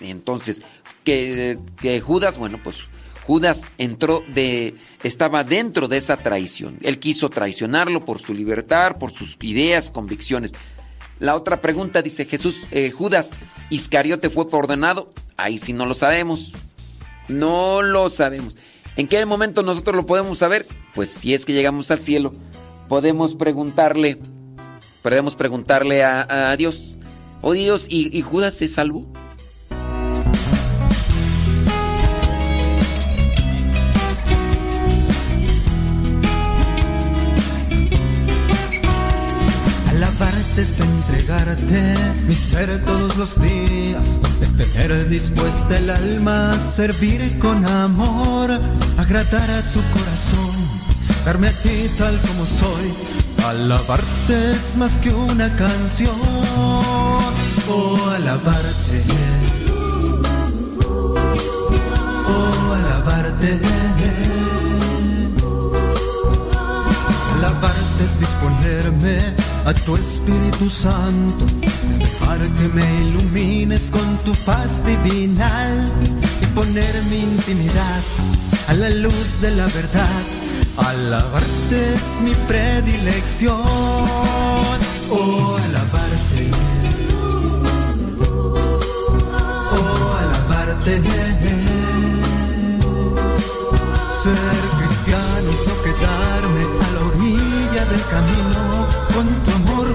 Entonces, 0.00 0.62
que, 1.04 1.58
que 1.80 2.00
Judas, 2.00 2.38
bueno, 2.38 2.58
pues 2.62 2.88
Judas 3.26 3.62
entró 3.78 4.24
de, 4.28 4.74
estaba 5.02 5.44
dentro 5.44 5.88
de 5.88 5.96
esa 5.96 6.16
traición. 6.16 6.78
Él 6.82 6.98
quiso 6.98 7.30
traicionarlo 7.30 8.04
por 8.04 8.20
su 8.20 8.34
libertad, 8.34 8.98
por 8.98 9.12
sus 9.12 9.36
ideas, 9.42 9.90
convicciones. 9.90 10.52
La 11.22 11.36
otra 11.36 11.60
pregunta 11.60 12.02
dice 12.02 12.24
Jesús, 12.24 12.62
eh, 12.72 12.90
Judas 12.90 13.30
Iscariote 13.70 14.28
fue 14.28 14.44
ordenado. 14.50 15.12
Ahí 15.36 15.56
sí 15.56 15.72
no 15.72 15.86
lo 15.86 15.94
sabemos. 15.94 16.52
No 17.28 17.80
lo 17.80 18.08
sabemos. 18.10 18.56
¿En 18.96 19.06
qué 19.06 19.24
momento 19.24 19.62
nosotros 19.62 19.94
lo 19.94 20.04
podemos 20.04 20.40
saber? 20.40 20.66
Pues 20.96 21.10
si 21.10 21.32
es 21.32 21.46
que 21.46 21.52
llegamos 21.52 21.92
al 21.92 22.00
cielo, 22.00 22.32
podemos 22.88 23.36
preguntarle, 23.36 24.18
podemos 25.00 25.36
preguntarle 25.36 26.02
a, 26.02 26.50
a 26.50 26.56
Dios. 26.56 26.96
Oh 27.40 27.52
Dios, 27.52 27.86
¿y, 27.88 28.18
y 28.18 28.22
Judas 28.22 28.54
se 28.54 28.68
salvó? 28.68 29.06
Es 40.58 40.80
entregarte 40.80 41.96
mi 42.26 42.34
ser 42.34 42.84
todos 42.84 43.16
los 43.16 43.40
días, 43.40 44.20
es 44.40 44.54
tener 44.54 45.08
dispuesta 45.08 45.78
el 45.78 45.88
alma, 45.88 46.58
servir 46.58 47.38
con 47.38 47.64
amor, 47.64 48.50
agradar 48.98 49.50
a 49.50 49.62
tu 49.72 49.80
corazón, 49.94 50.54
darme 51.24 51.48
a 51.48 51.52
ti 51.52 51.90
tal 51.98 52.18
como 52.20 52.44
soy. 52.44 52.92
Alabarte 53.46 54.52
es 54.52 54.76
más 54.76 54.98
que 54.98 55.10
una 55.10 55.54
canción, 55.56 56.14
oh 57.68 58.10
alabarte, 58.14 59.02
oh 62.28 62.72
alabarte. 62.74 63.60
Alabarte 67.38 68.04
es 68.04 68.20
disponerme 68.20 69.51
a 69.64 69.74
tu 69.74 69.96
Espíritu 69.96 70.68
Santo, 70.68 71.46
es 71.62 71.98
dejar 71.98 72.38
que 72.38 72.68
me 72.74 73.02
ilumines 73.02 73.90
con 73.90 74.16
tu 74.24 74.32
paz 74.44 74.84
divinal 74.84 75.90
y 76.42 76.46
poner 76.54 76.94
mi 77.10 77.20
intimidad 77.20 78.00
a 78.68 78.74
la 78.74 78.90
luz 78.90 79.40
de 79.40 79.50
la 79.52 79.66
verdad. 79.66 80.22
Alabarte 80.76 81.94
es 81.94 82.20
mi 82.22 82.34
predilección, 82.48 83.60
oh 85.10 85.56
alabarte, 85.64 86.50
oh 89.72 90.16
alabarte. 90.18 91.02
Ser 94.22 94.62
cristiano 94.78 95.50
no 95.66 95.74
quedarme 95.82 96.62
a 96.80 96.90
la 96.92 97.00
orilla 97.10 97.84
del 97.90 98.04
camino. 98.14 98.62
Con 99.12 99.26
tu 99.44 99.51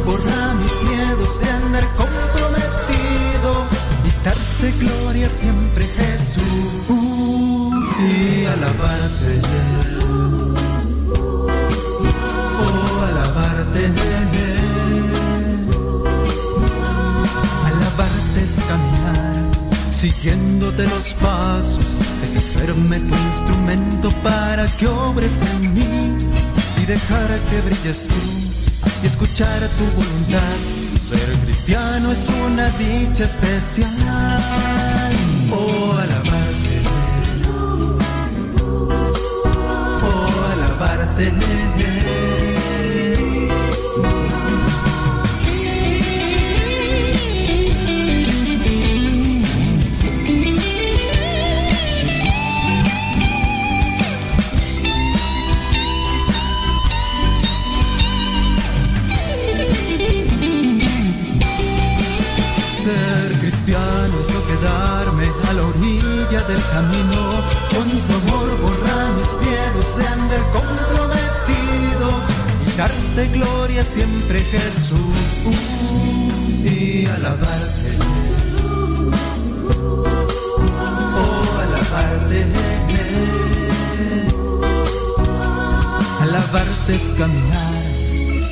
borra 0.07 0.53
mis 0.53 0.81
miedos 0.89 1.39
de 1.41 1.49
andar 1.49 1.85
comprometido 1.95 3.51
y 4.07 4.23
darte 4.23 4.67
gloria 4.79 5.27
siempre 5.27 5.85
Jesús. 5.85 6.43
Sí, 7.95 8.45
alabarte. 8.45 9.41
Oh, 12.63 13.01
alabarte. 13.09 13.81
Alabarte 17.65 18.43
es 18.43 18.59
caminar 18.69 19.27
siguiéndote 19.91 20.87
los 20.87 21.13
pasos, 21.15 21.85
es 22.21 22.37
hacerme 22.37 22.99
tu 22.99 23.15
instrumento 23.15 24.09
para 24.21 24.67
que 24.67 24.87
obres 24.87 25.41
en 25.41 25.73
mí 25.73 26.17
y 26.81 26.85
dejar 26.85 27.39
que 27.49 27.61
brilles 27.61 28.07
tú 28.07 28.46
y 29.01 29.05
escuchar 29.05 29.59
tu 29.77 29.85
voluntad. 29.95 30.57
Ser 31.09 31.31
cristiano 31.39 32.11
es 32.11 32.27
una 32.29 32.69
dicha 32.71 33.23
especial. 33.23 33.91
Oh, 35.51 35.93
alabarte. 35.93 36.81
Oh, 40.03 40.29
alabarte. 40.53 41.86
Quedarme 64.47 65.27
a 65.49 65.53
la 65.53 65.63
orilla 65.65 66.41
del 66.43 66.63
camino. 66.71 67.19
Con 67.71 67.87
tu 68.07 68.13
amor 68.21 68.49
borra 68.61 68.99
mis 69.17 69.31
miedos 69.45 69.97
de 69.97 70.07
andar 70.07 70.41
comprometido 70.57 72.07
y 72.65 72.77
darte 72.77 73.27
gloria 73.37 73.83
siempre 73.83 74.39
Jesús 74.41 74.97
y 76.63 77.05
alabarte. 77.05 77.89
Oh, 81.19 81.59
alabarte. 81.59 82.47
Alabarte 86.21 86.95
es 86.95 87.15
caminar 87.15 87.87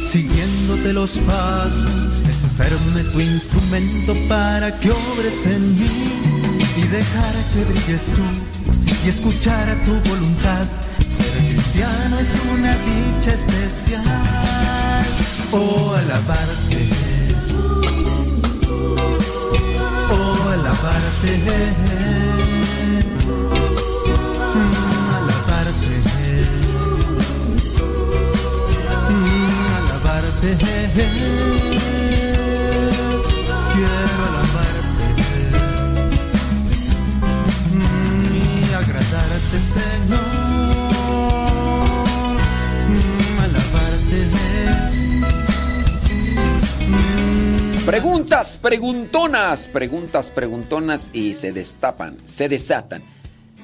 siguiéndote 0.05 0.93
los 0.93 1.17
pasos, 1.19 2.14
es 2.27 2.43
hacerme 2.43 3.03
tu 3.11 3.19
instrumento 3.19 4.15
para 4.27 4.77
que 4.79 4.89
obres 4.91 5.45
en 5.45 5.79
mí 5.79 5.87
y 6.77 6.81
dejar 6.87 7.33
que 7.53 7.63
brilles 7.65 8.13
tú 8.13 8.23
y 9.05 9.09
escuchar 9.09 9.69
a 9.69 9.75
tu 9.83 9.93
voluntad. 10.09 10.65
Ser 11.09 11.31
cristiano 11.37 12.17
es 12.19 12.35
una 12.51 12.75
dicha 12.77 13.33
especial. 13.33 14.03
Oh, 15.51 15.93
alabarte. 15.95 16.89
Oh, 20.11 20.49
alabarte. 20.49 21.37
Mm, 24.55 25.13
alabarte. 25.13 25.93
Mm, 29.09 29.65
alabarte. 29.77 30.49
Preguntas, 47.85 48.57
preguntonas, 48.57 49.69
preguntas, 49.69 50.31
preguntonas 50.31 51.11
y 51.13 51.35
se 51.35 51.51
destapan, 51.51 52.17
se 52.25 52.49
desatan. 52.49 53.03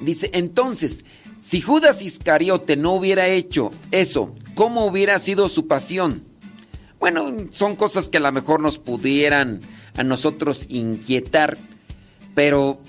Dice, 0.00 0.30
entonces, 0.32 1.04
si 1.40 1.60
Judas 1.60 2.02
Iscariote 2.02 2.76
no 2.76 2.92
hubiera 2.92 3.26
hecho 3.26 3.72
eso, 3.90 4.32
¿cómo 4.54 4.86
hubiera 4.86 5.18
sido 5.18 5.48
su 5.48 5.66
pasión? 5.66 6.22
Bueno, 7.00 7.34
son 7.50 7.74
cosas 7.74 8.10
que 8.10 8.18
a 8.18 8.20
lo 8.20 8.30
mejor 8.30 8.60
nos 8.60 8.78
pudieran 8.78 9.58
a 9.96 10.04
nosotros 10.04 10.66
inquietar, 10.68 11.58
pero 12.36 12.80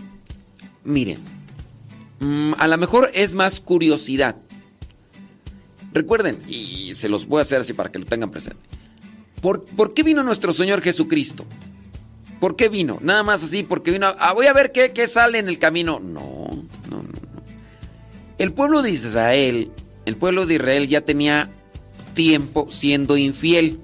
miren, 0.83 1.17
mm, 2.19 2.53
a 2.59 2.67
lo 2.67 2.77
mejor 2.77 3.09
es 3.15 3.33
más 3.33 3.59
curiosidad. 3.59 4.35
Recuerden, 5.93 6.37
y 6.47 6.93
se 6.93 7.09
los 7.09 7.25
voy 7.25 7.39
a 7.39 7.41
hacer 7.41 7.61
así 7.61 7.73
para 7.73 7.91
que 7.91 7.97
lo 7.97 8.05
tengan 8.05 8.29
presente. 8.29 8.82
¿Por, 9.43 9.63
por 9.65 9.93
qué 9.93 10.01
vino 10.01 10.23
nuestro 10.23 10.53
Señor 10.53 10.81
Jesucristo? 10.81 11.45
¿Por 12.39 12.55
qué 12.55 12.69
vino? 12.69 12.97
Nada 13.01 13.21
más 13.23 13.43
así, 13.43 13.61
porque 13.63 13.91
vino. 13.91 14.07
a- 14.07 14.15
ah, 14.17 14.33
voy 14.33 14.47
a 14.47 14.53
ver 14.53 14.71
qué, 14.71 14.91
qué 14.93 15.05
sale 15.07 15.37
en 15.37 15.47
el 15.49 15.59
camino. 15.59 15.99
No, 15.99 16.47
no, 16.89 16.97
no, 16.97 17.03
no. 17.03 17.43
El 18.37 18.53
pueblo 18.53 18.81
de 18.81 18.89
Israel, 18.91 19.71
el 20.05 20.15
pueblo 20.15 20.45
de 20.45 20.55
Israel 20.55 20.87
ya 20.87 21.01
tenía 21.01 21.49
tiempo 22.15 22.67
siendo 22.69 23.17
infiel. 23.17 23.79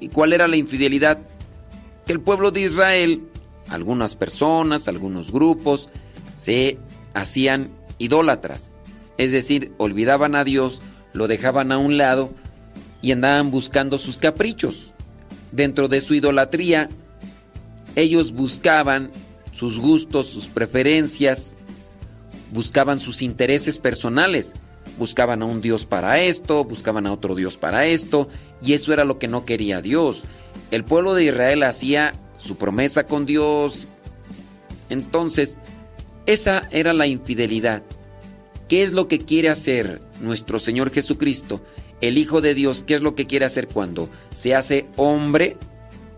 ¿Y 0.00 0.08
cuál 0.08 0.32
era 0.32 0.48
la 0.48 0.56
infidelidad? 0.56 1.18
Que 2.06 2.12
el 2.12 2.20
pueblo 2.20 2.50
de 2.50 2.60
Israel, 2.62 3.22
algunas 3.68 4.14
personas, 4.16 4.88
algunos 4.88 5.32
grupos, 5.32 5.88
se 6.34 6.78
hacían 7.14 7.70
idólatras. 7.98 8.72
Es 9.18 9.32
decir, 9.32 9.72
olvidaban 9.78 10.34
a 10.34 10.44
Dios, 10.44 10.82
lo 11.12 11.26
dejaban 11.28 11.72
a 11.72 11.78
un 11.78 11.96
lado 11.96 12.30
y 13.06 13.12
andaban 13.12 13.52
buscando 13.52 13.98
sus 13.98 14.18
caprichos. 14.18 14.92
Dentro 15.52 15.86
de 15.86 16.00
su 16.00 16.14
idolatría, 16.14 16.88
ellos 17.94 18.32
buscaban 18.32 19.12
sus 19.52 19.78
gustos, 19.78 20.26
sus 20.26 20.48
preferencias, 20.48 21.54
buscaban 22.52 22.98
sus 22.98 23.22
intereses 23.22 23.78
personales. 23.78 24.54
Buscaban 24.98 25.42
a 25.42 25.44
un 25.44 25.60
Dios 25.60 25.86
para 25.86 26.18
esto, 26.18 26.64
buscaban 26.64 27.06
a 27.06 27.12
otro 27.12 27.36
Dios 27.36 27.56
para 27.56 27.86
esto, 27.86 28.28
y 28.60 28.72
eso 28.72 28.92
era 28.92 29.04
lo 29.04 29.20
que 29.20 29.28
no 29.28 29.44
quería 29.44 29.80
Dios. 29.80 30.22
El 30.72 30.82
pueblo 30.82 31.14
de 31.14 31.26
Israel 31.26 31.62
hacía 31.62 32.12
su 32.38 32.56
promesa 32.56 33.06
con 33.06 33.24
Dios. 33.24 33.86
Entonces, 34.90 35.60
esa 36.26 36.66
era 36.72 36.92
la 36.92 37.06
infidelidad. 37.06 37.84
¿Qué 38.66 38.82
es 38.82 38.92
lo 38.92 39.06
que 39.06 39.20
quiere 39.20 39.48
hacer 39.48 40.00
nuestro 40.20 40.58
Señor 40.58 40.90
Jesucristo, 40.90 41.62
el 42.00 42.18
Hijo 42.18 42.40
de 42.40 42.54
Dios? 42.54 42.84
¿Qué 42.86 42.94
es 42.94 43.02
lo 43.02 43.14
que 43.14 43.26
quiere 43.26 43.44
hacer 43.44 43.68
cuando 43.68 44.08
se 44.30 44.54
hace 44.54 44.86
hombre? 44.96 45.56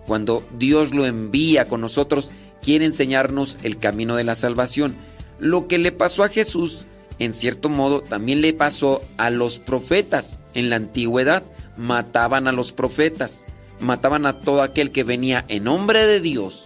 Cuando 0.06 0.42
Dios 0.58 0.94
lo 0.94 1.06
envía 1.06 1.66
con 1.66 1.80
nosotros, 1.80 2.30
quiere 2.62 2.84
enseñarnos 2.84 3.58
el 3.62 3.78
camino 3.78 4.16
de 4.16 4.24
la 4.24 4.34
salvación. 4.34 4.96
Lo 5.38 5.68
que 5.68 5.78
le 5.78 5.92
pasó 5.92 6.24
a 6.24 6.28
Jesús, 6.28 6.86
en 7.18 7.32
cierto 7.32 7.68
modo, 7.68 8.00
también 8.00 8.40
le 8.40 8.52
pasó 8.52 9.02
a 9.16 9.30
los 9.30 9.58
profetas 9.58 10.40
en 10.54 10.70
la 10.70 10.76
antigüedad. 10.76 11.42
Mataban 11.76 12.48
a 12.48 12.52
los 12.52 12.72
profetas, 12.72 13.44
mataban 13.80 14.26
a 14.26 14.40
todo 14.40 14.62
aquel 14.62 14.90
que 14.90 15.04
venía 15.04 15.44
en 15.48 15.64
nombre 15.64 16.06
de 16.06 16.20
Dios 16.20 16.64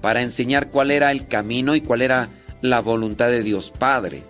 para 0.00 0.22
enseñar 0.22 0.68
cuál 0.68 0.90
era 0.90 1.10
el 1.10 1.26
camino 1.26 1.74
y 1.74 1.80
cuál 1.80 2.02
era 2.02 2.28
la 2.60 2.80
voluntad 2.80 3.28
de 3.28 3.42
Dios 3.42 3.72
Padre. 3.76 4.22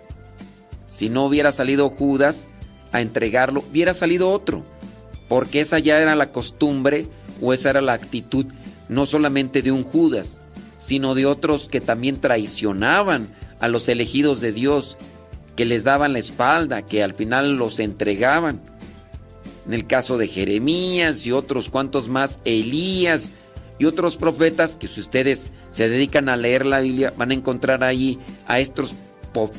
Si 0.87 1.09
no 1.09 1.25
hubiera 1.25 1.51
salido 1.51 1.89
Judas 1.89 2.47
a 2.91 3.01
entregarlo, 3.01 3.63
hubiera 3.69 3.93
salido 3.93 4.31
otro, 4.31 4.63
porque 5.27 5.61
esa 5.61 5.79
ya 5.79 5.99
era 5.99 6.15
la 6.15 6.31
costumbre 6.31 7.05
o 7.41 7.53
esa 7.53 7.69
era 7.69 7.81
la 7.81 7.93
actitud 7.93 8.45
no 8.89 9.05
solamente 9.05 9.61
de 9.61 9.71
un 9.71 9.83
Judas, 9.83 10.41
sino 10.79 11.15
de 11.15 11.25
otros 11.25 11.67
que 11.69 11.81
también 11.81 12.21
traicionaban 12.21 13.27
a 13.59 13.67
los 13.67 13.89
elegidos 13.89 14.39
de 14.39 14.53
Dios, 14.53 14.97
que 15.55 15.65
les 15.65 15.83
daban 15.83 16.13
la 16.13 16.19
espalda, 16.19 16.83
que 16.83 17.03
al 17.03 17.13
final 17.13 17.57
los 17.57 17.79
entregaban. 17.79 18.61
En 19.65 19.73
el 19.73 19.85
caso 19.85 20.17
de 20.17 20.27
Jeremías 20.27 21.25
y 21.25 21.31
otros 21.31 21.69
cuantos 21.69 22.07
más, 22.07 22.39
Elías 22.45 23.33
y 23.79 23.85
otros 23.85 24.15
profetas, 24.15 24.77
que 24.77 24.87
si 24.87 25.01
ustedes 25.01 25.51
se 25.69 25.89
dedican 25.89 26.29
a 26.29 26.37
leer 26.37 26.65
la 26.65 26.79
Biblia, 26.79 27.13
van 27.17 27.31
a 27.31 27.33
encontrar 27.33 27.83
ahí 27.83 28.17
a 28.47 28.59
estos 28.59 28.93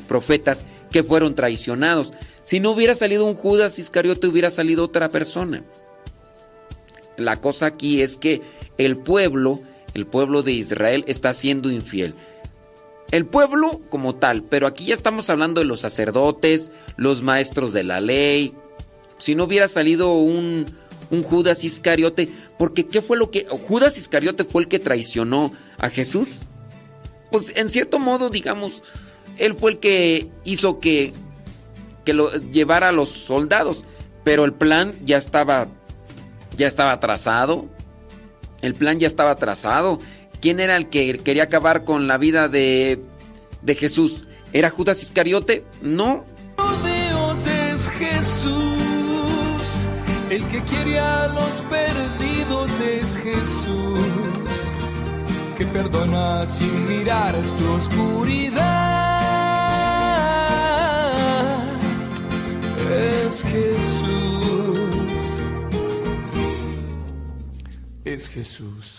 profetas 0.07 0.65
que 0.91 1.03
fueron 1.03 1.35
traicionados. 1.35 2.13
Si 2.43 2.59
no 2.59 2.71
hubiera 2.71 2.95
salido 2.95 3.25
un 3.25 3.35
Judas 3.35 3.79
Iscariote, 3.79 4.27
hubiera 4.27 4.49
salido 4.49 4.85
otra 4.85 5.09
persona. 5.09 5.63
La 7.17 7.41
cosa 7.41 7.67
aquí 7.67 8.01
es 8.01 8.17
que 8.17 8.41
el 8.77 8.97
pueblo, 8.97 9.59
el 9.93 10.07
pueblo 10.07 10.41
de 10.41 10.53
Israel, 10.53 11.03
está 11.07 11.33
siendo 11.33 11.69
infiel. 11.69 12.15
El 13.11 13.25
pueblo 13.25 13.81
como 13.89 14.15
tal, 14.15 14.43
pero 14.43 14.67
aquí 14.67 14.85
ya 14.85 14.93
estamos 14.93 15.29
hablando 15.29 15.59
de 15.59 15.65
los 15.65 15.81
sacerdotes, 15.81 16.71
los 16.95 17.21
maestros 17.21 17.73
de 17.73 17.83
la 17.83 18.01
ley. 18.01 18.53
Si 19.17 19.35
no 19.35 19.45
hubiera 19.45 19.67
salido 19.67 20.13
un, 20.13 20.65
un 21.09 21.23
Judas 21.23 21.63
Iscariote, 21.63 22.29
porque 22.57 22.87
¿qué 22.87 23.01
fue 23.01 23.17
lo 23.17 23.31
que... 23.31 23.45
Judas 23.45 23.97
Iscariote 23.97 24.43
fue 24.43 24.63
el 24.63 24.67
que 24.67 24.79
traicionó 24.79 25.51
a 25.77 25.89
Jesús. 25.89 26.41
Pues 27.31 27.51
en 27.55 27.69
cierto 27.69 27.99
modo, 27.99 28.29
digamos, 28.29 28.83
él 29.37 29.55
fue 29.55 29.71
el 29.71 29.79
que 29.79 30.29
hizo 30.43 30.79
que, 30.79 31.13
que 32.05 32.13
lo 32.13 32.31
llevara 32.31 32.89
a 32.89 32.91
los 32.91 33.09
soldados, 33.09 33.85
pero 34.23 34.45
el 34.45 34.53
plan 34.53 34.93
ya 35.05 35.17
estaba, 35.17 35.67
ya 36.57 36.67
estaba 36.67 36.99
trazado. 36.99 37.67
El 38.61 38.75
plan 38.75 38.99
ya 38.99 39.07
estaba 39.07 39.35
trazado. 39.35 39.99
¿Quién 40.41 40.59
era 40.59 40.75
el 40.75 40.89
que 40.89 41.17
quería 41.19 41.43
acabar 41.43 41.83
con 41.83 42.07
la 42.07 42.17
vida 42.17 42.47
de, 42.47 43.01
de 43.61 43.75
Jesús? 43.75 44.25
¿Era 44.53 44.69
Judas 44.69 45.03
Iscariote? 45.03 45.65
No. 45.81 46.23
Dios 46.57 47.47
es 47.47 47.89
Jesús, 47.89 49.87
el 50.29 50.43
que 50.47 50.61
quiere 50.61 50.99
a 50.99 51.27
los 51.27 51.61
perdidos 51.61 52.79
es 52.79 53.17
Jesús, 53.17 53.99
que 55.57 55.65
perdona 55.65 56.47
sin 56.47 56.87
mirar 56.87 57.35
tu 57.57 57.71
oscuridad. 57.71 59.18
Es 62.89 63.43
Jesús, 63.43 64.83
es 68.03 68.29
Jesús. 68.29 68.97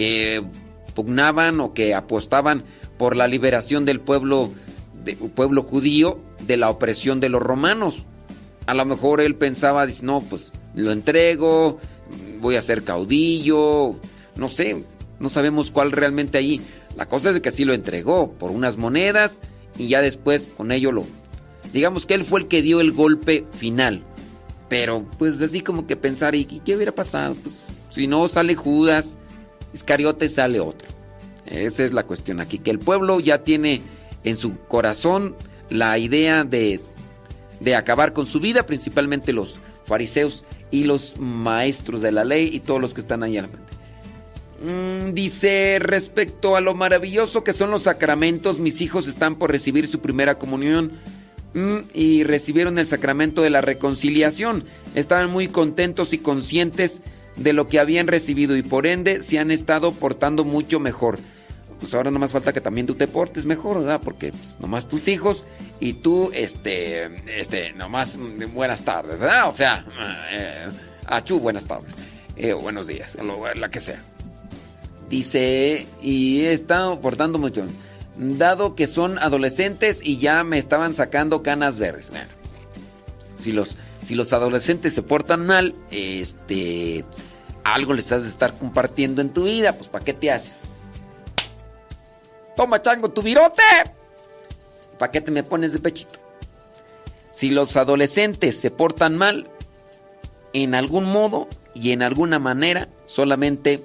Que 0.00 0.42
pugnaban 0.94 1.60
o 1.60 1.74
que 1.74 1.94
apostaban 1.94 2.64
por 2.96 3.16
la 3.16 3.28
liberación 3.28 3.84
del 3.84 4.00
pueblo, 4.00 4.50
pueblo 5.34 5.62
judío 5.62 6.18
de 6.46 6.56
la 6.56 6.70
opresión 6.70 7.20
de 7.20 7.28
los 7.28 7.42
romanos. 7.42 8.06
A 8.64 8.72
lo 8.72 8.86
mejor 8.86 9.20
él 9.20 9.34
pensaba, 9.34 9.84
dice, 9.84 10.06
no, 10.06 10.22
pues 10.22 10.54
lo 10.74 10.90
entrego, 10.90 11.78
voy 12.40 12.56
a 12.56 12.62
ser 12.62 12.82
caudillo, 12.82 13.96
no 14.36 14.48
sé, 14.48 14.82
no 15.18 15.28
sabemos 15.28 15.70
cuál 15.70 15.92
realmente 15.92 16.38
ahí. 16.38 16.62
La 16.96 17.06
cosa 17.06 17.28
es 17.28 17.40
que 17.40 17.50
sí 17.50 17.66
lo 17.66 17.74
entregó 17.74 18.32
por 18.32 18.52
unas 18.52 18.78
monedas 18.78 19.40
y 19.76 19.88
ya 19.88 20.00
después 20.00 20.48
con 20.56 20.72
ello 20.72 20.92
lo... 20.92 21.04
Digamos 21.74 22.06
que 22.06 22.14
él 22.14 22.24
fue 22.24 22.40
el 22.40 22.48
que 22.48 22.62
dio 22.62 22.80
el 22.80 22.92
golpe 22.92 23.44
final. 23.50 24.02
Pero 24.70 25.04
pues 25.18 25.38
así 25.42 25.60
como 25.60 25.86
que 25.86 25.96
pensar, 25.96 26.34
¿y 26.34 26.46
qué 26.46 26.74
hubiera 26.74 26.94
pasado? 26.94 27.34
Pues 27.34 27.58
si 27.90 28.06
no 28.06 28.28
sale 28.28 28.54
Judas, 28.54 29.18
Iscariote 29.72 30.28
sale 30.28 30.60
otro. 30.60 30.88
Esa 31.46 31.84
es 31.84 31.92
la 31.92 32.04
cuestión 32.04 32.40
aquí, 32.40 32.58
que 32.58 32.70
el 32.70 32.78
pueblo 32.78 33.18
ya 33.20 33.42
tiene 33.42 33.80
en 34.24 34.36
su 34.36 34.58
corazón 34.58 35.34
la 35.68 35.98
idea 35.98 36.44
de, 36.44 36.80
de 37.60 37.76
acabar 37.76 38.12
con 38.12 38.26
su 38.26 38.40
vida, 38.40 38.66
principalmente 38.66 39.32
los 39.32 39.58
fariseos 39.84 40.44
y 40.70 40.84
los 40.84 41.18
maestros 41.18 42.02
de 42.02 42.12
la 42.12 42.24
ley 42.24 42.50
y 42.52 42.60
todos 42.60 42.80
los 42.80 42.94
que 42.94 43.00
están 43.00 43.22
ahí 43.22 43.38
a 43.38 43.42
la 43.42 43.48
frente. 43.48 43.70
Mm, 44.62 45.14
dice, 45.14 45.78
respecto 45.80 46.54
a 46.54 46.60
lo 46.60 46.74
maravilloso 46.74 47.42
que 47.42 47.52
son 47.52 47.70
los 47.70 47.84
sacramentos, 47.84 48.58
mis 48.58 48.80
hijos 48.82 49.08
están 49.08 49.36
por 49.36 49.50
recibir 49.50 49.88
su 49.88 50.00
primera 50.00 50.36
comunión 50.38 50.90
mm, 51.54 51.78
y 51.94 52.24
recibieron 52.24 52.78
el 52.78 52.86
sacramento 52.86 53.42
de 53.42 53.50
la 53.50 53.62
reconciliación. 53.62 54.64
Estaban 54.94 55.30
muy 55.30 55.48
contentos 55.48 56.12
y 56.12 56.18
conscientes 56.18 57.00
de 57.40 57.52
lo 57.54 57.68
que 57.68 57.80
habían 57.80 58.06
recibido 58.06 58.56
y 58.56 58.62
por 58.62 58.86
ende 58.86 59.22
se 59.22 59.38
han 59.38 59.50
estado 59.50 59.92
portando 59.92 60.44
mucho 60.44 60.78
mejor. 60.78 61.18
Pues 61.80 61.94
ahora 61.94 62.10
no 62.10 62.18
más 62.18 62.32
falta 62.32 62.52
que 62.52 62.60
también 62.60 62.86
tú 62.86 62.94
te 62.94 63.08
portes 63.08 63.46
mejor, 63.46 63.80
¿verdad? 63.80 64.02
Porque 64.04 64.32
pues, 64.32 64.56
nomás 64.60 64.86
tus 64.86 65.08
hijos 65.08 65.46
y 65.80 65.94
tú, 65.94 66.30
este, 66.34 67.10
este, 67.40 67.72
nomás 67.72 68.18
buenas 68.52 68.84
tardes, 68.84 69.18
¿verdad? 69.18 69.48
O 69.48 69.52
sea, 69.52 69.86
eh, 70.30 70.68
achú, 71.06 71.40
buenas 71.40 71.66
tardes. 71.66 71.94
Eh, 72.36 72.52
buenos 72.52 72.86
días, 72.86 73.16
lo, 73.16 73.54
la 73.54 73.70
que 73.70 73.80
sea. 73.80 74.02
Dice, 75.08 75.86
y 76.02 76.44
estado 76.44 77.00
portando 77.00 77.38
mucho. 77.38 77.64
Dado 78.16 78.74
que 78.74 78.86
son 78.86 79.18
adolescentes 79.18 80.00
y 80.02 80.18
ya 80.18 80.44
me 80.44 80.58
estaban 80.58 80.92
sacando 80.92 81.42
canas 81.42 81.78
verdes. 81.78 82.10
Bueno, 82.10 82.28
si 83.42 83.52
los, 83.52 83.70
si 84.02 84.14
los 84.14 84.34
adolescentes 84.34 84.92
se 84.94 85.02
portan 85.02 85.46
mal, 85.46 85.74
este, 85.90 87.04
algo 87.64 87.92
les 87.92 88.10
has 88.12 88.22
de 88.22 88.28
estar 88.28 88.56
compartiendo 88.58 89.20
en 89.20 89.30
tu 89.30 89.44
vida, 89.44 89.72
pues 89.72 89.88
¿para 89.88 90.04
qué 90.04 90.12
te 90.12 90.30
haces? 90.30 90.90
Toma, 92.56 92.82
chango, 92.82 93.10
tu 93.10 93.22
virote. 93.22 93.62
¿Para 94.98 95.12
qué 95.12 95.20
te 95.20 95.30
me 95.30 95.42
pones 95.42 95.72
de 95.72 95.78
pechito? 95.78 96.18
Si 97.32 97.50
los 97.50 97.76
adolescentes 97.76 98.60
se 98.60 98.70
portan 98.70 99.16
mal, 99.16 99.48
en 100.52 100.74
algún 100.74 101.04
modo 101.04 101.48
y 101.74 101.92
en 101.92 102.02
alguna 102.02 102.38
manera, 102.38 102.88
solamente 103.06 103.84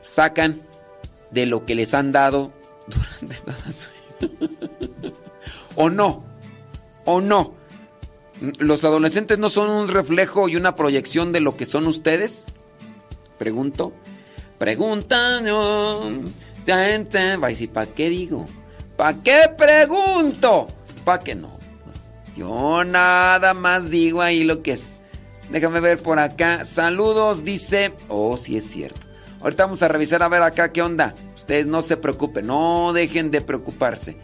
sacan 0.00 0.62
de 1.30 1.46
lo 1.46 1.66
que 1.66 1.74
les 1.74 1.92
han 1.94 2.12
dado 2.12 2.52
durante 2.86 3.34
toda 3.36 3.72
su 3.72 3.88
vida. 3.90 5.12
¿O 5.76 5.90
no? 5.90 6.24
¿O 7.04 7.20
no? 7.20 7.54
¿Los 8.58 8.84
adolescentes 8.84 9.38
no 9.38 9.50
son 9.50 9.70
un 9.70 9.88
reflejo 9.88 10.48
y 10.48 10.56
una 10.56 10.74
proyección 10.74 11.32
de 11.32 11.40
lo 11.40 11.56
que 11.56 11.66
son 11.66 11.86
ustedes? 11.86 12.46
Pregunto. 13.38 13.92
Pregunta, 14.58 15.40
no. 15.40 16.22
Va 16.68 17.46
a 17.46 17.50
decir, 17.50 17.70
¿para 17.70 17.86
qué 17.86 18.08
digo? 18.08 18.46
¿Para 18.96 19.22
qué 19.22 19.42
pregunto? 19.56 20.66
¿Para 21.04 21.22
qué 21.22 21.34
no? 21.34 21.58
Pues 21.84 22.08
yo 22.36 22.84
nada 22.84 23.52
más 23.54 23.90
digo 23.90 24.22
ahí 24.22 24.44
lo 24.44 24.62
que 24.62 24.72
es. 24.72 25.00
Déjame 25.50 25.80
ver 25.80 25.98
por 25.98 26.18
acá. 26.18 26.64
Saludos, 26.64 27.44
dice. 27.44 27.92
Oh, 28.08 28.36
sí 28.36 28.56
es 28.56 28.70
cierto. 28.70 29.00
Ahorita 29.40 29.64
vamos 29.64 29.82
a 29.82 29.88
revisar 29.88 30.22
a 30.22 30.28
ver 30.28 30.42
acá 30.42 30.72
qué 30.72 30.80
onda. 30.80 31.14
Ustedes 31.34 31.66
no 31.66 31.82
se 31.82 31.98
preocupen, 31.98 32.46
no 32.46 32.92
dejen 32.94 33.30
de 33.30 33.42
preocuparse. 33.42 34.16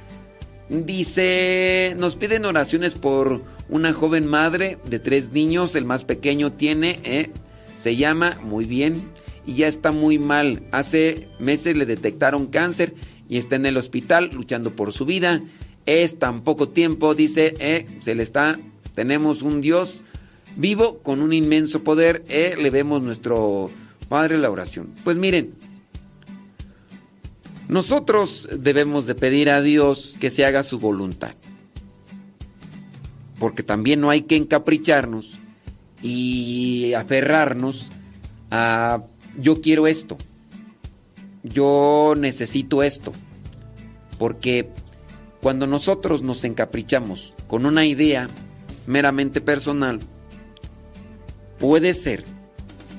Dice, 0.71 1.95
nos 1.99 2.17
piden 2.17 2.47
oraciones 2.47 2.95
por 2.95 3.43
una 3.71 3.93
joven 3.93 4.27
madre 4.27 4.79
de 4.85 4.99
tres 4.99 5.33
niños, 5.33 5.75
el 5.75 5.85
más 5.85 6.05
pequeño 6.05 6.53
tiene, 6.53 7.01
eh, 7.05 7.31
se 7.77 7.97
llama, 7.97 8.39
muy 8.43 8.65
bien, 8.65 9.01
y 9.47 9.55
ya 9.55 9.69
está 9.69 9.93
muy 9.93 10.19
mal. 10.19 10.63
Hace 10.73 11.29
meses 11.39 11.77
le 11.77 11.87
detectaron 11.87 12.47
cáncer 12.47 12.95
y 13.29 13.39
está 13.39 13.57
en 13.57 13.67
el 13.67 13.77
hospital 13.77 14.31
luchando 14.33 14.71
por 14.73 14.93
su 14.93 15.07
vida. 15.07 15.41
Es 15.87 16.19
tan 16.19 16.43
poco 16.43 16.69
tiempo, 16.69 17.15
dice, 17.15 17.55
eh, 17.59 17.87
se 18.01 18.15
le 18.15 18.23
está, 18.23 18.59
tenemos 18.95 19.43
un 19.43 19.61
Dios 19.61 20.03
vivo 20.57 20.99
con 20.99 21.23
un 21.23 21.33
inmenso 21.33 21.85
poder, 21.85 22.25
eh, 22.29 22.57
le 22.59 22.71
vemos 22.71 23.03
nuestro 23.03 23.71
Padre 24.09 24.39
la 24.39 24.51
oración. 24.51 24.93
Pues 25.05 25.19
miren, 25.19 25.55
nosotros 27.69 28.49
debemos 28.53 29.07
de 29.07 29.15
pedir 29.15 29.49
a 29.49 29.63
Dios 29.63 30.17
que 30.21 30.31
se 30.31 30.45
haga 30.45 30.65
su 30.65 30.81
voluntad. 30.81 31.37
Porque 33.41 33.65
también 33.65 34.01
no 34.01 34.11
hay 34.11 34.23
que 34.23 34.37
encapricharnos 34.37 35.33
y 36.03 36.93
aferrarnos 36.95 37.91
a 38.53 39.03
yo 39.41 39.61
quiero 39.61 39.89
esto. 39.89 40.17
Yo 41.43 42.15
necesito 42.17 42.85
esto. 42.85 43.13
Porque 44.19 44.69
cuando 45.41 45.67
nosotros 45.67 46.23
nos 46.23 46.45
encaprichamos 46.45 47.35
con 47.49 47.67
una 47.67 47.87
idea 47.87 48.29
meramente 48.87 49.41
personal, 49.41 50.01
puede 51.59 51.95
ser 51.95 52.25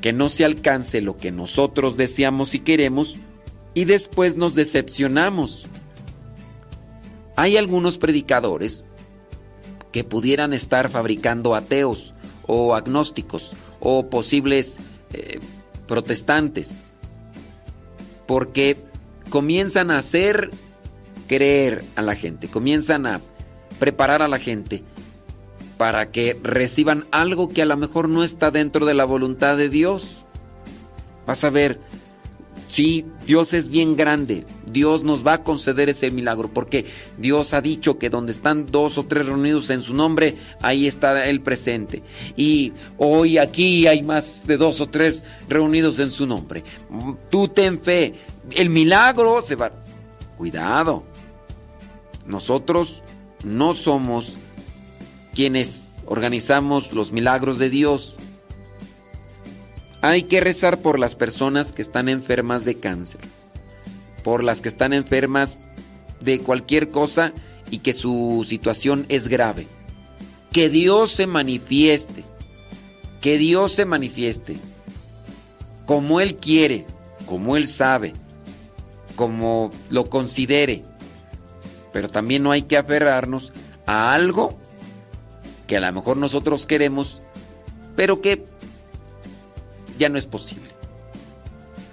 que 0.02 0.14
no 0.14 0.30
se 0.30 0.44
alcance 0.44 1.02
lo 1.02 1.16
que 1.18 1.32
nosotros 1.32 1.95
deseamos 1.95 2.56
y 2.56 2.60
queremos 2.60 3.18
y 3.76 3.86
después 3.86 4.36
nos 4.36 4.56
decepcionamos. 4.56 5.66
Hay 7.36 7.58
algunos 7.58 7.98
predicadores 7.98 8.84
que 9.92 10.03
pudieran 10.03 10.53
estar 10.53 10.90
fabricando 10.90 11.56
ateos 11.56 12.14
o 12.48 12.76
agnósticos 12.76 13.53
o 13.80 14.10
posibles 14.10 14.80
eh, 15.14 15.40
protestantes 15.88 16.84
porque 18.28 18.78
comienzan 19.30 19.92
a 19.92 19.98
hacer 19.98 20.52
creer 21.28 21.84
a 21.95 22.02
la 22.02 22.16
gente, 22.16 22.48
comienzan 22.48 23.06
a 23.06 23.22
preparar 23.80 24.22
a 24.22 24.28
la 24.28 24.40
gente 24.40 24.84
para 25.78 26.11
que 26.11 26.38
reciban 26.44 27.06
algo 27.11 27.50
que 27.50 27.61
a 27.61 27.66
lo 27.66 27.76
mejor 27.76 28.08
no 28.08 28.24
está 28.24 28.52
dentro 28.52 28.86
de 28.86 28.94
la 28.94 29.03
voluntad 29.03 29.58
de 29.58 29.68
Dios. 29.68 30.26
Vas 31.26 31.44
a 31.44 31.50
ver, 31.50 31.80
sí, 32.72 33.06
Dios 33.27 33.53
es 33.53 33.67
bien 33.67 33.95
grande, 33.95 34.45
Dios 34.66 35.03
nos 35.03 35.27
va 35.27 35.33
a 35.33 35.43
conceder 35.43 35.90
ese 35.90 36.09
milagro, 36.09 36.48
porque 36.48 36.85
Dios 37.17 37.53
ha 37.53 37.61
dicho 37.61 38.00
que 38.00 38.09
donde 38.09 38.32
están 38.32 38.66
dos 38.66 38.98
o 38.98 39.06
tres 39.06 39.25
reunidos 39.25 39.69
en 39.69 39.82
su 39.83 39.93
nombre, 39.93 40.38
ahí 40.61 40.88
está 40.88 41.27
Él 41.27 41.41
presente. 41.41 42.01
Y 42.38 42.72
hoy 42.98 43.38
aquí 43.38 43.88
hay 43.88 44.01
más 44.01 44.48
de 44.48 44.58
dos 44.58 44.80
o 44.80 44.88
tres 44.88 45.25
reunidos 45.50 46.00
en 46.00 46.09
su 46.09 46.25
nombre. 46.25 46.64
Tú 47.30 47.50
ten 47.50 47.82
fe, 47.82 48.16
el 48.56 48.69
milagro 48.69 49.41
se 49.41 49.56
va... 49.56 49.72
Cuidado, 50.38 51.03
nosotros 52.25 53.03
no 53.43 53.75
somos 53.75 54.33
quienes 55.35 56.03
organizamos 56.06 56.93
los 56.93 57.11
milagros 57.11 57.58
de 57.58 57.69
Dios. 57.69 58.16
Hay 60.01 60.23
que 60.23 60.41
rezar 60.41 60.80
por 60.80 60.97
las 60.97 61.15
personas 61.15 61.71
que 61.71 61.81
están 61.81 62.09
enfermas 62.09 62.65
de 62.65 62.75
cáncer, 62.75 63.21
por 64.23 64.43
las 64.43 64.61
que 64.61 64.69
están 64.69 64.93
enfermas 64.93 65.57
de 66.21 66.39
cualquier 66.39 66.89
cosa 66.89 67.33
y 67.69 67.80
que 67.80 67.93
su 67.93 68.45
situación 68.47 69.05
es 69.09 69.27
grave. 69.27 69.67
Que 70.51 70.69
Dios 70.69 71.11
se 71.11 71.27
manifieste, 71.27 72.23
que 73.21 73.38
Dios 73.38 73.73
se 73.73 73.85
manifieste 73.85 74.57
como 75.85 76.19
Él 76.21 76.35
quiere, 76.38 76.85
como 77.25 77.57
Él 77.57 77.67
sabe, 77.67 78.13
como 79.15 79.69
lo 79.89 80.09
considere. 80.09 80.83
Pero 81.93 82.09
también 82.09 82.43
no 82.43 82.51
hay 82.51 82.63
que 82.63 82.77
aferrarnos 82.77 83.51
a 83.85 84.13
algo 84.13 84.57
que 85.67 85.77
a 85.77 85.80
lo 85.81 85.93
mejor 85.93 86.17
nosotros 86.17 86.65
queremos, 86.65 87.21
pero 87.95 88.21
que 88.21 88.43
ya 90.01 90.09
no 90.09 90.17
es 90.17 90.25
posible. 90.25 90.67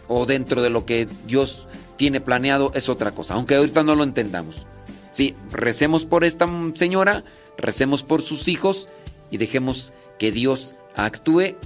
O 0.09 0.25
dentro 0.25 0.63
de 0.63 0.71
lo 0.71 0.87
que 0.87 1.07
Dios 1.27 1.69
tiene 1.99 2.23
planeado 2.23 2.73
es 2.75 2.89
otra 2.89 3.11
cosa, 3.13 3.35
aunque 3.35 3.55
ahorita 3.55 3.83
no 3.83 3.95
lo 3.95 4.03
entendamos. 4.03 4.67
Sí, 5.13 5.35
recemos 5.53 6.07
por 6.07 6.25
esta 6.25 6.49
señora, 6.75 7.25
recemos 7.59 8.03
por 8.03 8.23
sus 8.23 8.49
hijos 8.49 8.89
y 9.31 9.37
dejemos 9.37 9.93
que 10.19 10.33
Dios 10.33 10.75
actúe 10.97 11.57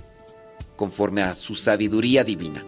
conforme 0.74 1.22
a 1.22 1.34
su 1.34 1.54
sabiduría 1.54 2.24
divina. 2.24 2.64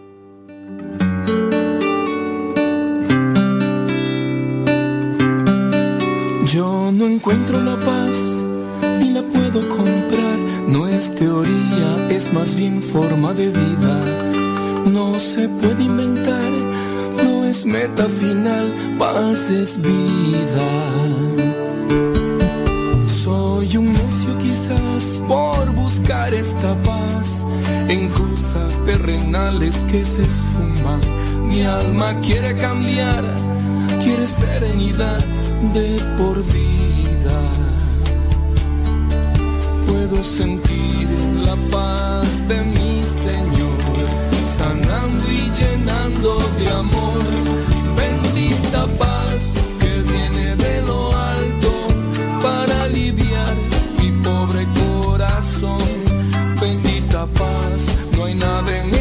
Yo 6.46 6.92
no 6.92 7.06
encuentro 7.08 7.60
la 7.60 7.76
paz 7.76 8.46
ni 9.00 9.10
la 9.10 9.22
puedo 9.22 9.68
comprar. 9.68 10.23
Es 11.04 11.14
teoría, 11.16 12.08
es 12.08 12.32
más 12.32 12.54
bien 12.54 12.80
forma 12.80 13.34
de 13.34 13.50
vida. 13.50 13.94
No 14.86 15.20
se 15.20 15.46
puede 15.50 15.82
inventar, 15.84 16.50
no 17.22 17.44
es 17.44 17.66
meta 17.66 18.08
final, 18.08 18.72
paz 18.98 19.50
es 19.50 19.82
vida. 19.82 20.66
Soy 23.06 23.76
un 23.76 23.92
necio 23.92 24.38
quizás 24.38 25.20
por 25.28 25.74
buscar 25.74 26.32
esta 26.32 26.74
paz 26.76 27.44
en 27.88 28.08
cosas 28.08 28.82
terrenales 28.86 29.84
que 29.90 30.06
se 30.06 30.22
esfuman. 30.22 31.00
Mi 31.48 31.64
alma 31.64 32.18
quiere 32.20 32.56
cambiar, 32.56 33.22
quiere 34.02 34.26
serenidad 34.26 35.22
de 35.74 36.00
por 36.16 36.42
vida. 36.46 37.63
Puedo 39.94 40.24
sentir 40.24 41.08
la 41.46 41.54
paz 41.70 42.48
de 42.48 42.60
mi 42.62 43.06
Señor, 43.06 43.78
sanando 44.44 45.30
y 45.30 45.50
llenando 45.60 46.36
de 46.58 46.68
amor. 46.68 47.22
Bendita 47.96 48.86
paz 48.98 49.54
que 49.78 50.02
viene 50.12 50.56
de 50.56 50.82
lo 50.82 51.16
alto 51.16 51.72
para 52.42 52.82
aliviar 52.82 53.54
mi 54.00 54.10
pobre 54.24 54.66
corazón. 54.82 55.78
Bendita 56.60 57.26
paz, 57.26 57.96
no 58.16 58.24
hay 58.24 58.34
nada 58.34 58.76
en 58.76 58.93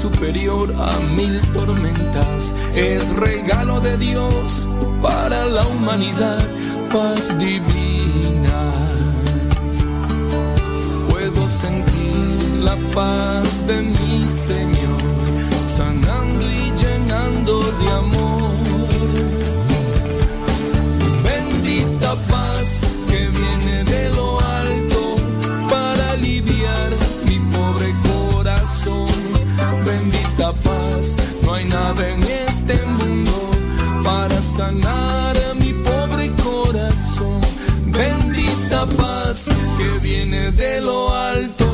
superior 0.00 0.72
a 0.78 0.98
mil 1.14 1.40
tormentas. 1.52 2.54
Es 2.74 3.14
regalo 3.16 3.80
de 3.80 3.98
Dios 3.98 4.68
para 5.02 5.46
la 5.46 5.66
humanidad. 5.66 6.42
Paz 6.90 7.28
divina. 7.38 8.60
Puedo 11.10 11.46
sentir 11.48 12.62
la 12.62 12.76
paz 12.94 13.66
de 13.66 13.82
mi 13.82 14.26
Señor, 14.26 15.02
sanando 15.68 16.46
y 16.50 16.72
llenando 16.82 17.60
de 17.80 17.88
amor. 18.02 18.50
Bendita 21.22 22.14
paz 22.30 22.49
sanar 34.60 35.34
a 35.50 35.54
mi 35.54 35.72
pobre 35.88 36.24
corazón. 36.44 37.40
Bendita 37.98 38.80
paz 38.98 39.48
que 39.78 39.88
viene 40.06 40.50
de 40.50 40.82
lo 40.82 40.98
alto 41.14 41.69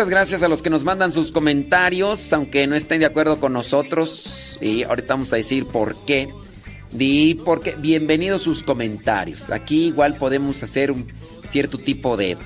muchas 0.00 0.08
gracias 0.08 0.42
a 0.42 0.48
los 0.48 0.62
que 0.62 0.70
nos 0.70 0.82
mandan 0.82 1.12
sus 1.12 1.30
comentarios, 1.30 2.32
aunque 2.32 2.66
no 2.66 2.74
estén 2.74 3.00
de 3.00 3.04
acuerdo 3.04 3.38
con 3.38 3.52
nosotros. 3.52 4.56
Y 4.58 4.82
ahorita 4.82 5.12
vamos 5.12 5.30
a 5.34 5.36
decir 5.36 5.66
por 5.66 5.94
qué. 6.06 6.30
Di 6.90 7.34
porque 7.34 7.76
bienvenidos 7.76 8.40
sus 8.40 8.62
comentarios. 8.62 9.50
Aquí 9.50 9.88
igual 9.88 10.16
podemos 10.16 10.62
hacer 10.62 10.90
un 10.90 11.06
cierto 11.46 11.76
tipo 11.76 12.16
de, 12.16 12.38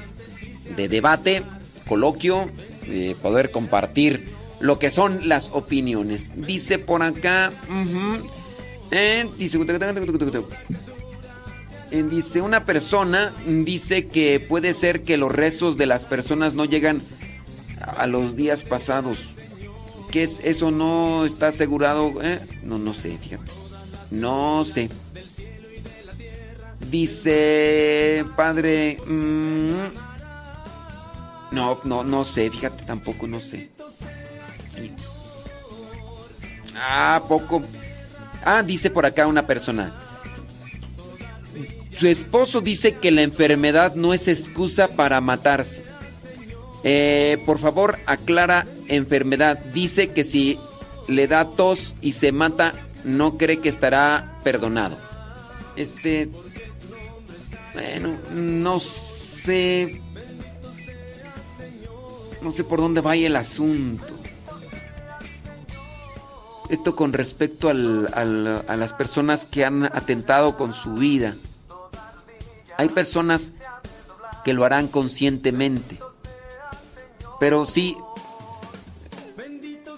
de 0.75 0.89
debate, 0.89 1.45
coloquio, 1.87 2.51
poder 3.23 3.53
compartir 3.53 4.31
lo 4.59 4.81
que 4.81 4.91
son 4.91 5.29
las 5.29 5.51
opiniones. 5.53 6.33
Dice 6.35 6.81
por 6.81 7.05
acá, 7.05 7.53
dice, 8.91 9.29
dice, 12.03 12.41
una 12.41 12.65
persona 12.65 13.33
dice 13.47 14.09
que 14.09 14.41
puede 14.41 14.75
ser 14.75 15.03
que 15.03 15.17
los 15.17 15.31
rezos 15.31 15.77
de 15.77 15.87
las 15.87 16.05
personas 16.05 16.55
no 16.55 16.65
llegan 16.65 17.01
a 17.85 18.07
los 18.07 18.37
días 18.37 18.63
pasados. 18.63 19.19
Que 20.11 20.23
es, 20.23 20.41
eso 20.45 20.71
no 20.71 21.25
está 21.25 21.49
asegurado. 21.49 22.23
¿eh? 22.23 22.41
No, 22.63 22.79
no 22.79 22.95
sé, 22.95 23.19
fíjate. 23.19 23.51
No 24.11 24.65
sé. 24.65 24.89
Dice, 26.91 28.25
padre. 28.37 28.99
mm, 29.07 30.15
no, 31.53 31.79
no, 31.85 32.05
no 32.05 32.25
sé, 32.25 32.51
fíjate, 32.51 32.85
tampoco, 32.85 33.27
no 33.27 33.41
sé. 33.41 33.71
Ah, 36.77 37.23
poco. 37.29 37.63
Ah, 38.45 38.63
dice 38.63 38.91
por 38.91 39.07
acá 39.07 39.27
una 39.27 39.47
persona. 39.47 39.95
Su 41.99 42.09
esposo 42.09 42.61
dice 42.61 42.97
que 42.97 43.13
la 43.13 43.23
enfermedad 43.23 43.95
no 43.95 44.13
es 44.13 44.27
excusa 44.29 44.89
para 44.89 45.21
matarse. 45.21 45.83
Eh, 46.85 47.43
por 47.47 47.59
favor, 47.59 47.99
aclara 48.07 48.67
enfermedad. 48.89 49.59
Dice 49.73 50.13
que 50.13 50.23
si 50.23 50.59
le 51.09 51.27
da 51.27 51.47
tos 51.47 51.95
y 52.03 52.13
se 52.13 52.31
mata, 52.31 52.75
no 53.05 53.39
cree 53.39 53.59
que 53.61 53.69
estará 53.71 54.39
perdonado. 54.45 54.97
Este. 55.77 56.29
Bueno, 57.73 58.17
no 58.35 58.81
sé. 58.81 60.01
No 62.43 62.53
sé 62.53 62.63
por 62.65 62.81
dónde 62.81 63.01
vaya 63.01 63.27
el 63.27 63.37
asunto. 63.37 64.07
Esto 66.71 66.95
con 66.97 67.13
respecto 67.13 67.69
al- 67.69 68.09
a 68.15 68.77
las 68.77 68.93
personas 68.93 69.47
que 69.47 69.65
han 69.65 69.85
atentado 69.85 70.57
con 70.57 70.73
su 70.73 70.95
vida. 70.95 71.35
Hay 72.77 72.89
personas 72.89 73.53
que 74.45 74.53
lo 74.53 74.65
harán 74.65 74.89
conscientemente. 74.89 75.99
Pero 77.45 77.67
sí, 77.67 77.95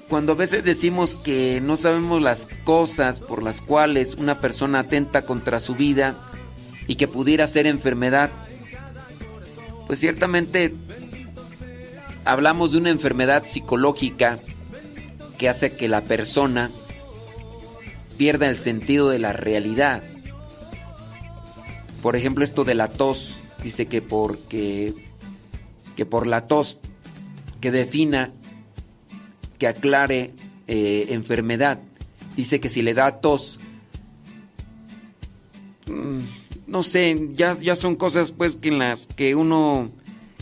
cuando 0.08 0.33
a 0.33 0.34
veces 0.34 0.65
decimos 0.65 1.15
que 1.15 1.60
no 1.60 1.76
sabemos 1.76 2.20
las 2.20 2.49
cosas 2.65 3.20
por 3.20 3.41
las 3.41 3.60
cuales 3.60 4.15
una 4.15 4.41
persona 4.41 4.81
atenta 4.81 5.23
contra 5.23 5.60
su 5.60 5.76
vida 5.76 6.16
y 6.89 6.97
que 6.97 7.07
pudiera 7.07 7.47
ser 7.47 7.68
enfermedad, 7.68 8.33
pues 9.86 10.00
ciertamente 10.00 10.75
hablamos 12.25 12.73
de 12.73 12.78
una 12.78 12.91
enfermedad 12.91 13.44
psicológica 13.47 14.41
que 15.39 15.49
hace 15.49 15.70
que 15.76 15.86
la 15.86 16.00
persona 16.00 16.73
pierda 18.18 18.49
el 18.49 18.58
sentido 18.58 19.08
de 19.08 19.20
la 19.20 19.33
realidad. 19.33 20.02
Por 22.02 22.16
ejemplo, 22.16 22.44
esto 22.44 22.65
de 22.65 22.75
la 22.75 22.89
tos, 22.89 23.39
dice 23.62 23.86
que 23.86 24.02
porque 24.02 24.94
que 25.94 26.07
por 26.07 26.26
la 26.26 26.49
tos 26.49 26.81
que 27.60 27.70
defina 27.70 28.33
que 29.59 29.67
aclare 29.67 30.33
eh, 30.67 31.07
enfermedad, 31.10 31.81
dice 32.36 32.60
que 32.60 32.68
si 32.68 32.83
le 32.83 32.94
da 32.94 33.20
tos 33.20 33.59
mm, 35.86 36.18
no 36.67 36.83
sé, 36.83 37.31
ya, 37.33 37.59
ya 37.59 37.76
son 37.76 37.97
cosas 37.97 38.33
pues 38.33 38.57
que 38.57 38.68
en 38.68 38.78
las 38.78 39.07
que 39.07 39.35
uno 39.35 39.91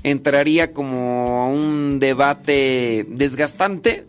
entraría 0.03 0.73
como 0.73 1.43
a 1.43 1.49
un 1.49 1.99
debate 1.99 3.07
desgastante. 3.09 4.07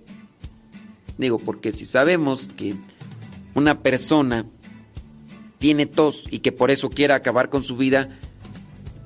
Digo, 1.17 1.39
porque 1.39 1.71
si 1.71 1.85
sabemos 1.85 2.47
que 2.49 2.75
una 3.53 3.79
persona 3.81 4.45
tiene 5.57 5.85
tos 5.85 6.25
y 6.29 6.39
que 6.39 6.51
por 6.51 6.71
eso 6.71 6.89
quiere 6.89 7.13
acabar 7.13 7.49
con 7.49 7.63
su 7.63 7.77
vida, 7.77 8.17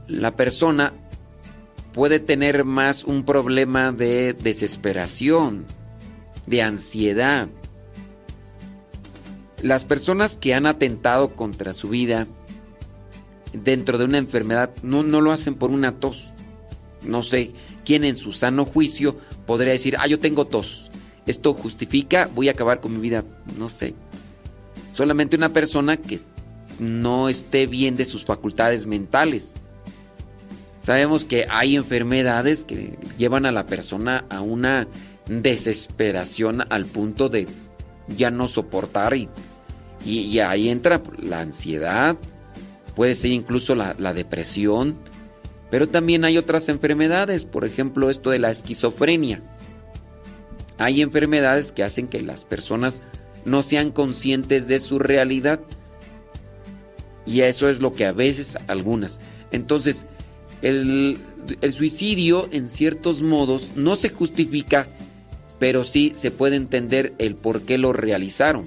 la 0.08 0.36
persona 0.36 0.94
puede 1.94 2.20
tener 2.20 2.66
más 2.66 3.04
un 3.04 3.24
problema 3.24 3.92
de 3.92 4.34
desesperación, 4.34 5.66
de 6.48 6.62
ansiedad. 6.62 7.48
Las 9.62 9.86
personas 9.86 10.38
que 10.38 10.54
han 10.54 10.66
atentado 10.66 11.30
contra 11.36 11.74
su 11.74 11.90
vida 11.90 12.28
dentro 13.54 13.98
de 13.98 14.06
una 14.06 14.18
enfermedad 14.18 14.72
no, 14.84 15.04
no 15.04 15.22
lo 15.22 15.32
hacen 15.32 15.56
por 15.56 15.72
una 15.72 15.94
tos. 15.94 16.30
No 17.06 17.24
sé 17.24 17.52
quién 17.86 18.04
en 18.04 18.16
su 18.16 18.32
sano 18.32 18.66
juicio 18.66 19.18
podría 19.46 19.74
decir, 19.74 19.96
ah, 20.00 20.08
yo 20.08 20.20
tengo 20.20 20.46
tos. 20.46 20.90
Esto 21.26 21.54
justifica, 21.54 22.30
voy 22.34 22.50
a 22.50 22.52
acabar 22.52 22.80
con 22.80 22.94
mi 22.94 23.00
vida. 23.00 23.24
No 23.58 23.70
sé. 23.70 23.94
Solamente 24.94 25.36
una 25.36 25.50
persona 25.50 25.98
que 25.98 26.20
no 26.80 27.30
esté 27.30 27.68
bien 27.68 27.96
de 27.98 28.06
sus 28.06 28.26
facultades 28.26 28.86
mentales. 28.86 29.54
Sabemos 30.80 31.26
que 31.26 31.46
hay 31.50 31.76
enfermedades 31.76 32.64
que 32.64 32.98
llevan 33.18 33.46
a 33.46 33.52
la 33.52 33.66
persona 33.66 34.26
a 34.30 34.42
una 34.42 34.88
desesperación 35.28 36.64
al 36.70 36.86
punto 36.86 37.30
de 37.30 37.48
ya 38.18 38.32
no 38.32 38.48
soportar 38.48 39.16
y, 39.16 39.30
y, 40.06 40.40
ahí 40.40 40.70
entra 40.70 41.02
la 41.22 41.42
ansiedad, 41.42 42.16
puede 42.96 43.14
ser 43.16 43.32
incluso 43.32 43.76
la, 43.76 43.96
la 44.00 44.14
depresión, 44.14 44.98
pero 45.70 45.88
también 45.88 46.26
hay 46.26 46.38
otras 46.38 46.70
enfermedades, 46.70 47.46
por 47.46 47.66
ejemplo 47.66 48.10
esto 48.10 48.32
de 48.32 48.40
la 48.40 48.50
esquizofrenia. 48.50 49.42
Hay 50.80 51.02
enfermedades 51.02 51.74
que 51.74 51.84
hacen 51.84 52.08
que 52.08 52.22
las 52.22 52.46
personas 52.46 53.04
no 53.46 53.62
sean 53.62 53.92
conscientes 53.92 54.68
de 54.68 54.80
su 54.80 54.98
realidad. 54.98 55.60
Y 57.26 57.42
eso 57.42 57.70
es 57.70 57.80
lo 57.80 57.94
que 57.94 58.06
a 58.06 58.14
veces 58.14 58.58
algunas. 58.68 59.20
Entonces, 59.52 60.06
el, 60.62 61.18
el, 61.62 61.74
suicidio 61.74 62.50
en 62.52 62.70
ciertos 62.70 63.22
modos 63.22 63.72
no 63.76 63.96
se 63.96 64.10
justifica, 64.10 64.88
pero 65.60 65.84
sí 65.84 66.14
se 66.16 66.32
puede 66.32 66.56
entender 66.56 67.14
el 67.18 67.36
por 67.36 67.62
qué 67.62 67.78
lo 67.78 67.94
realizaron. 67.94 68.66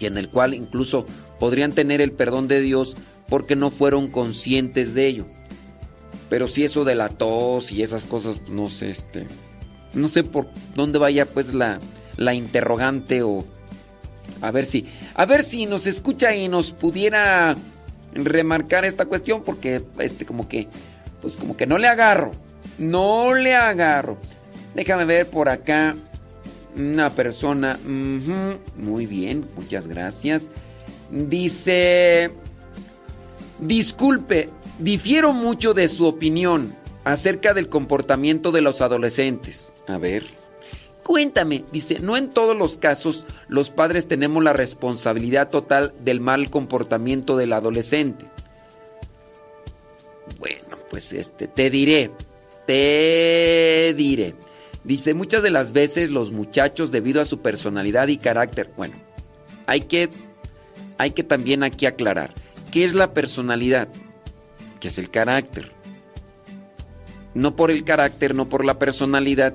Y 0.00 0.06
en 0.06 0.16
el 0.16 0.28
cual 0.28 0.54
incluso 0.54 1.06
podrían 1.38 1.72
tener 1.72 2.00
el 2.00 2.12
perdón 2.12 2.48
de 2.48 2.60
Dios 2.60 2.96
porque 3.28 3.56
no 3.56 3.70
fueron 3.70 4.08
conscientes 4.08 4.94
de 4.94 5.06
ello. 5.06 5.26
Pero 6.28 6.48
si 6.48 6.64
eso 6.64 6.84
de 6.84 6.94
la 6.94 7.08
tos 7.08 7.72
y 7.72 7.82
esas 7.82 8.04
cosas, 8.04 8.36
no 8.48 8.68
sé, 8.68 8.90
este, 8.90 9.26
no 9.94 10.08
sé 10.08 10.24
por 10.24 10.46
dónde 10.74 10.98
vaya 10.98 11.26
pues 11.26 11.54
la, 11.54 11.78
la 12.16 12.34
interrogante 12.34 13.22
o 13.22 13.46
a 14.40 14.50
ver 14.50 14.66
si, 14.66 14.86
a 15.14 15.24
ver 15.24 15.42
si 15.42 15.66
nos 15.66 15.86
escucha 15.86 16.34
y 16.34 16.48
nos 16.48 16.72
pudiera 16.72 17.56
remarcar 18.14 18.84
esta 18.84 19.06
cuestión 19.06 19.42
porque 19.42 19.82
este 19.98 20.24
como 20.24 20.48
que, 20.48 20.68
pues 21.20 21.36
como 21.36 21.56
que 21.56 21.66
no 21.66 21.78
le 21.78 21.88
agarro, 21.88 22.32
no 22.78 23.34
le 23.34 23.54
agarro. 23.54 24.16
Déjame 24.74 25.04
ver 25.04 25.28
por 25.28 25.48
acá 25.48 25.96
una 26.76 27.10
persona, 27.10 27.78
muy 27.84 29.06
bien, 29.06 29.44
muchas 29.56 29.88
gracias. 29.88 30.50
Dice, 31.10 32.30
disculpe, 33.58 34.48
difiero 34.78 35.32
mucho 35.32 35.74
de 35.74 35.88
su 35.88 36.06
opinión 36.06 36.72
acerca 37.04 37.54
del 37.54 37.68
comportamiento 37.68 38.52
de 38.52 38.60
los 38.60 38.82
adolescentes. 38.82 39.72
A 39.86 39.98
ver. 39.98 40.47
Cuéntame, 41.08 41.64
dice, 41.72 42.00
no 42.00 42.18
en 42.18 42.28
todos 42.28 42.54
los 42.54 42.76
casos 42.76 43.24
los 43.48 43.70
padres 43.70 44.08
tenemos 44.08 44.44
la 44.44 44.52
responsabilidad 44.52 45.48
total 45.48 45.94
del 46.00 46.20
mal 46.20 46.50
comportamiento 46.50 47.38
del 47.38 47.54
adolescente. 47.54 48.26
Bueno, 50.38 50.76
pues 50.90 51.14
este, 51.14 51.48
te 51.48 51.70
diré, 51.70 52.10
te 52.66 53.94
diré. 53.96 54.34
Dice, 54.84 55.14
muchas 55.14 55.42
de 55.42 55.50
las 55.50 55.72
veces 55.72 56.10
los 56.10 56.30
muchachos 56.30 56.90
debido 56.90 57.22
a 57.22 57.24
su 57.24 57.40
personalidad 57.40 58.08
y 58.08 58.18
carácter, 58.18 58.70
bueno, 58.76 58.96
hay 59.64 59.80
que, 59.80 60.10
hay 60.98 61.12
que 61.12 61.22
también 61.22 61.62
aquí 61.62 61.86
aclarar, 61.86 62.34
¿qué 62.70 62.84
es 62.84 62.92
la 62.92 63.14
personalidad? 63.14 63.88
¿Qué 64.78 64.88
es 64.88 64.98
el 64.98 65.10
carácter? 65.10 65.72
No 67.32 67.56
por 67.56 67.70
el 67.70 67.82
carácter, 67.84 68.34
no 68.34 68.50
por 68.50 68.62
la 68.62 68.78
personalidad, 68.78 69.54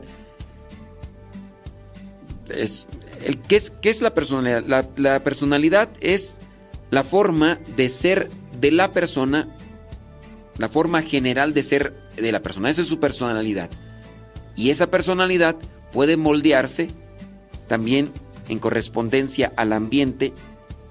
es, 2.56 2.88
el, 3.26 3.40
¿qué, 3.40 3.56
es, 3.56 3.72
¿Qué 3.82 3.90
es 3.90 4.02
la 4.02 4.14
personalidad? 4.14 4.64
La, 4.66 4.88
la, 4.96 5.20
personalidad 5.22 5.90
es 6.00 6.40
la 6.92 7.04
forma 7.04 7.60
de 7.76 7.90
ser 7.90 8.30
de 8.60 8.72
la 8.72 8.92
persona, 8.92 9.48
la 10.58 10.70
forma 10.70 11.02
general 11.02 11.54
de 11.54 11.64
ser 11.64 11.94
de 12.16 12.32
la 12.32 12.42
persona. 12.42 12.70
Esa 12.70 12.84
es 12.84 12.88
su 12.88 13.00
personalidad. 13.00 13.70
Y 14.56 14.70
esa 14.70 14.88
personalidad 14.88 15.56
puede 15.92 16.18
moldearse 16.18 16.90
también 17.68 18.12
en 18.50 18.60
correspondencia 18.60 19.52
al 19.56 19.74
ambiente 19.74 20.34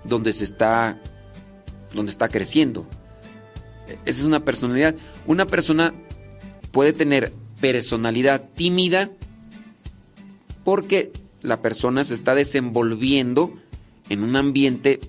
donde 0.04 0.32
se 0.32 0.44
está, 0.44 0.98
donde 1.94 2.12
está 2.12 2.28
creciendo. 2.28 2.86
Esa 4.04 4.20
es 4.20 4.22
una 4.22 4.44
personalidad. 4.44 4.94
Una 5.26 5.46
persona 5.46 5.92
puede 6.72 6.92
tener 6.92 7.32
personalidad 7.60 8.48
tímida 8.54 9.10
porque 10.64 11.12
la 11.42 11.60
persona 11.60 12.04
se 12.04 12.14
está 12.14 12.34
desenvolviendo 12.34 13.52
en 14.08 14.22
un 14.22 14.36
ambiente 14.36 15.00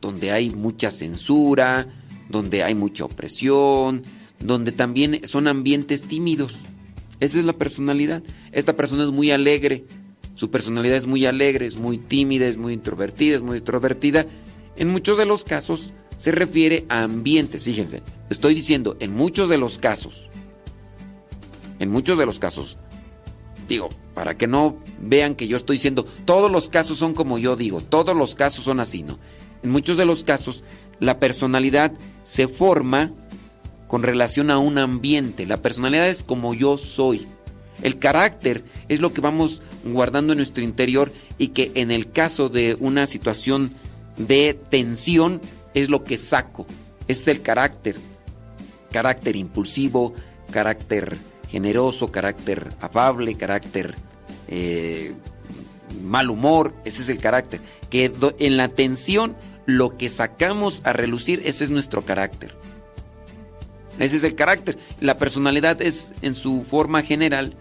donde 0.00 0.32
hay 0.32 0.50
mucha 0.50 0.90
censura, 0.90 1.86
donde 2.28 2.62
hay 2.62 2.74
mucha 2.74 3.04
opresión, 3.04 4.02
donde 4.38 4.72
también 4.72 5.20
son 5.24 5.48
ambientes 5.48 6.02
tímidos. 6.02 6.56
Esa 7.20 7.38
es 7.38 7.44
la 7.44 7.52
personalidad. 7.52 8.22
Esta 8.52 8.74
persona 8.74 9.04
es 9.04 9.10
muy 9.10 9.30
alegre, 9.30 9.84
su 10.34 10.50
personalidad 10.50 10.96
es 10.96 11.06
muy 11.06 11.26
alegre, 11.26 11.66
es 11.66 11.76
muy 11.76 11.98
tímida, 11.98 12.46
es 12.46 12.56
muy 12.56 12.72
introvertida, 12.72 13.36
es 13.36 13.42
muy 13.42 13.58
extrovertida. 13.58 14.26
En 14.76 14.88
muchos 14.88 15.18
de 15.18 15.26
los 15.26 15.44
casos 15.44 15.92
se 16.16 16.32
refiere 16.32 16.86
a 16.88 17.02
ambientes, 17.02 17.64
fíjense, 17.64 18.02
estoy 18.30 18.54
diciendo, 18.54 18.96
en 19.00 19.14
muchos 19.14 19.48
de 19.48 19.58
los 19.58 19.78
casos, 19.78 20.30
en 21.78 21.90
muchos 21.90 22.18
de 22.18 22.26
los 22.26 22.38
casos, 22.38 22.78
digo, 23.70 23.88
para 24.14 24.36
que 24.36 24.46
no 24.46 24.76
vean 25.00 25.34
que 25.34 25.46
yo 25.46 25.56
estoy 25.56 25.76
diciendo, 25.76 26.04
todos 26.24 26.50
los 26.50 26.68
casos 26.68 26.98
son 26.98 27.14
como 27.14 27.38
yo 27.38 27.56
digo, 27.56 27.80
todos 27.80 28.14
los 28.14 28.34
casos 28.34 28.64
son 28.64 28.80
así, 28.80 29.02
¿no? 29.02 29.18
En 29.62 29.70
muchos 29.70 29.96
de 29.96 30.04
los 30.04 30.24
casos, 30.24 30.64
la 30.98 31.18
personalidad 31.18 31.92
se 32.24 32.48
forma 32.48 33.12
con 33.86 34.02
relación 34.02 34.50
a 34.50 34.58
un 34.58 34.76
ambiente, 34.76 35.46
la 35.46 35.56
personalidad 35.56 36.08
es 36.08 36.22
como 36.22 36.52
yo 36.52 36.76
soy. 36.76 37.26
El 37.82 37.98
carácter 37.98 38.62
es 38.88 39.00
lo 39.00 39.12
que 39.12 39.20
vamos 39.20 39.62
guardando 39.84 40.32
en 40.32 40.38
nuestro 40.38 40.64
interior 40.64 41.12
y 41.38 41.48
que 41.48 41.70
en 41.74 41.90
el 41.90 42.10
caso 42.10 42.48
de 42.48 42.76
una 42.78 43.06
situación 43.06 43.70
de 44.18 44.58
tensión 44.68 45.40
es 45.74 45.88
lo 45.88 46.04
que 46.04 46.18
saco. 46.18 46.66
Es 47.08 47.26
el 47.28 47.40
carácter. 47.40 47.96
Carácter 48.90 49.36
impulsivo, 49.36 50.14
carácter 50.50 51.16
generoso, 51.50 52.12
carácter 52.12 52.68
afable, 52.80 53.34
carácter 53.36 53.94
eh, 54.48 55.12
mal 56.02 56.30
humor. 56.30 56.74
Ese 56.84 57.02
es 57.02 57.08
el 57.08 57.18
carácter. 57.18 57.60
Que 57.90 58.12
en 58.38 58.56
la 58.56 58.68
tensión 58.68 59.36
lo 59.66 59.96
que 59.96 60.08
sacamos 60.08 60.80
a 60.84 60.92
relucir, 60.92 61.42
ese 61.44 61.64
es 61.64 61.70
nuestro 61.70 62.02
carácter. 62.02 62.54
Ese 63.98 64.16
es 64.16 64.24
el 64.24 64.34
carácter. 64.34 64.78
La 65.00 65.16
personalidad 65.16 65.82
es 65.82 66.14
en 66.22 66.34
su 66.34 66.62
forma 66.62 67.02
general 67.02 67.54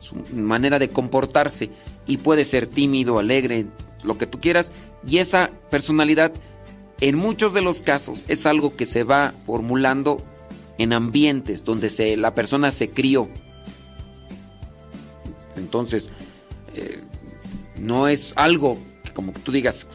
su 0.00 0.16
manera 0.34 0.78
de 0.78 0.88
comportarse 0.88 1.70
y 2.06 2.18
puede 2.18 2.44
ser 2.44 2.66
tímido, 2.66 3.18
alegre, 3.18 3.66
lo 4.02 4.18
que 4.18 4.26
tú 4.26 4.40
quieras 4.40 4.72
y 5.06 5.18
esa 5.18 5.50
personalidad 5.70 6.32
en 7.00 7.16
muchos 7.16 7.52
de 7.52 7.62
los 7.62 7.82
casos 7.82 8.24
es 8.28 8.46
algo 8.46 8.76
que 8.76 8.86
se 8.86 9.04
va 9.04 9.34
formulando 9.44 10.22
en 10.78 10.92
ambientes 10.92 11.64
donde 11.64 11.90
se, 11.90 12.16
la 12.16 12.34
persona 12.34 12.70
se 12.70 12.88
crió. 12.88 13.28
Entonces, 15.56 16.10
eh, 16.74 17.00
no 17.78 18.08
es 18.08 18.32
algo 18.36 18.78
que 19.04 19.12
como 19.12 19.32
que 19.32 19.40
tú 19.40 19.52
digas, 19.52 19.86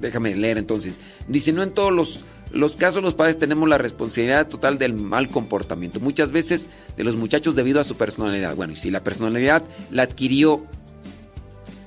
déjame 0.00 0.34
leer 0.34 0.58
entonces, 0.58 0.98
dice, 1.28 1.52
no 1.52 1.62
en 1.62 1.72
todos 1.72 1.92
los 1.92 2.24
los 2.52 2.76
casos 2.76 3.02
los 3.02 3.14
padres 3.14 3.38
tenemos 3.38 3.68
la 3.68 3.76
responsabilidad 3.76 4.48
total 4.48 4.78
del 4.78 4.94
mal 4.94 5.28
comportamiento. 5.28 6.00
Muchas 6.00 6.30
veces 6.30 6.68
de 6.96 7.04
los 7.04 7.16
muchachos 7.16 7.54
debido 7.54 7.80
a 7.80 7.84
su 7.84 7.96
personalidad. 7.96 8.54
Bueno, 8.54 8.72
y 8.72 8.76
si 8.76 8.90
la 8.90 9.00
personalidad 9.00 9.62
la 9.90 10.02
adquirió, 10.02 10.64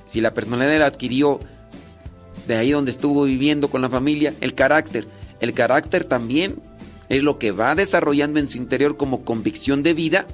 si 0.06 0.20
la 0.20 0.32
personalidad 0.32 0.78
la 0.78 0.86
adquirió 0.86 1.40
de 2.46 2.56
ahí 2.56 2.72
donde 2.72 2.90
estuvo 2.90 3.24
viviendo 3.24 3.68
con 3.68 3.80
la 3.80 3.88
familia, 3.88 4.34
el 4.40 4.54
carácter. 4.54 5.06
El 5.40 5.54
carácter 5.54 6.04
también 6.04 6.56
es 7.10 7.22
lo 7.22 7.38
que 7.38 7.52
va 7.52 7.74
desarrollando 7.74 8.40
en 8.40 8.48
su 8.48 8.56
interior 8.56 8.96
como 8.96 9.24
convicción 9.26 9.82
de 9.82 9.92
vida 9.92 10.26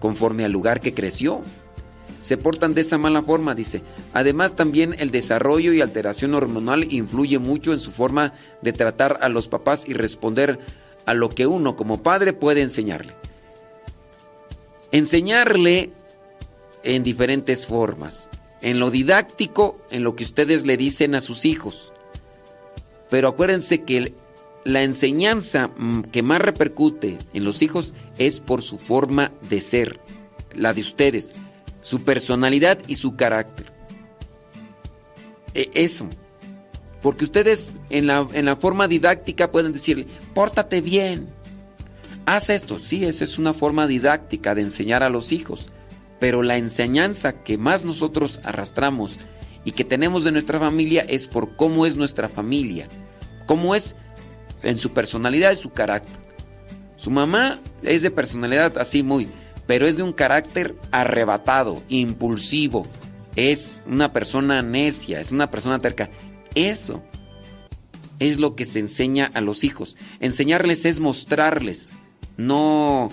conforme 0.00 0.44
al 0.44 0.52
lugar 0.52 0.80
que 0.80 0.94
creció 0.94 1.42
se 2.26 2.36
portan 2.36 2.74
de 2.74 2.80
esa 2.80 2.98
mala 2.98 3.22
forma, 3.22 3.54
dice. 3.54 3.82
Además 4.12 4.56
también 4.56 4.96
el 4.98 5.12
desarrollo 5.12 5.72
y 5.72 5.80
alteración 5.80 6.34
hormonal 6.34 6.92
influye 6.92 7.38
mucho 7.38 7.72
en 7.72 7.78
su 7.78 7.92
forma 7.92 8.32
de 8.62 8.72
tratar 8.72 9.20
a 9.22 9.28
los 9.28 9.46
papás 9.46 9.88
y 9.88 9.94
responder 9.94 10.58
a 11.04 11.14
lo 11.14 11.28
que 11.28 11.46
uno 11.46 11.76
como 11.76 12.02
padre 12.02 12.32
puede 12.32 12.62
enseñarle. 12.62 13.14
Enseñarle 14.90 15.92
en 16.82 17.04
diferentes 17.04 17.68
formas. 17.68 18.28
En 18.60 18.80
lo 18.80 18.90
didáctico, 18.90 19.78
en 19.92 20.02
lo 20.02 20.16
que 20.16 20.24
ustedes 20.24 20.66
le 20.66 20.76
dicen 20.76 21.14
a 21.14 21.20
sus 21.20 21.44
hijos. 21.44 21.92
Pero 23.08 23.28
acuérdense 23.28 23.84
que 23.84 24.14
la 24.66 24.82
enseñanza 24.82 25.68
mm, 25.68 26.02
que 26.02 26.22
más 26.22 26.40
repercute 26.40 27.18
en 27.32 27.44
los 27.44 27.62
hijos 27.62 27.94
es 28.18 28.40
por 28.40 28.62
su 28.62 28.78
forma 28.78 29.32
de 29.48 29.60
ser, 29.60 30.00
la 30.54 30.72
de 30.72 30.80
ustedes 30.80 31.32
su 31.86 32.02
personalidad 32.02 32.80
y 32.88 32.96
su 32.96 33.14
carácter. 33.14 33.66
E, 35.54 35.70
eso. 35.74 36.08
Porque 37.00 37.24
ustedes 37.24 37.76
en 37.90 38.08
la, 38.08 38.26
en 38.32 38.44
la 38.44 38.56
forma 38.56 38.88
didáctica 38.88 39.52
pueden 39.52 39.72
decirle, 39.72 40.08
pórtate 40.34 40.80
bien, 40.80 41.28
haz 42.24 42.50
esto. 42.50 42.80
Sí, 42.80 43.04
esa 43.04 43.22
es 43.22 43.38
una 43.38 43.54
forma 43.54 43.86
didáctica 43.86 44.56
de 44.56 44.62
enseñar 44.62 45.04
a 45.04 45.10
los 45.10 45.30
hijos. 45.30 45.68
Pero 46.18 46.42
la 46.42 46.56
enseñanza 46.56 47.44
que 47.44 47.56
más 47.56 47.84
nosotros 47.84 48.40
arrastramos 48.42 49.18
y 49.64 49.70
que 49.70 49.84
tenemos 49.84 50.24
de 50.24 50.32
nuestra 50.32 50.58
familia 50.58 51.06
es 51.08 51.28
por 51.28 51.54
cómo 51.54 51.86
es 51.86 51.94
nuestra 51.96 52.28
familia. 52.28 52.88
Cómo 53.46 53.76
es 53.76 53.94
en 54.66 54.78
su 54.78 54.92
personalidad 54.92 55.52
y 55.52 55.56
su 55.56 55.70
carácter. 55.70 56.16
Su 56.96 57.10
mamá 57.10 57.58
es 57.82 58.02
de 58.02 58.10
personalidad 58.10 58.78
así 58.78 59.02
muy 59.02 59.28
pero 59.66 59.86
es 59.86 59.96
de 59.96 60.02
un 60.02 60.12
carácter 60.12 60.76
arrebatado, 60.90 61.82
impulsivo. 61.88 62.86
Es 63.34 63.72
una 63.86 64.12
persona 64.12 64.62
necia, 64.62 65.20
es 65.20 65.32
una 65.32 65.50
persona 65.50 65.78
terca. 65.80 66.08
Eso 66.54 67.02
es 68.18 68.38
lo 68.38 68.54
que 68.54 68.64
se 68.64 68.78
enseña 68.78 69.30
a 69.34 69.40
los 69.40 69.64
hijos. 69.64 69.96
Enseñarles 70.20 70.84
es 70.84 71.00
mostrarles, 71.00 71.90
no 72.36 73.10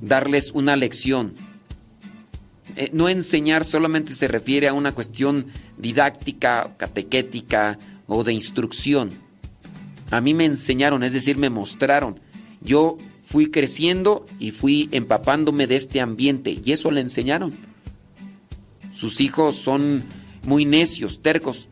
darles 0.00 0.52
una 0.52 0.76
lección. 0.76 1.34
Eh, 2.76 2.90
no 2.92 3.08
enseñar 3.08 3.64
solamente 3.64 4.14
se 4.14 4.28
refiere 4.28 4.68
a 4.68 4.74
una 4.74 4.92
cuestión 4.92 5.46
didáctica, 5.78 6.76
catequética 6.76 7.78
o 8.06 8.22
de 8.22 8.34
instrucción. 8.34 9.10
A 10.10 10.20
mí 10.20 10.34
me 10.34 10.44
enseñaron, 10.44 11.02
es 11.02 11.12
decir, 11.12 11.36
me 11.36 11.50
mostraron. 11.50 12.20
Yo 12.60 12.96
fui 13.22 13.50
creciendo 13.50 14.24
y 14.38 14.52
fui 14.52 14.88
empapándome 14.92 15.66
de 15.66 15.76
este 15.76 16.00
ambiente 16.00 16.58
y 16.64 16.72
eso 16.72 16.90
le 16.90 17.00
enseñaron. 17.00 17.52
Sus 18.92 19.20
hijos 19.20 19.56
son 19.56 20.02
muy 20.44 20.64
necios, 20.64 21.20
tercos. 21.22 21.68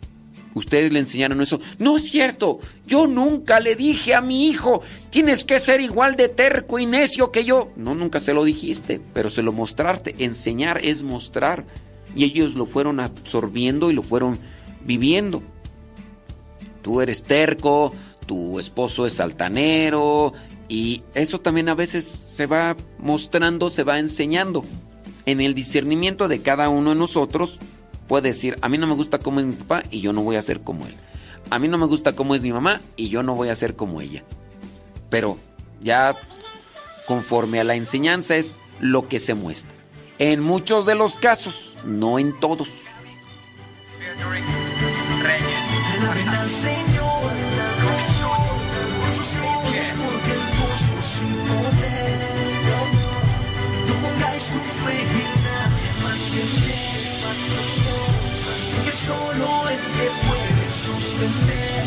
Ustedes 0.54 0.90
le 0.90 1.00
enseñaron 1.00 1.42
eso. 1.42 1.60
No 1.78 1.98
es 1.98 2.10
cierto. 2.10 2.60
Yo 2.86 3.06
nunca 3.06 3.60
le 3.60 3.76
dije 3.76 4.14
a 4.14 4.22
mi 4.22 4.48
hijo, 4.48 4.80
tienes 5.10 5.44
que 5.44 5.58
ser 5.58 5.80
igual 5.80 6.16
de 6.16 6.28
terco 6.28 6.78
y 6.78 6.86
necio 6.86 7.30
que 7.30 7.44
yo. 7.44 7.72
No, 7.76 7.94
nunca 7.94 8.20
se 8.20 8.32
lo 8.32 8.42
dijiste, 8.42 9.00
pero 9.12 9.28
se 9.28 9.42
lo 9.42 9.52
mostraste. 9.52 10.14
Enseñar 10.18 10.80
es 10.82 11.02
mostrar. 11.02 11.66
Y 12.14 12.24
ellos 12.24 12.54
lo 12.54 12.64
fueron 12.64 13.00
absorbiendo 13.00 13.90
y 13.90 13.94
lo 13.94 14.02
fueron 14.02 14.38
viviendo. 14.82 15.42
Tú 16.80 17.02
eres 17.02 17.22
terco, 17.22 17.92
tu 18.26 18.58
esposo 18.58 19.06
es 19.06 19.20
altanero 19.20 20.32
y 20.68 21.02
eso 21.14 21.40
también 21.40 21.68
a 21.68 21.74
veces 21.74 22.06
se 22.06 22.46
va 22.46 22.76
mostrando, 22.98 23.70
se 23.70 23.84
va 23.84 23.98
enseñando. 23.98 24.64
En 25.24 25.40
el 25.40 25.54
discernimiento 25.54 26.28
de 26.28 26.42
cada 26.42 26.68
uno 26.68 26.90
de 26.90 26.96
nosotros 26.96 27.58
puede 28.06 28.28
decir, 28.28 28.56
a 28.60 28.68
mí 28.68 28.78
no 28.78 28.86
me 28.86 28.94
gusta 28.94 29.18
cómo 29.18 29.40
es 29.40 29.46
mi 29.46 29.54
papá 29.54 29.82
y 29.90 30.00
yo 30.00 30.12
no 30.12 30.22
voy 30.22 30.36
a 30.36 30.42
ser 30.42 30.60
como 30.60 30.86
él. 30.86 30.94
A 31.50 31.58
mí 31.58 31.68
no 31.68 31.78
me 31.78 31.86
gusta 31.86 32.14
cómo 32.14 32.34
es 32.34 32.42
mi 32.42 32.52
mamá 32.52 32.80
y 32.96 33.08
yo 33.08 33.22
no 33.22 33.34
voy 33.34 33.48
a 33.48 33.54
ser 33.54 33.76
como 33.76 34.00
ella. 34.00 34.24
Pero 35.10 35.38
ya 35.80 36.16
conforme 37.06 37.60
a 37.60 37.64
la 37.64 37.76
enseñanza 37.76 38.36
es 38.36 38.58
lo 38.80 39.08
que 39.08 39.20
se 39.20 39.34
muestra. 39.34 39.70
En 40.18 40.42
muchos 40.42 40.86
de 40.86 40.94
los 40.94 41.16
casos, 41.16 41.74
no 41.84 42.18
en 42.18 42.38
todos. 42.40 42.68
tu 42.68 42.86
sostener. 60.86 61.86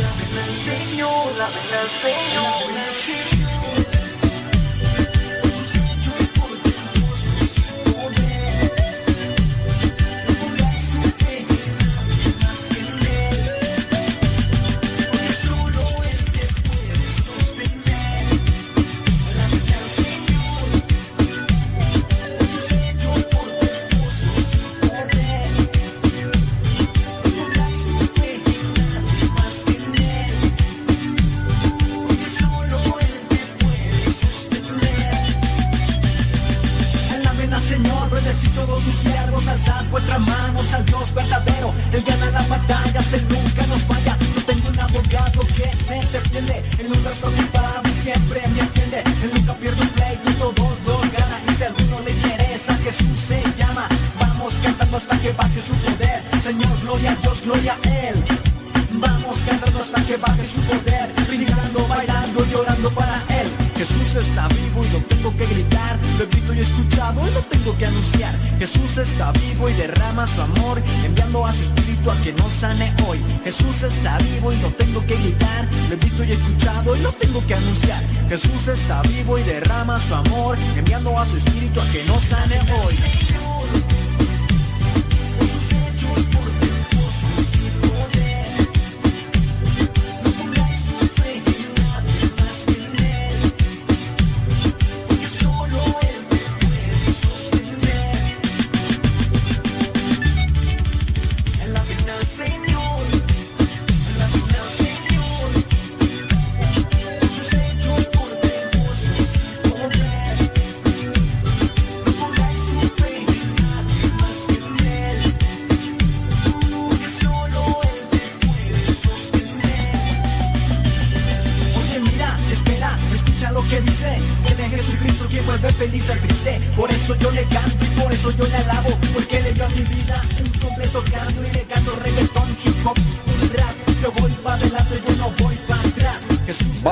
La 0.00 0.10
verdad, 0.18 0.52
Señor, 0.54 1.36
la 1.38 1.48
verdad, 1.48 1.88
Señor. 2.02 3.29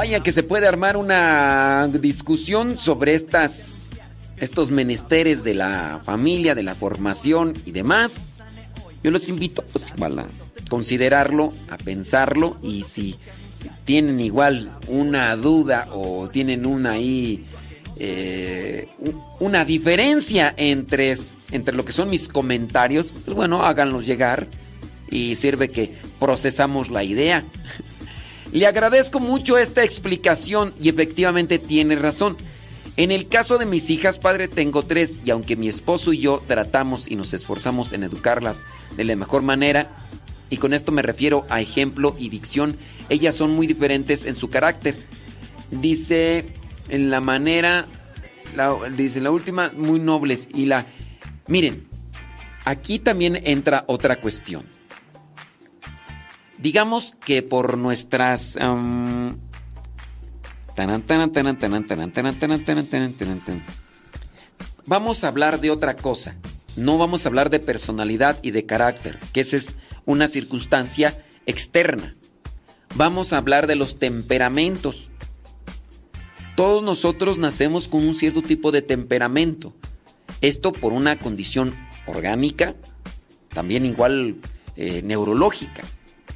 Que 0.08 0.32
se 0.32 0.42
puede 0.42 0.66
armar 0.66 0.96
una 0.96 1.86
discusión 1.86 2.78
sobre 2.78 3.14
estas 3.14 3.76
estos 4.38 4.70
menesteres 4.70 5.44
de 5.44 5.52
la 5.52 6.00
familia, 6.02 6.54
de 6.54 6.62
la 6.62 6.74
formación 6.74 7.52
y 7.66 7.72
demás. 7.72 8.32
Yo 9.04 9.10
los 9.10 9.28
invito 9.28 9.62
pues 9.70 9.92
a 9.92 10.26
considerarlo, 10.70 11.52
a 11.68 11.76
pensarlo 11.76 12.56
y 12.62 12.84
si 12.84 13.16
tienen 13.84 14.18
igual 14.18 14.72
una 14.86 15.36
duda 15.36 15.88
o 15.92 16.26
tienen 16.30 16.64
una 16.64 16.92
ahí 16.92 17.46
eh, 17.98 18.88
una 19.40 19.66
diferencia 19.66 20.54
entre, 20.56 21.18
entre 21.52 21.76
lo 21.76 21.84
que 21.84 21.92
son 21.92 22.08
mis 22.08 22.28
comentarios, 22.28 23.12
pues 23.12 23.36
bueno, 23.36 23.62
háganlos 23.62 24.06
llegar 24.06 24.46
y 25.10 25.34
sirve 25.34 25.68
que 25.68 25.92
procesamos 26.18 26.88
la 26.88 27.04
idea. 27.04 27.44
Le 28.52 28.66
agradezco 28.66 29.20
mucho 29.20 29.58
esta 29.58 29.84
explicación 29.84 30.72
y 30.80 30.88
efectivamente 30.88 31.58
tiene 31.58 31.96
razón. 31.96 32.36
En 32.96 33.12
el 33.12 33.28
caso 33.28 33.58
de 33.58 33.66
mis 33.66 33.90
hijas, 33.90 34.18
padre, 34.18 34.48
tengo 34.48 34.82
tres 34.82 35.20
y 35.24 35.30
aunque 35.30 35.54
mi 35.54 35.68
esposo 35.68 36.12
y 36.12 36.18
yo 36.18 36.42
tratamos 36.46 37.08
y 37.10 37.16
nos 37.16 37.32
esforzamos 37.34 37.92
en 37.92 38.02
educarlas 38.02 38.64
de 38.96 39.04
la 39.04 39.14
mejor 39.16 39.42
manera, 39.42 39.88
y 40.50 40.56
con 40.56 40.72
esto 40.72 40.92
me 40.92 41.02
refiero 41.02 41.46
a 41.50 41.60
ejemplo 41.60 42.16
y 42.18 42.30
dicción, 42.30 42.76
ellas 43.08 43.34
son 43.34 43.50
muy 43.50 43.66
diferentes 43.66 44.24
en 44.24 44.34
su 44.34 44.48
carácter. 44.48 44.96
Dice 45.70 46.46
en 46.88 47.10
la 47.10 47.20
manera, 47.20 47.86
la, 48.56 48.74
dice 48.96 49.20
la 49.20 49.30
última, 49.30 49.70
muy 49.76 50.00
nobles 50.00 50.48
y 50.52 50.64
la... 50.64 50.86
Miren, 51.46 51.86
aquí 52.64 52.98
también 52.98 53.38
entra 53.44 53.84
otra 53.86 54.16
cuestión 54.16 54.64
digamos 56.58 57.16
que 57.24 57.42
por 57.42 57.78
nuestras... 57.78 58.56
Vamos 64.86 65.24
a 65.24 65.28
hablar 65.28 65.60
de 65.60 65.70
otra 65.70 65.96
cosa. 65.96 66.36
No 66.76 66.98
vamos 66.98 67.24
a 67.24 67.28
hablar 67.28 67.50
de 67.50 67.58
personalidad 67.58 68.38
y 68.42 68.52
de 68.52 68.64
carácter, 68.64 69.18
que 69.32 69.40
esa 69.40 69.56
es 69.56 69.74
una 70.04 70.28
circunstancia 70.28 71.24
externa. 71.46 72.14
Vamos 72.94 73.32
a 73.32 73.38
hablar 73.38 73.66
de 73.66 73.74
los 73.74 73.98
temperamentos. 73.98 75.10
Todos 76.54 76.82
nosotros 76.84 77.38
nacemos 77.38 77.88
con 77.88 78.06
un 78.06 78.14
cierto 78.14 78.42
tipo 78.42 78.70
de 78.70 78.82
temperamento. 78.82 79.74
Esto 80.40 80.72
por 80.72 80.92
una 80.92 81.16
condición 81.16 81.74
orgánica, 82.06 82.76
también 83.48 83.84
igual 83.84 84.36
neurológica. 84.76 85.82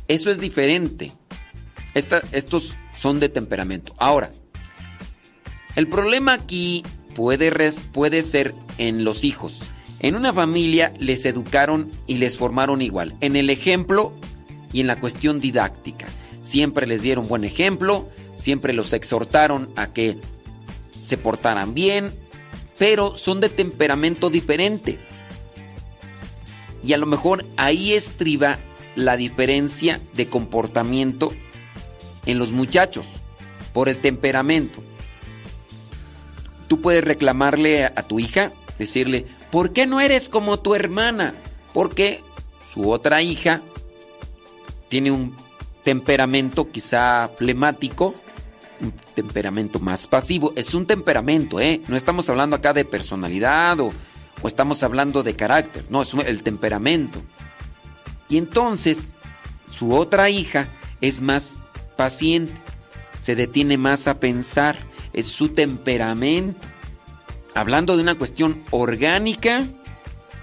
Eso 0.08 0.30
es 0.30 0.40
diferente. 0.40 1.12
Estos 1.94 2.76
son 2.94 3.20
de 3.20 3.28
temperamento. 3.28 3.94
Ahora, 3.98 4.30
el 5.76 5.88
problema 5.88 6.34
aquí 6.34 6.84
puede, 7.14 7.52
puede 7.92 8.22
ser 8.22 8.54
en 8.78 9.04
los 9.04 9.24
hijos. 9.24 9.62
En 10.00 10.16
una 10.16 10.32
familia 10.32 10.92
les 10.98 11.24
educaron 11.24 11.90
y 12.06 12.16
les 12.16 12.36
formaron 12.36 12.82
igual. 12.82 13.14
En 13.20 13.36
el 13.36 13.50
ejemplo 13.50 14.12
y 14.72 14.80
en 14.80 14.86
la 14.86 14.98
cuestión 14.98 15.40
didáctica. 15.40 16.06
Siempre 16.40 16.86
les 16.86 17.02
dieron 17.02 17.28
buen 17.28 17.44
ejemplo, 17.44 18.08
siempre 18.34 18.72
los 18.72 18.92
exhortaron 18.92 19.70
a 19.76 19.92
que 19.92 20.18
se 21.06 21.16
portaran 21.18 21.72
bien, 21.72 22.12
pero 22.78 23.16
son 23.16 23.40
de 23.40 23.48
temperamento 23.48 24.28
diferente. 24.28 24.98
Y 26.82 26.94
a 26.94 26.98
lo 26.98 27.06
mejor 27.06 27.46
ahí 27.56 27.92
estriba 27.92 28.58
la 28.94 29.16
diferencia 29.16 30.00
de 30.14 30.26
comportamiento 30.26 31.32
en 32.26 32.38
los 32.38 32.52
muchachos 32.52 33.06
por 33.72 33.88
el 33.88 33.96
temperamento. 33.96 34.82
Tú 36.68 36.80
puedes 36.80 37.04
reclamarle 37.04 37.84
a, 37.84 38.02
tu 38.02 38.20
hija, 38.20 38.52
decirle, 38.78 39.26
¿por 39.50 39.72
qué 39.72 39.86
no 39.86 40.00
eres 40.00 40.28
como 40.28 40.58
tu 40.58 40.74
hermana? 40.74 41.34
Porque 41.74 42.20
su 42.72 42.90
otra 42.90 43.22
hija 43.22 43.60
tiene 44.88 45.10
un 45.10 45.34
temperamento 45.82 46.70
quizá 46.70 47.30
flemático, 47.36 48.14
un 48.80 48.92
temperamento 49.14 49.80
más 49.80 50.06
pasivo. 50.06 50.52
Es 50.56 50.74
un 50.74 50.86
temperamento, 50.86 51.60
¿eh? 51.60 51.80
No 51.88 51.96
estamos 51.96 52.28
hablando 52.30 52.56
acá 52.56 52.72
de 52.72 52.84
personalidad 52.84 53.78
o, 53.80 53.92
o 54.40 54.48
estamos 54.48 54.82
hablando 54.82 55.22
de 55.22 55.36
carácter. 55.36 55.84
No, 55.90 56.02
es 56.02 56.14
el 56.14 56.42
temperamento. 56.42 57.22
Y 58.32 58.38
entonces, 58.38 59.12
su 59.70 59.94
otra 59.94 60.30
hija 60.30 60.66
es 61.02 61.20
más 61.20 61.56
paciente, 61.98 62.54
se 63.20 63.36
detiene 63.36 63.76
más 63.76 64.08
a 64.08 64.20
pensar, 64.20 64.78
es 65.12 65.26
su 65.26 65.50
temperamento. 65.50 66.58
Hablando 67.54 67.94
de 67.94 68.02
una 68.02 68.14
cuestión 68.14 68.58
orgánica 68.70 69.66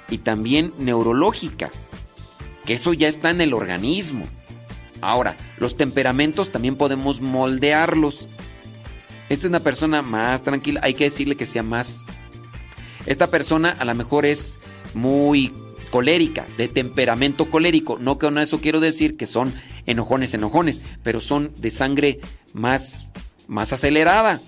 y 0.07 0.19
también 0.19 0.71
neurológica, 0.77 1.71
que 2.63 2.75
eso 2.75 2.93
ya 2.93 3.07
está 3.07 3.31
en 3.31 3.41
el 3.41 3.55
organismo. 3.55 4.27
Ahora, 5.01 5.35
los 5.57 5.75
temperamentos 5.75 6.51
también 6.51 6.75
podemos 6.75 7.21
moldearlos. 7.21 8.29
Esta 9.29 9.47
es 9.47 9.49
una 9.49 9.61
persona 9.61 10.03
más 10.03 10.43
tranquila, 10.43 10.81
hay 10.83 10.93
que 10.93 11.05
decirle 11.05 11.35
que 11.35 11.47
sea 11.47 11.63
más... 11.63 12.03
Esta 13.07 13.25
persona 13.25 13.75
a 13.79 13.83
lo 13.83 13.95
mejor 13.95 14.27
es 14.27 14.59
muy 14.93 15.51
colérica, 15.89 16.45
de 16.57 16.67
temperamento 16.67 17.49
colérico. 17.49 17.97
No 17.99 18.17
con 18.17 18.37
eso 18.37 18.59
quiero 18.59 18.79
decir 18.79 19.17
que 19.17 19.25
son 19.25 19.53
enojones, 19.85 20.33
enojones, 20.33 20.81
pero 21.03 21.19
son 21.19 21.51
de 21.57 21.71
sangre 21.71 22.19
más, 22.53 23.07
más 23.47 23.73
acelerada. 23.73 24.39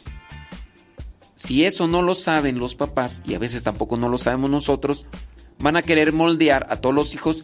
Si 1.36 1.66
eso 1.66 1.88
no 1.88 2.02
lo 2.02 2.16
saben 2.16 2.60
los 2.60 2.76
papás, 2.76 3.22
y 3.26 3.34
a 3.34 3.40
veces 3.40 3.64
tampoco 3.64 3.98
no 3.98 4.10
lo 4.10 4.18
sabemos 4.18 4.50
nosotros, 4.50 5.06
van 5.60 5.76
a 5.76 5.82
querer 5.82 6.14
moldear 6.14 6.68
a 6.70 6.78
todos 6.78 6.94
los 6.94 7.14
hijos 7.16 7.44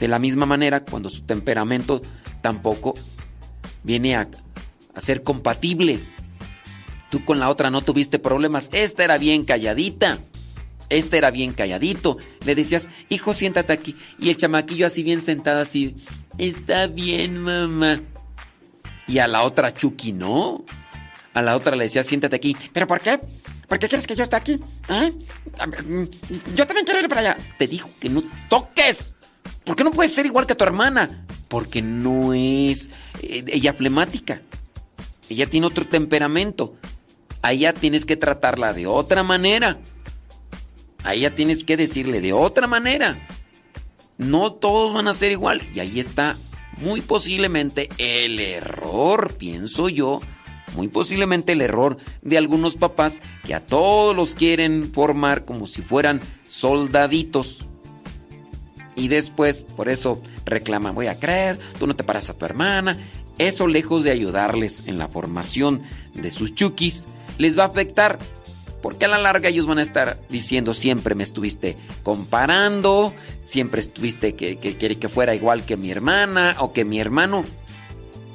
de 0.00 0.08
la 0.08 0.18
misma 0.18 0.46
manera 0.46 0.84
cuando 0.84 1.08
su 1.08 1.22
temperamento 1.22 2.02
tampoco 2.40 2.94
viene 3.82 4.16
a 4.16 4.28
ser 4.96 5.22
compatible. 5.22 6.00
Tú 7.10 7.24
con 7.24 7.38
la 7.38 7.48
otra 7.48 7.70
no 7.70 7.82
tuviste 7.82 8.18
problemas. 8.18 8.68
Esta 8.72 9.04
era 9.04 9.16
bien 9.16 9.44
calladita. 9.44 10.18
Este 10.88 11.18
era 11.18 11.30
bien 11.30 11.52
calladito. 11.52 12.18
Le 12.44 12.54
decías, 12.54 12.88
hijo, 13.08 13.34
siéntate 13.34 13.72
aquí. 13.72 13.96
Y 14.18 14.30
el 14.30 14.36
chamaquillo 14.36 14.86
así 14.86 15.02
bien 15.02 15.20
sentado, 15.20 15.60
así, 15.60 15.96
está 16.38 16.86
bien, 16.86 17.38
mamá. 17.38 18.00
Y 19.08 19.18
a 19.18 19.26
la 19.26 19.42
otra 19.42 19.72
Chucky 19.72 20.12
no. 20.12 20.64
A 21.34 21.42
la 21.42 21.56
otra 21.56 21.76
le 21.76 21.84
decía, 21.84 22.02
siéntate 22.02 22.36
aquí. 22.36 22.56
¿Pero 22.72 22.86
por 22.86 23.00
qué? 23.00 23.20
¿Por 23.68 23.78
qué 23.78 23.88
quieres 23.88 24.06
que 24.06 24.14
yo 24.14 24.24
esté 24.24 24.36
aquí? 24.36 24.58
¿Eh? 24.88 25.12
Yo 26.54 26.66
también 26.66 26.86
quiero 26.86 27.00
ir 27.00 27.08
para 27.08 27.20
allá. 27.20 27.36
Te 27.58 27.66
dijo 27.66 27.90
que 28.00 28.08
no 28.08 28.22
toques. 28.48 29.14
¿Por 29.64 29.74
qué 29.74 29.84
no 29.84 29.90
puedes 29.90 30.14
ser 30.14 30.26
igual 30.26 30.46
que 30.46 30.54
tu 30.54 30.64
hermana? 30.64 31.26
Porque 31.48 31.82
no 31.82 32.32
es 32.32 32.90
eh, 33.22 33.44
ella 33.48 33.72
flemática. 33.72 34.40
Ella 35.28 35.46
tiene 35.46 35.66
otro 35.66 35.84
temperamento. 35.84 36.76
ya 37.58 37.72
tienes 37.72 38.06
que 38.06 38.16
tratarla 38.16 38.72
de 38.72 38.86
otra 38.86 39.24
manera. 39.24 39.78
Ahí 41.06 41.20
ya 41.20 41.30
tienes 41.30 41.62
que 41.62 41.76
decirle 41.76 42.20
de 42.20 42.32
otra 42.32 42.66
manera. 42.66 43.16
No 44.18 44.52
todos 44.52 44.92
van 44.92 45.06
a 45.06 45.14
ser 45.14 45.30
igual. 45.30 45.62
Y 45.72 45.78
ahí 45.78 46.00
está 46.00 46.36
muy 46.78 47.00
posiblemente 47.00 47.88
el 47.96 48.40
error, 48.40 49.34
pienso 49.38 49.88
yo, 49.88 50.20
muy 50.74 50.88
posiblemente 50.88 51.52
el 51.52 51.60
error 51.60 51.96
de 52.22 52.38
algunos 52.38 52.74
papás 52.74 53.20
que 53.44 53.54
a 53.54 53.64
todos 53.64 54.16
los 54.16 54.34
quieren 54.34 54.90
formar 54.92 55.44
como 55.44 55.68
si 55.68 55.80
fueran 55.80 56.20
soldaditos. 56.42 57.64
Y 58.96 59.06
después, 59.06 59.62
por 59.62 59.88
eso 59.88 60.20
reclaman, 60.44 60.96
voy 60.96 61.06
a 61.06 61.20
creer, 61.20 61.60
tú 61.78 61.86
no 61.86 61.94
te 61.94 62.02
paras 62.02 62.30
a 62.30 62.34
tu 62.34 62.46
hermana. 62.46 62.98
Eso 63.38 63.68
lejos 63.68 64.02
de 64.02 64.10
ayudarles 64.10 64.88
en 64.88 64.98
la 64.98 65.06
formación 65.06 65.82
de 66.14 66.32
sus 66.32 66.52
chukis, 66.52 67.06
les 67.38 67.56
va 67.56 67.62
a 67.62 67.68
afectar. 67.68 68.18
Porque 68.86 69.06
a 69.06 69.08
la 69.08 69.18
larga 69.18 69.48
ellos 69.48 69.66
van 69.66 69.78
a 69.78 69.82
estar 69.82 70.16
diciendo 70.28 70.72
siempre 70.72 71.16
me 71.16 71.24
estuviste 71.24 71.76
comparando, 72.04 73.12
siempre 73.42 73.80
estuviste 73.80 74.36
que, 74.36 74.58
que, 74.58 74.76
que 74.76 75.08
fuera 75.08 75.34
igual 75.34 75.66
que 75.66 75.76
mi 75.76 75.90
hermana 75.90 76.54
o 76.60 76.72
que 76.72 76.84
mi 76.84 77.00
hermano. 77.00 77.44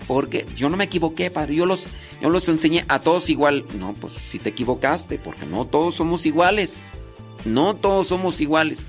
Porque 0.08 0.46
yo 0.58 0.70
no 0.70 0.76
me 0.76 0.84
equivoqué, 0.84 1.32
padre. 1.32 1.56
Yo 1.56 1.66
los, 1.66 1.86
yo 2.22 2.30
los 2.30 2.50
enseñé 2.50 2.84
a 2.90 3.00
todos 3.00 3.30
igual. 3.30 3.64
No, 3.80 3.94
pues 3.94 4.12
si 4.12 4.40
te 4.40 4.50
equivocaste, 4.50 5.20
porque 5.20 5.46
no 5.46 5.68
todos 5.68 5.96
somos 5.96 6.26
iguales. 6.26 6.76
No 7.46 7.74
todos 7.74 8.10
somos 8.10 8.42
iguales. 8.42 8.86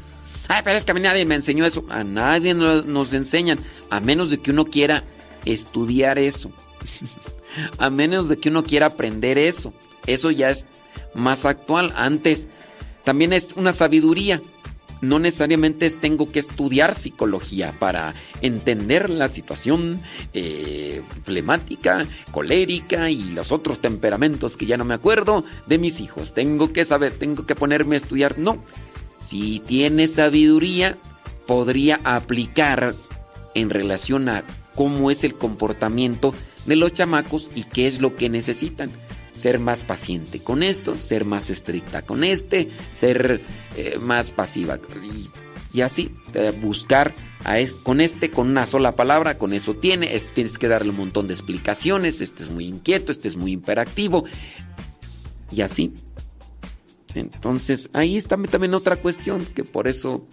Ay, 0.49 0.63
pero 0.65 0.77
es 0.77 0.85
que 0.85 0.91
a 0.91 0.95
mí 0.95 1.01
nadie 1.01 1.25
me 1.27 1.37
enseñó 1.37 1.65
eso. 1.65 1.85
A 1.91 2.03
nadie 2.03 2.55
nos 2.55 3.13
enseñan, 3.13 3.61
a 3.89 4.01
menos 4.01 4.31
de 4.31 4.39
que 4.39 4.51
uno 4.51 4.65
quiera 4.65 5.05
estudiar 5.45 6.19
eso. 6.19 6.51
a 7.79 7.89
menos 7.89 8.29
de 8.29 8.39
que 8.39 8.49
uno 8.49 8.65
quiera 8.65 8.87
aprender 8.87 9.39
eso. 9.39 9.73
Eso 10.09 10.33
ya 10.33 10.51
es 10.51 10.67
más 11.15 11.45
actual. 11.45 11.93
Antes 11.97 12.49
también 13.05 13.33
es 13.33 13.49
una 13.57 13.73
sabiduría. 13.73 14.41
No 15.01 15.19
necesariamente 15.19 15.91
tengo 15.91 16.31
que 16.31 16.39
estudiar 16.39 16.97
psicología 16.97 17.75
para 17.81 18.15
entender 18.41 19.11
la 19.11 19.29
situación 19.29 20.01
eh, 20.33 21.03
flemática, 21.25 22.07
colérica 22.31 23.11
y 23.11 23.31
los 23.31 23.51
otros 23.51 23.81
temperamentos 23.81 24.57
que 24.57 24.67
ya 24.67 24.77
no 24.77 24.85
me 24.85 24.95
acuerdo 24.95 25.45
de 25.67 25.79
mis 25.79 26.01
hijos. 26.01 26.35
Tengo 26.35 26.73
que 26.73 26.85
saber, 26.85 27.15
tengo 27.15 27.47
que 27.47 27.57
ponerme 27.57 27.97
a 27.97 27.99
estudiar. 27.99 28.39
No, 28.39 28.63
si 29.27 29.59
tiene 29.59 30.07
sabiduría, 30.07 30.97
podría 31.49 31.99
aplicar 32.05 32.95
en 33.55 33.71
relación 33.71 34.29
a 34.29 34.45
cómo 34.77 35.11
es 35.11 35.25
el 35.25 35.35
comportamiento 35.35 36.33
de 36.67 36.77
los 36.77 36.93
chamacos 36.93 37.51
y 37.55 37.65
qué 37.65 37.89
es 37.89 38.01
lo 38.01 38.17
que 38.17 38.29
necesitan. 38.29 38.91
Ser 39.35 39.59
más 39.59 39.85
paciente 39.85 40.41
con 40.41 40.63
esto, 40.63 40.97
ser 40.97 41.25
más 41.25 41.51
estricta 41.51 42.03
con 42.03 42.23
este, 42.25 42.71
ser 42.91 43.41
eh, 43.77 43.99
más 44.01 44.31
pasiva. 44.31 44.79
Y, 45.73 45.81
así, 45.81 46.11
eh, 46.35 46.53
buscar 46.61 47.15
con 47.83 48.01
este, 48.01 48.31
con 48.31 48.49
una 48.49 48.67
sola 48.67 48.93
palabra, 48.93 49.39
con 49.39 49.53
eso 49.53 49.75
tiene, 49.75 50.21
tienes 50.35 50.59
que 50.59 50.69
darle 50.69 50.91
un 50.91 50.99
montón 50.99 51.29
de 51.29 51.35
explicaciones, 51.35 52.21
este 52.21 52.43
es 52.43 52.51
muy 52.51 52.67
inquieto, 52.67 53.11
este 53.11 53.29
es 53.29 53.37
muy 53.37 53.53
imperactivo. 53.53 54.25
Y 55.51 55.63
así. 55.63 55.93
Entonces, 57.15 57.91
ahí 57.93 58.17
está 58.17 58.37
también 58.37 58.75
otra 58.75 58.97
cuestión, 58.97 59.45
que 59.45 59.65
por 59.65 59.89
eso 59.89 60.27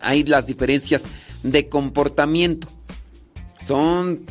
hay 0.00 0.24
las 0.24 0.46
diferencias 0.46 1.06
de 1.42 1.68
comportamiento. 1.68 2.68
Son, 3.66 4.24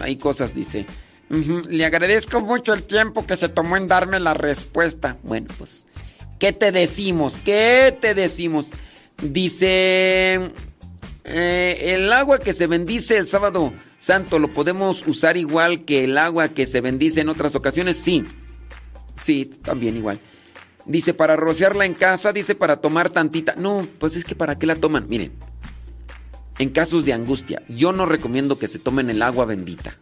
hay 0.00 0.16
cosas, 0.16 0.54
dice. 0.54 0.86
Le 1.32 1.86
agradezco 1.86 2.42
mucho 2.42 2.74
el 2.74 2.82
tiempo 2.82 3.26
que 3.26 3.38
se 3.38 3.48
tomó 3.48 3.78
en 3.78 3.88
darme 3.88 4.20
la 4.20 4.34
respuesta. 4.34 5.16
Bueno, 5.22 5.48
pues, 5.56 5.88
¿qué 6.38 6.52
te 6.52 6.72
decimos? 6.72 7.36
¿Qué 7.42 7.96
te 7.98 8.12
decimos? 8.12 8.68
Dice, 9.16 10.52
eh, 11.24 11.94
el 11.96 12.12
agua 12.12 12.38
que 12.38 12.52
se 12.52 12.66
bendice 12.66 13.16
el 13.16 13.28
sábado 13.28 13.72
santo, 13.98 14.38
¿lo 14.38 14.48
podemos 14.48 15.06
usar 15.06 15.38
igual 15.38 15.86
que 15.86 16.04
el 16.04 16.18
agua 16.18 16.50
que 16.50 16.66
se 16.66 16.82
bendice 16.82 17.22
en 17.22 17.30
otras 17.30 17.54
ocasiones? 17.54 17.96
Sí, 17.96 18.24
sí, 19.22 19.46
también 19.46 19.96
igual. 19.96 20.20
Dice, 20.84 21.14
para 21.14 21.36
rociarla 21.36 21.86
en 21.86 21.94
casa, 21.94 22.34
dice, 22.34 22.54
para 22.54 22.82
tomar 22.82 23.08
tantita. 23.08 23.54
No, 23.56 23.88
pues 23.98 24.16
es 24.16 24.26
que 24.26 24.34
para 24.34 24.58
qué 24.58 24.66
la 24.66 24.76
toman. 24.76 25.08
Miren, 25.08 25.32
en 26.58 26.68
casos 26.68 27.06
de 27.06 27.14
angustia, 27.14 27.62
yo 27.70 27.92
no 27.92 28.04
recomiendo 28.04 28.58
que 28.58 28.68
se 28.68 28.78
tomen 28.78 29.08
el 29.08 29.22
agua 29.22 29.46
bendita. 29.46 29.96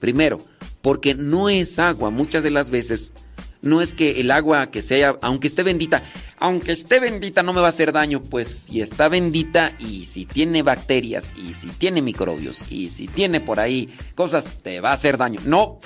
Primero, 0.00 0.38
porque 0.86 1.16
no 1.16 1.48
es 1.48 1.80
agua. 1.80 2.10
Muchas 2.10 2.44
de 2.44 2.50
las 2.50 2.70
veces 2.70 3.12
no 3.60 3.82
es 3.82 3.92
que 3.92 4.20
el 4.20 4.30
agua 4.30 4.70
que 4.70 4.82
sea, 4.82 5.18
aunque 5.20 5.48
esté 5.48 5.64
bendita, 5.64 6.04
aunque 6.38 6.70
esté 6.70 7.00
bendita 7.00 7.42
no 7.42 7.52
me 7.52 7.60
va 7.60 7.66
a 7.66 7.70
hacer 7.70 7.90
daño, 7.90 8.22
pues 8.22 8.68
si 8.68 8.80
está 8.80 9.08
bendita 9.08 9.72
y 9.80 10.04
si 10.04 10.26
tiene 10.26 10.62
bacterias 10.62 11.34
y 11.36 11.54
si 11.54 11.70
tiene 11.70 12.02
microbios 12.02 12.70
y 12.70 12.88
si 12.88 13.08
tiene 13.08 13.40
por 13.40 13.58
ahí 13.58 13.92
cosas, 14.14 14.58
te 14.62 14.80
va 14.80 14.90
a 14.90 14.92
hacer 14.92 15.16
daño. 15.16 15.40
No, 15.44 15.80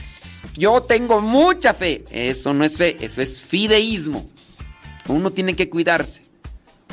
yo 0.58 0.82
tengo 0.82 1.22
mucha 1.22 1.72
fe. 1.72 2.04
Eso 2.10 2.52
no 2.52 2.62
es 2.62 2.76
fe, 2.76 2.98
eso 3.00 3.22
es 3.22 3.40
fideísmo. 3.40 4.28
Uno 5.08 5.30
tiene 5.30 5.56
que 5.56 5.70
cuidarse. 5.70 6.24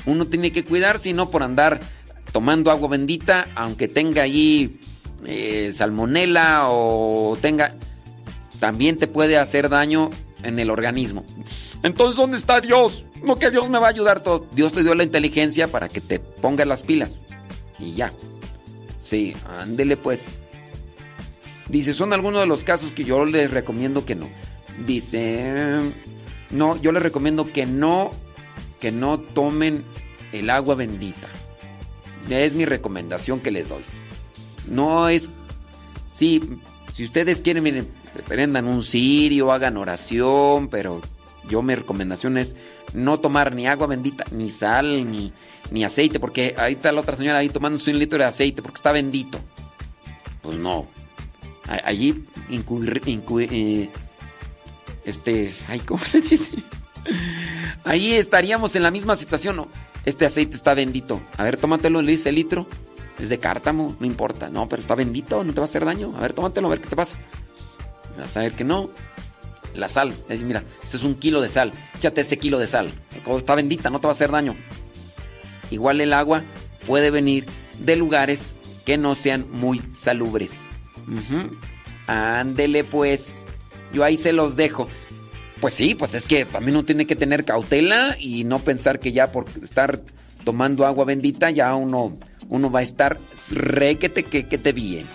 Uno 0.06 0.27
tiene 0.27 0.53
que 0.53 0.64
cuidarse 0.64 1.10
y 1.10 1.14
no 1.14 1.30
por 1.30 1.44
andar 1.44 1.82
tomando 2.32 2.72
agua 2.72 2.88
bendita, 2.88 3.50
aunque 3.53 3.90
tenga 3.90 4.22
allí 4.22 4.80
eh, 5.26 5.72
salmonela 5.74 6.69
o 6.69 7.38
tenga, 7.42 7.74
también 8.60 8.98
te 8.98 9.08
puede 9.08 9.38
hacer 9.38 9.69
daño 9.69 10.10
en 10.44 10.60
el 10.60 10.69
organismo. 10.69 11.24
Entonces, 11.84 12.16
¿dónde 12.16 12.38
está 12.38 12.61
Dios? 12.61 13.06
No 13.24 13.36
que 13.36 13.52
Dios 13.52 13.69
me 13.69 13.80
va 13.80 13.88
a 13.88 13.92
ayudar 13.92 14.22
todo. 14.22 14.45
Dios 14.52 14.74
te 14.74 14.84
dio 14.84 14.95
la 14.95 15.03
inteligencia 15.03 15.68
para 15.68 15.90
que 15.90 16.02
te 16.02 16.19
pongas 16.19 16.68
las 16.68 16.84
pilas. 16.84 17.24
Y 17.80 17.94
ya. 17.94 18.11
Sí, 19.00 19.34
ándele 19.60 19.98
pues. 19.98 20.40
Dice, 21.69 21.94
son 21.94 22.14
algunos 22.14 22.42
de 22.42 22.48
los 22.48 22.64
casos 22.64 22.92
que 22.92 23.03
yo 23.03 23.26
les 23.26 23.52
recomiendo 23.52 24.06
que 24.06 24.16
no. 24.16 24.30
Dice, 24.86 25.80
no, 26.52 26.80
yo 26.82 26.92
les 26.92 27.03
recomiendo 27.03 27.52
que 27.52 27.66
no, 27.66 28.11
que 28.80 28.92
no 28.92 29.19
tomen 29.19 29.84
el 30.32 30.50
agua 30.50 30.76
bendita. 30.76 31.27
Es 32.30 32.53
mi 32.53 32.66
recomendación 32.66 33.40
que 33.40 33.52
les 33.52 33.69
doy. 33.69 33.84
No 34.68 35.10
es, 35.10 35.30
sí, 36.11 36.42
si 36.94 37.06
ustedes 37.06 37.42
quieren, 37.42 37.64
miren, 37.64 37.88
prendan 38.24 38.68
un 38.68 38.84
cirio, 38.84 39.52
hagan 39.52 39.78
oración, 39.78 40.68
pero 40.68 41.02
yo 41.50 41.62
mi 41.62 41.76
recomendación 41.76 42.38
es 42.38 42.56
no 42.94 43.20
tomar 43.20 43.56
ni 43.56 43.68
agua 43.68 43.88
bendita, 43.88 44.26
ni 44.32 44.52
sal, 44.52 45.10
ni, 45.10 45.32
ni 45.72 45.84
aceite, 45.84 46.20
porque 46.20 46.56
ahí 46.58 46.74
está 46.74 46.92
la 46.92 47.02
otra 47.02 47.16
señora 47.16 47.40
ahí 47.40 47.50
tomando 47.50 47.80
un 47.86 48.00
litro 48.00 48.18
de 48.18 48.26
aceite 48.26 48.62
porque 48.62 48.78
está 48.78 48.92
bendito. 48.92 49.40
Pues 50.42 50.58
no. 50.58 50.88
Allí 51.84 52.24
eh, 52.50 53.90
este, 55.04 55.54
ay, 55.68 55.80
¿cómo 55.80 56.04
se 56.04 56.22
dice? 56.22 56.58
Ahí 57.84 58.14
estaríamos 58.14 58.76
en 58.76 58.84
la 58.84 58.92
misma 58.92 59.16
situación, 59.16 59.58
¿no? 59.58 59.68
Este 60.06 60.26
aceite 60.26 60.56
está 60.56 60.74
bendito. 60.74 61.20
A 61.38 61.44
ver, 61.44 61.58
tómatelo, 61.58 62.02
le 62.02 62.12
dice 62.12 62.30
el 62.30 62.36
litro. 62.36 62.68
Es 63.20 63.30
de 63.30 63.40
cártamo, 63.40 63.96
no 64.00 64.06
importa. 64.06 64.50
No, 64.50 64.70
pero 64.70 64.82
está 64.82 64.96
bendito, 64.96 65.44
no 65.44 65.54
te 65.54 65.60
va 65.60 65.64
a 65.64 65.70
hacer 65.70 65.84
daño. 65.84 66.14
A 66.16 66.22
ver, 66.22 66.34
tómatelo, 66.34 66.68
a 66.68 66.70
ver 66.70 66.82
qué 66.82 66.88
te 66.88 66.96
pasa. 66.96 67.18
A 68.20 68.40
ver 68.40 68.54
que 68.54 68.64
no. 68.64 68.90
La 69.76 69.88
sal, 69.88 70.14
es, 70.28 70.42
mira, 70.42 70.64
este 70.82 70.98
es 70.98 71.04
un 71.04 71.16
kilo 71.16 71.42
de 71.42 71.50
sal. 71.50 71.72
Échate 71.96 72.22
ese 72.22 72.38
kilo 72.38 72.58
de 72.58 72.68
sal. 72.68 72.92
Está 73.38 73.54
bendita, 73.54 73.90
no 73.90 74.00
te 74.00 74.08
va 74.08 74.12
a 74.12 74.16
hacer 74.16 74.32
daño. 74.32 74.56
Igual 75.70 76.02
el 76.02 76.14
agua 76.14 76.44
puede 76.88 77.12
venir 77.12 77.46
de 77.80 77.96
lugares 77.96 78.54
que 78.86 78.98
no 78.98 79.14
sean 79.16 79.46
muy 79.52 79.82
salubres. 79.94 80.64
Ándele 82.08 82.84
pues. 82.84 83.44
Yo 83.94 84.04
ahí 84.04 84.18
se 84.18 84.34
los 84.34 84.56
dejo. 84.56 84.88
Pues 85.62 85.74
sí, 85.74 85.96
pues 85.96 86.14
es 86.14 86.26
que 86.26 86.46
también 86.46 86.76
uno 86.76 86.86
tiene 86.86 87.06
que 87.06 87.16
tener 87.16 87.44
cautela 87.44 88.16
y 88.20 88.44
no 88.44 88.60
pensar 88.60 89.00
que 89.00 89.12
ya 89.12 89.32
por 89.32 89.46
estar 89.62 90.02
tomando 90.44 90.86
agua 90.86 91.06
bendita 91.06 91.50
ya 91.50 91.74
uno, 91.76 92.18
uno 92.48 92.72
va 92.72 92.80
a 92.80 92.84
estar 92.84 93.20
requete 93.52 94.24
que, 94.24 94.48
que 94.48 94.58
te 94.58 94.72
bien. 94.72 95.08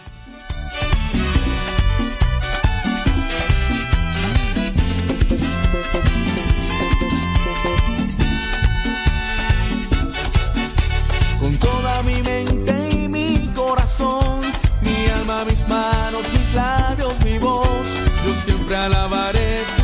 Alabaré 18.82 19.81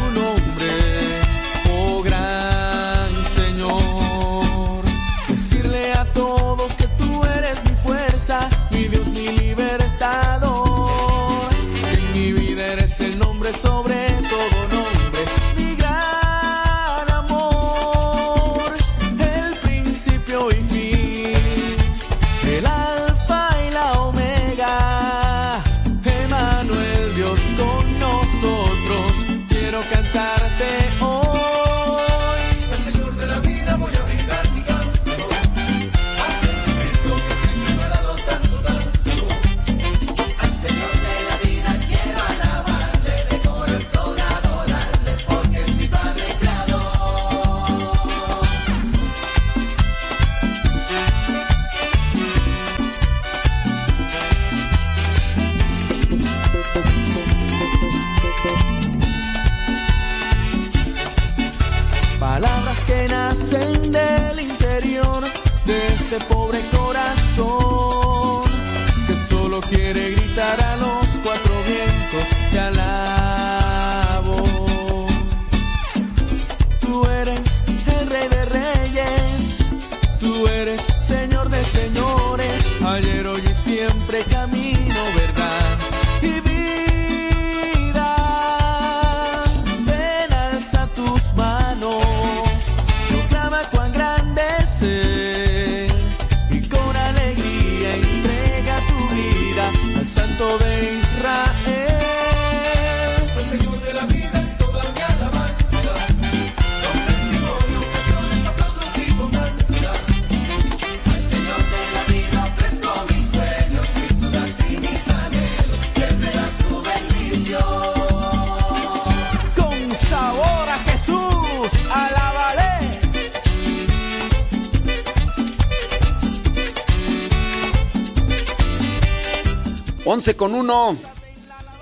1. 130.68 130.98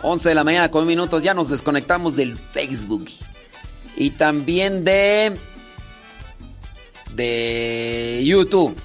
11 0.03 0.29
de 0.29 0.35
la 0.35 0.45
mañana 0.45 0.71
con 0.71 0.87
minutos. 0.87 1.23
Ya 1.23 1.35
nos 1.35 1.51
desconectamos 1.51 2.15
del 2.15 2.37
Facebook. 2.37 3.07
Y 3.97 4.11
también 4.11 4.85
de. 4.85 5.37
De 7.15 8.23
YouTube. 8.25 8.77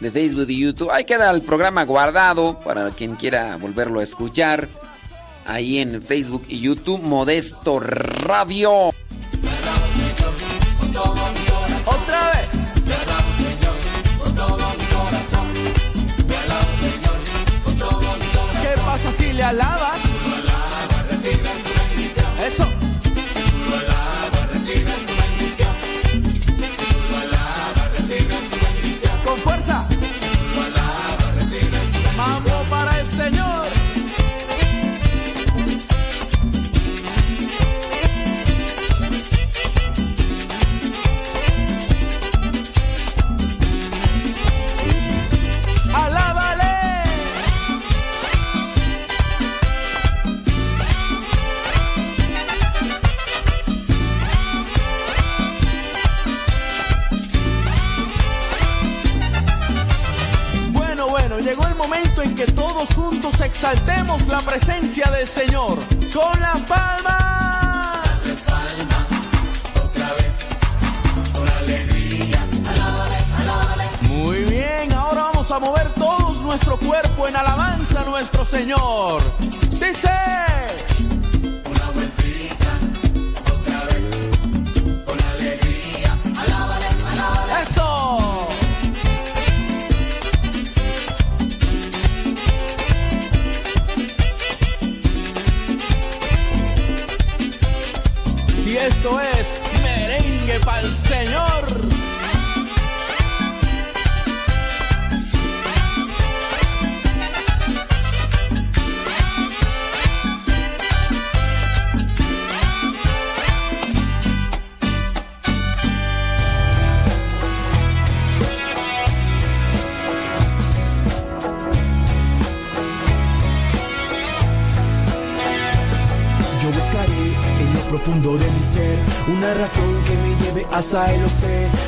De 0.00 0.10
Facebook 0.10 0.50
y 0.50 0.60
YouTube. 0.60 0.90
Ahí 0.90 1.04
queda 1.04 1.30
el 1.30 1.40
programa 1.40 1.84
guardado 1.84 2.60
para 2.60 2.90
quien 2.90 3.16
quiera 3.16 3.56
volverlo 3.56 4.00
a 4.00 4.04
escuchar. 4.04 4.68
Ahí 5.46 5.78
en 5.78 6.02
Facebook 6.02 6.44
y 6.48 6.60
YouTube. 6.60 7.00
Modesto 7.00 7.80
Radio. 7.80 8.95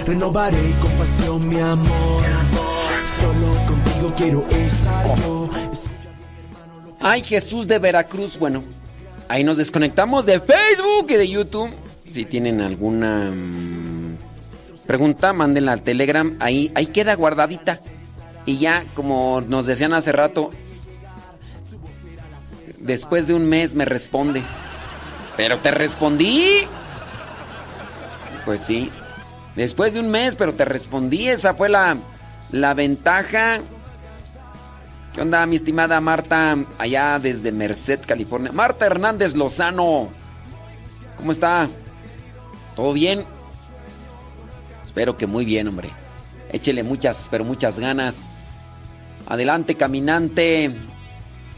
Renovaré 0.09 0.73
con 0.81 0.91
pasión 0.93 1.49
mi 1.51 1.61
amor. 1.61 2.25
Solo 3.21 3.47
contigo 3.67 4.15
quiero 4.17 4.47
estar 4.49 5.19
yo. 5.19 5.51
Ay, 6.99 7.23
Jesús 7.23 7.69
de 7.69 7.79
Veracruz. 7.79 8.39
Bueno, 8.39 8.65
ahí 9.29 9.45
nos 9.45 9.59
desconectamos 9.59 10.25
de 10.25 10.41
Facebook 10.41 11.11
y 11.11 11.15
de 11.17 11.29
YouTube. 11.29 11.71
Si 11.93 12.25
tienen 12.25 12.63
alguna 12.63 13.31
mm, 13.31 14.17
pregunta, 14.87 15.35
mándenla 15.35 15.73
al 15.73 15.83
Telegram. 15.83 16.39
Ahí, 16.41 16.73
ahí 16.75 16.87
queda 16.87 17.15
guardadita. 17.15 17.79
Y 18.47 18.57
ya, 18.57 18.87
como 18.95 19.43
nos 19.43 19.67
decían 19.67 19.93
hace 19.93 20.13
rato, 20.13 20.53
después 22.81 23.27
de 23.27 23.35
un 23.35 23.47
mes 23.47 23.75
me 23.75 23.85
responde. 23.85 24.43
Pero 25.37 25.59
te 25.59 25.71
respondí. 25.71 26.63
Pues 28.47 28.63
sí. 28.63 28.91
Después 29.59 29.93
de 29.93 29.99
un 29.99 30.09
mes, 30.09 30.37
pero 30.37 30.55
te 30.55 30.65
respondí. 30.65 31.29
Esa 31.29 31.53
fue 31.53 31.69
la, 31.69 31.97
la 32.53 32.75
ventaja. 32.75 33.61
¿Qué 35.13 35.21
onda, 35.21 35.45
mi 35.47 35.57
estimada 35.57 36.01
Marta? 36.01 36.57
Allá 36.79 37.19
desde 37.19 37.51
Merced, 37.51 37.99
California. 38.07 38.53
Marta 38.53 38.87
Hernández 38.87 39.35
Lozano. 39.35 40.11
¿Cómo 41.17 41.33
está? 41.33 41.69
¿Todo 42.77 42.93
bien? 42.93 43.25
Espero 44.85 45.17
que 45.17 45.27
muy 45.27 45.45
bien, 45.45 45.67
hombre. 45.67 45.91
Échele 46.53 46.85
muchas, 46.85 47.27
pero 47.29 47.45
muchas 47.45 47.81
ganas. 47.81 48.47
Adelante, 49.27 49.75
caminante. 49.75 50.71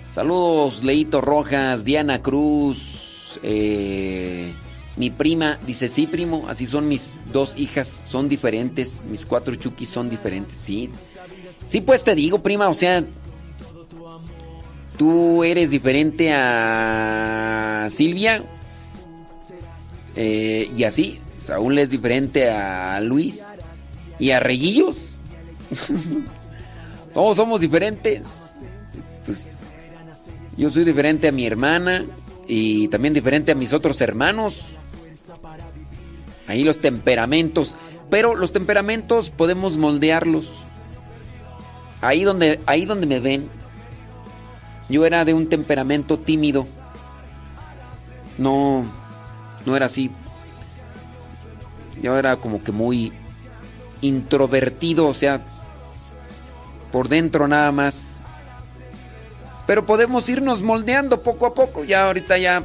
Saludos, 0.09 0.83
Leito 0.83 1.21
Rojas, 1.21 1.85
Diana 1.85 2.23
Cruz, 2.23 3.39
eh, 3.43 4.55
mi 4.97 5.11
prima, 5.11 5.59
dice, 5.67 5.89
sí, 5.89 6.07
primo, 6.07 6.47
así 6.49 6.67
son 6.67 6.89
mis 6.89 7.21
dos 7.33 7.55
hijas, 7.57 8.03
son 8.07 8.29
diferentes, 8.29 9.05
mis 9.05 9.25
cuatro 9.25 9.55
chukis 9.55 9.89
son 9.89 10.11
diferentes, 10.11 10.57
sí. 10.57 10.91
Sí, 11.69 11.81
pues 11.81 12.03
te 12.05 12.15
digo, 12.15 12.43
prima, 12.43 12.69
o 12.69 12.75
sea, 12.75 13.05
tú 14.97 15.45
eres 15.45 15.71
diferente 15.71 16.33
a 16.33 17.89
Silvia, 17.91 18.43
eh, 20.17 20.71
y 20.77 20.85
así, 20.85 21.21
Saúl 21.39 21.79
es 21.79 21.91
diferente 21.91 22.51
a 22.51 23.01
Luis 23.01 23.45
y 24.19 24.31
a 24.33 24.41
Reyillos. 24.41 24.97
Todos 27.15 27.37
somos 27.37 27.61
diferentes. 27.61 28.53
Pues 29.25 29.51
yo 30.57 30.69
soy 30.71 30.85
diferente 30.85 31.29
a 31.29 31.33
mi 31.33 31.47
hermana 31.47 32.05
y 32.47 32.89
también 32.89 33.15
diferente 33.15 33.53
a 33.53 33.55
mis 33.55 33.73
otros 33.73 34.01
hermanos. 34.01 34.67
Ahí 36.51 36.65
los 36.65 36.81
temperamentos. 36.81 37.77
Pero 38.11 38.35
los 38.35 38.53
temperamentos 38.53 39.31
podemos 39.31 39.77
moldearlos. 39.77 40.51
Ahí 42.01 42.25
donde, 42.25 42.59
ahí 42.67 42.87
donde 42.87 43.07
me 43.07 43.21
ven, 43.21 43.49
yo 44.89 45.07
era 45.07 45.25
de 45.25 45.33
un 45.33 45.49
temperamento 45.49 46.19
tímido. 46.19 46.67
No, 48.37 48.85
no 49.65 49.77
era 49.77 49.87
así. 49.87 50.11
Yo 52.03 52.19
era 52.19 52.35
como 52.35 52.65
que 52.65 52.73
muy 52.73 53.13
introvertido, 54.01 55.07
o 55.07 55.15
sea, 55.15 55.41
por 56.91 57.09
dentro 57.09 57.47
nada 57.47 57.71
más. 57.71 58.21
Pero 59.69 59.87
podemos 59.87 60.29
irnos 60.29 60.63
moldeando 60.63 61.23
poco 61.23 61.47
a 61.47 61.55
poco. 61.55 61.85
Ya 61.85 62.07
ahorita 62.07 62.39
ya 62.39 62.65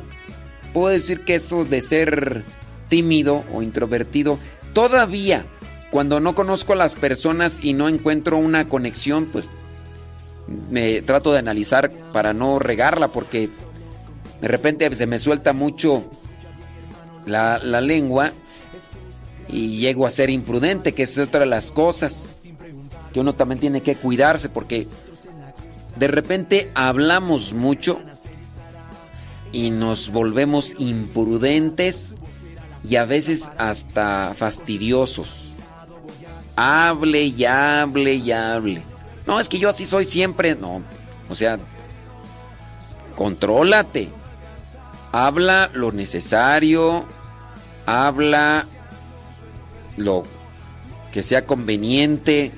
puedo 0.74 0.88
decir 0.88 1.24
que 1.24 1.36
eso 1.36 1.66
de 1.66 1.82
ser 1.82 2.46
tímido 2.96 3.44
o 3.54 3.62
introvertido, 3.62 4.40
todavía 4.72 5.46
cuando 5.92 6.22
no 6.22 6.34
conozco 6.34 6.72
a 6.72 6.78
las 6.78 6.96
personas 6.96 7.60
y 7.62 7.74
no 7.74 7.90
encuentro 7.90 8.38
una 8.38 8.70
conexión, 8.70 9.26
pues 9.26 9.52
me 10.48 11.02
trato 11.02 11.34
de 11.34 11.40
analizar 11.40 11.92
para 12.14 12.32
no 12.32 12.58
regarla 12.58 13.10
porque 13.10 13.50
de 14.40 14.48
repente 14.48 14.96
se 14.96 15.08
me 15.08 15.20
suelta 15.20 15.52
mucho 15.52 16.06
la, 17.26 17.60
la 17.60 17.82
lengua 17.82 18.32
y 19.50 19.80
llego 19.80 20.08
a 20.08 20.10
ser 20.10 20.30
imprudente, 20.30 20.94
que 20.94 21.04
es 21.04 21.18
otra 21.18 21.42
de 21.42 21.48
las 21.48 21.74
cosas 21.74 22.44
que 23.12 23.20
uno 23.20 23.36
también 23.36 23.60
tiene 23.60 23.82
que 23.82 23.98
cuidarse 23.98 24.48
porque 24.48 24.88
de 25.98 26.08
repente 26.08 26.72
hablamos 26.76 27.52
mucho 27.52 28.00
y 29.52 29.70
nos 29.70 30.12
volvemos 30.12 30.76
imprudentes 30.80 32.16
y 32.88 32.96
a 32.98 33.06
veces 33.06 33.52
hasta 33.58 34.34
fastidiosos. 34.36 35.54
Hable 36.56 37.24
y 37.24 37.46
hable 37.46 38.16
y 38.16 38.32
hable. 38.32 38.84
No, 39.26 39.40
es 39.40 39.50
que 39.50 39.60
yo 39.60 39.70
así 39.70 39.86
soy 39.86 40.06
siempre. 40.06 40.56
No, 40.56 40.82
o 41.30 41.36
sea, 41.36 41.58
contrólate. 43.16 44.10
Habla 45.12 45.70
lo 45.74 45.92
necesario. 45.92 47.06
Habla 47.86 48.66
lo 49.98 50.24
que 51.12 51.24
sea 51.24 51.46
conveniente. 51.46 52.52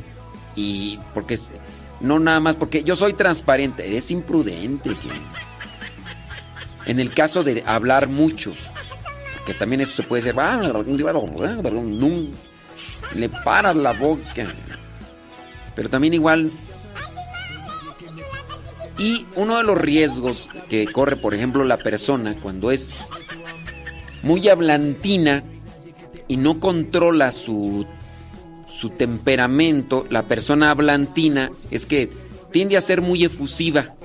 Y 0.55 0.99
porque 1.13 1.39
no 2.01 2.19
nada 2.19 2.39
más, 2.39 2.55
porque 2.55 2.83
yo 2.83 2.95
soy 2.95 3.13
transparente. 3.13 3.87
Eres 3.87 4.11
imprudente. 4.11 4.91
En 6.85 6.99
el 6.99 7.13
caso 7.13 7.43
de 7.43 7.63
hablar 7.65 8.07
mucho, 8.07 8.53
que 9.47 9.53
también 9.53 9.79
eso 9.79 9.93
se 9.93 10.03
puede 10.03 10.21
ser, 10.21 10.35
le 13.15 13.29
paras 13.29 13.75
la 13.77 13.93
boca. 13.93 14.45
Pero 15.73 15.89
también 15.89 16.13
igual. 16.13 16.51
Y 18.97 19.25
uno 19.35 19.55
de 19.57 19.63
los 19.63 19.79
riesgos 19.79 20.49
que 20.69 20.85
corre, 20.87 21.15
por 21.15 21.33
ejemplo, 21.33 21.63
la 21.63 21.77
persona 21.77 22.35
cuando 22.41 22.71
es 22.71 22.91
muy 24.21 24.49
hablantina 24.49 25.43
y 26.27 26.35
no 26.35 26.59
controla 26.59 27.31
su, 27.31 27.85
su 28.65 28.89
temperamento, 28.89 30.05
la 30.09 30.23
persona 30.23 30.71
hablantina 30.71 31.51
es 31.71 31.85
que 31.85 32.09
tiende 32.51 32.75
a 32.75 32.81
ser 32.81 32.99
muy 32.99 33.23
efusiva. 33.23 33.95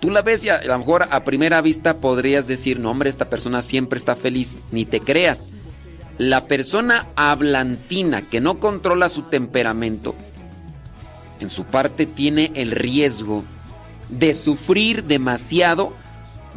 Tú 0.00 0.10
la 0.10 0.22
ves 0.22 0.44
y 0.44 0.48
a 0.48 0.62
lo 0.62 0.78
mejor 0.78 1.06
a 1.10 1.24
primera 1.24 1.60
vista 1.60 2.00
podrías 2.00 2.46
decir, 2.46 2.80
no 2.80 2.90
hombre, 2.90 3.10
esta 3.10 3.30
persona 3.30 3.62
siempre 3.62 3.98
está 3.98 4.16
feliz, 4.16 4.58
ni 4.72 4.84
te 4.84 5.00
creas. 5.00 5.46
La 6.18 6.46
persona 6.46 7.06
hablantina 7.16 8.22
que 8.22 8.40
no 8.40 8.58
controla 8.58 9.08
su 9.08 9.22
temperamento, 9.22 10.14
en 11.40 11.48
su 11.48 11.64
parte 11.64 12.06
tiene 12.06 12.52
el 12.54 12.72
riesgo 12.72 13.44
de 14.10 14.34
sufrir 14.34 15.04
demasiado, 15.04 15.94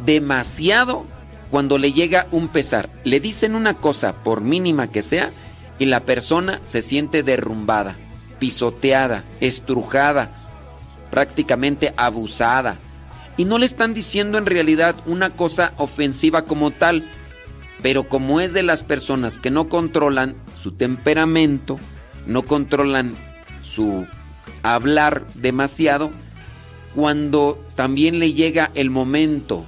demasiado 0.04 1.06
cuando 1.50 1.78
le 1.78 1.92
llega 1.92 2.26
un 2.30 2.48
pesar. 2.48 2.88
Le 3.04 3.20
dicen 3.20 3.54
una 3.54 3.74
cosa, 3.74 4.12
por 4.12 4.40
mínima 4.40 4.88
que 4.88 5.02
sea, 5.02 5.30
y 5.78 5.86
la 5.86 6.00
persona 6.00 6.60
se 6.64 6.82
siente 6.82 7.22
derrumbada, 7.22 7.96
pisoteada, 8.38 9.24
estrujada, 9.40 10.30
prácticamente 11.10 11.94
abusada. 11.96 12.76
Y 13.36 13.44
no 13.44 13.58
le 13.58 13.66
están 13.66 13.94
diciendo 13.94 14.38
en 14.38 14.46
realidad 14.46 14.94
una 15.06 15.30
cosa 15.30 15.72
ofensiva 15.76 16.42
como 16.42 16.70
tal, 16.70 17.10
pero 17.82 18.08
como 18.08 18.40
es 18.40 18.52
de 18.52 18.62
las 18.62 18.84
personas 18.84 19.40
que 19.40 19.50
no 19.50 19.68
controlan 19.68 20.36
su 20.56 20.72
temperamento, 20.72 21.78
no 22.26 22.42
controlan 22.42 23.14
su 23.60 24.06
hablar 24.62 25.26
demasiado, 25.34 26.10
cuando 26.94 27.62
también 27.74 28.18
le 28.18 28.32
llega 28.32 28.70
el 28.74 28.88
momento 28.88 29.64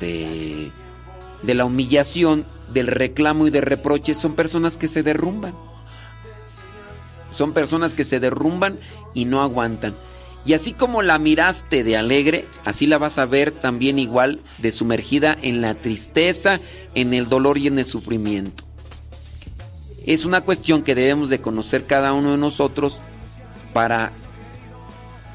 de, 0.00 0.70
la 1.42 1.64
humillación, 1.64 2.44
del 2.72 2.86
reclamo 2.86 3.46
y 3.46 3.50
de 3.50 3.60
reproche, 3.60 4.14
son 4.14 4.34
personas 4.34 4.76
que 4.76 4.88
se 4.88 5.02
derrumban. 5.02 5.54
Son 7.32 7.52
personas 7.52 7.94
que 7.94 8.04
se 8.04 8.20
derrumban 8.20 8.78
y 9.14 9.24
no 9.24 9.42
aguantan. 9.42 9.94
Y 10.44 10.54
así 10.54 10.72
como 10.72 11.02
la 11.02 11.18
miraste 11.18 11.84
de 11.84 11.96
alegre, 11.96 12.46
así 12.64 12.86
la 12.86 12.98
vas 12.98 13.18
a 13.18 13.26
ver 13.26 13.52
también 13.52 13.98
igual 13.98 14.40
de 14.58 14.72
sumergida 14.72 15.36
en 15.42 15.60
la 15.60 15.74
tristeza, 15.74 16.60
en 16.94 17.12
el 17.12 17.28
dolor 17.28 17.58
y 17.58 17.66
en 17.66 17.78
el 17.78 17.84
sufrimiento. 17.84 18.64
Es 20.06 20.24
una 20.24 20.40
cuestión 20.40 20.82
que 20.82 20.94
debemos 20.94 21.28
de 21.28 21.40
conocer 21.40 21.86
cada 21.86 22.14
uno 22.14 22.32
de 22.32 22.38
nosotros 22.38 23.00
para 23.74 24.12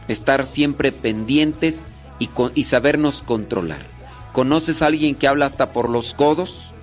estar 0.08 0.48
siempre 0.48 0.92
pendientes 0.92 1.84
y, 2.20 2.64
sabernos 2.64 3.22
controlar. 3.22 3.86
¿Conoces 4.32 4.82
a 4.82 4.88
alguien 4.88 5.16
que 5.16 5.28
habla 5.28 5.46
hasta 5.46 5.72
por 5.72 5.90
los 5.90 6.14
codos 6.14 6.74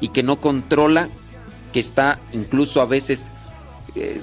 y 0.00 0.08
que 0.08 0.22
no 0.22 0.40
controla, 0.40 1.08
que 1.72 1.80
está 1.80 2.20
incluso 2.32 2.80
a 2.80 2.86
veces... 2.86 3.30
Eh, 3.96 4.20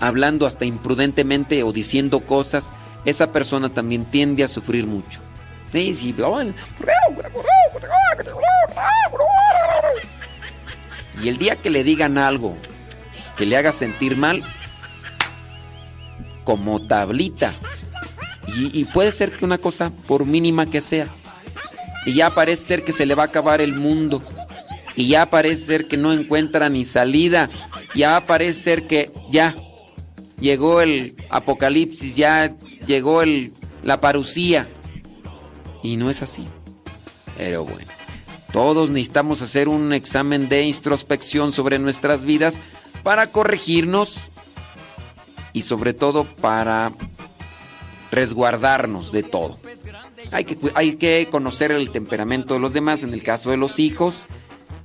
hablando 0.00 0.46
hasta 0.46 0.64
imprudentemente 0.64 1.62
o 1.62 1.72
diciendo 1.72 2.20
cosas, 2.20 2.72
esa 3.04 3.32
persona 3.32 3.68
también 3.68 4.04
tiende 4.04 4.42
a 4.42 4.48
sufrir 4.48 4.86
mucho. 4.86 5.20
Y 11.22 11.28
el 11.28 11.38
día 11.38 11.56
que 11.56 11.70
le 11.70 11.82
digan 11.84 12.18
algo 12.18 12.56
que 13.36 13.46
le 13.46 13.56
haga 13.56 13.72
sentir 13.72 14.16
mal, 14.16 14.42
como 16.44 16.86
tablita, 16.86 17.52
y, 18.56 18.84
puede 18.86 19.12
ser 19.12 19.32
que 19.32 19.44
una 19.44 19.58
cosa, 19.58 19.90
por 20.06 20.24
mínima 20.24 20.66
que 20.66 20.80
sea, 20.80 21.08
y 22.06 22.14
ya 22.14 22.30
parece 22.30 22.62
ser 22.62 22.82
que 22.84 22.92
se 22.92 23.04
le 23.04 23.14
va 23.14 23.24
a 23.24 23.26
acabar 23.26 23.60
el 23.60 23.74
mundo, 23.74 24.22
y 24.94 25.08
ya 25.08 25.26
parece 25.26 25.66
ser 25.66 25.88
que 25.88 25.98
no 25.98 26.12
encuentra 26.12 26.70
ni 26.70 26.84
salida, 26.84 27.50
ya 27.94 28.24
parece 28.26 28.60
ser 28.60 28.86
que 28.86 29.10
ya 29.30 29.54
llegó 30.38 30.80
el 30.80 31.14
apocalipsis, 31.30 32.16
ya 32.16 32.54
llegó 32.86 33.22
el, 33.22 33.52
la 33.82 34.00
parucía. 34.00 34.68
Y 35.82 35.96
no 35.96 36.10
es 36.10 36.22
así. 36.22 36.46
Pero 37.36 37.64
bueno, 37.64 37.90
todos 38.52 38.90
necesitamos 38.90 39.42
hacer 39.42 39.68
un 39.68 39.92
examen 39.92 40.48
de 40.48 40.62
introspección 40.62 41.52
sobre 41.52 41.78
nuestras 41.78 42.24
vidas 42.24 42.60
para 43.02 43.28
corregirnos 43.28 44.30
y 45.52 45.62
sobre 45.62 45.94
todo 45.94 46.24
para 46.24 46.92
resguardarnos 48.10 49.12
de 49.12 49.22
todo. 49.22 49.58
Hay 50.32 50.44
que, 50.44 50.58
hay 50.74 50.96
que 50.96 51.26
conocer 51.26 51.70
el 51.70 51.90
temperamento 51.90 52.54
de 52.54 52.60
los 52.60 52.72
demás, 52.72 53.02
en 53.02 53.12
el 53.12 53.22
caso 53.22 53.50
de 53.50 53.56
los 53.56 53.78
hijos, 53.78 54.26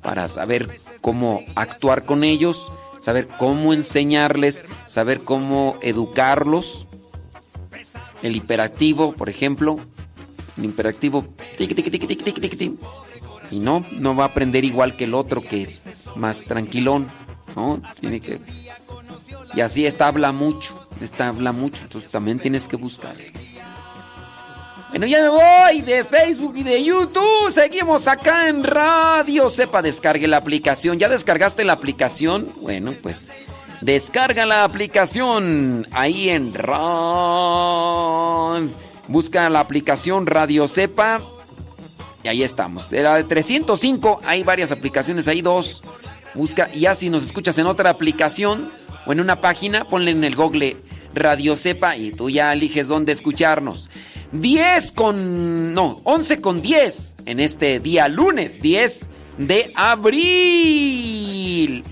para 0.01 0.27
saber 0.27 0.69
cómo 1.01 1.41
actuar 1.55 2.03
con 2.05 2.23
ellos 2.23 2.71
saber 3.01 3.27
cómo 3.27 3.73
enseñarles, 3.73 4.63
saber 4.85 5.21
cómo 5.21 5.77
educarlos. 5.81 6.87
El 8.21 8.35
hiperactivo, 8.35 9.13
por 9.13 9.29
ejemplo, 9.29 9.77
el 10.57 10.65
imperativo 10.65 11.25
y 13.49 13.59
no, 13.59 13.85
no 13.91 14.15
va 14.15 14.23
a 14.23 14.27
aprender 14.27 14.63
igual 14.63 14.95
que 14.95 15.03
el 15.03 15.13
otro 15.13 15.41
que 15.41 15.63
es 15.63 15.81
más 16.15 16.43
tranquilón, 16.43 17.07
¿no? 17.55 17.81
Tiene 17.99 18.21
que 18.21 18.39
y 19.53 19.61
así 19.61 19.85
esta 19.85 20.07
habla 20.07 20.31
mucho, 20.31 20.79
esta 21.01 21.27
habla 21.27 21.51
mucho, 21.51 21.81
entonces 21.83 22.09
también 22.09 22.39
tienes 22.39 22.67
que 22.67 22.77
buscar. 22.77 23.15
Bueno, 24.91 25.07
ya 25.07 25.21
me 25.21 25.29
voy 25.29 25.81
de 25.83 26.03
Facebook 26.03 26.53
y 26.57 26.63
de 26.63 26.83
YouTube. 26.83 27.49
Seguimos 27.49 28.09
acá 28.09 28.49
en 28.49 28.61
Radio 28.61 29.49
Sepa. 29.49 29.81
Descargue 29.81 30.27
la 30.27 30.35
aplicación. 30.35 30.99
¿Ya 30.99 31.07
descargaste 31.07 31.63
la 31.63 31.71
aplicación? 31.71 32.49
Bueno, 32.57 32.93
pues 33.01 33.29
descarga 33.79 34.45
la 34.45 34.65
aplicación 34.65 35.87
ahí 35.91 36.29
en 36.29 36.53
RAN. 36.53 36.81
Busca 39.07 39.49
la 39.49 39.61
aplicación 39.61 40.27
Radio 40.27 40.67
Sepa 40.67 41.21
Y 42.21 42.27
ahí 42.27 42.43
estamos. 42.43 42.91
La 42.91 43.15
de 43.15 43.23
305, 43.23 44.19
hay 44.25 44.43
varias 44.43 44.73
aplicaciones, 44.73 45.29
hay 45.29 45.41
dos. 45.41 45.83
Busca, 46.33 46.69
y 46.73 46.81
ya 46.81 46.95
si 46.95 47.09
nos 47.09 47.23
escuchas 47.23 47.57
en 47.57 47.65
otra 47.67 47.89
aplicación 47.91 48.69
o 49.05 49.13
en 49.13 49.21
una 49.21 49.39
página, 49.39 49.85
ponle 49.85 50.11
en 50.11 50.25
el 50.25 50.35
Google 50.35 50.75
Radio 51.13 51.55
Cepa 51.55 51.95
y 51.95 52.11
tú 52.11 52.29
ya 52.29 52.51
eliges 52.51 52.89
dónde 52.89 53.13
escucharnos. 53.13 53.89
10 54.31 54.91
con. 54.93 55.73
No, 55.73 55.99
11 56.03 56.41
con 56.41 56.61
10 56.61 57.17
en 57.25 57.39
este 57.39 57.79
día 57.79 58.07
lunes 58.07 58.61
10 58.61 59.09
de 59.37 59.71
abril. 59.75 60.21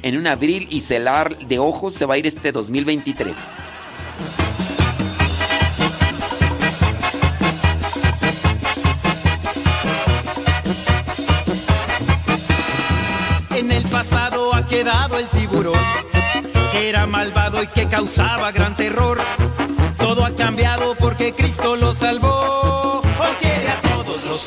En 0.01 0.18
un 0.18 0.27
abril 0.27 0.68
y 0.69 0.82
celar 0.82 1.38
de 1.38 1.59
ojos 1.59 1.95
se 1.95 2.06
va 2.06 2.16
a 2.16 2.18
ir 2.18 2.27
este 2.27 2.51
2023. 2.51 3.38
En 13.51 13.72
el 13.72 13.84
pasado 13.84 14.53
ha 14.53 14.66
quedado 14.68 15.18
el 15.19 15.27
tiburón, 15.27 15.80
que 16.72 16.90
era 16.90 17.06
malvado 17.08 17.61
y 17.61 17.68
que 17.68 17.88
causaba 17.88 18.51
gran 18.53 18.76
terror. 18.76 19.19
Todo 19.98 20.24
ha 20.24 20.32
cambiado 20.32 20.68